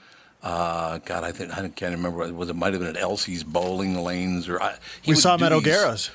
Uh, 0.43 0.99
God, 1.05 1.23
I 1.23 1.33
think 1.33 1.53
I 1.53 1.69
can't 1.69 1.95
remember. 1.95 2.33
Was 2.33 2.49
it 2.49 2.57
might 2.57 2.73
have 2.73 2.81
been 2.81 2.97
at 2.97 3.01
Elsie's 3.01 3.45
Bowling 3.45 4.03
Lanes 4.03 4.49
or 4.49 4.63
I, 4.63 4.77
he 5.03 5.11
We 5.13 5.17
saw 5.17 5.35
him 5.35 5.41
do 5.41 5.45
at 5.47 5.51
these- 5.63 5.75
O'Gara's. 5.77 6.11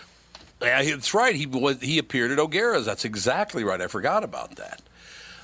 Yeah, 0.61 0.82
that's 0.84 1.14
right. 1.14 1.36
He 1.36 1.45
was 1.45 1.82
he 1.82 1.98
appeared 1.98 2.32
at 2.32 2.40
O'Gara's. 2.40 2.86
That's 2.86 3.06
exactly 3.06 3.64
right. 3.64 3.82
I 3.82 3.88
forgot 3.88 4.23
about 4.23 4.56
that. 4.56 4.82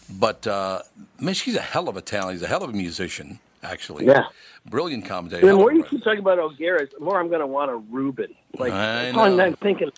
But 0.09 0.47
uh, 0.47 0.81
Mischke's 1.19 1.55
a 1.55 1.61
hell 1.61 1.87
of 1.87 1.97
a 1.97 2.01
talent. 2.01 2.33
He's 2.33 2.43
a 2.43 2.47
hell 2.47 2.63
of 2.63 2.69
a 2.69 2.73
musician, 2.73 3.39
actually. 3.63 4.05
Yeah. 4.05 4.25
Brilliant 4.65 5.05
commentator. 5.05 5.47
the 5.47 5.53
more 5.53 5.73
you 5.73 5.83
keep 5.83 6.03
talking 6.03 6.19
about 6.19 6.37
O'Gara's, 6.37 6.89
the 6.97 7.03
more 7.03 7.19
I'm 7.19 7.29
going 7.29 7.39
to 7.39 7.47
want 7.47 7.71
a 7.71 7.75
Reuben. 7.75 8.35
Like 8.57 8.73
I 8.73 9.11
know. 9.11 9.39
I'm 9.39 9.55
thinking. 9.55 9.91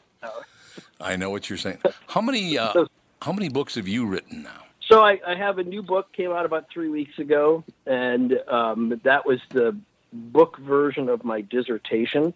I 1.02 1.16
know 1.16 1.30
what 1.30 1.50
you're 1.50 1.58
saying. 1.58 1.80
How 2.08 2.22
many 2.22 2.58
uh, 2.58 2.86
how 3.22 3.34
many 3.34 3.50
books 3.50 3.76
have 3.76 3.88
you 3.88 4.06
written 4.06 4.44
now? 4.44 4.64
So 4.88 5.02
I, 5.02 5.20
I 5.26 5.36
have 5.36 5.60
a 5.60 5.64
new 5.64 5.82
book 5.82 6.12
came 6.14 6.32
out 6.32 6.46
about 6.46 6.68
three 6.72 6.90
weeks 6.90 7.18
ago, 7.20 7.64
and 7.86 8.38
um, 8.48 9.00
that 9.04 9.26
was 9.26 9.40
the 9.50 9.76
book 10.12 10.58
version 10.60 11.10
of 11.10 11.24
my 11.24 11.42
dissertation, 11.42 12.34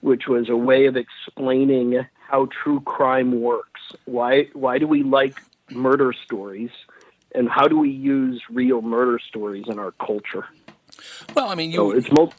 which 0.00 0.28
was 0.28 0.48
a 0.48 0.56
way 0.56 0.86
of 0.86 0.96
explaining 0.96 2.06
how 2.28 2.48
true 2.62 2.80
crime 2.80 3.40
works. 3.40 3.80
Why 4.04 4.48
why 4.52 4.78
do 4.78 4.86
we 4.86 5.02
like 5.02 5.38
murder 5.70 6.12
stories, 6.24 6.70
and 7.34 7.48
how 7.48 7.68
do 7.68 7.78
we 7.78 7.90
use 7.90 8.42
real 8.50 8.82
murder 8.82 9.18
stories 9.18 9.64
in 9.68 9.78
our 9.78 9.92
culture? 9.92 10.46
Well, 11.34 11.48
I 11.48 11.54
mean, 11.54 11.70
you 11.70 11.78
So 11.78 11.90
it's 11.92 12.12
mul- 12.12 12.32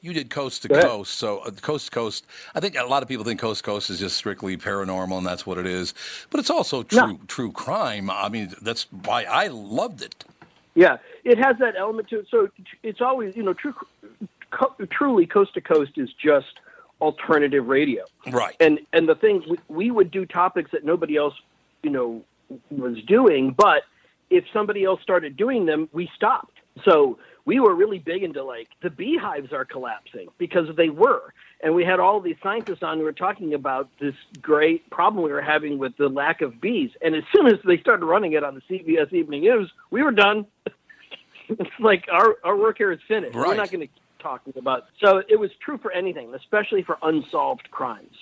you 0.00 0.12
did 0.12 0.30
Coast 0.30 0.62
to 0.62 0.68
Coast, 0.68 1.14
so 1.14 1.38
uh, 1.40 1.50
Coast 1.50 1.86
to 1.86 1.90
Coast. 1.90 2.24
I 2.54 2.60
think 2.60 2.76
a 2.76 2.84
lot 2.84 3.02
of 3.02 3.08
people 3.08 3.24
think 3.24 3.40
Coast 3.40 3.64
to 3.64 3.70
Coast 3.70 3.90
is 3.90 3.98
just 3.98 4.16
strictly 4.16 4.56
paranormal, 4.56 5.18
and 5.18 5.26
that's 5.26 5.44
what 5.44 5.58
it 5.58 5.66
is. 5.66 5.92
But 6.30 6.40
it's 6.40 6.50
also 6.50 6.82
true 6.82 7.20
true 7.26 7.52
crime. 7.52 8.08
I 8.10 8.28
mean, 8.28 8.54
that's 8.62 8.84
why 8.92 9.24
I 9.24 9.48
loved 9.48 10.02
it. 10.02 10.24
Yeah, 10.74 10.98
it 11.24 11.38
has 11.38 11.56
that 11.58 11.74
element 11.76 12.08
to 12.10 12.20
it. 12.20 12.28
So 12.30 12.48
it's 12.84 13.00
always, 13.00 13.34
you 13.34 13.42
know, 13.42 13.52
true, 13.52 13.74
co- 14.52 14.74
truly 14.90 15.26
coast 15.26 15.54
to 15.54 15.60
coast 15.60 15.92
is 15.96 16.10
just 16.12 16.60
alternative 17.00 17.66
radio. 17.66 18.04
Right. 18.30 18.56
And 18.60 18.80
and 18.92 19.08
the 19.08 19.14
thing 19.14 19.42
we, 19.48 19.58
we 19.68 19.90
would 19.90 20.10
do 20.10 20.26
topics 20.26 20.70
that 20.72 20.84
nobody 20.84 21.16
else, 21.16 21.34
you 21.82 21.90
know, 21.90 22.24
was 22.70 22.96
doing, 23.06 23.54
but 23.56 23.82
if 24.30 24.44
somebody 24.52 24.84
else 24.84 25.00
started 25.02 25.36
doing 25.36 25.66
them, 25.66 25.88
we 25.92 26.10
stopped. 26.14 26.58
So 26.84 27.18
we 27.44 27.60
were 27.60 27.74
really 27.74 27.98
big 27.98 28.22
into 28.22 28.44
like 28.44 28.68
the 28.82 28.90
beehives 28.90 29.52
are 29.52 29.64
collapsing 29.64 30.28
because 30.38 30.68
they 30.76 30.90
were. 30.90 31.32
And 31.62 31.74
we 31.74 31.84
had 31.84 31.98
all 31.98 32.20
these 32.20 32.36
scientists 32.42 32.82
on 32.82 32.98
who 32.98 33.04
were 33.04 33.12
talking 33.12 33.54
about 33.54 33.88
this 33.98 34.14
great 34.40 34.88
problem 34.90 35.24
we 35.24 35.32
were 35.32 35.42
having 35.42 35.78
with 35.78 35.96
the 35.96 36.08
lack 36.08 36.40
of 36.40 36.60
bees. 36.60 36.90
And 37.02 37.16
as 37.16 37.24
soon 37.34 37.46
as 37.46 37.54
they 37.64 37.78
started 37.78 38.04
running 38.04 38.34
it 38.34 38.44
on 38.44 38.54
the 38.54 38.60
CBS 38.68 39.12
Evening 39.12 39.40
News, 39.40 39.72
we 39.90 40.02
were 40.02 40.12
done. 40.12 40.46
it's 41.48 41.70
like 41.80 42.04
our, 42.12 42.36
our 42.44 42.56
work 42.56 42.78
here 42.78 42.92
is 42.92 43.00
finished. 43.08 43.34
We're 43.34 43.54
not 43.54 43.70
going 43.70 43.88
to 43.88 43.92
talking 44.18 44.52
about. 44.56 44.86
So 45.02 45.22
it 45.28 45.36
was 45.36 45.50
true 45.64 45.78
for 45.78 45.92
anything, 45.92 46.34
especially 46.34 46.82
for 46.82 46.98
unsolved 47.02 47.70
crimes 47.70 48.16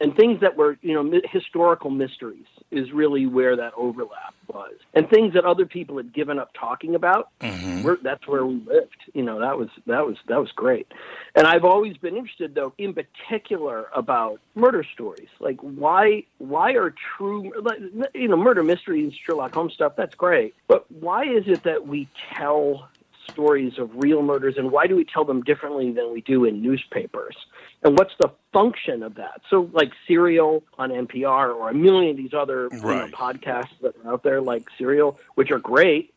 and 0.00 0.14
things 0.14 0.40
that 0.40 0.56
were, 0.56 0.78
you 0.82 0.94
know, 0.94 1.20
historical 1.30 1.90
mysteries 1.90 2.46
is 2.70 2.92
really 2.92 3.26
where 3.26 3.56
that 3.56 3.72
overlap 3.76 4.34
was, 4.48 4.74
and 4.94 5.08
things 5.08 5.34
that 5.34 5.44
other 5.44 5.64
people 5.64 5.96
had 5.96 6.12
given 6.12 6.38
up 6.38 6.50
talking 6.58 6.94
about. 6.94 7.30
Mm-hmm. 7.40 7.82
We're, 7.82 7.96
that's 8.02 8.26
where 8.26 8.44
we 8.44 8.56
lived. 8.66 8.96
You 9.14 9.22
know, 9.22 9.40
that 9.40 9.56
was 9.56 9.68
that 9.86 10.06
was 10.06 10.16
that 10.28 10.38
was 10.38 10.50
great. 10.52 10.86
And 11.34 11.46
I've 11.46 11.64
always 11.64 11.96
been 11.96 12.16
interested, 12.16 12.54
though, 12.54 12.72
in 12.78 12.94
particular 12.94 13.86
about 13.94 14.40
murder 14.54 14.84
stories. 14.94 15.28
Like, 15.40 15.58
why 15.60 16.24
why 16.38 16.72
are 16.72 16.94
true, 17.16 17.52
like, 17.62 17.78
you 18.14 18.28
know, 18.28 18.36
murder 18.36 18.62
mysteries, 18.62 19.14
Sherlock 19.24 19.54
Holmes 19.54 19.74
stuff? 19.74 19.94
That's 19.96 20.14
great, 20.14 20.54
but 20.68 20.90
why 20.90 21.24
is 21.24 21.44
it 21.46 21.62
that 21.62 21.86
we 21.86 22.08
tell 22.34 22.88
stories 23.30 23.78
of 23.78 23.90
real 23.94 24.22
murders 24.22 24.54
and 24.56 24.70
why 24.70 24.86
do 24.86 24.96
we 24.96 25.04
tell 25.04 25.24
them 25.24 25.42
differently 25.42 25.92
than 25.92 26.12
we 26.12 26.20
do 26.20 26.44
in 26.44 26.62
newspapers? 26.62 27.36
And 27.82 27.98
what's 27.98 28.14
the 28.20 28.30
function 28.52 29.02
of 29.02 29.14
that? 29.16 29.42
So 29.50 29.70
like 29.72 29.92
serial 30.06 30.62
on 30.78 30.90
npr 30.90 31.54
or 31.54 31.70
a 31.70 31.74
million 31.74 32.10
of 32.12 32.16
these 32.16 32.34
other 32.34 32.68
you 32.72 32.80
know, 32.80 33.08
podcasts 33.12 33.78
that 33.82 33.94
are 34.04 34.12
out 34.12 34.22
there 34.22 34.40
like 34.40 34.64
serial 34.78 35.18
which 35.34 35.50
are 35.50 35.58
great 35.58 36.12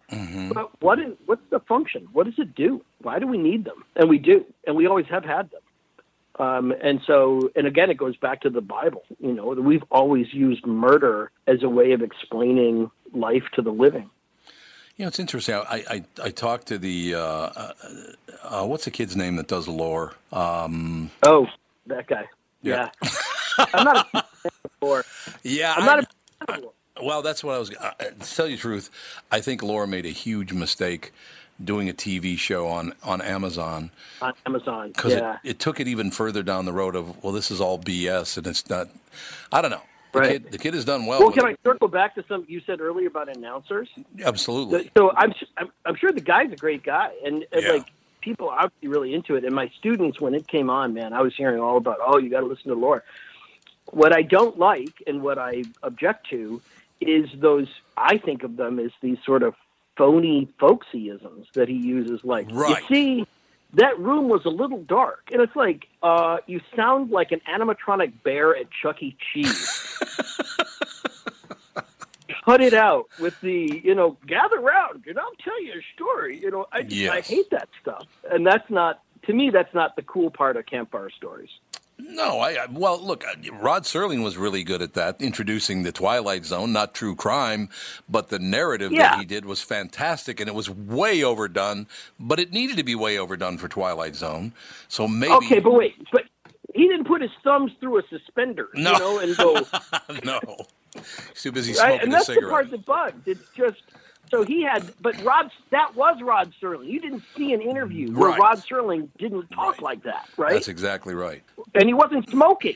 but 0.53 0.81
what 0.81 0.99
is 0.99 1.13
what's 1.25 1.41
the 1.49 1.59
function? 1.59 2.07
What 2.13 2.25
does 2.25 2.39
it 2.39 2.55
do? 2.55 2.83
Why 3.01 3.19
do 3.19 3.27
we 3.27 3.37
need 3.37 3.65
them? 3.65 3.83
And 3.95 4.09
we 4.09 4.17
do 4.17 4.45
and 4.65 4.75
we 4.75 4.87
always 4.87 5.05
have 5.07 5.23
had 5.23 5.51
them. 5.51 5.61
Um, 6.39 6.73
and 6.81 7.01
so, 7.05 7.51
and 7.55 7.67
again, 7.67 7.89
it 7.89 7.97
goes 7.97 8.15
back 8.15 8.41
to 8.41 8.49
the 8.49 8.61
Bible. 8.61 9.03
You 9.19 9.33
know, 9.33 9.47
we've 9.49 9.83
always 9.91 10.33
used 10.33 10.65
murder 10.65 11.31
as 11.47 11.63
a 11.63 11.69
way 11.69 11.91
of 11.91 12.01
explaining 12.01 12.89
life 13.13 13.43
to 13.55 13.61
the 13.61 13.71
living. 13.71 14.09
You 14.99 15.05
know, 15.05 15.07
it's 15.07 15.19
interesting. 15.19 15.55
I 15.55 15.83
I, 15.89 16.03
I 16.21 16.29
talked 16.29 16.67
to 16.67 16.77
the 16.77 17.15
uh, 17.15 17.19
uh, 17.21 17.73
uh, 18.43 18.65
what's 18.65 18.83
the 18.83 18.91
kid's 18.91 19.15
name 19.15 19.37
that 19.37 19.47
does 19.47 19.65
lore? 19.65 20.13
Um, 20.33 21.09
Oh, 21.25 21.47
that 21.87 22.05
guy. 22.05 22.25
Yeah. 22.61 22.89
Yeah. 23.01 23.65
I'm 23.73 23.85
not 23.85 23.97
a 23.97 24.03
fan 24.11 24.23
of 24.43 24.71
lore. 24.81 25.05
yeah, 25.43 25.73
I'm 25.77 25.85
not 25.85 25.99
a 25.99 26.01
fan 26.47 26.57
of 26.57 26.63
lore. 26.63 26.73
Well, 27.01 27.21
that's 27.21 27.45
what 27.45 27.55
I 27.55 27.59
was. 27.59 27.71
Uh, 27.73 27.91
to 27.97 28.35
tell 28.35 28.45
you 28.45 28.57
the 28.57 28.61
truth, 28.61 28.89
I 29.31 29.39
think 29.39 29.63
Lore 29.63 29.87
made 29.87 30.05
a 30.05 30.09
huge 30.09 30.51
mistake 30.51 31.13
doing 31.63 31.87
a 31.87 31.93
TV 31.93 32.37
show 32.37 32.67
on 32.67 32.91
on 33.01 33.21
Amazon 33.21 33.91
on 34.21 34.33
Amazon. 34.45 34.89
because 34.89 35.13
Yeah. 35.13 35.37
it, 35.45 35.51
it 35.51 35.59
took 35.59 35.79
it 35.79 35.87
even 35.87 36.11
further 36.11 36.43
down 36.43 36.65
the 36.65 36.73
road 36.73 36.97
of 36.97 37.23
well, 37.23 37.31
this 37.31 37.51
is 37.51 37.61
all 37.61 37.79
BS 37.79 38.37
and 38.37 38.45
it's 38.47 38.69
not. 38.69 38.89
I 39.49 39.61
don't 39.61 39.71
know. 39.71 39.83
The, 40.11 40.19
Right. 40.19 40.31
kid, 40.43 40.51
the 40.51 40.57
kid 40.57 40.73
has 40.73 40.85
done 40.85 41.05
well. 41.05 41.19
Well, 41.19 41.31
can 41.31 41.45
I 41.45 41.55
circle 41.63 41.87
back 41.87 42.15
to 42.15 42.23
something 42.27 42.49
you 42.51 42.61
said 42.65 42.81
earlier 42.81 43.07
about 43.07 43.35
announcers? 43.35 43.87
Absolutely. 44.23 44.89
So 44.97 45.11
I'm, 45.15 45.33
I'm, 45.57 45.69
I'm 45.85 45.95
sure 45.95 46.11
the 46.11 46.21
guy's 46.21 46.51
a 46.51 46.55
great 46.55 46.83
guy, 46.83 47.11
and, 47.23 47.45
and 47.51 47.63
Yeah. 47.63 47.73
like 47.73 47.85
people 48.21 48.49
are 48.49 48.63
obviously 48.63 48.87
really 48.89 49.13
into 49.13 49.35
it. 49.35 49.45
And 49.45 49.53
my 49.53 49.69
students, 49.77 50.19
when 50.19 50.33
it 50.33 50.47
came 50.47 50.69
on, 50.69 50.93
man, 50.93 51.13
I 51.13 51.21
was 51.21 51.33
hearing 51.37 51.59
all 51.61 51.77
about, 51.77 51.97
oh, 52.05 52.17
you 52.17 52.29
got 52.29 52.39
to 52.41 52.47
listen 52.47 52.69
to 52.69 52.75
Lore. 52.75 53.03
What 53.91 54.15
I 54.15 54.23
don't 54.23 54.57
like 54.57 54.93
and 55.07 55.21
what 55.21 55.37
I 55.37 55.65
object 55.83 56.29
to 56.31 56.61
is 57.01 57.29
those. 57.39 57.67
I 57.95 58.17
think 58.17 58.43
of 58.43 58.57
them 58.57 58.79
as 58.79 58.91
these 59.01 59.17
sort 59.25 59.43
of 59.43 59.53
phony 59.97 60.47
folksyisms 60.61 61.45
that 61.55 61.67
he 61.67 61.75
uses, 61.75 62.19
like 62.23 62.47
Right. 62.51 62.83
you 62.89 62.95
see. 62.95 63.25
That 63.73 63.99
room 63.99 64.29
was 64.29 64.45
a 64.45 64.49
little 64.49 64.81
dark, 64.83 65.29
and 65.31 65.41
it's 65.41 65.55
like 65.55 65.87
uh, 66.01 66.37
you 66.47 66.61
sound 66.75 67.11
like 67.11 67.31
an 67.31 67.41
animatronic 67.47 68.13
bear 68.23 68.55
at 68.55 68.67
Chuck 68.71 69.01
E. 69.01 69.15
Cheese. 69.33 69.97
Cut 72.45 72.61
it 72.61 72.73
out 72.73 73.07
with 73.19 73.39
the 73.41 73.81
you 73.83 73.93
know 73.93 74.17
gather 74.25 74.59
round 74.59 75.03
and 75.07 75.19
I'll 75.19 75.35
tell 75.43 75.61
you 75.61 75.73
a 75.73 75.83
story. 75.93 76.39
You 76.39 76.49
know 76.49 76.65
I 76.71 76.81
just, 76.83 77.11
I 77.11 77.21
hate 77.21 77.49
that 77.51 77.69
stuff, 77.81 78.07
and 78.31 78.45
that's 78.45 78.69
not 78.69 79.03
to 79.25 79.33
me 79.33 79.51
that's 79.51 79.73
not 79.73 79.95
the 79.95 80.01
cool 80.01 80.31
part 80.31 80.57
of 80.57 80.65
campfire 80.65 81.11
stories. 81.11 81.49
No, 81.99 82.39
I, 82.39 82.51
I 82.53 82.65
well 82.71 82.99
look. 83.05 83.25
uh, 83.25 83.35
Rod 83.53 83.83
Serling 83.83 84.23
was 84.23 84.37
really 84.37 84.63
good 84.63 84.81
at 84.81 84.93
that, 84.93 85.21
introducing 85.21 85.83
the 85.83 85.91
Twilight 85.91 86.45
Zone, 86.45 86.71
not 86.73 86.93
true 86.93 87.15
crime, 87.15 87.69
but 88.07 88.29
the 88.29 88.39
narrative 88.39 88.91
Yeah. 88.91 89.11
that 89.11 89.19
he 89.19 89.25
did 89.25 89.45
was 89.45 89.61
fantastic, 89.61 90.39
and 90.39 90.47
it 90.47 90.55
was 90.55 90.69
way 90.69 91.23
overdone. 91.23 91.87
But 92.19 92.39
it 92.39 92.51
needed 92.53 92.77
to 92.77 92.83
be 92.83 92.95
way 92.95 93.17
overdone 93.17 93.57
for 93.57 93.67
Twilight 93.67 94.15
Zone. 94.15 94.53
So 94.87 95.07
maybe 95.07 95.33
Okay, 95.33 95.59
but 95.59 95.73
wait, 95.73 95.95
but 96.11 96.23
he 96.73 96.87
didn't 96.87 97.05
put 97.07 97.21
his 97.21 97.31
thumbs 97.43 97.71
through 97.81 97.99
a 97.99 98.03
suspender, 98.09 98.69
No. 98.75 98.93
you 98.93 98.99
know, 98.99 99.19
and 99.19 99.37
go. 99.37 99.67
no, 100.23 100.39
he's 101.33 101.41
too 101.43 101.51
busy 101.51 101.73
Right? 101.73 101.77
smoking 101.99 102.01
And 102.03 102.13
a 102.13 102.15
that's 102.15 102.27
the 102.27 102.47
part 102.49 102.71
that 102.71 102.85
bugs. 102.85 103.21
It's 103.27 103.49
just 103.55 103.81
so 104.31 104.43
he 104.43 104.63
had, 104.63 104.91
but 105.01 105.21
Rod, 105.23 105.51
that 105.71 105.95
was 105.95 106.21
Rod 106.21 106.53
Serling. 106.61 106.87
You 106.87 106.99
didn't 106.99 107.23
see 107.35 107.53
an 107.53 107.61
interview 107.61 108.11
where 108.11 108.29
Right. 108.31 108.39
Rod 108.39 108.57
Serling 108.57 109.09
didn't 109.17 109.49
talk 109.51 109.81
like 109.81 110.03
that, 110.03 110.27
right? 110.37 110.53
That's 110.53 110.67
exactly 110.67 111.13
right. 111.13 111.43
and 111.75 111.85
he 111.85 111.93
wasn't 111.93 112.29
smoking, 112.29 112.75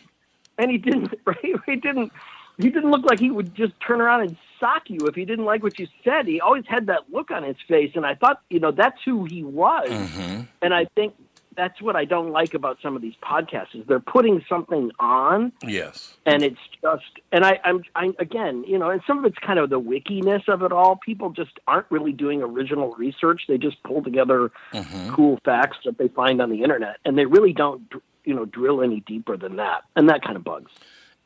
and 0.57 0.69
he 0.71 0.77
didn't. 0.77 1.13
Right? 1.25 1.37
He 1.65 1.75
didn't. 1.75 2.11
He 2.57 2.69
didn't 2.69 2.91
look 2.91 3.03
like 3.05 3.19
he 3.19 3.31
would 3.31 3.55
just 3.55 3.73
turn 3.79 3.99
around 3.99 4.21
and 4.21 4.37
sock 4.59 4.83
you 4.87 4.99
if 5.07 5.15
he 5.15 5.25
didn't 5.25 5.45
like 5.45 5.63
what 5.63 5.79
you 5.79 5.87
said. 6.03 6.27
He 6.27 6.39
always 6.39 6.65
had 6.67 6.85
that 6.85 7.11
look 7.11 7.31
on 7.31 7.41
his 7.43 7.55
face, 7.67 7.91
and 7.95 8.05
I 8.05 8.13
thought, 8.13 8.41
you 8.49 8.59
know, 8.59 8.69
that's 8.71 8.99
who 9.03 9.25
he 9.25 9.43
was. 9.43 9.89
Mm-hmm. 9.89 10.41
And 10.61 10.73
I 10.73 10.85
think 10.95 11.15
that's 11.55 11.81
what 11.81 11.95
I 11.95 12.05
don't 12.05 12.31
like 12.31 12.53
about 12.53 12.77
some 12.81 12.95
of 12.95 13.01
these 13.01 13.13
podcasts 13.23 13.73
is 13.75 13.85
they're 13.87 13.99
putting 13.99 14.43
something 14.49 14.91
on 14.99 15.51
Yes. 15.65 16.15
and 16.25 16.43
it's 16.43 16.59
just 16.81 17.03
and 17.31 17.45
I, 17.45 17.59
I'm 17.63 17.83
I 17.95 18.11
again, 18.19 18.63
you 18.67 18.77
know, 18.77 18.89
and 18.89 19.01
some 19.07 19.17
of 19.19 19.25
it's 19.25 19.37
kind 19.39 19.59
of 19.59 19.69
the 19.69 19.79
wickiness 19.79 20.43
of 20.47 20.61
it 20.63 20.71
all. 20.71 20.97
People 20.97 21.29
just 21.31 21.59
aren't 21.67 21.85
really 21.89 22.11
doing 22.11 22.41
original 22.41 22.93
research. 22.95 23.43
They 23.47 23.57
just 23.57 23.81
pull 23.83 24.03
together 24.03 24.51
Mm-hmm. 24.73 25.13
cool 25.13 25.39
facts 25.45 25.77
that 25.85 25.97
they 25.97 26.07
find 26.07 26.41
on 26.41 26.49
the 26.49 26.63
internet, 26.63 26.97
and 27.05 27.17
they 27.17 27.25
really 27.25 27.53
don't, 27.53 27.81
you 28.25 28.33
know, 28.33 28.45
drill 28.45 28.81
any 28.81 29.01
deeper 29.01 29.37
than 29.37 29.55
that. 29.57 29.83
And 29.95 30.09
that 30.09 30.21
kind 30.23 30.35
of 30.35 30.43
bugs. 30.43 30.71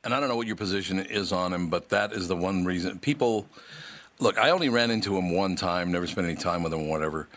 and 0.04 0.14
I 0.14 0.20
don't 0.20 0.30
know 0.30 0.36
what 0.36 0.48
your 0.48 0.56
position 0.56 1.00
is 1.00 1.32
on 1.32 1.54
him, 1.54 1.70
but 1.70 1.90
that 1.90 2.12
is 2.12 2.28
the 2.28 2.36
one 2.36 2.66
reason 2.66 3.00
people 3.00 3.48
look. 4.20 4.38
I 4.38 4.50
only 4.50 4.70
ran 4.70 4.92
into 4.92 5.18
him 5.18 5.32
one 5.32 5.56
time, 5.56 5.92
never 5.92 6.08
spent 6.08 6.28
any 6.28 6.36
time 6.36 6.64
with 6.64 6.74
him, 6.74 6.88
whatever. 6.90 7.28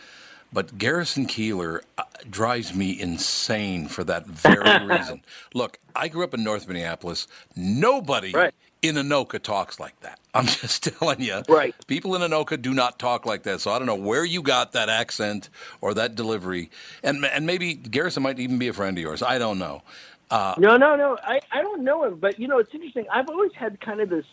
But 0.53 0.79
Garrison 0.79 1.27
Keillor 1.27 1.81
uh, 1.99 2.05
drives 2.29 2.75
me 2.75 2.99
insane 3.01 3.89
for 3.89 4.05
that 4.05 4.27
very 4.27 4.87
reason. 4.87 5.23
Look, 5.55 5.79
I 5.95 6.09
grew 6.09 6.25
up 6.25 6.35
in 6.35 6.43
North 6.45 6.67
Minneapolis. 6.69 7.29
Nobody 7.57 8.35
in 8.83 8.97
Anoka 8.97 9.41
talks 9.43 9.79
like 9.79 9.99
that. 10.01 10.19
I'm 10.35 10.47
just 10.47 10.83
telling 10.85 11.21
you. 11.21 11.43
Right. 11.49 11.75
People 11.87 12.15
in 12.15 12.23
Anoka 12.23 12.61
do 12.61 12.73
not 12.75 12.99
talk 12.99 13.27
like 13.27 13.43
that. 13.45 13.61
So 13.61 13.73
I 13.73 13.79
don't 13.79 13.87
know 13.87 13.95
where 13.95 14.25
you 14.25 14.43
got 14.43 14.73
that 14.73 14.89
accent 14.89 15.51
or 15.81 15.95
that 15.95 16.15
delivery. 16.15 16.71
And 17.03 17.25
and 17.25 17.47
maybe 17.47 17.75
Garrison 17.75 18.23
might 18.23 18.39
even 18.39 18.59
be 18.59 18.69
a 18.69 18.73
friend 18.73 18.97
of 18.97 19.03
yours. 19.03 19.23
I 19.23 19.39
don't 19.39 19.59
know. 19.59 19.83
Uh, 20.31 20.55
No, 20.59 20.77
no, 20.77 20.97
no. 20.97 21.19
I, 21.25 21.41
I 21.53 21.63
don't 21.63 21.83
know 21.83 22.05
him, 22.05 22.19
but 22.21 22.39
you 22.39 22.49
know, 22.49 22.59
it's 22.59 22.73
interesting. 22.75 23.07
I've 23.13 23.29
always 23.29 23.53
had 23.55 23.81
kind 23.81 24.01
of 24.01 24.09
this. 24.09 24.25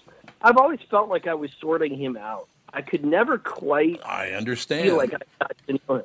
I've 0.42 0.58
always 0.58 0.80
felt 0.92 1.10
like 1.10 1.28
I 1.28 1.34
was 1.34 1.50
sorting 1.60 1.98
him 1.98 2.16
out. 2.18 2.48
I 2.74 2.82
could 2.82 3.06
never 3.06 3.38
quite 3.38 4.02
I 4.06 4.32
understand. 4.32 4.96
like 4.98 5.14
I. 5.42 5.48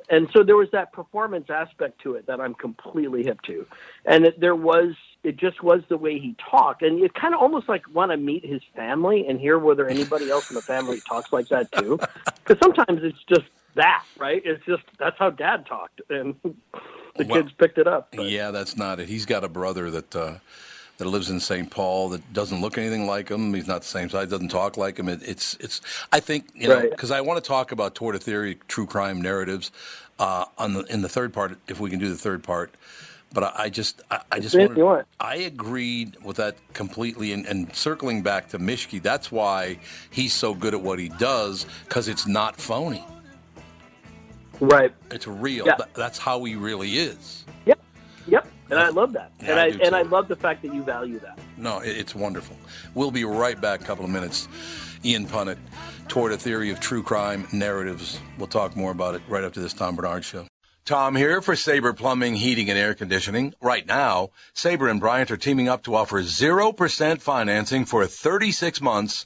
And 0.09 0.27
so 0.33 0.43
there 0.43 0.55
was 0.55 0.69
that 0.71 0.91
performance 0.93 1.49
aspect 1.49 2.01
to 2.01 2.15
it 2.15 2.27
that 2.27 2.41
I'm 2.41 2.53
completely 2.53 3.23
hip 3.23 3.41
to. 3.43 3.65
And 4.05 4.25
it, 4.25 4.39
there 4.39 4.55
was, 4.55 4.95
it 5.23 5.37
just 5.37 5.63
was 5.63 5.81
the 5.89 5.97
way 5.97 6.19
he 6.19 6.35
talked. 6.49 6.81
And 6.81 6.99
you 6.99 7.09
kind 7.09 7.33
of 7.33 7.41
almost 7.41 7.69
like 7.69 7.83
want 7.93 8.11
to 8.11 8.17
meet 8.17 8.45
his 8.45 8.61
family 8.75 9.25
and 9.27 9.39
hear 9.39 9.57
whether 9.59 9.87
anybody 9.87 10.29
else 10.29 10.49
in 10.49 10.55
the 10.55 10.61
family 10.61 10.99
talks 11.07 11.31
like 11.33 11.47
that 11.49 11.71
too. 11.71 11.99
Because 12.45 12.59
sometimes 12.61 12.99
it's 13.03 13.23
just 13.29 13.47
that, 13.75 14.03
right? 14.17 14.41
It's 14.43 14.65
just, 14.65 14.83
that's 14.99 15.17
how 15.17 15.29
dad 15.29 15.65
talked. 15.65 16.01
And 16.09 16.35
the 16.43 17.25
Well, 17.25 17.41
kids 17.41 17.53
picked 17.57 17.77
it 17.77 17.87
up. 17.87 18.09
Yeah, 18.11 18.51
that's 18.51 18.75
not 18.75 18.99
it. 18.99 19.07
He's 19.07 19.25
got 19.25 19.45
a 19.45 19.47
brother 19.47 19.89
that 19.91 20.13
uh, 20.13 20.33
that 21.03 21.09
lives 21.09 21.29
in 21.29 21.39
St. 21.39 21.69
Paul 21.69 22.09
that 22.09 22.33
doesn't 22.33 22.61
look 22.61 22.77
anything 22.77 23.05
like 23.05 23.29
him. 23.29 23.53
He's 23.53 23.67
not 23.67 23.81
the 23.81 23.87
same 23.87 24.09
size, 24.09 24.29
doesn't 24.29 24.49
talk 24.49 24.77
like 24.77 24.97
him. 24.97 25.09
It, 25.09 25.21
it's 25.23 25.55
it's. 25.59 25.81
I 26.11 26.19
think 26.19 26.49
you 26.55 26.67
know 26.67 26.75
Right. 26.75 26.89
because 26.89 27.11
I 27.11 27.21
want 27.21 27.43
to 27.43 27.47
talk 27.47 27.71
about 27.71 27.95
toward 27.95 28.15
a 28.15 28.19
theory, 28.19 28.57
true 28.67 28.85
crime 28.85 29.21
narratives, 29.21 29.71
uh, 30.19 30.45
on 30.57 30.73
the 30.73 30.83
in 30.85 31.01
the 31.01 31.09
third 31.09 31.33
part 31.33 31.57
if 31.67 31.79
we 31.79 31.89
can 31.89 31.99
do 31.99 32.09
the 32.09 32.17
third 32.17 32.43
part. 32.43 32.73
But 33.33 33.43
I, 33.43 33.63
I 33.63 33.69
just 33.69 34.01
I, 34.09 34.21
I 34.31 34.39
just 34.39 34.55
wanted, 34.57 34.77
you 34.77 34.85
want. 34.85 35.07
I 35.19 35.35
agreed 35.37 36.17
with 36.23 36.37
that 36.37 36.55
completely. 36.73 37.33
And, 37.33 37.45
and 37.45 37.75
circling 37.75 38.21
back 38.21 38.47
to 38.49 38.59
Mischke, 38.59 39.01
that's 39.01 39.31
why 39.31 39.79
he's 40.09 40.33
so 40.33 40.53
good 40.53 40.73
at 40.73 40.81
what 40.81 40.99
he 40.99 41.09
does 41.09 41.65
because 41.83 42.07
it's 42.07 42.27
not 42.27 42.55
phony. 42.57 43.03
Right. 44.59 44.93
It's 45.11 45.27
real. 45.27 45.65
Yeah. 45.65 45.75
Th- 45.75 45.89
that's 45.93 46.17
how 46.19 46.43
he 46.45 46.55
really 46.55 46.93
is. 46.97 47.43
Yep. 47.65 47.79
Yep. 48.27 48.47
And 48.73 48.85
I 48.85 48.89
love 48.89 49.13
that. 49.13 49.31
Yeah, 49.41 49.51
and 49.51 49.59
I 49.59 49.63
I, 49.63 49.67
and. 49.85 49.95
I 49.95 50.01
love 50.01 50.27
the 50.27 50.35
fact 50.35 50.61
that 50.63 50.73
you 50.73 50.83
value 50.83 51.19
that. 51.19 51.39
No, 51.57 51.79
it's 51.79 52.15
wonderful. 52.15 52.57
We'll 52.93 53.11
be 53.11 53.25
right 53.25 53.59
back. 53.59 53.81
A 53.81 53.83
couple 53.85 54.05
of 54.05 54.11
minutes. 54.11 54.47
Ian 55.05 55.27
Punnett 55.27 55.57
toward 56.07 56.31
a 56.31 56.37
theory 56.37 56.69
of 56.71 56.79
true 56.79 57.03
crime 57.03 57.47
narratives. 57.51 58.19
We'll 58.37 58.47
talk 58.47 58.75
more 58.75 58.91
about 58.91 59.15
it 59.15 59.21
right 59.27 59.43
after 59.43 59.59
this 59.59 59.73
Tom 59.73 59.95
Barnard 59.95 60.23
show. 60.23 60.47
Tom 60.85 61.15
here 61.15 61.41
for 61.41 61.55
Sabre 61.55 61.93
Plumbing, 61.93 62.35
Heating, 62.35 62.69
and 62.69 62.77
Air 62.77 62.93
Conditioning. 62.93 63.53
Right 63.61 63.85
now, 63.85 64.31
Sabre 64.53 64.89
and 64.89 64.99
Bryant 64.99 65.31
are 65.31 65.37
teaming 65.37 65.69
up 65.69 65.83
to 65.83 65.95
offer 65.95 66.21
0% 66.21 67.21
financing 67.21 67.85
for 67.85 68.05
36 68.05 68.81
months 68.81 69.25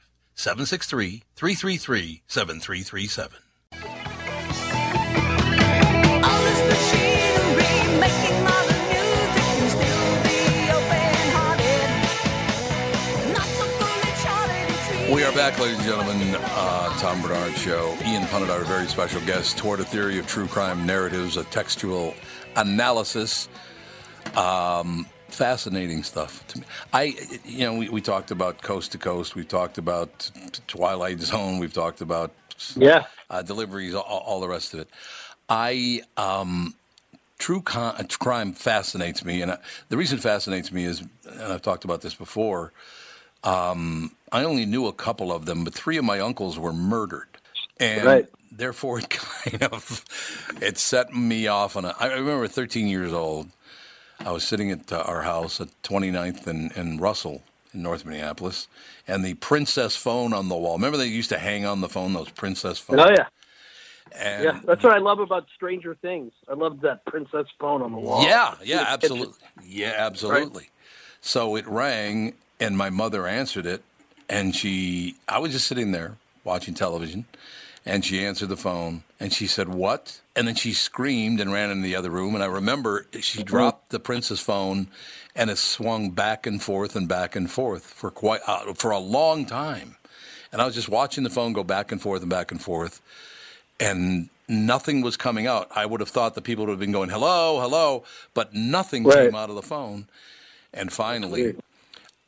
763-333-7337. 0.41 3.29
We 15.13 15.23
are 15.25 15.33
back, 15.33 15.59
ladies 15.59 15.77
and 15.77 15.85
gentlemen. 15.85 16.35
Uh, 16.35 16.97
Tom 16.97 17.21
Barnard 17.21 17.55
Show. 17.57 17.95
Ian 18.05 18.23
Punnett, 18.23 18.49
our 18.49 18.63
very 18.63 18.87
special 18.87 19.21
guest, 19.21 19.59
toward 19.59 19.79
a 19.81 19.83
theory 19.83 20.17
of 20.17 20.25
true 20.25 20.47
crime 20.47 20.87
narratives, 20.87 21.37
a 21.37 21.43
textual 21.45 22.15
analysis. 22.55 23.47
Um, 24.35 25.05
fascinating 25.31 26.03
stuff 26.03 26.45
to 26.47 26.59
me. 26.59 26.65
I, 26.93 27.15
you 27.45 27.59
know, 27.65 27.75
we, 27.75 27.89
we 27.89 28.01
talked 28.01 28.31
about 28.31 28.61
Coast 28.61 28.91
to 28.93 28.97
Coast. 28.97 29.35
We've 29.35 29.47
talked 29.47 29.77
about 29.77 30.31
Twilight 30.67 31.21
Zone. 31.21 31.59
We've 31.59 31.73
talked 31.73 32.01
about 32.01 32.31
Yeah. 32.75 33.05
uh, 33.29 33.41
deliveries, 33.43 33.95
all, 33.95 34.03
all 34.03 34.39
the 34.41 34.47
rest 34.49 34.73
of 34.73 34.81
it. 34.81 34.89
I 35.49 36.01
um, 36.17 36.75
true 37.39 37.61
con- 37.61 37.95
uh, 37.97 38.03
crime 38.19 38.53
fascinates 38.53 39.25
me, 39.25 39.41
and 39.41 39.51
uh, 39.51 39.57
the 39.89 39.97
reason 39.97 40.19
it 40.19 40.21
fascinates 40.21 40.71
me 40.71 40.85
is, 40.85 41.01
and 41.25 41.41
I've 41.53 41.61
talked 41.61 41.85
about 41.85 42.01
this 42.01 42.15
before. 42.15 42.71
Um, 43.43 44.11
I 44.31 44.43
only 44.43 44.65
knew 44.65 44.87
a 44.87 44.93
couple 44.93 45.31
of 45.31 45.45
them, 45.45 45.63
but 45.63 45.73
three 45.73 45.97
of 45.97 46.05
my 46.05 46.19
uncles 46.19 46.59
were 46.59 46.73
murdered, 46.73 47.27
and 47.79 48.05
Right. 48.05 48.27
therefore 48.51 48.99
it 49.01 49.09
kind 49.09 49.63
of 49.63 50.05
it 50.61 50.77
set 50.77 51.13
me 51.13 51.47
off 51.47 51.75
on 51.77 51.85
a. 51.85 51.95
I 51.99 52.07
remember 52.13 52.47
13 52.47 52.87
years 52.87 53.13
old. 53.13 53.49
I 54.25 54.31
was 54.31 54.43
sitting 54.43 54.71
at 54.71 54.91
uh, 54.91 55.03
our 55.05 55.23
house 55.23 55.59
at 55.59 55.69
29th 55.83 56.45
and, 56.47 56.75
and 56.77 57.01
Russell 57.01 57.41
in 57.73 57.81
North 57.81 58.05
Minneapolis, 58.05 58.67
and 59.07 59.23
the 59.23 59.33
princess 59.35 59.95
phone 59.95 60.33
on 60.33 60.49
the 60.49 60.55
wall. 60.55 60.75
Remember 60.75 60.97
they 60.97 61.07
used 61.07 61.29
to 61.29 61.37
hang 61.37 61.65
on 61.65 61.81
the 61.81 61.89
phone 61.89 62.13
those 62.13 62.29
princess 62.29 62.77
phones. 62.77 63.01
Oh 63.01 63.09
yeah. 63.09 63.27
And 64.13 64.43
yeah, 64.43 64.59
that's 64.65 64.83
what 64.83 64.93
I 64.93 64.97
love 64.97 65.19
about 65.19 65.45
Stranger 65.55 65.95
Things. 65.95 66.33
I 66.49 66.53
love 66.53 66.81
that 66.81 67.05
princess 67.05 67.45
phone 67.59 67.81
on 67.81 67.93
the 67.93 67.97
wall. 67.97 68.23
Yeah, 68.23 68.55
yeah, 68.61 68.85
absolutely. 68.87 69.37
Yeah, 69.63 69.93
absolutely. 69.97 70.69
So 71.21 71.55
it 71.55 71.65
rang, 71.67 72.33
and 72.59 72.77
my 72.77 72.89
mother 72.89 73.25
answered 73.25 73.65
it, 73.65 73.83
and 74.27 74.53
she, 74.55 75.15
I 75.29 75.39
was 75.39 75.53
just 75.53 75.67
sitting 75.67 75.91
there 75.91 76.17
watching 76.43 76.73
television, 76.73 77.25
and 77.85 78.05
she 78.05 78.23
answered 78.25 78.49
the 78.49 78.57
phone, 78.57 79.03
and 79.19 79.33
she 79.33 79.47
said, 79.47 79.69
"What?" 79.69 80.21
And 80.35 80.47
then 80.47 80.55
she 80.55 80.73
screamed 80.73 81.39
and 81.39 81.51
ran 81.51 81.71
in 81.71 81.81
the 81.81 81.95
other 81.95 82.09
room, 82.09 82.35
and 82.35 82.43
I 82.43 82.47
remember 82.47 83.07
she 83.21 83.43
dropped 83.43 83.89
the 83.89 83.99
princess 83.99 84.39
phone, 84.39 84.87
and 85.35 85.49
it 85.49 85.57
swung 85.57 86.11
back 86.11 86.45
and 86.47 86.61
forth 86.61 86.95
and 86.95 87.07
back 87.07 87.35
and 87.35 87.49
forth 87.49 87.83
for 87.85 88.11
quite 88.11 88.41
uh, 88.47 88.73
for 88.73 88.91
a 88.91 88.99
long 88.99 89.45
time, 89.45 89.97
and 90.51 90.61
I 90.61 90.65
was 90.65 90.75
just 90.75 90.89
watching 90.89 91.23
the 91.23 91.29
phone 91.29 91.53
go 91.53 91.63
back 91.63 91.91
and 91.91 92.01
forth 92.01 92.21
and 92.21 92.29
back 92.29 92.51
and 92.51 92.61
forth 92.61 93.01
and 93.79 94.29
nothing 94.47 95.01
was 95.01 95.17
coming 95.17 95.47
out. 95.47 95.67
I 95.75 95.85
would 95.85 96.01
have 96.01 96.09
thought 96.09 96.35
the 96.35 96.41
people 96.41 96.65
would 96.65 96.71
have 96.71 96.79
been 96.79 96.91
going, 96.91 97.09
hello, 97.09 97.59
hello, 97.59 98.03
but 98.33 98.53
nothing 98.53 99.03
Right. 99.03 99.25
came 99.25 99.35
out 99.35 99.49
of 99.49 99.55
the 99.55 99.61
phone. 99.63 100.07
And 100.73 100.91
finally, 100.93 101.55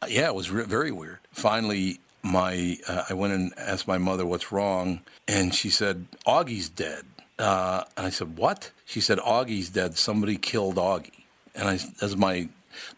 yeah, 0.07 0.27
it 0.27 0.35
was 0.35 0.49
re- 0.49 0.63
very 0.65 0.91
weird. 0.91 1.19
Finally, 1.31 1.99
my 2.23 2.77
uh, 2.87 3.03
I 3.09 3.13
went 3.13 3.33
and 3.33 3.53
asked 3.57 3.87
my 3.87 3.97
mother 3.97 4.25
what's 4.25 4.51
wrong, 4.51 5.01
and 5.27 5.53
she 5.53 5.69
said, 5.69 6.07
Augie's 6.25 6.69
dead. 6.69 7.05
Uh, 7.37 7.83
and 7.97 8.07
I 8.07 8.09
said, 8.09 8.37
what? 8.37 8.71
She 8.85 9.01
said, 9.01 9.17
Augie's 9.19 9.69
dead. 9.69 9.97
Somebody 9.97 10.37
killed 10.37 10.75
Augie. 10.75 11.25
And 11.55 11.67
I, 11.67 11.79
as 12.01 12.15
my, 12.15 12.47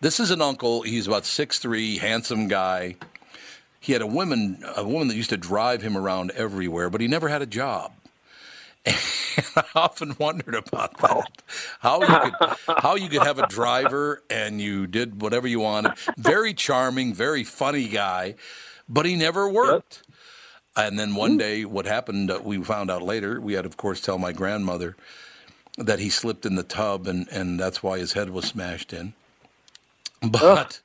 this 0.02 0.20
is 0.20 0.30
an 0.30 0.42
uncle. 0.42 0.84
He's 0.84 1.08
about 1.08 1.26
six 1.26 1.60
three, 1.60 1.98
handsome 1.98 2.48
guy. 2.48 2.96
He 3.80 3.94
had 3.94 4.02
a 4.02 4.08
woman, 4.08 4.64
a 4.76 4.84
woman 4.84 5.08
that 5.10 5.16
used 5.16 5.30
to 5.30 5.38
drive 5.38 5.82
him 5.82 5.96
around 5.98 6.32
everywhere, 6.32 6.90
but 6.90 7.02
he 7.02 7.08
never 7.08 7.30
had 7.30 7.42
a 7.42 7.48
job. 7.48 7.92
And 9.38 9.46
I 9.58 9.64
often 9.76 10.16
wondered 10.18 10.56
about 10.56 10.98
that. 11.00 11.28
How 11.80 12.00
you 12.00 12.08
could 12.08 12.58
how 12.78 12.96
you 12.96 13.10
could 13.10 13.24
have 13.24 13.38
a 13.38 13.48
driver 13.48 14.24
and 14.30 14.62
you 14.62 14.88
did 14.88 15.22
whatever 15.22 15.46
you 15.46 15.60
wanted. 15.60 15.92
Very 16.18 16.54
charming, 16.54 17.14
very 17.14 17.44
funny 17.44 17.90
guy, 17.90 18.36
but 18.90 19.06
he 19.06 19.16
never 19.16 19.49
worked. 19.49 20.03
And 20.76 20.99
then 20.99 21.16
one 21.16 21.38
day, 21.38 21.66
what 21.66 21.86
happened? 21.86 22.30
Uh, 22.32 22.41
we 22.44 22.62
found 22.64 22.91
out 22.91 23.02
later. 23.02 23.40
We 23.40 23.53
had, 23.53 23.66
of 23.66 23.78
course, 23.78 24.02
tell 24.02 24.18
my 24.18 24.34
grandmother 24.34 24.95
that 25.78 25.99
he 25.99 26.10
slipped 26.10 26.45
in 26.45 26.56
the 26.56 26.64
tub, 26.64 27.07
and 27.07 27.28
and 27.32 27.60
that's 27.60 27.82
why 27.84 27.99
his 27.99 28.14
head 28.14 28.30
was 28.30 28.45
smashed 28.45 28.94
in. 28.94 29.14
But 30.22 30.82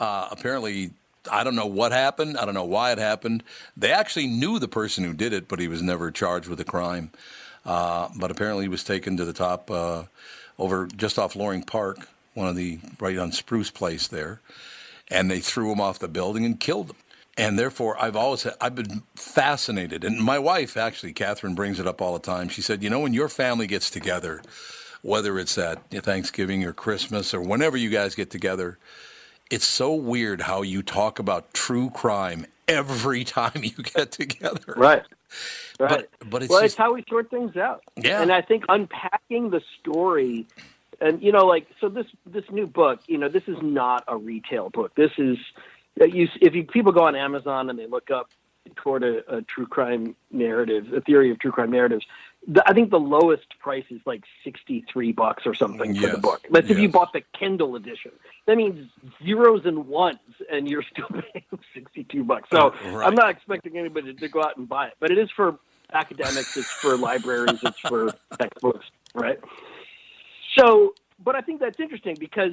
uh, 0.00 0.28
apparently, 0.32 0.90
I 1.30 1.44
don't 1.44 1.54
know 1.56 1.66
what 1.66 1.92
happened. 1.92 2.36
I 2.38 2.44
don't 2.44 2.54
know 2.54 2.64
why 2.64 2.92
it 2.92 2.98
happened. 2.98 3.44
They 3.76 3.92
actually 3.92 4.26
knew 4.26 4.58
the 4.58 4.68
person 4.68 5.04
who 5.04 5.14
did 5.14 5.32
it, 5.32 5.48
but 5.48 5.60
he 5.60 5.68
was 5.68 5.82
never 5.82 6.10
charged 6.10 6.48
with 6.48 6.60
a 6.60 6.64
crime. 6.64 7.10
Uh, 7.64 8.08
but 8.16 8.30
apparently, 8.30 8.64
he 8.64 8.68
was 8.68 8.84
taken 8.84 9.16
to 9.16 9.24
the 9.24 9.32
top 9.32 9.70
uh, 9.70 10.04
over 10.58 10.86
just 10.86 11.18
off 11.18 11.36
Loring 11.36 11.62
Park, 11.62 12.08
one 12.34 12.48
of 12.48 12.56
the 12.56 12.80
right 13.00 13.18
on 13.18 13.32
Spruce 13.32 13.70
Place 13.70 14.08
there, 14.08 14.40
and 15.08 15.30
they 15.30 15.40
threw 15.40 15.72
him 15.72 15.80
off 15.80 15.98
the 16.00 16.08
building 16.08 16.44
and 16.44 16.58
killed 16.60 16.90
him. 16.90 16.96
And 17.36 17.58
therefore, 17.58 18.00
I've 18.00 18.14
always 18.14 18.46
I've 18.60 18.76
been 18.76 19.02
fascinated. 19.16 20.04
And 20.04 20.20
my 20.20 20.38
wife, 20.38 20.76
actually, 20.76 21.12
Catherine, 21.12 21.54
brings 21.54 21.80
it 21.80 21.86
up 21.86 22.00
all 22.00 22.12
the 22.12 22.20
time. 22.20 22.48
She 22.48 22.62
said, 22.62 22.82
you 22.82 22.90
know, 22.90 23.00
when 23.00 23.12
your 23.12 23.28
family 23.28 23.66
gets 23.66 23.90
together, 23.90 24.40
whether 25.02 25.38
it's 25.38 25.58
at 25.58 25.90
Thanksgiving 25.90 26.64
or 26.64 26.72
Christmas 26.72 27.34
or 27.34 27.40
whenever 27.40 27.76
you 27.76 27.90
guys 27.90 28.14
get 28.14 28.30
together, 28.30 28.78
it's 29.50 29.66
so 29.66 29.94
weird 29.94 30.42
how 30.42 30.62
you 30.62 30.82
talk 30.82 31.18
about 31.18 31.52
true 31.52 31.90
crime 31.90 32.46
every 32.68 33.24
time 33.24 33.62
you 33.62 33.82
get 33.82 34.12
together. 34.12 34.74
Right. 34.76 35.02
Right. 35.80 36.08
But 36.20 36.30
but 36.30 36.42
it's 36.42 36.50
well, 36.50 36.60
just 36.60 36.74
it's 36.74 36.74
how 36.76 36.94
we 36.94 37.04
sort 37.08 37.30
things 37.30 37.56
out. 37.56 37.82
Yeah. 37.96 38.22
And 38.22 38.32
I 38.32 38.42
think 38.42 38.64
unpacking 38.68 39.50
the 39.50 39.60
story, 39.80 40.46
and 41.00 41.20
you 41.20 41.32
know, 41.32 41.46
like 41.46 41.66
so 41.80 41.88
this 41.88 42.06
this 42.24 42.44
new 42.50 42.68
book, 42.68 43.00
you 43.08 43.18
know, 43.18 43.28
this 43.28 43.42
is 43.48 43.56
not 43.60 44.04
a 44.06 44.16
retail 44.16 44.70
book. 44.70 44.94
This 44.94 45.10
is 45.18 45.36
you 46.00 46.28
if 46.40 46.54
you 46.54 46.64
people 46.64 46.92
go 46.92 47.04
on 47.04 47.14
Amazon 47.16 47.70
and 47.70 47.78
they 47.78 47.86
look 47.86 48.10
up 48.10 48.30
toward 48.76 49.04
a, 49.04 49.36
a 49.36 49.42
true 49.42 49.66
crime 49.66 50.16
narrative, 50.30 50.92
a 50.92 51.00
theory 51.00 51.30
of 51.30 51.38
true 51.38 51.52
crime 51.52 51.70
narratives. 51.70 52.04
The, 52.46 52.62
I 52.68 52.72
think 52.74 52.90
the 52.90 53.00
lowest 53.00 53.58
price 53.58 53.84
is 53.90 54.00
like 54.04 54.22
sixty 54.42 54.84
three 54.92 55.12
bucks 55.12 55.44
or 55.46 55.54
something 55.54 55.94
for 55.94 56.08
the 56.08 56.18
book. 56.18 56.42
That's 56.50 56.68
if 56.70 56.78
you 56.78 56.88
bought 56.88 57.12
the 57.12 57.22
Kindle 57.38 57.76
edition. 57.76 58.12
That 58.46 58.56
means 58.56 58.90
zeros 59.24 59.64
and 59.64 59.86
ones, 59.86 60.18
and 60.50 60.68
you're 60.68 60.82
still 60.82 61.08
paying 61.32 61.44
sixty 61.72 62.04
two 62.04 62.24
bucks. 62.24 62.50
So 62.50 62.68
Uh, 62.68 62.90
right. 62.90 63.06
I'm 63.06 63.14
not 63.14 63.30
expecting 63.30 63.78
anybody 63.78 64.12
to 64.14 64.28
go 64.28 64.42
out 64.42 64.56
and 64.56 64.68
buy 64.68 64.88
it, 64.88 64.94
but 65.00 65.10
it 65.10 65.18
is 65.18 65.30
for 65.30 65.58
academics, 65.92 66.56
it's 66.56 66.70
for 66.70 66.96
libraries, 66.96 67.60
it's 67.62 67.78
for 67.78 68.12
textbooks, 68.38 68.86
right? 69.14 69.38
So, 70.58 70.94
but 71.22 71.34
I 71.34 71.40
think 71.40 71.60
that's 71.60 71.78
interesting 71.80 72.16
because 72.18 72.52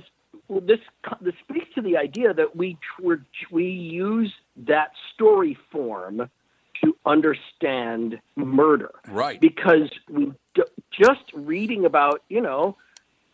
this 0.60 0.80
this 1.22 1.34
speaks 1.48 1.74
to 1.76 1.82
the 1.82 1.98
idea 1.98 2.34
that 2.34 2.56
we 2.56 2.78
we 3.52 3.66
use 3.66 4.34
that 4.58 4.92
story 5.14 5.58
form 5.72 6.30
to 6.84 6.98
understand 7.06 8.20
murder, 8.36 8.92
Right. 9.08 9.40
Because 9.40 9.90
we 10.10 10.34
just 10.92 11.24
reading 11.34 11.86
about 11.86 12.24
you 12.28 12.42
know 12.42 12.76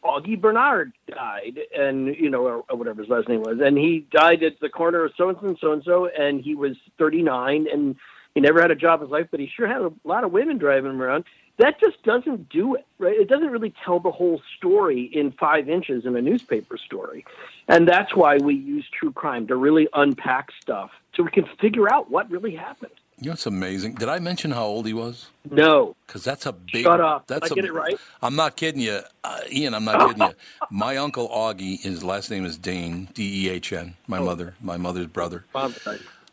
Augie 0.03 0.39
Barnard 0.39 0.94
died, 1.07 1.60
and 1.77 2.15
you 2.15 2.30
know, 2.30 2.45
or, 2.45 2.64
or 2.69 2.77
whatever 2.77 3.02
his 3.02 3.10
last 3.10 3.27
name 3.27 3.41
was, 3.41 3.60
and 3.64 3.77
he 3.77 4.06
died 4.11 4.44
at 4.44 4.60
the 4.60 4.69
corner 4.69 5.06
of 5.06 5.11
so 5.18 5.30
and 5.30 5.38
so 5.39 5.48
and 5.48 5.57
so 5.60 5.72
and 5.73 5.84
so, 5.84 6.06
and 6.07 6.41
he 6.41 6.56
was 6.56 6.77
39, 6.98 7.68
and 7.72 7.95
he 8.34 8.41
never 8.41 8.61
had 8.61 8.72
a 8.72 8.76
job 8.76 9.02
in 9.02 9.07
his 9.07 9.11
life, 9.11 9.27
but 9.31 9.39
he 9.39 9.48
sure 9.53 9.68
had 9.68 9.81
a 9.81 9.91
lot 10.03 10.23
of 10.23 10.31
women 10.31 10.57
driving 10.57 10.91
him 10.91 11.02
around. 11.02 11.26
That 11.58 11.80
just 11.80 12.02
doesn't 12.04 12.50
do 12.50 12.76
it, 12.76 12.86
right? 13.00 13.16
It 13.16 13.28
doesn't 13.28 13.50
really 13.50 13.74
tell 13.84 14.00
the 14.00 14.12
whole 14.12 14.42
story 14.58 15.10
in 15.12 15.32
five 15.32 15.68
inches 15.70 16.06
in 16.06 16.16
a 16.16 16.22
newspaper 16.22 16.78
story, 16.78 17.26
and 17.68 17.88
that's 17.88 18.16
why 18.16 18.38
we 18.38 18.54
use 18.54 18.86
true 18.92 19.12
crime 19.12 19.48
to 19.48 19.56
really 19.56 19.88
unpack 19.94 20.50
stuff 20.62 20.92
so 21.16 21.24
we 21.24 21.32
can 21.32 21.46
figure 21.60 21.92
out 21.92 22.12
what 22.12 22.30
really 22.30 22.56
happened. 22.56 22.92
You 23.20 23.28
know, 23.30 23.34
it's 23.34 23.48
amazing. 23.48 23.96
Did 23.96 24.10
I 24.10 24.20
mention 24.20 24.52
how 24.52 24.66
old 24.66 24.86
he 24.86 24.94
was? 24.94 25.30
No. 25.50 25.96
Because 26.06 26.24
that's 26.24 26.46
a 26.46 26.52
big. 26.54 26.84
Shut 26.84 27.02
up. 27.02 27.26
Did 27.26 27.42
That's 27.42 27.52
I 27.52 27.56
get 27.56 27.64
a- 27.66 27.70
it 27.70 27.74
right? 27.74 27.98
I'm 28.22 28.36
not 28.36 28.56
kidding 28.56 28.80
you, 28.80 29.00
uh, 29.24 29.40
Ian. 29.52 29.74
I'm 29.74 29.86
not 29.86 30.08
kidding 30.10 30.28
you. 30.28 30.34
My 30.70 30.98
uncle 30.98 31.28
Augie, 31.30 31.80
his 31.82 32.04
last 32.04 32.30
name 32.30 32.46
is 32.46 32.60
Dehn, 32.60 33.12
D 33.16 33.48
E 33.48 33.50
H 33.50 33.74
N. 33.74 33.96
Oh. 33.98 34.04
My 34.06 34.20
mother, 34.20 34.54
my 34.62 34.78
mother's 34.78 35.08
brother. 35.08 35.46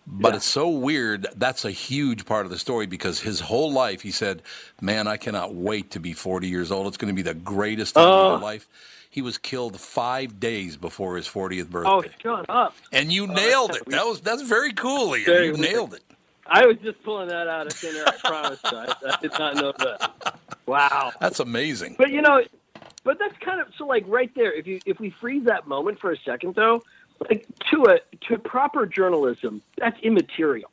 But 0.07 0.35
it's 0.35 0.45
so 0.45 0.69
weird. 0.69 1.27
That's 1.35 1.65
a 1.65 1.71
huge 1.71 2.27
part 2.27 2.45
of 2.45 2.51
the 2.53 2.59
story 2.59 2.87
because 2.87 3.21
his 3.21 3.41
whole 3.41 3.73
life, 3.73 4.03
he 4.03 4.11
said, 4.11 4.43
"Man, 4.81 5.07
I 5.09 5.17
cannot 5.17 5.55
wait 5.55 5.91
to 5.93 6.01
be 6.01 6.13
40 6.13 6.47
years 6.49 6.71
old. 6.71 6.87
It's 6.89 6.97
going 6.99 7.09
to 7.09 7.17
be 7.17 7.23
the 7.23 7.35
greatest 7.35 7.95
time 7.95 8.05
Oh. 8.07 8.35
of 8.35 8.41
my 8.41 8.47
oh. 8.47 8.51
life." 8.51 8.69
He 9.09 9.23
was 9.23 9.39
killed 9.39 9.79
five 9.81 10.41
days 10.41 10.77
before 10.77 11.17
his 11.17 11.29
40th 11.29 11.71
birthday, 11.71 11.89
Oh, 11.89 12.03
shut 12.21 12.47
up. 12.49 12.75
and 12.91 13.13
you 13.13 13.29
oh, 13.31 13.33
nailed 13.33 13.77
it. 13.77 13.87
That 13.87 14.05
was 14.05 14.21
that's 14.21 14.43
very 14.43 14.73
cool, 14.73 15.17
Ian. 15.17 15.25
Very 15.25 15.47
you 15.47 15.53
weird. 15.53 15.73
nailed 15.73 15.95
it. 15.95 16.03
I 16.47 16.67
was 16.67 16.77
just 16.83 17.03
pulling 17.05 17.29
that 17.29 17.47
out 17.49 17.67
of 17.69 17.73
thin 17.73 17.97
air. 17.97 18.05
I 18.09 18.17
promise. 18.29 18.61
I, 18.65 18.95
I 19.09 19.17
did 19.23 19.33
not 19.39 19.55
know 19.55 19.73
that. 19.79 20.37
Wow. 20.67 21.13
That's 21.21 21.41
amazing. 21.41 21.95
But 21.97 22.11
you 22.11 22.23
know, 22.23 22.43
but 23.05 23.19
that's 23.19 23.37
kind 23.39 23.61
of 23.61 23.69
so 23.79 23.87
like 23.87 24.05
right 24.09 24.35
there. 24.35 24.53
If 24.53 24.67
you 24.67 24.81
if 24.85 24.99
we 24.99 25.11
freeze 25.21 25.45
that 25.45 25.67
moment 25.69 26.01
for 26.01 26.11
a 26.13 26.17
second, 26.19 26.55
though, 26.55 26.83
like 27.21 27.47
to 27.71 27.85
a 27.89 27.99
to 28.29 28.39
proper 28.39 28.87
journalism, 28.87 29.63
that's 29.79 29.99
immaterial. 30.01 30.71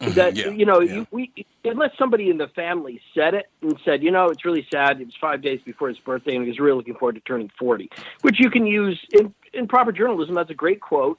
That 0.00 0.34
Mm-hmm. 0.34 0.36
yeah, 0.36 0.50
you 0.50 0.66
know, 0.66 0.80
you, 0.80 1.06
we 1.10 1.32
unless 1.64 1.90
somebody 1.98 2.28
in 2.28 2.36
the 2.36 2.48
family 2.48 3.00
said 3.14 3.32
it 3.32 3.46
and 3.62 3.78
said, 3.82 4.02
you 4.02 4.10
know, 4.10 4.26
it's 4.26 4.44
really 4.44 4.66
sad. 4.70 5.00
It 5.00 5.06
was 5.06 5.14
five 5.18 5.40
days 5.40 5.60
before 5.64 5.88
his 5.88 5.98
birthday, 5.98 6.34
and 6.34 6.44
he 6.44 6.50
was 6.50 6.58
really 6.58 6.76
looking 6.76 6.94
forward 6.94 7.14
to 7.14 7.20
turning 7.22 7.50
forty, 7.58 7.90
which 8.20 8.38
you 8.38 8.50
can 8.50 8.66
use 8.66 9.00
in 9.12 9.34
in 9.54 9.66
proper 9.66 9.92
journalism. 9.92 10.34
That's 10.34 10.50
a 10.50 10.54
great 10.54 10.80
quote. 10.80 11.18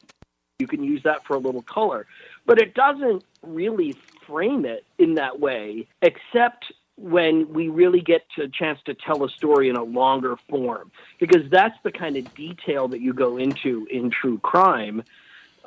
You 0.60 0.68
can 0.68 0.84
use 0.84 1.02
that 1.04 1.26
for 1.26 1.36
a 1.36 1.40
little 1.40 1.64
color, 1.64 2.06
but 2.46 2.60
it 2.60 2.76
doesn't 2.76 3.24
really 3.42 3.96
frame 4.28 4.66
it 4.66 4.86
in 5.00 5.16
that 5.16 5.40
way, 5.40 5.88
except 6.02 6.72
when 6.98 7.54
we 7.54 7.70
really 7.70 8.02
get 8.02 8.22
to 8.36 8.44
a 8.44 8.50
chance 8.50 8.80
to 8.86 8.96
tell 8.96 9.24
a 9.24 9.30
story 9.30 9.70
in 9.70 9.76
a 9.76 9.84
longer 9.84 10.36
form, 10.50 10.92
because 11.20 11.44
that's 11.52 11.76
the 11.84 11.92
kind 11.92 12.18
of 12.18 12.34
detail 12.34 12.88
that 12.88 13.02
you 13.02 13.14
go 13.14 13.38
into 13.38 13.88
in 13.92 14.12
true 14.12 14.40
crime 14.40 15.04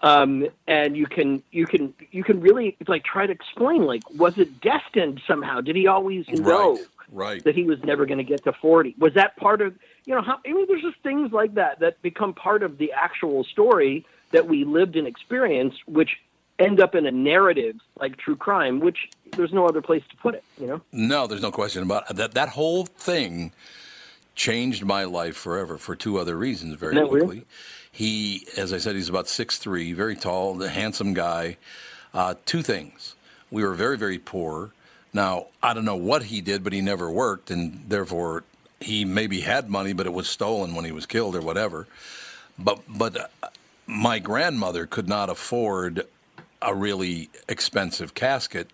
um, 0.03 0.47
and 0.67 0.97
you 0.97 1.07
can 1.07 1.43
you 1.51 1.67
can 1.67 1.93
you 2.11 2.25
can 2.25 2.41
really 2.41 2.77
like 2.89 3.05
try 3.05 3.27
to 3.27 3.33
explain 3.33 3.85
like 3.85 4.09
was 4.11 4.33
it 4.37 4.61
destined 4.61 5.21
somehow? 5.27 5.61
Did 5.61 5.77
he 5.77 5.87
always 5.87 6.25
know 6.31 6.79
Right. 7.13 7.45
that 7.45 7.55
he 7.55 7.65
was 7.65 7.79
never 7.85 8.07
going 8.07 8.19
to 8.19 8.25
get 8.25 8.45
to 8.45 8.53
forty? 8.63 8.95
Was 8.99 9.13
that 9.15 9.37
part 9.37 9.61
of 9.61 9.75
you 10.07 10.15
know? 10.15 10.23
How, 10.23 10.39
I 10.47 10.53
mean, 10.53 10.67
there's 10.69 10.83
just 10.83 11.03
things 11.03 11.33
like 11.33 11.55
that 11.55 11.81
that 11.81 12.01
become 12.03 12.33
part 12.35 12.63
of 12.63 12.79
the 12.79 12.93
actual 12.93 13.45
story 13.45 14.07
that 14.33 14.47
we 14.47 14.65
lived 14.65 14.97
and 14.97 15.07
experienced, 15.07 15.79
which 15.87 16.11
end 16.61 16.81
up 16.81 16.95
in 16.95 17.07
a 17.07 17.11
narrative 17.11 17.77
like 17.99 18.17
true 18.19 18.37
crime, 18.37 18.81
which 18.81 19.09
there's 19.37 19.53
no 19.53 19.67
other 19.67 19.83
place 19.83 20.03
to 20.11 20.17
put 20.17 20.35
it. 20.35 20.45
You 20.59 20.67
know. 20.69 20.81
No, 20.93 21.27
there's 21.27 21.43
no 21.43 21.51
question 21.51 21.83
about 21.83 22.11
it. 22.11 22.17
that. 22.17 22.33
That 22.35 22.51
whole 22.51 22.85
thing 22.87 23.53
changed 24.35 24.85
my 24.85 25.05
life 25.05 25.37
forever 25.37 25.79
for 25.79 25.97
two 25.97 26.19
other 26.19 26.37
reasons. 26.37 26.77
Very 26.77 26.95
Isn't 26.95 27.11
weird? 27.11 27.25
quickly, 27.25 27.47
he, 27.91 28.47
as 28.57 28.73
I 28.73 28.79
said, 28.79 28.95
he's 28.95 29.09
about 29.09 29.29
six 29.29 29.59
three, 29.59 29.93
very 29.93 30.17
tall, 30.17 30.63
a 30.63 30.69
handsome 30.69 31.15
guy. 31.15 31.57
Uh, 32.15 32.35
two 32.47 32.63
things: 32.63 33.17
we 33.51 33.65
were 33.65 33.75
very, 33.75 33.97
very 33.99 34.19
poor. 34.19 34.71
Now 35.13 35.47
I 35.63 35.75
don't 35.75 35.85
know 35.85 35.97
what 35.97 36.25
he 36.25 36.41
did, 36.41 36.63
but 36.63 36.73
he 36.73 36.81
never 36.81 37.11
worked, 37.11 37.51
and 37.51 37.85
therefore 37.89 38.45
he 38.81 39.05
maybe 39.05 39.41
had 39.41 39.69
money, 39.69 39.93
but 39.93 40.07
it 40.07 40.13
was 40.13 40.29
stolen 40.29 40.75
when 40.75 40.85
he 40.85 40.93
was 40.93 41.07
killed 41.07 41.35
or 41.37 41.41
whatever. 41.41 41.87
But 42.59 42.81
but 42.89 43.17
uh, 43.17 43.49
my 43.87 44.19
grandmother 44.21 44.87
could 44.87 45.09
not 45.09 45.29
afford 45.31 46.07
a 46.63 46.75
really 46.75 47.31
expensive 47.49 48.15
casket. 48.15 48.69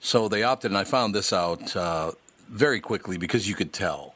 So 0.00 0.28
they 0.28 0.42
opted, 0.42 0.70
and 0.70 0.78
I 0.78 0.84
found 0.84 1.14
this 1.14 1.32
out 1.32 1.74
uh, 1.76 2.12
very 2.48 2.80
quickly 2.80 3.18
because 3.18 3.48
you 3.48 3.54
could 3.54 3.72
tell. 3.72 4.14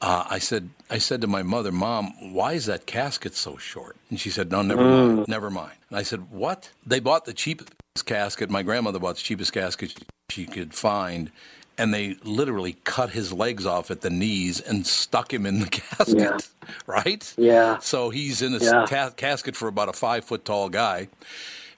Uh, 0.00 0.24
I 0.28 0.38
said, 0.38 0.70
I 0.90 0.98
said 0.98 1.20
to 1.22 1.26
my 1.26 1.42
mother, 1.42 1.72
"Mom, 1.72 2.32
why 2.32 2.52
is 2.52 2.66
that 2.66 2.86
casket 2.86 3.34
so 3.34 3.56
short?" 3.56 3.96
And 4.10 4.20
she 4.20 4.30
said, 4.30 4.50
"No, 4.50 4.62
never 4.62 4.82
Mm. 4.84 4.90
mind, 5.16 5.28
never 5.28 5.50
mind." 5.50 5.72
And 5.90 5.98
I 5.98 6.02
said, 6.02 6.30
"What?" 6.30 6.70
They 6.86 7.00
bought 7.00 7.24
the 7.24 7.32
cheapest 7.34 7.72
casket. 8.06 8.48
My 8.50 8.62
grandmother 8.62 8.98
bought 9.00 9.16
the 9.16 9.22
cheapest 9.22 9.52
casket 9.52 9.94
she 10.30 10.46
could 10.46 10.72
find, 10.74 11.32
and 11.76 11.92
they 11.92 12.16
literally 12.22 12.76
cut 12.84 13.10
his 13.10 13.32
legs 13.32 13.66
off 13.66 13.90
at 13.90 14.02
the 14.02 14.10
knees 14.10 14.60
and 14.60 14.86
stuck 14.86 15.32
him 15.32 15.46
in 15.46 15.60
the 15.60 15.66
casket. 15.80 16.16
Yeah. 16.18 16.38
Right? 16.86 17.34
Yeah. 17.36 17.78
So 17.78 18.10
he's 18.10 18.40
in 18.42 18.54
a 18.54 18.58
Yeah. 18.58 18.84
ca- 18.86 19.10
casket 19.10 19.56
for 19.56 19.66
about 19.68 19.88
a 19.88 19.92
five 19.92 20.24
foot 20.24 20.44
tall 20.44 20.68
guy. 20.68 21.08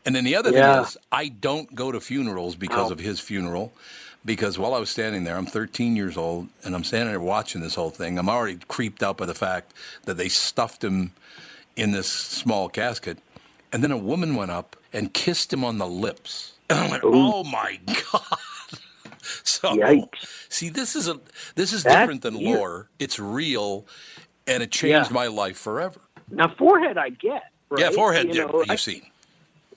And 0.07 0.15
then 0.15 0.25
the 0.25 0.35
other 0.37 0.51
Yeah. 0.51 0.77
thing 0.77 0.85
is, 0.85 0.99
I 1.13 1.29
don't 1.29 1.75
go 1.75 1.93
to 1.93 2.01
funerals 2.01 2.57
because 2.57 2.87
Wow. 2.87 2.93
of 2.93 2.99
his 3.01 3.21
funeral. 3.21 3.73
Because 4.25 4.59
while 4.59 4.75
I 4.75 4.79
was 4.79 4.91
standing 4.91 5.25
there, 5.25 5.37
I'm 5.37 5.47
13 5.47 5.97
years 5.97 6.17
old, 6.19 6.49
and 6.63 6.75
I'm 6.75 6.85
standing 6.85 7.09
there 7.11 7.21
watching 7.21 7.63
this 7.63 7.75
whole 7.75 7.89
thing. 7.91 8.19
I'm 8.19 8.29
already 8.29 8.59
creeped 8.69 9.03
out 9.03 9.17
by 9.17 9.25
the 9.25 9.35
fact 9.35 9.73
that 10.05 10.19
they 10.19 10.29
stuffed 10.29 10.85
him 10.85 11.13
in 11.75 11.93
this 11.93 12.09
small 12.09 12.69
casket. 12.69 13.19
And 13.73 13.83
then 13.83 13.91
a 13.93 13.97
woman 13.97 14.35
went 14.35 14.51
up 14.51 14.77
and 14.93 15.15
kissed 15.15 15.53
him 15.53 15.65
on 15.65 15.79
the 15.79 15.87
lips. 15.87 16.53
And 16.71 16.79
I 16.79 16.89
went, 16.91 17.03
"Oh 17.05 17.45
my 17.45 17.81
god!" 17.87 18.39
so, 19.43 19.71
Yikes. 19.77 20.27
see, 20.49 20.69
this 20.69 20.95
is 20.95 21.09
a 21.09 21.19
this 21.55 21.73
is 21.73 21.83
That's 21.83 21.97
different 21.97 22.23
than 22.23 22.39
weird. 22.39 22.59
lore. 22.59 22.89
It's 22.99 23.19
real, 23.19 23.87
and 24.47 24.63
it 24.63 24.71
changed 24.71 25.11
Yeah. 25.11 25.15
my 25.15 25.27
life 25.29 25.57
forever. 25.59 26.01
Now 26.31 26.49
forehead, 26.59 26.99
I 26.99 27.09
get. 27.11 27.45
Right? 27.71 27.81
Yeah, 27.81 27.91
forehead. 27.91 28.29
You 28.35 28.47
know, 28.47 28.61
you've 28.61 28.71
I- 28.71 28.77
seen. 28.77 29.03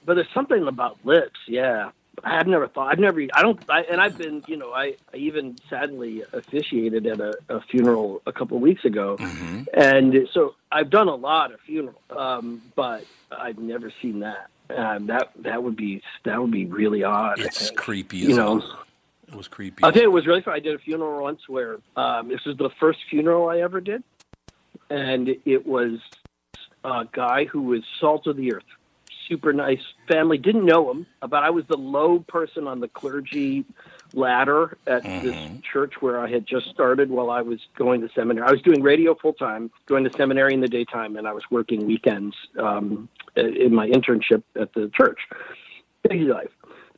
But 0.05 0.15
there's 0.15 0.27
something 0.33 0.67
about 0.67 0.97
lips. 1.03 1.39
Yeah, 1.47 1.91
I've 2.23 2.47
never 2.47 2.67
thought. 2.67 2.91
I've 2.91 2.99
never. 2.99 3.21
I 3.33 3.41
don't. 3.41 3.59
I, 3.69 3.81
and 3.83 3.99
I've 4.01 4.17
been. 4.17 4.43
You 4.47 4.57
know, 4.57 4.71
I, 4.73 4.95
I 5.13 5.17
even 5.17 5.55
sadly 5.69 6.23
officiated 6.33 7.05
at 7.07 7.19
a, 7.19 7.33
a 7.49 7.61
funeral 7.61 8.21
a 8.25 8.31
couple 8.31 8.57
of 8.57 8.63
weeks 8.63 8.85
ago, 8.85 9.17
Mm-hmm. 9.19 9.63
and 9.73 10.27
so 10.33 10.55
I've 10.71 10.89
done 10.89 11.07
a 11.07 11.15
lot 11.15 11.53
of 11.53 11.59
funerals, 11.61 11.97
um, 12.09 12.61
but 12.75 13.05
I've 13.31 13.57
never 13.59 13.91
seen 14.01 14.19
that. 14.21 14.47
Um, 14.69 15.07
that 15.07 15.31
that 15.39 15.61
would 15.63 15.75
be 15.75 16.01
that 16.23 16.39
would 16.41 16.51
be 16.51 16.65
really 16.65 17.03
odd. 17.03 17.39
It's 17.39 17.69
creepy. 17.71 18.17
You 18.17 18.35
know. 18.35 18.59
hell. 18.59 18.79
it 19.27 19.35
was 19.35 19.47
creepy. 19.47 19.81
Tell 19.81 19.93
you, 19.95 20.03
it 20.03 20.11
was 20.11 20.25
really 20.25 20.41
fun. 20.41 20.53
I 20.53 20.59
did 20.59 20.73
a 20.75 20.79
funeral 20.79 21.21
once 21.23 21.41
where 21.47 21.77
um, 21.95 22.29
this 22.29 22.43
was 22.45 22.55
the 22.57 22.69
first 22.79 22.99
funeral 23.09 23.49
I 23.49 23.59
ever 23.59 23.81
did, 23.81 24.03
and 24.89 25.35
it 25.45 25.65
was 25.67 25.99
a 26.83 27.05
guy 27.11 27.45
who 27.45 27.61
was 27.63 27.81
salt 27.99 28.25
of 28.27 28.37
the 28.37 28.53
earth, 28.53 28.63
super 29.27 29.53
nice 29.53 29.81
family. 30.07 30.37
Didn't 30.37 30.65
know 30.65 30.91
him, 30.91 31.05
but 31.21 31.43
I 31.43 31.49
was 31.49 31.65
the 31.67 31.77
low 31.77 32.19
person 32.19 32.67
on 32.67 32.79
the 32.79 32.87
clergy 32.87 33.65
ladder 34.13 34.77
at 34.85 35.03
this 35.03 35.35
church 35.71 35.93
where 36.01 36.19
I 36.19 36.29
had 36.29 36.45
just 36.45 36.69
started 36.69 37.09
while 37.09 37.29
I 37.29 37.41
was 37.41 37.59
going 37.75 38.01
to 38.01 38.09
seminary. 38.13 38.47
I 38.47 38.51
was 38.51 38.61
doing 38.61 38.81
radio 38.81 39.15
full 39.15 39.33
time, 39.33 39.71
going 39.85 40.03
to 40.03 40.13
seminary 40.13 40.53
in 40.53 40.61
the 40.61 40.67
daytime, 40.67 41.15
and 41.15 41.27
I 41.27 41.33
was 41.33 41.43
working 41.49 41.85
weekends 41.87 42.35
um, 42.59 43.09
in 43.35 43.73
my 43.73 43.87
internship 43.89 44.43
at 44.59 44.73
the 44.73 44.91
church. 44.95 45.19
Busy 46.07 46.25
life. 46.25 46.51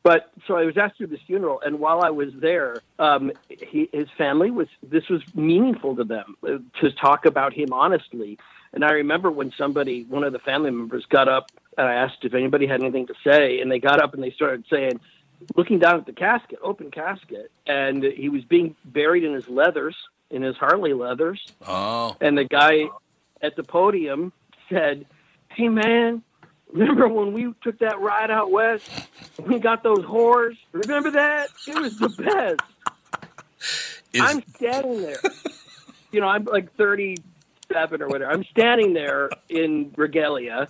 But 0.04 0.32
so 0.46 0.56
I 0.56 0.66
was 0.66 0.78
asked 0.78 1.00
to 1.00 1.08
this 1.08 1.20
funeral, 1.26 1.62
and 1.66 1.80
while 1.80 2.04
I 2.04 2.12
was 2.12 2.30
there, 2.36 2.78
um, 3.00 3.32
he, 3.50 3.90
his 3.92 4.08
family 4.16 4.52
was 4.52 4.68
this 4.84 5.10
was 5.10 5.24
meaningful 5.34 5.96
to 5.96 6.04
them 6.04 6.38
uh, 6.44 6.58
to 6.82 6.92
talk 6.92 7.26
about 7.26 7.54
him 7.54 7.74
honestly. 7.74 8.38
And 8.72 8.86
I 8.86 8.92
remember 8.92 9.32
when 9.32 9.52
somebody, 9.58 10.04
one 10.04 10.24
of 10.24 10.32
the 10.32 10.40
family 10.40 10.70
members, 10.70 11.06
got 11.08 11.28
up 11.28 11.50
and 11.78 11.88
I 11.88 11.94
asked 11.94 12.24
if 12.24 12.34
anybody 12.34 12.68
had 12.68 12.82
anything 12.82 13.08
to 13.08 13.14
say, 13.24 13.60
and 13.62 13.72
they 13.72 13.80
got 13.80 14.02
up 14.02 14.14
and 14.14 14.24
they 14.24 14.32
started 14.32 14.66
saying, 14.70 15.00
looking 15.56 15.80
down 15.80 15.96
at 16.00 16.06
the 16.06 16.14
casket, 16.14 16.60
open 16.64 16.92
casket, 16.92 17.52
and 17.68 18.04
he 18.04 18.30
was 18.30 18.44
being 18.46 18.76
buried 18.86 19.24
in 19.24 19.34
his 19.34 19.48
leathers, 19.50 19.96
in 20.30 20.42
his 20.42 20.56
Harley 20.58 20.94
leathers, 20.94 21.46
Oh, 21.68 22.16
and 22.22 22.38
the 22.38 22.46
guy 22.46 22.86
at 23.42 23.56
the 23.56 23.64
podium 23.64 24.32
said, 24.70 25.06
"Hey 25.50 25.70
man, 25.70 26.24
remember 26.72 27.08
when 27.08 27.32
we 27.34 27.54
took 27.62 27.78
that 27.80 28.00
ride 28.00 28.32
out 28.32 28.50
west? 28.52 28.90
We 29.46 29.60
got 29.60 29.84
those 29.84 30.00
whores. 30.00 30.58
Remember 30.72 31.12
that? 31.12 31.50
It 31.68 31.76
was 31.80 31.98
the 32.00 32.10
best." 32.10 32.62
is 34.14 34.22
I'm 34.22 34.42
standing 34.56 35.02
there. 35.02 35.20
you 36.12 36.22
know, 36.22 36.28
I'm 36.28 36.46
like 36.46 36.74
37 36.76 38.02
or 38.02 38.08
whatever. 38.08 38.32
I'm 38.32 38.46
standing 38.46 38.94
there 38.94 39.30
in 39.50 39.94
regalia, 39.98 40.68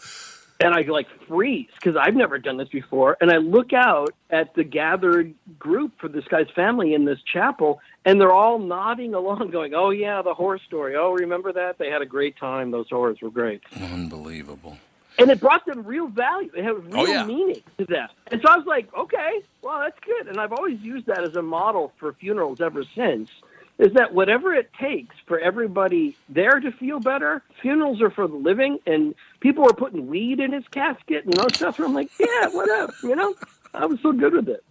and 0.59 0.73
I 0.73 0.81
like 0.83 1.07
freeze 1.27 1.67
because 1.75 1.95
I've 1.97 2.15
never 2.15 2.37
done 2.39 2.57
this 2.57 2.69
before. 2.69 3.17
And 3.19 3.29
I 3.31 3.37
look 3.37 3.73
out 3.73 4.13
at 4.29 4.53
the 4.55 4.63
gathered 4.63 5.33
group 5.59 5.91
for 5.99 6.07
this 6.07 6.25
guy's 6.25 6.49
family 6.55 6.93
in 6.93 7.05
this 7.05 7.19
chapel, 7.21 7.81
and 8.05 8.19
they're 8.21 8.31
all 8.31 8.59
nodding 8.59 9.13
along, 9.13 9.49
going, 9.51 9.73
"Oh 9.73 9.89
yeah, 9.89 10.21
the 10.21 10.33
horse 10.33 10.61
story. 10.65 10.95
Oh, 10.95 11.11
remember 11.11 11.51
that? 11.53 11.77
They 11.77 11.89
had 11.89 12.01
a 12.01 12.05
great 12.05 12.37
time. 12.37 12.71
Those 12.71 12.89
horses 12.89 13.21
were 13.21 13.29
great." 13.31 13.61
unbelievable. 13.81 14.77
and 15.17 15.29
it 15.31 15.39
brought 15.39 15.65
them 15.65 15.83
real 15.83 16.07
value. 16.07 16.51
It 16.55 16.63
had 16.63 16.71
oh, 16.73 16.79
real 16.79 16.97
Oh, 16.99 17.05
yeah. 17.05 17.25
meaning 17.25 17.61
to 17.77 17.85
them. 17.85 18.09
And 18.27 18.41
so 18.41 18.49
I 18.51 18.57
was 18.57 18.65
like, 18.65 18.93
okay, 18.93 19.41
well, 19.61 19.79
that's 19.79 19.97
good. 20.01 20.27
And 20.27 20.37
I've 20.39 20.51
always 20.51 20.79
used 20.81 21.05
that 21.07 21.23
as 21.23 21.35
a 21.37 21.41
model 21.41 21.93
for 21.97 22.11
funerals 22.13 22.59
ever 22.59 22.83
since. 22.95 23.29
Is 23.77 23.93
that 23.93 24.13
whatever 24.13 24.53
it 24.53 24.71
takes 24.79 25.15
for 25.25 25.37
everybody 25.37 26.15
there 26.29 26.59
to 26.59 26.71
feel 26.71 26.99
better? 26.99 27.43
Funerals 27.61 28.01
are 28.01 28.09
for 28.09 28.27
the 28.27 28.35
living, 28.35 28.79
and 28.85 29.13
people 29.41 29.63
were 29.63 29.73
putting 29.73 30.07
weed 30.07 30.39
in 30.39 30.53
his 30.53 30.67
casket 30.69 31.25
and 31.25 31.37
all 31.37 31.49
stuff. 31.49 31.77
And 31.77 31.87
I'm 31.87 31.93
like, 31.93 32.09
yeah, 32.17 32.47
whatever. 32.47 32.93
You 33.03 33.15
know, 33.15 33.35
I 33.73 33.85
was 33.85 33.99
so 34.01 34.13
good 34.13 34.33
with 34.33 34.47
it. 34.47 34.63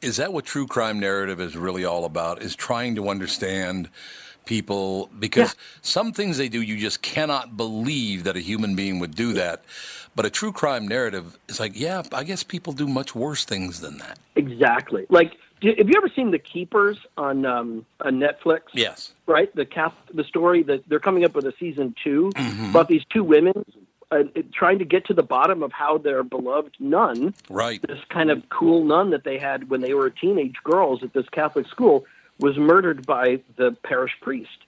Is 0.00 0.18
that 0.18 0.32
what 0.32 0.44
true 0.44 0.68
crime 0.68 1.00
narrative 1.00 1.40
is 1.40 1.56
really 1.56 1.84
all 1.84 2.04
about? 2.04 2.40
Is 2.40 2.54
trying 2.54 2.94
to 2.94 3.08
understand 3.08 3.90
people 4.48 5.10
because 5.18 5.54
some 5.82 6.12
things 6.12 6.38
they 6.38 6.48
do 6.48 6.62
you 6.62 6.78
just 6.78 7.02
cannot 7.02 7.56
believe 7.56 8.24
that 8.24 8.34
a 8.36 8.40
human 8.40 8.74
being 8.74 8.98
would 8.98 9.14
do 9.14 9.34
that. 9.34 9.62
But 10.16 10.24
a 10.24 10.30
true 10.30 10.52
crime 10.52 10.88
narrative 10.88 11.38
is 11.48 11.60
like, 11.60 11.78
yeah, 11.78 12.02
I 12.12 12.24
guess 12.24 12.42
people 12.42 12.72
do 12.72 12.88
much 12.88 13.14
worse 13.14 13.44
things 13.44 13.80
than 13.80 13.98
that. 13.98 14.18
Exactly. 14.36 15.06
Like, 15.10 15.34
have 15.62 15.88
you 15.88 15.94
ever 15.96 16.08
seen 16.14 16.30
The 16.30 16.38
Keepers 16.38 16.98
on 17.16 17.44
um, 17.46 17.86
on 18.00 18.18
Netflix? 18.20 18.60
Yes. 18.72 19.12
right? 19.26 19.54
The 19.54 19.64
cast, 19.66 19.96
the 20.12 20.24
story 20.24 20.62
that 20.64 20.88
they're 20.88 21.00
coming 21.00 21.24
up 21.24 21.34
with 21.34 21.44
a 21.46 21.52
season 21.58 21.94
2 22.04 22.32
about 22.70 22.88
these 22.88 23.02
two 23.10 23.24
women 23.24 23.64
uh, 24.10 24.22
trying 24.54 24.78
to 24.78 24.84
get 24.84 25.04
to 25.06 25.14
the 25.14 25.22
bottom 25.22 25.62
of 25.62 25.70
how 25.72 25.98
their 25.98 26.22
beloved 26.22 26.76
nun, 26.78 27.34
Right. 27.50 27.80
this 27.86 27.98
kind 28.08 28.30
of 28.30 28.48
cool 28.48 28.84
nun 28.84 29.10
that 29.10 29.24
they 29.24 29.38
had 29.38 29.68
when 29.68 29.80
they 29.82 29.92
were 29.94 30.08
teenage 30.10 30.56
girls 30.64 31.02
at 31.02 31.12
this 31.12 31.28
Catholic 31.30 31.66
school, 31.68 32.06
was 32.38 32.56
murdered 32.56 33.04
by 33.04 33.40
the 33.56 33.72
parish 33.82 34.12
priest, 34.22 34.64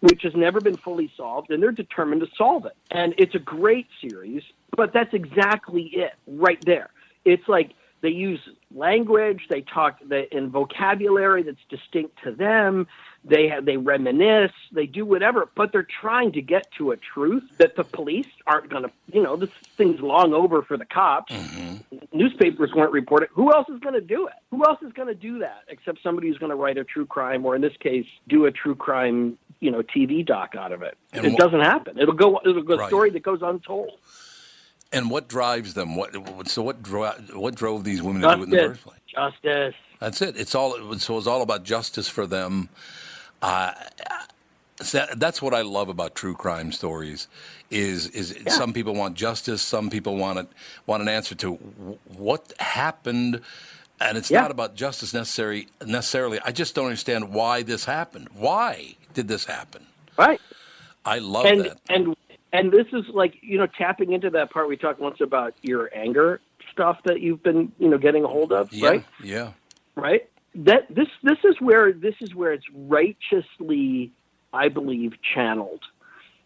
which 0.00 0.22
has 0.22 0.34
never 0.34 0.60
been 0.60 0.76
fully 0.76 1.12
solved, 1.16 1.50
and 1.50 1.62
they're 1.62 1.70
determined 1.70 2.22
to 2.22 2.26
solve 2.34 2.64
it. 2.66 2.74
And 2.90 3.14
it's 3.18 3.34
a 3.34 3.38
great 3.38 3.86
series, 4.00 4.42
but 4.76 4.92
that's 4.92 5.12
exactly 5.12 5.82
it 5.92 6.14
right 6.26 6.60
there. 6.64 6.88
It's 7.26 7.46
like 7.46 7.72
they 8.02 8.08
use 8.10 8.40
language, 8.74 9.46
they 9.50 9.60
talk 9.62 9.98
the, 10.06 10.34
in 10.34 10.50
vocabulary 10.50 11.42
that's 11.42 11.58
distinct 11.68 12.22
to 12.24 12.32
them. 12.32 12.86
They 13.22 13.48
have, 13.48 13.66
they 13.66 13.76
reminisce, 13.76 14.52
they 14.72 14.86
do 14.86 15.04
whatever, 15.04 15.46
but 15.54 15.72
they're 15.72 15.86
trying 16.00 16.32
to 16.32 16.40
get 16.40 16.70
to 16.78 16.92
a 16.92 16.96
truth 16.96 17.42
that 17.58 17.76
the 17.76 17.84
police 17.84 18.26
aren't 18.46 18.70
going 18.70 18.84
to. 18.84 18.90
You 19.12 19.22
know, 19.22 19.36
this 19.36 19.50
thing's 19.76 20.00
long 20.00 20.32
over 20.32 20.62
for 20.62 20.78
the 20.78 20.86
cops. 20.86 21.30
Mm-hmm. 21.34 21.98
Newspapers 22.18 22.72
weren't 22.74 22.92
reporting. 22.92 23.28
Who 23.34 23.52
else 23.52 23.68
is 23.68 23.78
going 23.80 23.94
to 23.94 24.00
do 24.00 24.26
it? 24.26 24.32
Who 24.50 24.64
else 24.64 24.78
is 24.82 24.92
going 24.94 25.08
to 25.08 25.14
do 25.14 25.40
that 25.40 25.64
except 25.68 26.02
somebody 26.02 26.28
who's 26.28 26.38
going 26.38 26.50
to 26.50 26.56
write 26.56 26.78
a 26.78 26.84
true 26.84 27.04
crime, 27.04 27.44
or 27.44 27.54
in 27.54 27.60
this 27.60 27.76
case, 27.78 28.06
do 28.28 28.46
a 28.46 28.50
true 28.50 28.74
crime, 28.74 29.36
you 29.60 29.70
know, 29.70 29.82
TV 29.82 30.24
doc 30.24 30.54
out 30.58 30.72
of 30.72 30.80
it? 30.82 30.96
And 31.12 31.26
it 31.26 31.34
wh- 31.34 31.36
doesn't 31.36 31.60
happen. 31.60 31.98
It'll 31.98 32.14
go. 32.14 32.40
It'll 32.44 32.62
go 32.62 32.74
a 32.74 32.78
Right. 32.78 32.88
story 32.88 33.10
that 33.10 33.22
goes 33.22 33.40
untold. 33.42 33.90
And 34.92 35.10
what 35.10 35.28
drives 35.28 35.74
them? 35.74 35.96
What 35.96 36.14
so 36.48 36.62
what 36.62 36.82
dro- 36.82 37.12
what 37.34 37.54
drove 37.54 37.84
these 37.84 38.02
women 38.02 38.22
to 38.22 38.28
do 38.28 38.42
it 38.42 38.44
in 38.46 38.50
the 38.50 38.58
first 38.58 38.84
place? 38.84 38.98
Justice. 39.14 39.74
That's 40.00 40.22
it. 40.22 40.36
It's 40.36 40.54
all 40.54 40.98
so 40.98 41.18
it's 41.18 41.26
all 41.28 41.42
about 41.42 41.64
justice 41.64 42.08
for 42.08 42.26
them. 42.26 42.70
Uh, 43.42 43.72
that's 45.16 45.42
what 45.42 45.54
I 45.54 45.62
love 45.62 45.88
about 45.88 46.14
true 46.14 46.34
crime 46.34 46.72
stories. 46.72 47.28
Is 47.70 48.08
is 48.08 48.36
some 48.48 48.72
people 48.72 48.94
want 48.94 49.16
justice, 49.16 49.62
some 49.62 49.90
people 49.90 50.16
want 50.16 50.38
it 50.40 50.48
want 50.86 51.02
an 51.02 51.08
answer 51.08 51.34
to 51.36 51.54
what 52.06 52.52
happened, 52.60 53.42
and 54.00 54.18
it's 54.18 54.30
Yeah. 54.30 54.42
not 54.42 54.50
about 54.50 54.74
justice 54.76 55.14
necessary 55.14 55.68
necessarily. 55.86 56.40
I 56.44 56.52
just 56.52 56.74
don't 56.74 56.86
understand 56.86 57.32
why 57.32 57.62
this 57.62 57.84
happened. 57.86 58.28
Why 58.34 58.96
did 59.14 59.28
this 59.28 59.46
happen? 59.46 59.86
Right. 60.18 60.40
I 61.04 61.18
love 61.20 61.46
and 61.46 61.60
that. 61.60 61.78
and 61.88 62.16
and 62.52 62.72
this 62.72 62.86
is 62.92 63.04
like 63.12 63.34
you 63.42 63.58
know 63.58 63.66
tapping 63.66 64.12
into 64.12 64.30
that 64.30 64.50
part 64.50 64.68
we 64.68 64.76
talked 64.76 65.00
once 65.00 65.20
about 65.20 65.54
your 65.62 65.90
anger 65.94 66.40
stuff 66.72 66.98
that 67.04 67.20
you've 67.20 67.42
been 67.42 67.72
you 67.78 67.88
know 67.88 67.98
getting 67.98 68.24
a 68.24 68.28
hold 68.28 68.52
of, 68.52 68.72
Yeah, 68.72 68.88
right? 68.88 69.04
yeah. 69.22 69.52
right? 69.96 70.28
That 70.54 70.86
this 70.94 71.08
this 71.22 71.38
is 71.44 71.56
where 71.60 71.92
this 71.92 72.14
is 72.20 72.34
where 72.34 72.52
it's 72.52 72.66
righteously, 72.74 74.12
I 74.52 74.68
believe, 74.68 75.12
channeled. 75.34 75.82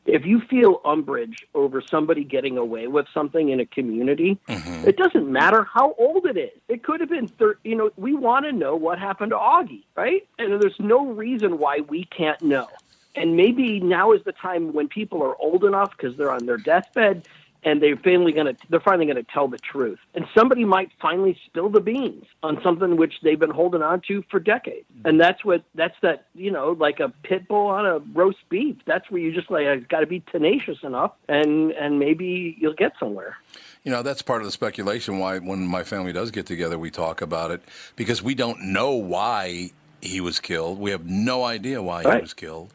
If 0.07 0.27
you 0.27 0.41
feel 0.51 0.83
umbrage 0.85 1.47
over 1.55 1.81
somebody 1.91 2.25
getting 2.25 2.59
away 2.59 2.89
with 2.89 3.07
something 3.15 3.49
in 3.49 3.61
a 3.61 3.65
community, 3.67 4.39
Mm-hmm. 4.49 4.87
it 4.87 4.99
doesn't 4.99 5.27
matter 5.31 5.65
how 5.65 5.95
old 5.99 6.27
it 6.27 6.37
is. 6.37 6.51
It 6.69 6.83
could 6.85 7.01
have 7.01 7.09
been, 7.09 7.29
thir- 7.29 7.57
you 7.65 7.75
know, 7.75 7.91
we 7.97 8.15
want 8.15 8.45
to 8.45 8.53
know 8.53 8.77
what 8.77 8.99
happened 8.99 9.31
to 9.31 9.37
Augie, 9.37 9.85
right? 9.97 10.27
And 10.39 10.61
there's 10.61 10.79
no 10.79 11.07
reason 11.07 11.59
why 11.59 11.79
we 11.89 12.05
can't 12.05 12.41
know. 12.43 12.69
And 13.15 13.37
maybe 13.37 13.81
now 13.81 14.13
is 14.13 14.23
the 14.25 14.33
time 14.33 14.73
when 14.73 14.89
people 14.89 15.23
are 15.23 15.37
old 15.37 15.65
enough 15.65 15.93
because 15.97 16.17
they're 16.17 16.33
on 16.33 16.47
their 16.47 16.57
deathbed 16.57 17.27
and 17.65 17.83
they're 17.83 17.97
finally 17.97 18.33
going 18.33 18.47
to 18.47 18.57
they're 18.69 18.81
finally 18.81 19.07
going 19.07 19.17
to 19.17 19.33
tell 19.33 19.49
the 19.49 19.59
truth. 19.59 19.99
And 20.15 20.27
somebody 20.37 20.65
might 20.65 20.91
finally 21.01 21.39
spill 21.47 21.71
the 21.71 21.81
beans 21.81 22.25
on 22.43 22.61
something 22.63 22.97
which 22.97 23.15
they've 23.23 23.39
been 23.39 23.51
holding 23.51 23.83
on 23.83 24.03
to 24.09 24.23
for 24.31 24.39
decades. 24.39 24.87
Mm-hmm. 24.93 25.09
And 25.09 25.21
that's 25.21 25.45
what 25.45 25.65
that's 25.75 25.97
that 26.03 26.27
you 26.35 26.51
know 26.51 26.77
like 26.79 27.01
a 27.01 27.09
pit 27.23 27.49
bull 27.49 27.67
on 27.67 27.87
a 27.87 27.99
roast 27.99 28.49
beef. 28.49 28.77
That's 28.87 29.11
where 29.11 29.21
you 29.21 29.33
just 29.33 29.51
like 29.51 29.89
got 29.89 30.01
to 30.01 30.07
be 30.07 30.23
tenacious 30.31 30.79
enough, 30.83 31.13
and 31.29 31.73
and 31.73 31.99
maybe 31.99 32.57
you'll 32.59 32.75
get 32.75 32.93
somewhere. 32.99 33.37
You 33.83 33.91
know, 33.91 34.03
that's 34.03 34.23
part 34.23 34.41
of 34.41 34.47
the 34.47 34.53
speculation 34.53 35.19
why 35.19 35.39
when 35.39 35.67
my 35.67 35.85
family 35.85 36.13
does 36.13 36.31
get 36.31 36.47
together, 36.47 36.79
we 36.79 36.91
talk 36.91 37.21
about 37.21 37.51
it 37.51 37.63
because 37.97 38.23
we 38.23 38.35
don't 38.35 38.63
know 38.63 38.93
why 38.93 39.71
he 40.01 40.21
was 40.21 40.41
killed. 40.41 40.79
We 40.79 40.91
have 40.91 41.07
no 41.07 41.45
idea 41.45 41.83
why 41.83 42.03
he 42.03 42.21
was 42.21 42.35
killed. 42.35 42.73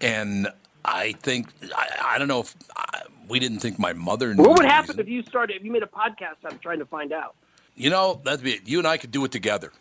And 0.00 0.48
I 0.84 1.12
think, 1.12 1.48
I, 1.74 2.14
I 2.14 2.18
don't 2.18 2.28
know 2.28 2.40
if 2.40 2.54
I, 2.76 3.02
we 3.28 3.38
didn't 3.38 3.58
think 3.60 3.78
my 3.78 3.92
mother 3.92 4.34
knew. 4.34 4.42
What 4.42 4.58
would 4.58 4.66
happen 4.66 4.96
reason. 4.96 5.00
if 5.00 5.08
you 5.08 5.22
started 5.22 5.56
if 5.56 5.64
you 5.64 5.70
made 5.70 5.82
a 5.82 5.86
podcast? 5.86 6.36
I'm 6.44 6.58
trying 6.58 6.78
to 6.78 6.86
find 6.86 7.12
out. 7.12 7.34
You 7.76 7.90
know, 7.90 8.20
that'd 8.24 8.44
be 8.44 8.54
it. 8.54 8.68
You 8.68 8.78
and 8.78 8.88
I 8.88 8.96
could 8.96 9.10
do 9.10 9.24
it 9.24 9.32
together. 9.32 9.72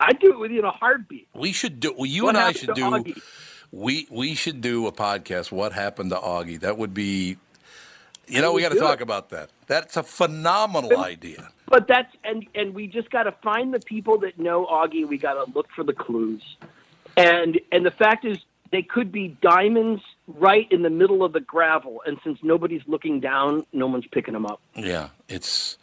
I'd 0.00 0.18
do 0.18 0.32
it 0.32 0.38
with 0.38 0.50
you 0.50 0.58
in 0.60 0.64
a 0.64 0.70
heartbeat. 0.70 1.28
We 1.34 1.52
should 1.52 1.80
do, 1.80 1.94
well, 1.96 2.06
you 2.06 2.24
What 2.24 2.36
and 2.36 2.44
I 2.44 2.52
should 2.52 2.74
do, 2.74 2.84
Augie? 2.84 3.20
we, 3.70 4.06
we 4.10 4.34
should 4.34 4.60
do 4.60 4.86
a 4.86 4.92
podcast, 4.92 5.52
What 5.52 5.72
Happened 5.72 6.10
to 6.10 6.16
Augie. 6.16 6.60
That 6.60 6.76
would 6.76 6.92
be, 6.92 7.38
you 8.26 8.40
know, 8.40 8.52
we 8.52 8.62
got 8.62 8.72
to 8.72 8.78
talk 8.78 9.00
it. 9.00 9.02
about 9.02 9.30
that. 9.30 9.50
That's 9.66 9.96
a 9.96 10.02
phenomenal 10.02 10.98
idea. 10.98 11.50
But 11.66 11.88
that's 11.88 12.14
and 12.24 12.46
and 12.54 12.74
we 12.74 12.86
just 12.86 13.10
got 13.10 13.22
to 13.22 13.32
find 13.42 13.72
the 13.72 13.80
people 13.80 14.18
that 14.18 14.38
know 14.38 14.66
Augie. 14.66 15.08
We 15.08 15.16
got 15.16 15.42
to 15.42 15.50
look 15.52 15.68
for 15.74 15.82
the 15.82 15.94
clues, 15.94 16.42
and 17.16 17.58
and 17.70 17.86
the 17.86 17.90
fact 17.90 18.26
is 18.26 18.36
they 18.72 18.82
could 18.82 19.12
be 19.12 19.36
diamonds 19.42 20.02
right 20.26 20.66
in 20.72 20.82
the 20.82 20.90
middle 20.90 21.22
of 21.22 21.32
the 21.32 21.40
gravel, 21.40 22.02
and 22.06 22.18
since 22.24 22.38
nobody's 22.42 22.82
looking 22.86 23.20
down, 23.20 23.64
no 23.72 23.86
one's 23.86 24.06
picking 24.10 24.34
them 24.34 24.46
up. 24.46 24.60
Yeah, 24.74 25.10
it's 25.28 25.76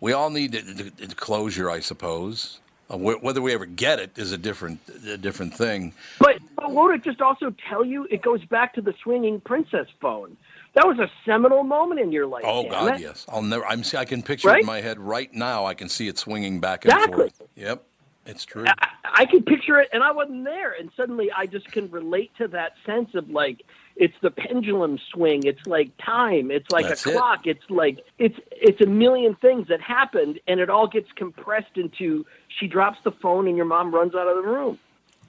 we 0.00 0.12
all 0.12 0.30
need 0.30 0.52
the- 0.52 1.14
closure, 1.16 1.68
I 1.70 1.80
suppose. 1.80 2.60
Uh, 2.88 2.96
wh- 2.96 3.22
whether 3.22 3.40
we 3.40 3.52
ever 3.52 3.66
get 3.66 4.00
it 4.00 4.18
is 4.18 4.32
a 4.32 4.38
different 4.38 4.80
a 5.06 5.16
different 5.16 5.54
thing. 5.54 5.92
But 6.18 6.38
but 6.56 6.72
won't 6.72 6.94
it 6.94 7.04
just 7.04 7.20
also 7.20 7.54
tell 7.68 7.84
you? 7.84 8.06
It 8.10 8.22
goes 8.22 8.44
back 8.46 8.74
to 8.74 8.80
the 8.80 8.94
swinging 9.02 9.40
princess 9.40 9.86
phone. 10.00 10.36
That 10.74 10.86
was 10.86 10.98
a 10.98 11.10
seminal 11.24 11.62
moment 11.64 12.00
in 12.00 12.10
your 12.12 12.26
life. 12.26 12.42
Oh 12.46 12.68
God, 12.68 12.94
it. 12.96 13.00
yes. 13.00 13.26
I'll 13.28 13.42
never. 13.42 13.64
I'm. 13.66 13.82
I 13.96 14.04
can 14.04 14.22
picture 14.22 14.50
it 14.54 14.60
in 14.60 14.66
my 14.66 14.80
head 14.80 14.98
right 14.98 15.32
now. 15.34 15.66
I 15.66 15.74
can 15.74 15.88
see 15.88 16.08
it 16.08 16.18
swinging 16.18 16.60
back 16.60 16.84
and 16.84 16.92
Exactly. 16.94 17.30
forth. 17.30 17.42
Yep, 17.56 17.84
it's 18.30 18.44
true. 18.44 18.64
I 19.04 19.26
can 19.26 19.42
picture 19.42 19.78
it, 19.80 19.88
and 19.92 20.02
I 20.02 20.12
wasn't 20.12 20.44
there. 20.44 20.72
And 20.72 20.90
suddenly, 20.96 21.30
I 21.36 21.46
just 21.46 21.70
can 21.72 21.90
relate 21.90 22.30
to 22.38 22.48
that 22.48 22.72
sense 22.86 23.14
of 23.14 23.28
like 23.30 23.62
it's 23.96 24.14
the 24.22 24.30
pendulum 24.30 24.98
swing. 25.12 25.42
It's 25.44 25.66
like 25.66 25.90
time. 25.98 26.50
It's 26.50 26.70
like 26.70 26.88
That's 26.88 27.04
a 27.06 27.10
it. 27.10 27.16
clock. 27.16 27.46
It's 27.46 27.68
like 27.68 28.00
it's 28.18 28.38
it's 28.50 28.80
a 28.80 28.86
million 28.86 29.34
things 29.34 29.68
that 29.68 29.80
happened, 29.80 30.40
and 30.46 30.60
it 30.60 30.70
all 30.70 30.86
gets 30.86 31.10
compressed 31.16 31.76
into. 31.76 32.24
She 32.48 32.66
drops 32.66 32.98
the 33.04 33.12
phone, 33.12 33.46
and 33.46 33.56
your 33.56 33.66
mom 33.66 33.94
runs 33.94 34.14
out 34.14 34.26
of 34.26 34.42
the 34.42 34.48
room. 34.48 34.78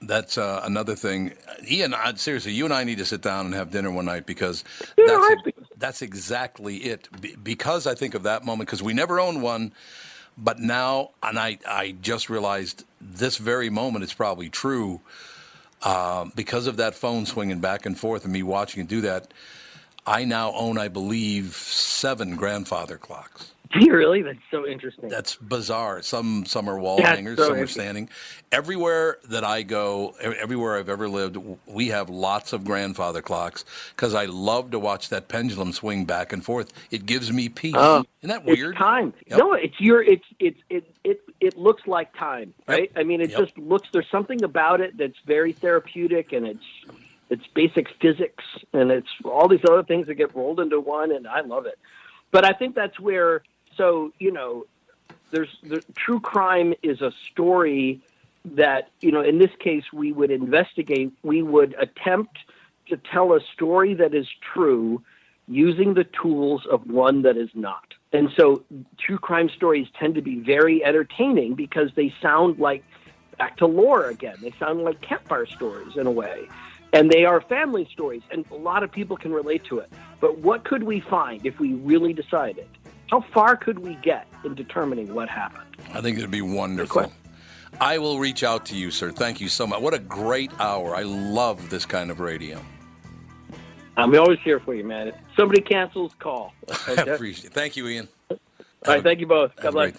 That's 0.00 0.36
uh, 0.36 0.62
another 0.64 0.96
thing. 0.96 1.32
Ian, 1.70 1.94
I, 1.94 2.14
seriously, 2.14 2.52
you 2.52 2.64
and 2.64 2.74
I 2.74 2.82
need 2.82 2.98
to 2.98 3.04
sit 3.04 3.22
down 3.22 3.46
and 3.46 3.54
have 3.54 3.70
dinner 3.70 3.90
one 3.90 4.04
night 4.04 4.26
because 4.26 4.64
that's, 4.96 5.36
that's 5.76 6.02
exactly 6.02 6.78
it. 6.78 7.08
Be- 7.20 7.36
because 7.36 7.86
I 7.86 7.94
think 7.94 8.14
of 8.14 8.24
that 8.24 8.44
moment 8.44 8.68
because 8.68 8.82
we 8.82 8.94
never 8.94 9.20
owned 9.20 9.42
one, 9.42 9.72
but 10.36 10.58
now, 10.58 11.10
and 11.22 11.38
I, 11.38 11.58
I 11.66 11.94
just 12.00 12.30
realized 12.30 12.84
this 13.00 13.36
very 13.36 13.70
moment 13.70 14.02
it's 14.02 14.14
probably 14.14 14.48
true 14.48 15.00
um, 15.82 16.32
because 16.34 16.66
of 16.66 16.76
that 16.78 16.94
phone 16.94 17.26
swinging 17.26 17.60
back 17.60 17.86
and 17.86 17.98
forth 17.98 18.24
and 18.24 18.32
me 18.32 18.42
watching 18.42 18.82
it 18.82 18.88
do 18.88 19.00
that. 19.02 19.32
I 20.06 20.24
now 20.24 20.52
own, 20.54 20.78
I 20.78 20.88
believe, 20.88 21.54
seven 21.54 22.36
grandfather 22.36 22.96
clocks. 22.96 23.51
really? 23.88 24.22
That's 24.22 24.38
so 24.50 24.66
interesting. 24.66 25.08
That's 25.08 25.36
bizarre. 25.36 26.02
Some 26.02 26.44
some 26.46 26.68
are 26.68 26.78
wall 26.78 26.98
That's 26.98 27.16
hangers, 27.16 27.38
so 27.38 27.48
some 27.48 27.54
are 27.54 27.66
standing. 27.66 28.08
Everywhere 28.50 29.18
that 29.28 29.44
I 29.44 29.62
go, 29.62 30.14
everywhere 30.20 30.78
I've 30.78 30.88
ever 30.88 31.08
lived, 31.08 31.38
we 31.66 31.88
have 31.88 32.10
lots 32.10 32.52
of 32.52 32.64
grandfather 32.64 33.22
clocks 33.22 33.64
because 33.96 34.14
I 34.14 34.26
love 34.26 34.70
to 34.72 34.78
watch 34.78 35.08
that 35.10 35.28
pendulum 35.28 35.72
swing 35.72 36.04
back 36.04 36.32
and 36.32 36.44
forth. 36.44 36.72
It 36.90 37.06
gives 37.06 37.32
me 37.32 37.48
peace. 37.48 37.74
Oh, 37.76 38.04
Isn't 38.22 38.30
that 38.30 38.44
it's 38.46 38.58
weird? 38.58 38.76
time. 38.78 39.14
Yep. 39.28 39.38
No, 39.38 39.52
it's 39.54 39.80
your. 39.80 40.02
It's 40.02 40.24
it's 40.40 40.60
it 40.70 40.94
it 41.04 41.20
it 41.40 41.56
looks 41.56 41.86
like 41.86 42.12
time, 42.16 42.54
Yep. 42.68 42.80
right? 42.80 42.92
I 42.96 43.04
mean, 43.04 43.20
it 43.20 43.30
Yep. 43.30 43.38
just 43.38 43.58
looks. 43.58 43.88
There's 43.92 44.10
something 44.10 44.42
about 44.44 44.80
it 44.80 44.96
that's 44.98 45.18
very 45.26 45.52
therapeutic, 45.52 46.32
and 46.32 46.46
it's 46.46 46.64
it's 47.30 47.46
basic 47.54 47.88
physics, 48.00 48.44
and 48.74 48.90
it's 48.90 49.08
all 49.24 49.48
these 49.48 49.64
other 49.68 49.82
things 49.84 50.06
that 50.08 50.14
get 50.16 50.34
rolled 50.34 50.60
into 50.60 50.80
one, 50.80 51.12
and 51.12 51.26
I 51.26 51.40
love 51.40 51.66
it. 51.66 51.78
But 52.32 52.44
I 52.44 52.52
think 52.52 52.74
that's 52.74 52.98
where. 53.00 53.42
So 53.76 54.12
you 54.18 54.30
know, 54.30 54.66
there's 55.30 55.56
the 55.62 55.82
true 55.96 56.20
crime 56.20 56.74
is 56.82 57.00
a 57.00 57.12
story 57.30 58.00
that 58.44 58.90
you 59.00 59.12
know. 59.12 59.22
In 59.22 59.38
this 59.38 59.52
case, 59.58 59.84
we 59.92 60.12
would 60.12 60.30
investigate. 60.30 61.12
We 61.22 61.42
would 61.42 61.74
attempt 61.78 62.38
to 62.88 62.96
tell 62.96 63.32
a 63.34 63.40
story 63.54 63.94
that 63.94 64.14
is 64.14 64.26
true 64.54 65.02
using 65.48 65.94
the 65.94 66.04
tools 66.04 66.66
of 66.70 66.88
one 66.88 67.22
that 67.22 67.36
is 67.36 67.50
not. 67.54 67.94
And 68.12 68.30
so 68.36 68.62
true 68.98 69.18
crime 69.18 69.48
stories 69.48 69.86
tend 69.98 70.14
to 70.14 70.22
be 70.22 70.40
very 70.40 70.84
entertaining 70.84 71.54
because 71.54 71.90
they 71.96 72.12
sound 72.20 72.58
like 72.58 72.84
back 73.38 73.56
to 73.58 73.66
lore 73.66 74.06
again. 74.06 74.36
They 74.40 74.52
sound 74.58 74.82
like 74.82 75.00
campfire 75.00 75.46
stories 75.46 75.96
in 75.96 76.06
a 76.06 76.10
way. 76.10 76.48
And 76.92 77.10
they 77.10 77.24
are 77.24 77.40
family 77.40 77.88
stories 77.90 78.22
and 78.30 78.44
a 78.50 78.54
lot 78.54 78.82
of 78.82 78.92
people 78.92 79.16
can 79.16 79.32
relate 79.32 79.64
to 79.64 79.78
it. 79.78 79.90
But 80.20 80.38
what 80.38 80.64
could 80.64 80.82
we 80.82 81.00
find 81.00 81.44
if 81.46 81.58
we 81.58 81.72
really 81.72 82.12
decided? 82.12 82.68
How 83.12 83.20
far 83.34 83.56
could 83.56 83.78
we 83.78 83.96
get 83.96 84.26
in 84.42 84.54
determining 84.54 85.12
what 85.12 85.28
happened? 85.28 85.76
I 85.92 86.00
think 86.00 86.16
it'd 86.16 86.30
be 86.30 86.40
wonderful. 86.40 87.12
I 87.78 87.98
will 87.98 88.18
reach 88.18 88.42
out 88.42 88.64
to 88.66 88.74
you, 88.74 88.90
sir. 88.90 89.10
Thank 89.10 89.38
you 89.38 89.50
so 89.50 89.66
much. 89.66 89.82
What 89.82 89.92
a 89.92 89.98
great 89.98 90.50
hour. 90.58 90.96
I 90.96 91.02
love 91.02 91.68
this 91.68 91.84
kind 91.84 92.10
of 92.10 92.20
radio. 92.20 92.64
I'm 93.98 94.18
always 94.18 94.38
here 94.42 94.60
for 94.60 94.74
you, 94.74 94.84
man. 94.84 95.08
If 95.08 95.14
somebody 95.36 95.60
cancels, 95.60 96.12
call. 96.20 96.54
I 96.88 96.92
appreciate 96.92 97.48
it. 97.48 97.52
Thank 97.52 97.76
you, 97.76 97.86
Ian. 97.86 98.08
All 98.30 98.38
right, 98.86 99.02
thank 99.02 99.20
you 99.20 99.26
both. 99.26 99.54
God 99.56 99.68
a 99.68 99.72
bless. 99.72 99.92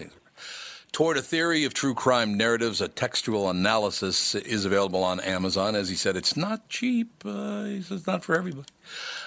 Toward 0.91 1.18
a 1.18 1.22
Theory 1.22 1.65
of 1.65 1.76
True 1.76 1.94
Crime 1.94 2.35
Narratives, 2.35 2.81
a 2.81 2.88
textual 2.88 3.48
analysis 3.48 4.34
is 4.34 4.65
available 4.65 5.03
on 5.03 5.19
Amazon. 5.19 5.76
As 5.76 5.90
he 5.90 5.95
said, 5.95 6.15
it's 6.15 6.35
not 6.35 6.68
cheap. 6.68 7.23
Uh, 7.23 7.65
he 7.65 7.81
says 7.84 7.99
it's 7.99 8.07
not 8.07 8.23
for 8.23 8.35
everybody. 8.35 8.68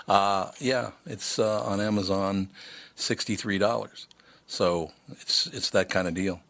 Uh, 0.09 0.51
yeah, 0.59 0.91
it's 1.07 1.39
uh, 1.39 1.65
on 1.65 1.81
Amazon, 1.81 2.51
sixty-three 2.97 3.59
dollars. 3.59 4.09
So 4.49 4.91
it's 5.11 5.47
it's 5.47 5.71
that 5.71 5.89
kind 5.89 6.09
of 6.09 6.15
deal. 6.15 6.41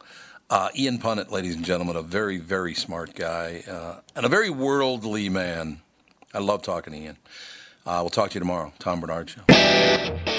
Uh, 0.49 0.69
Ian 0.75 0.99
Punnett, 0.99 1.31
ladies 1.31 1.55
and 1.57 1.65
gentlemen, 1.65 1.97
a 1.97 2.03
very 2.03 2.39
very 2.39 2.75
smart 2.75 3.15
guy 3.15 3.63
uh, 3.69 4.01
and 4.15 4.25
a 4.25 4.29
very 4.29 4.49
worldly 4.49 5.29
man. 5.29 5.81
I 6.33 6.39
love 6.39 6.63
talking 6.63 6.95
to 6.95 6.99
Ian. 6.99 7.17
Uh, 7.85 7.99
we'll 8.01 8.11
talk 8.11 8.31
to 8.31 8.35
you 8.35 8.41
tomorrow. 8.41 8.73
Tom 8.79 9.01
Barnard 9.01 9.31
Show. 9.31 10.36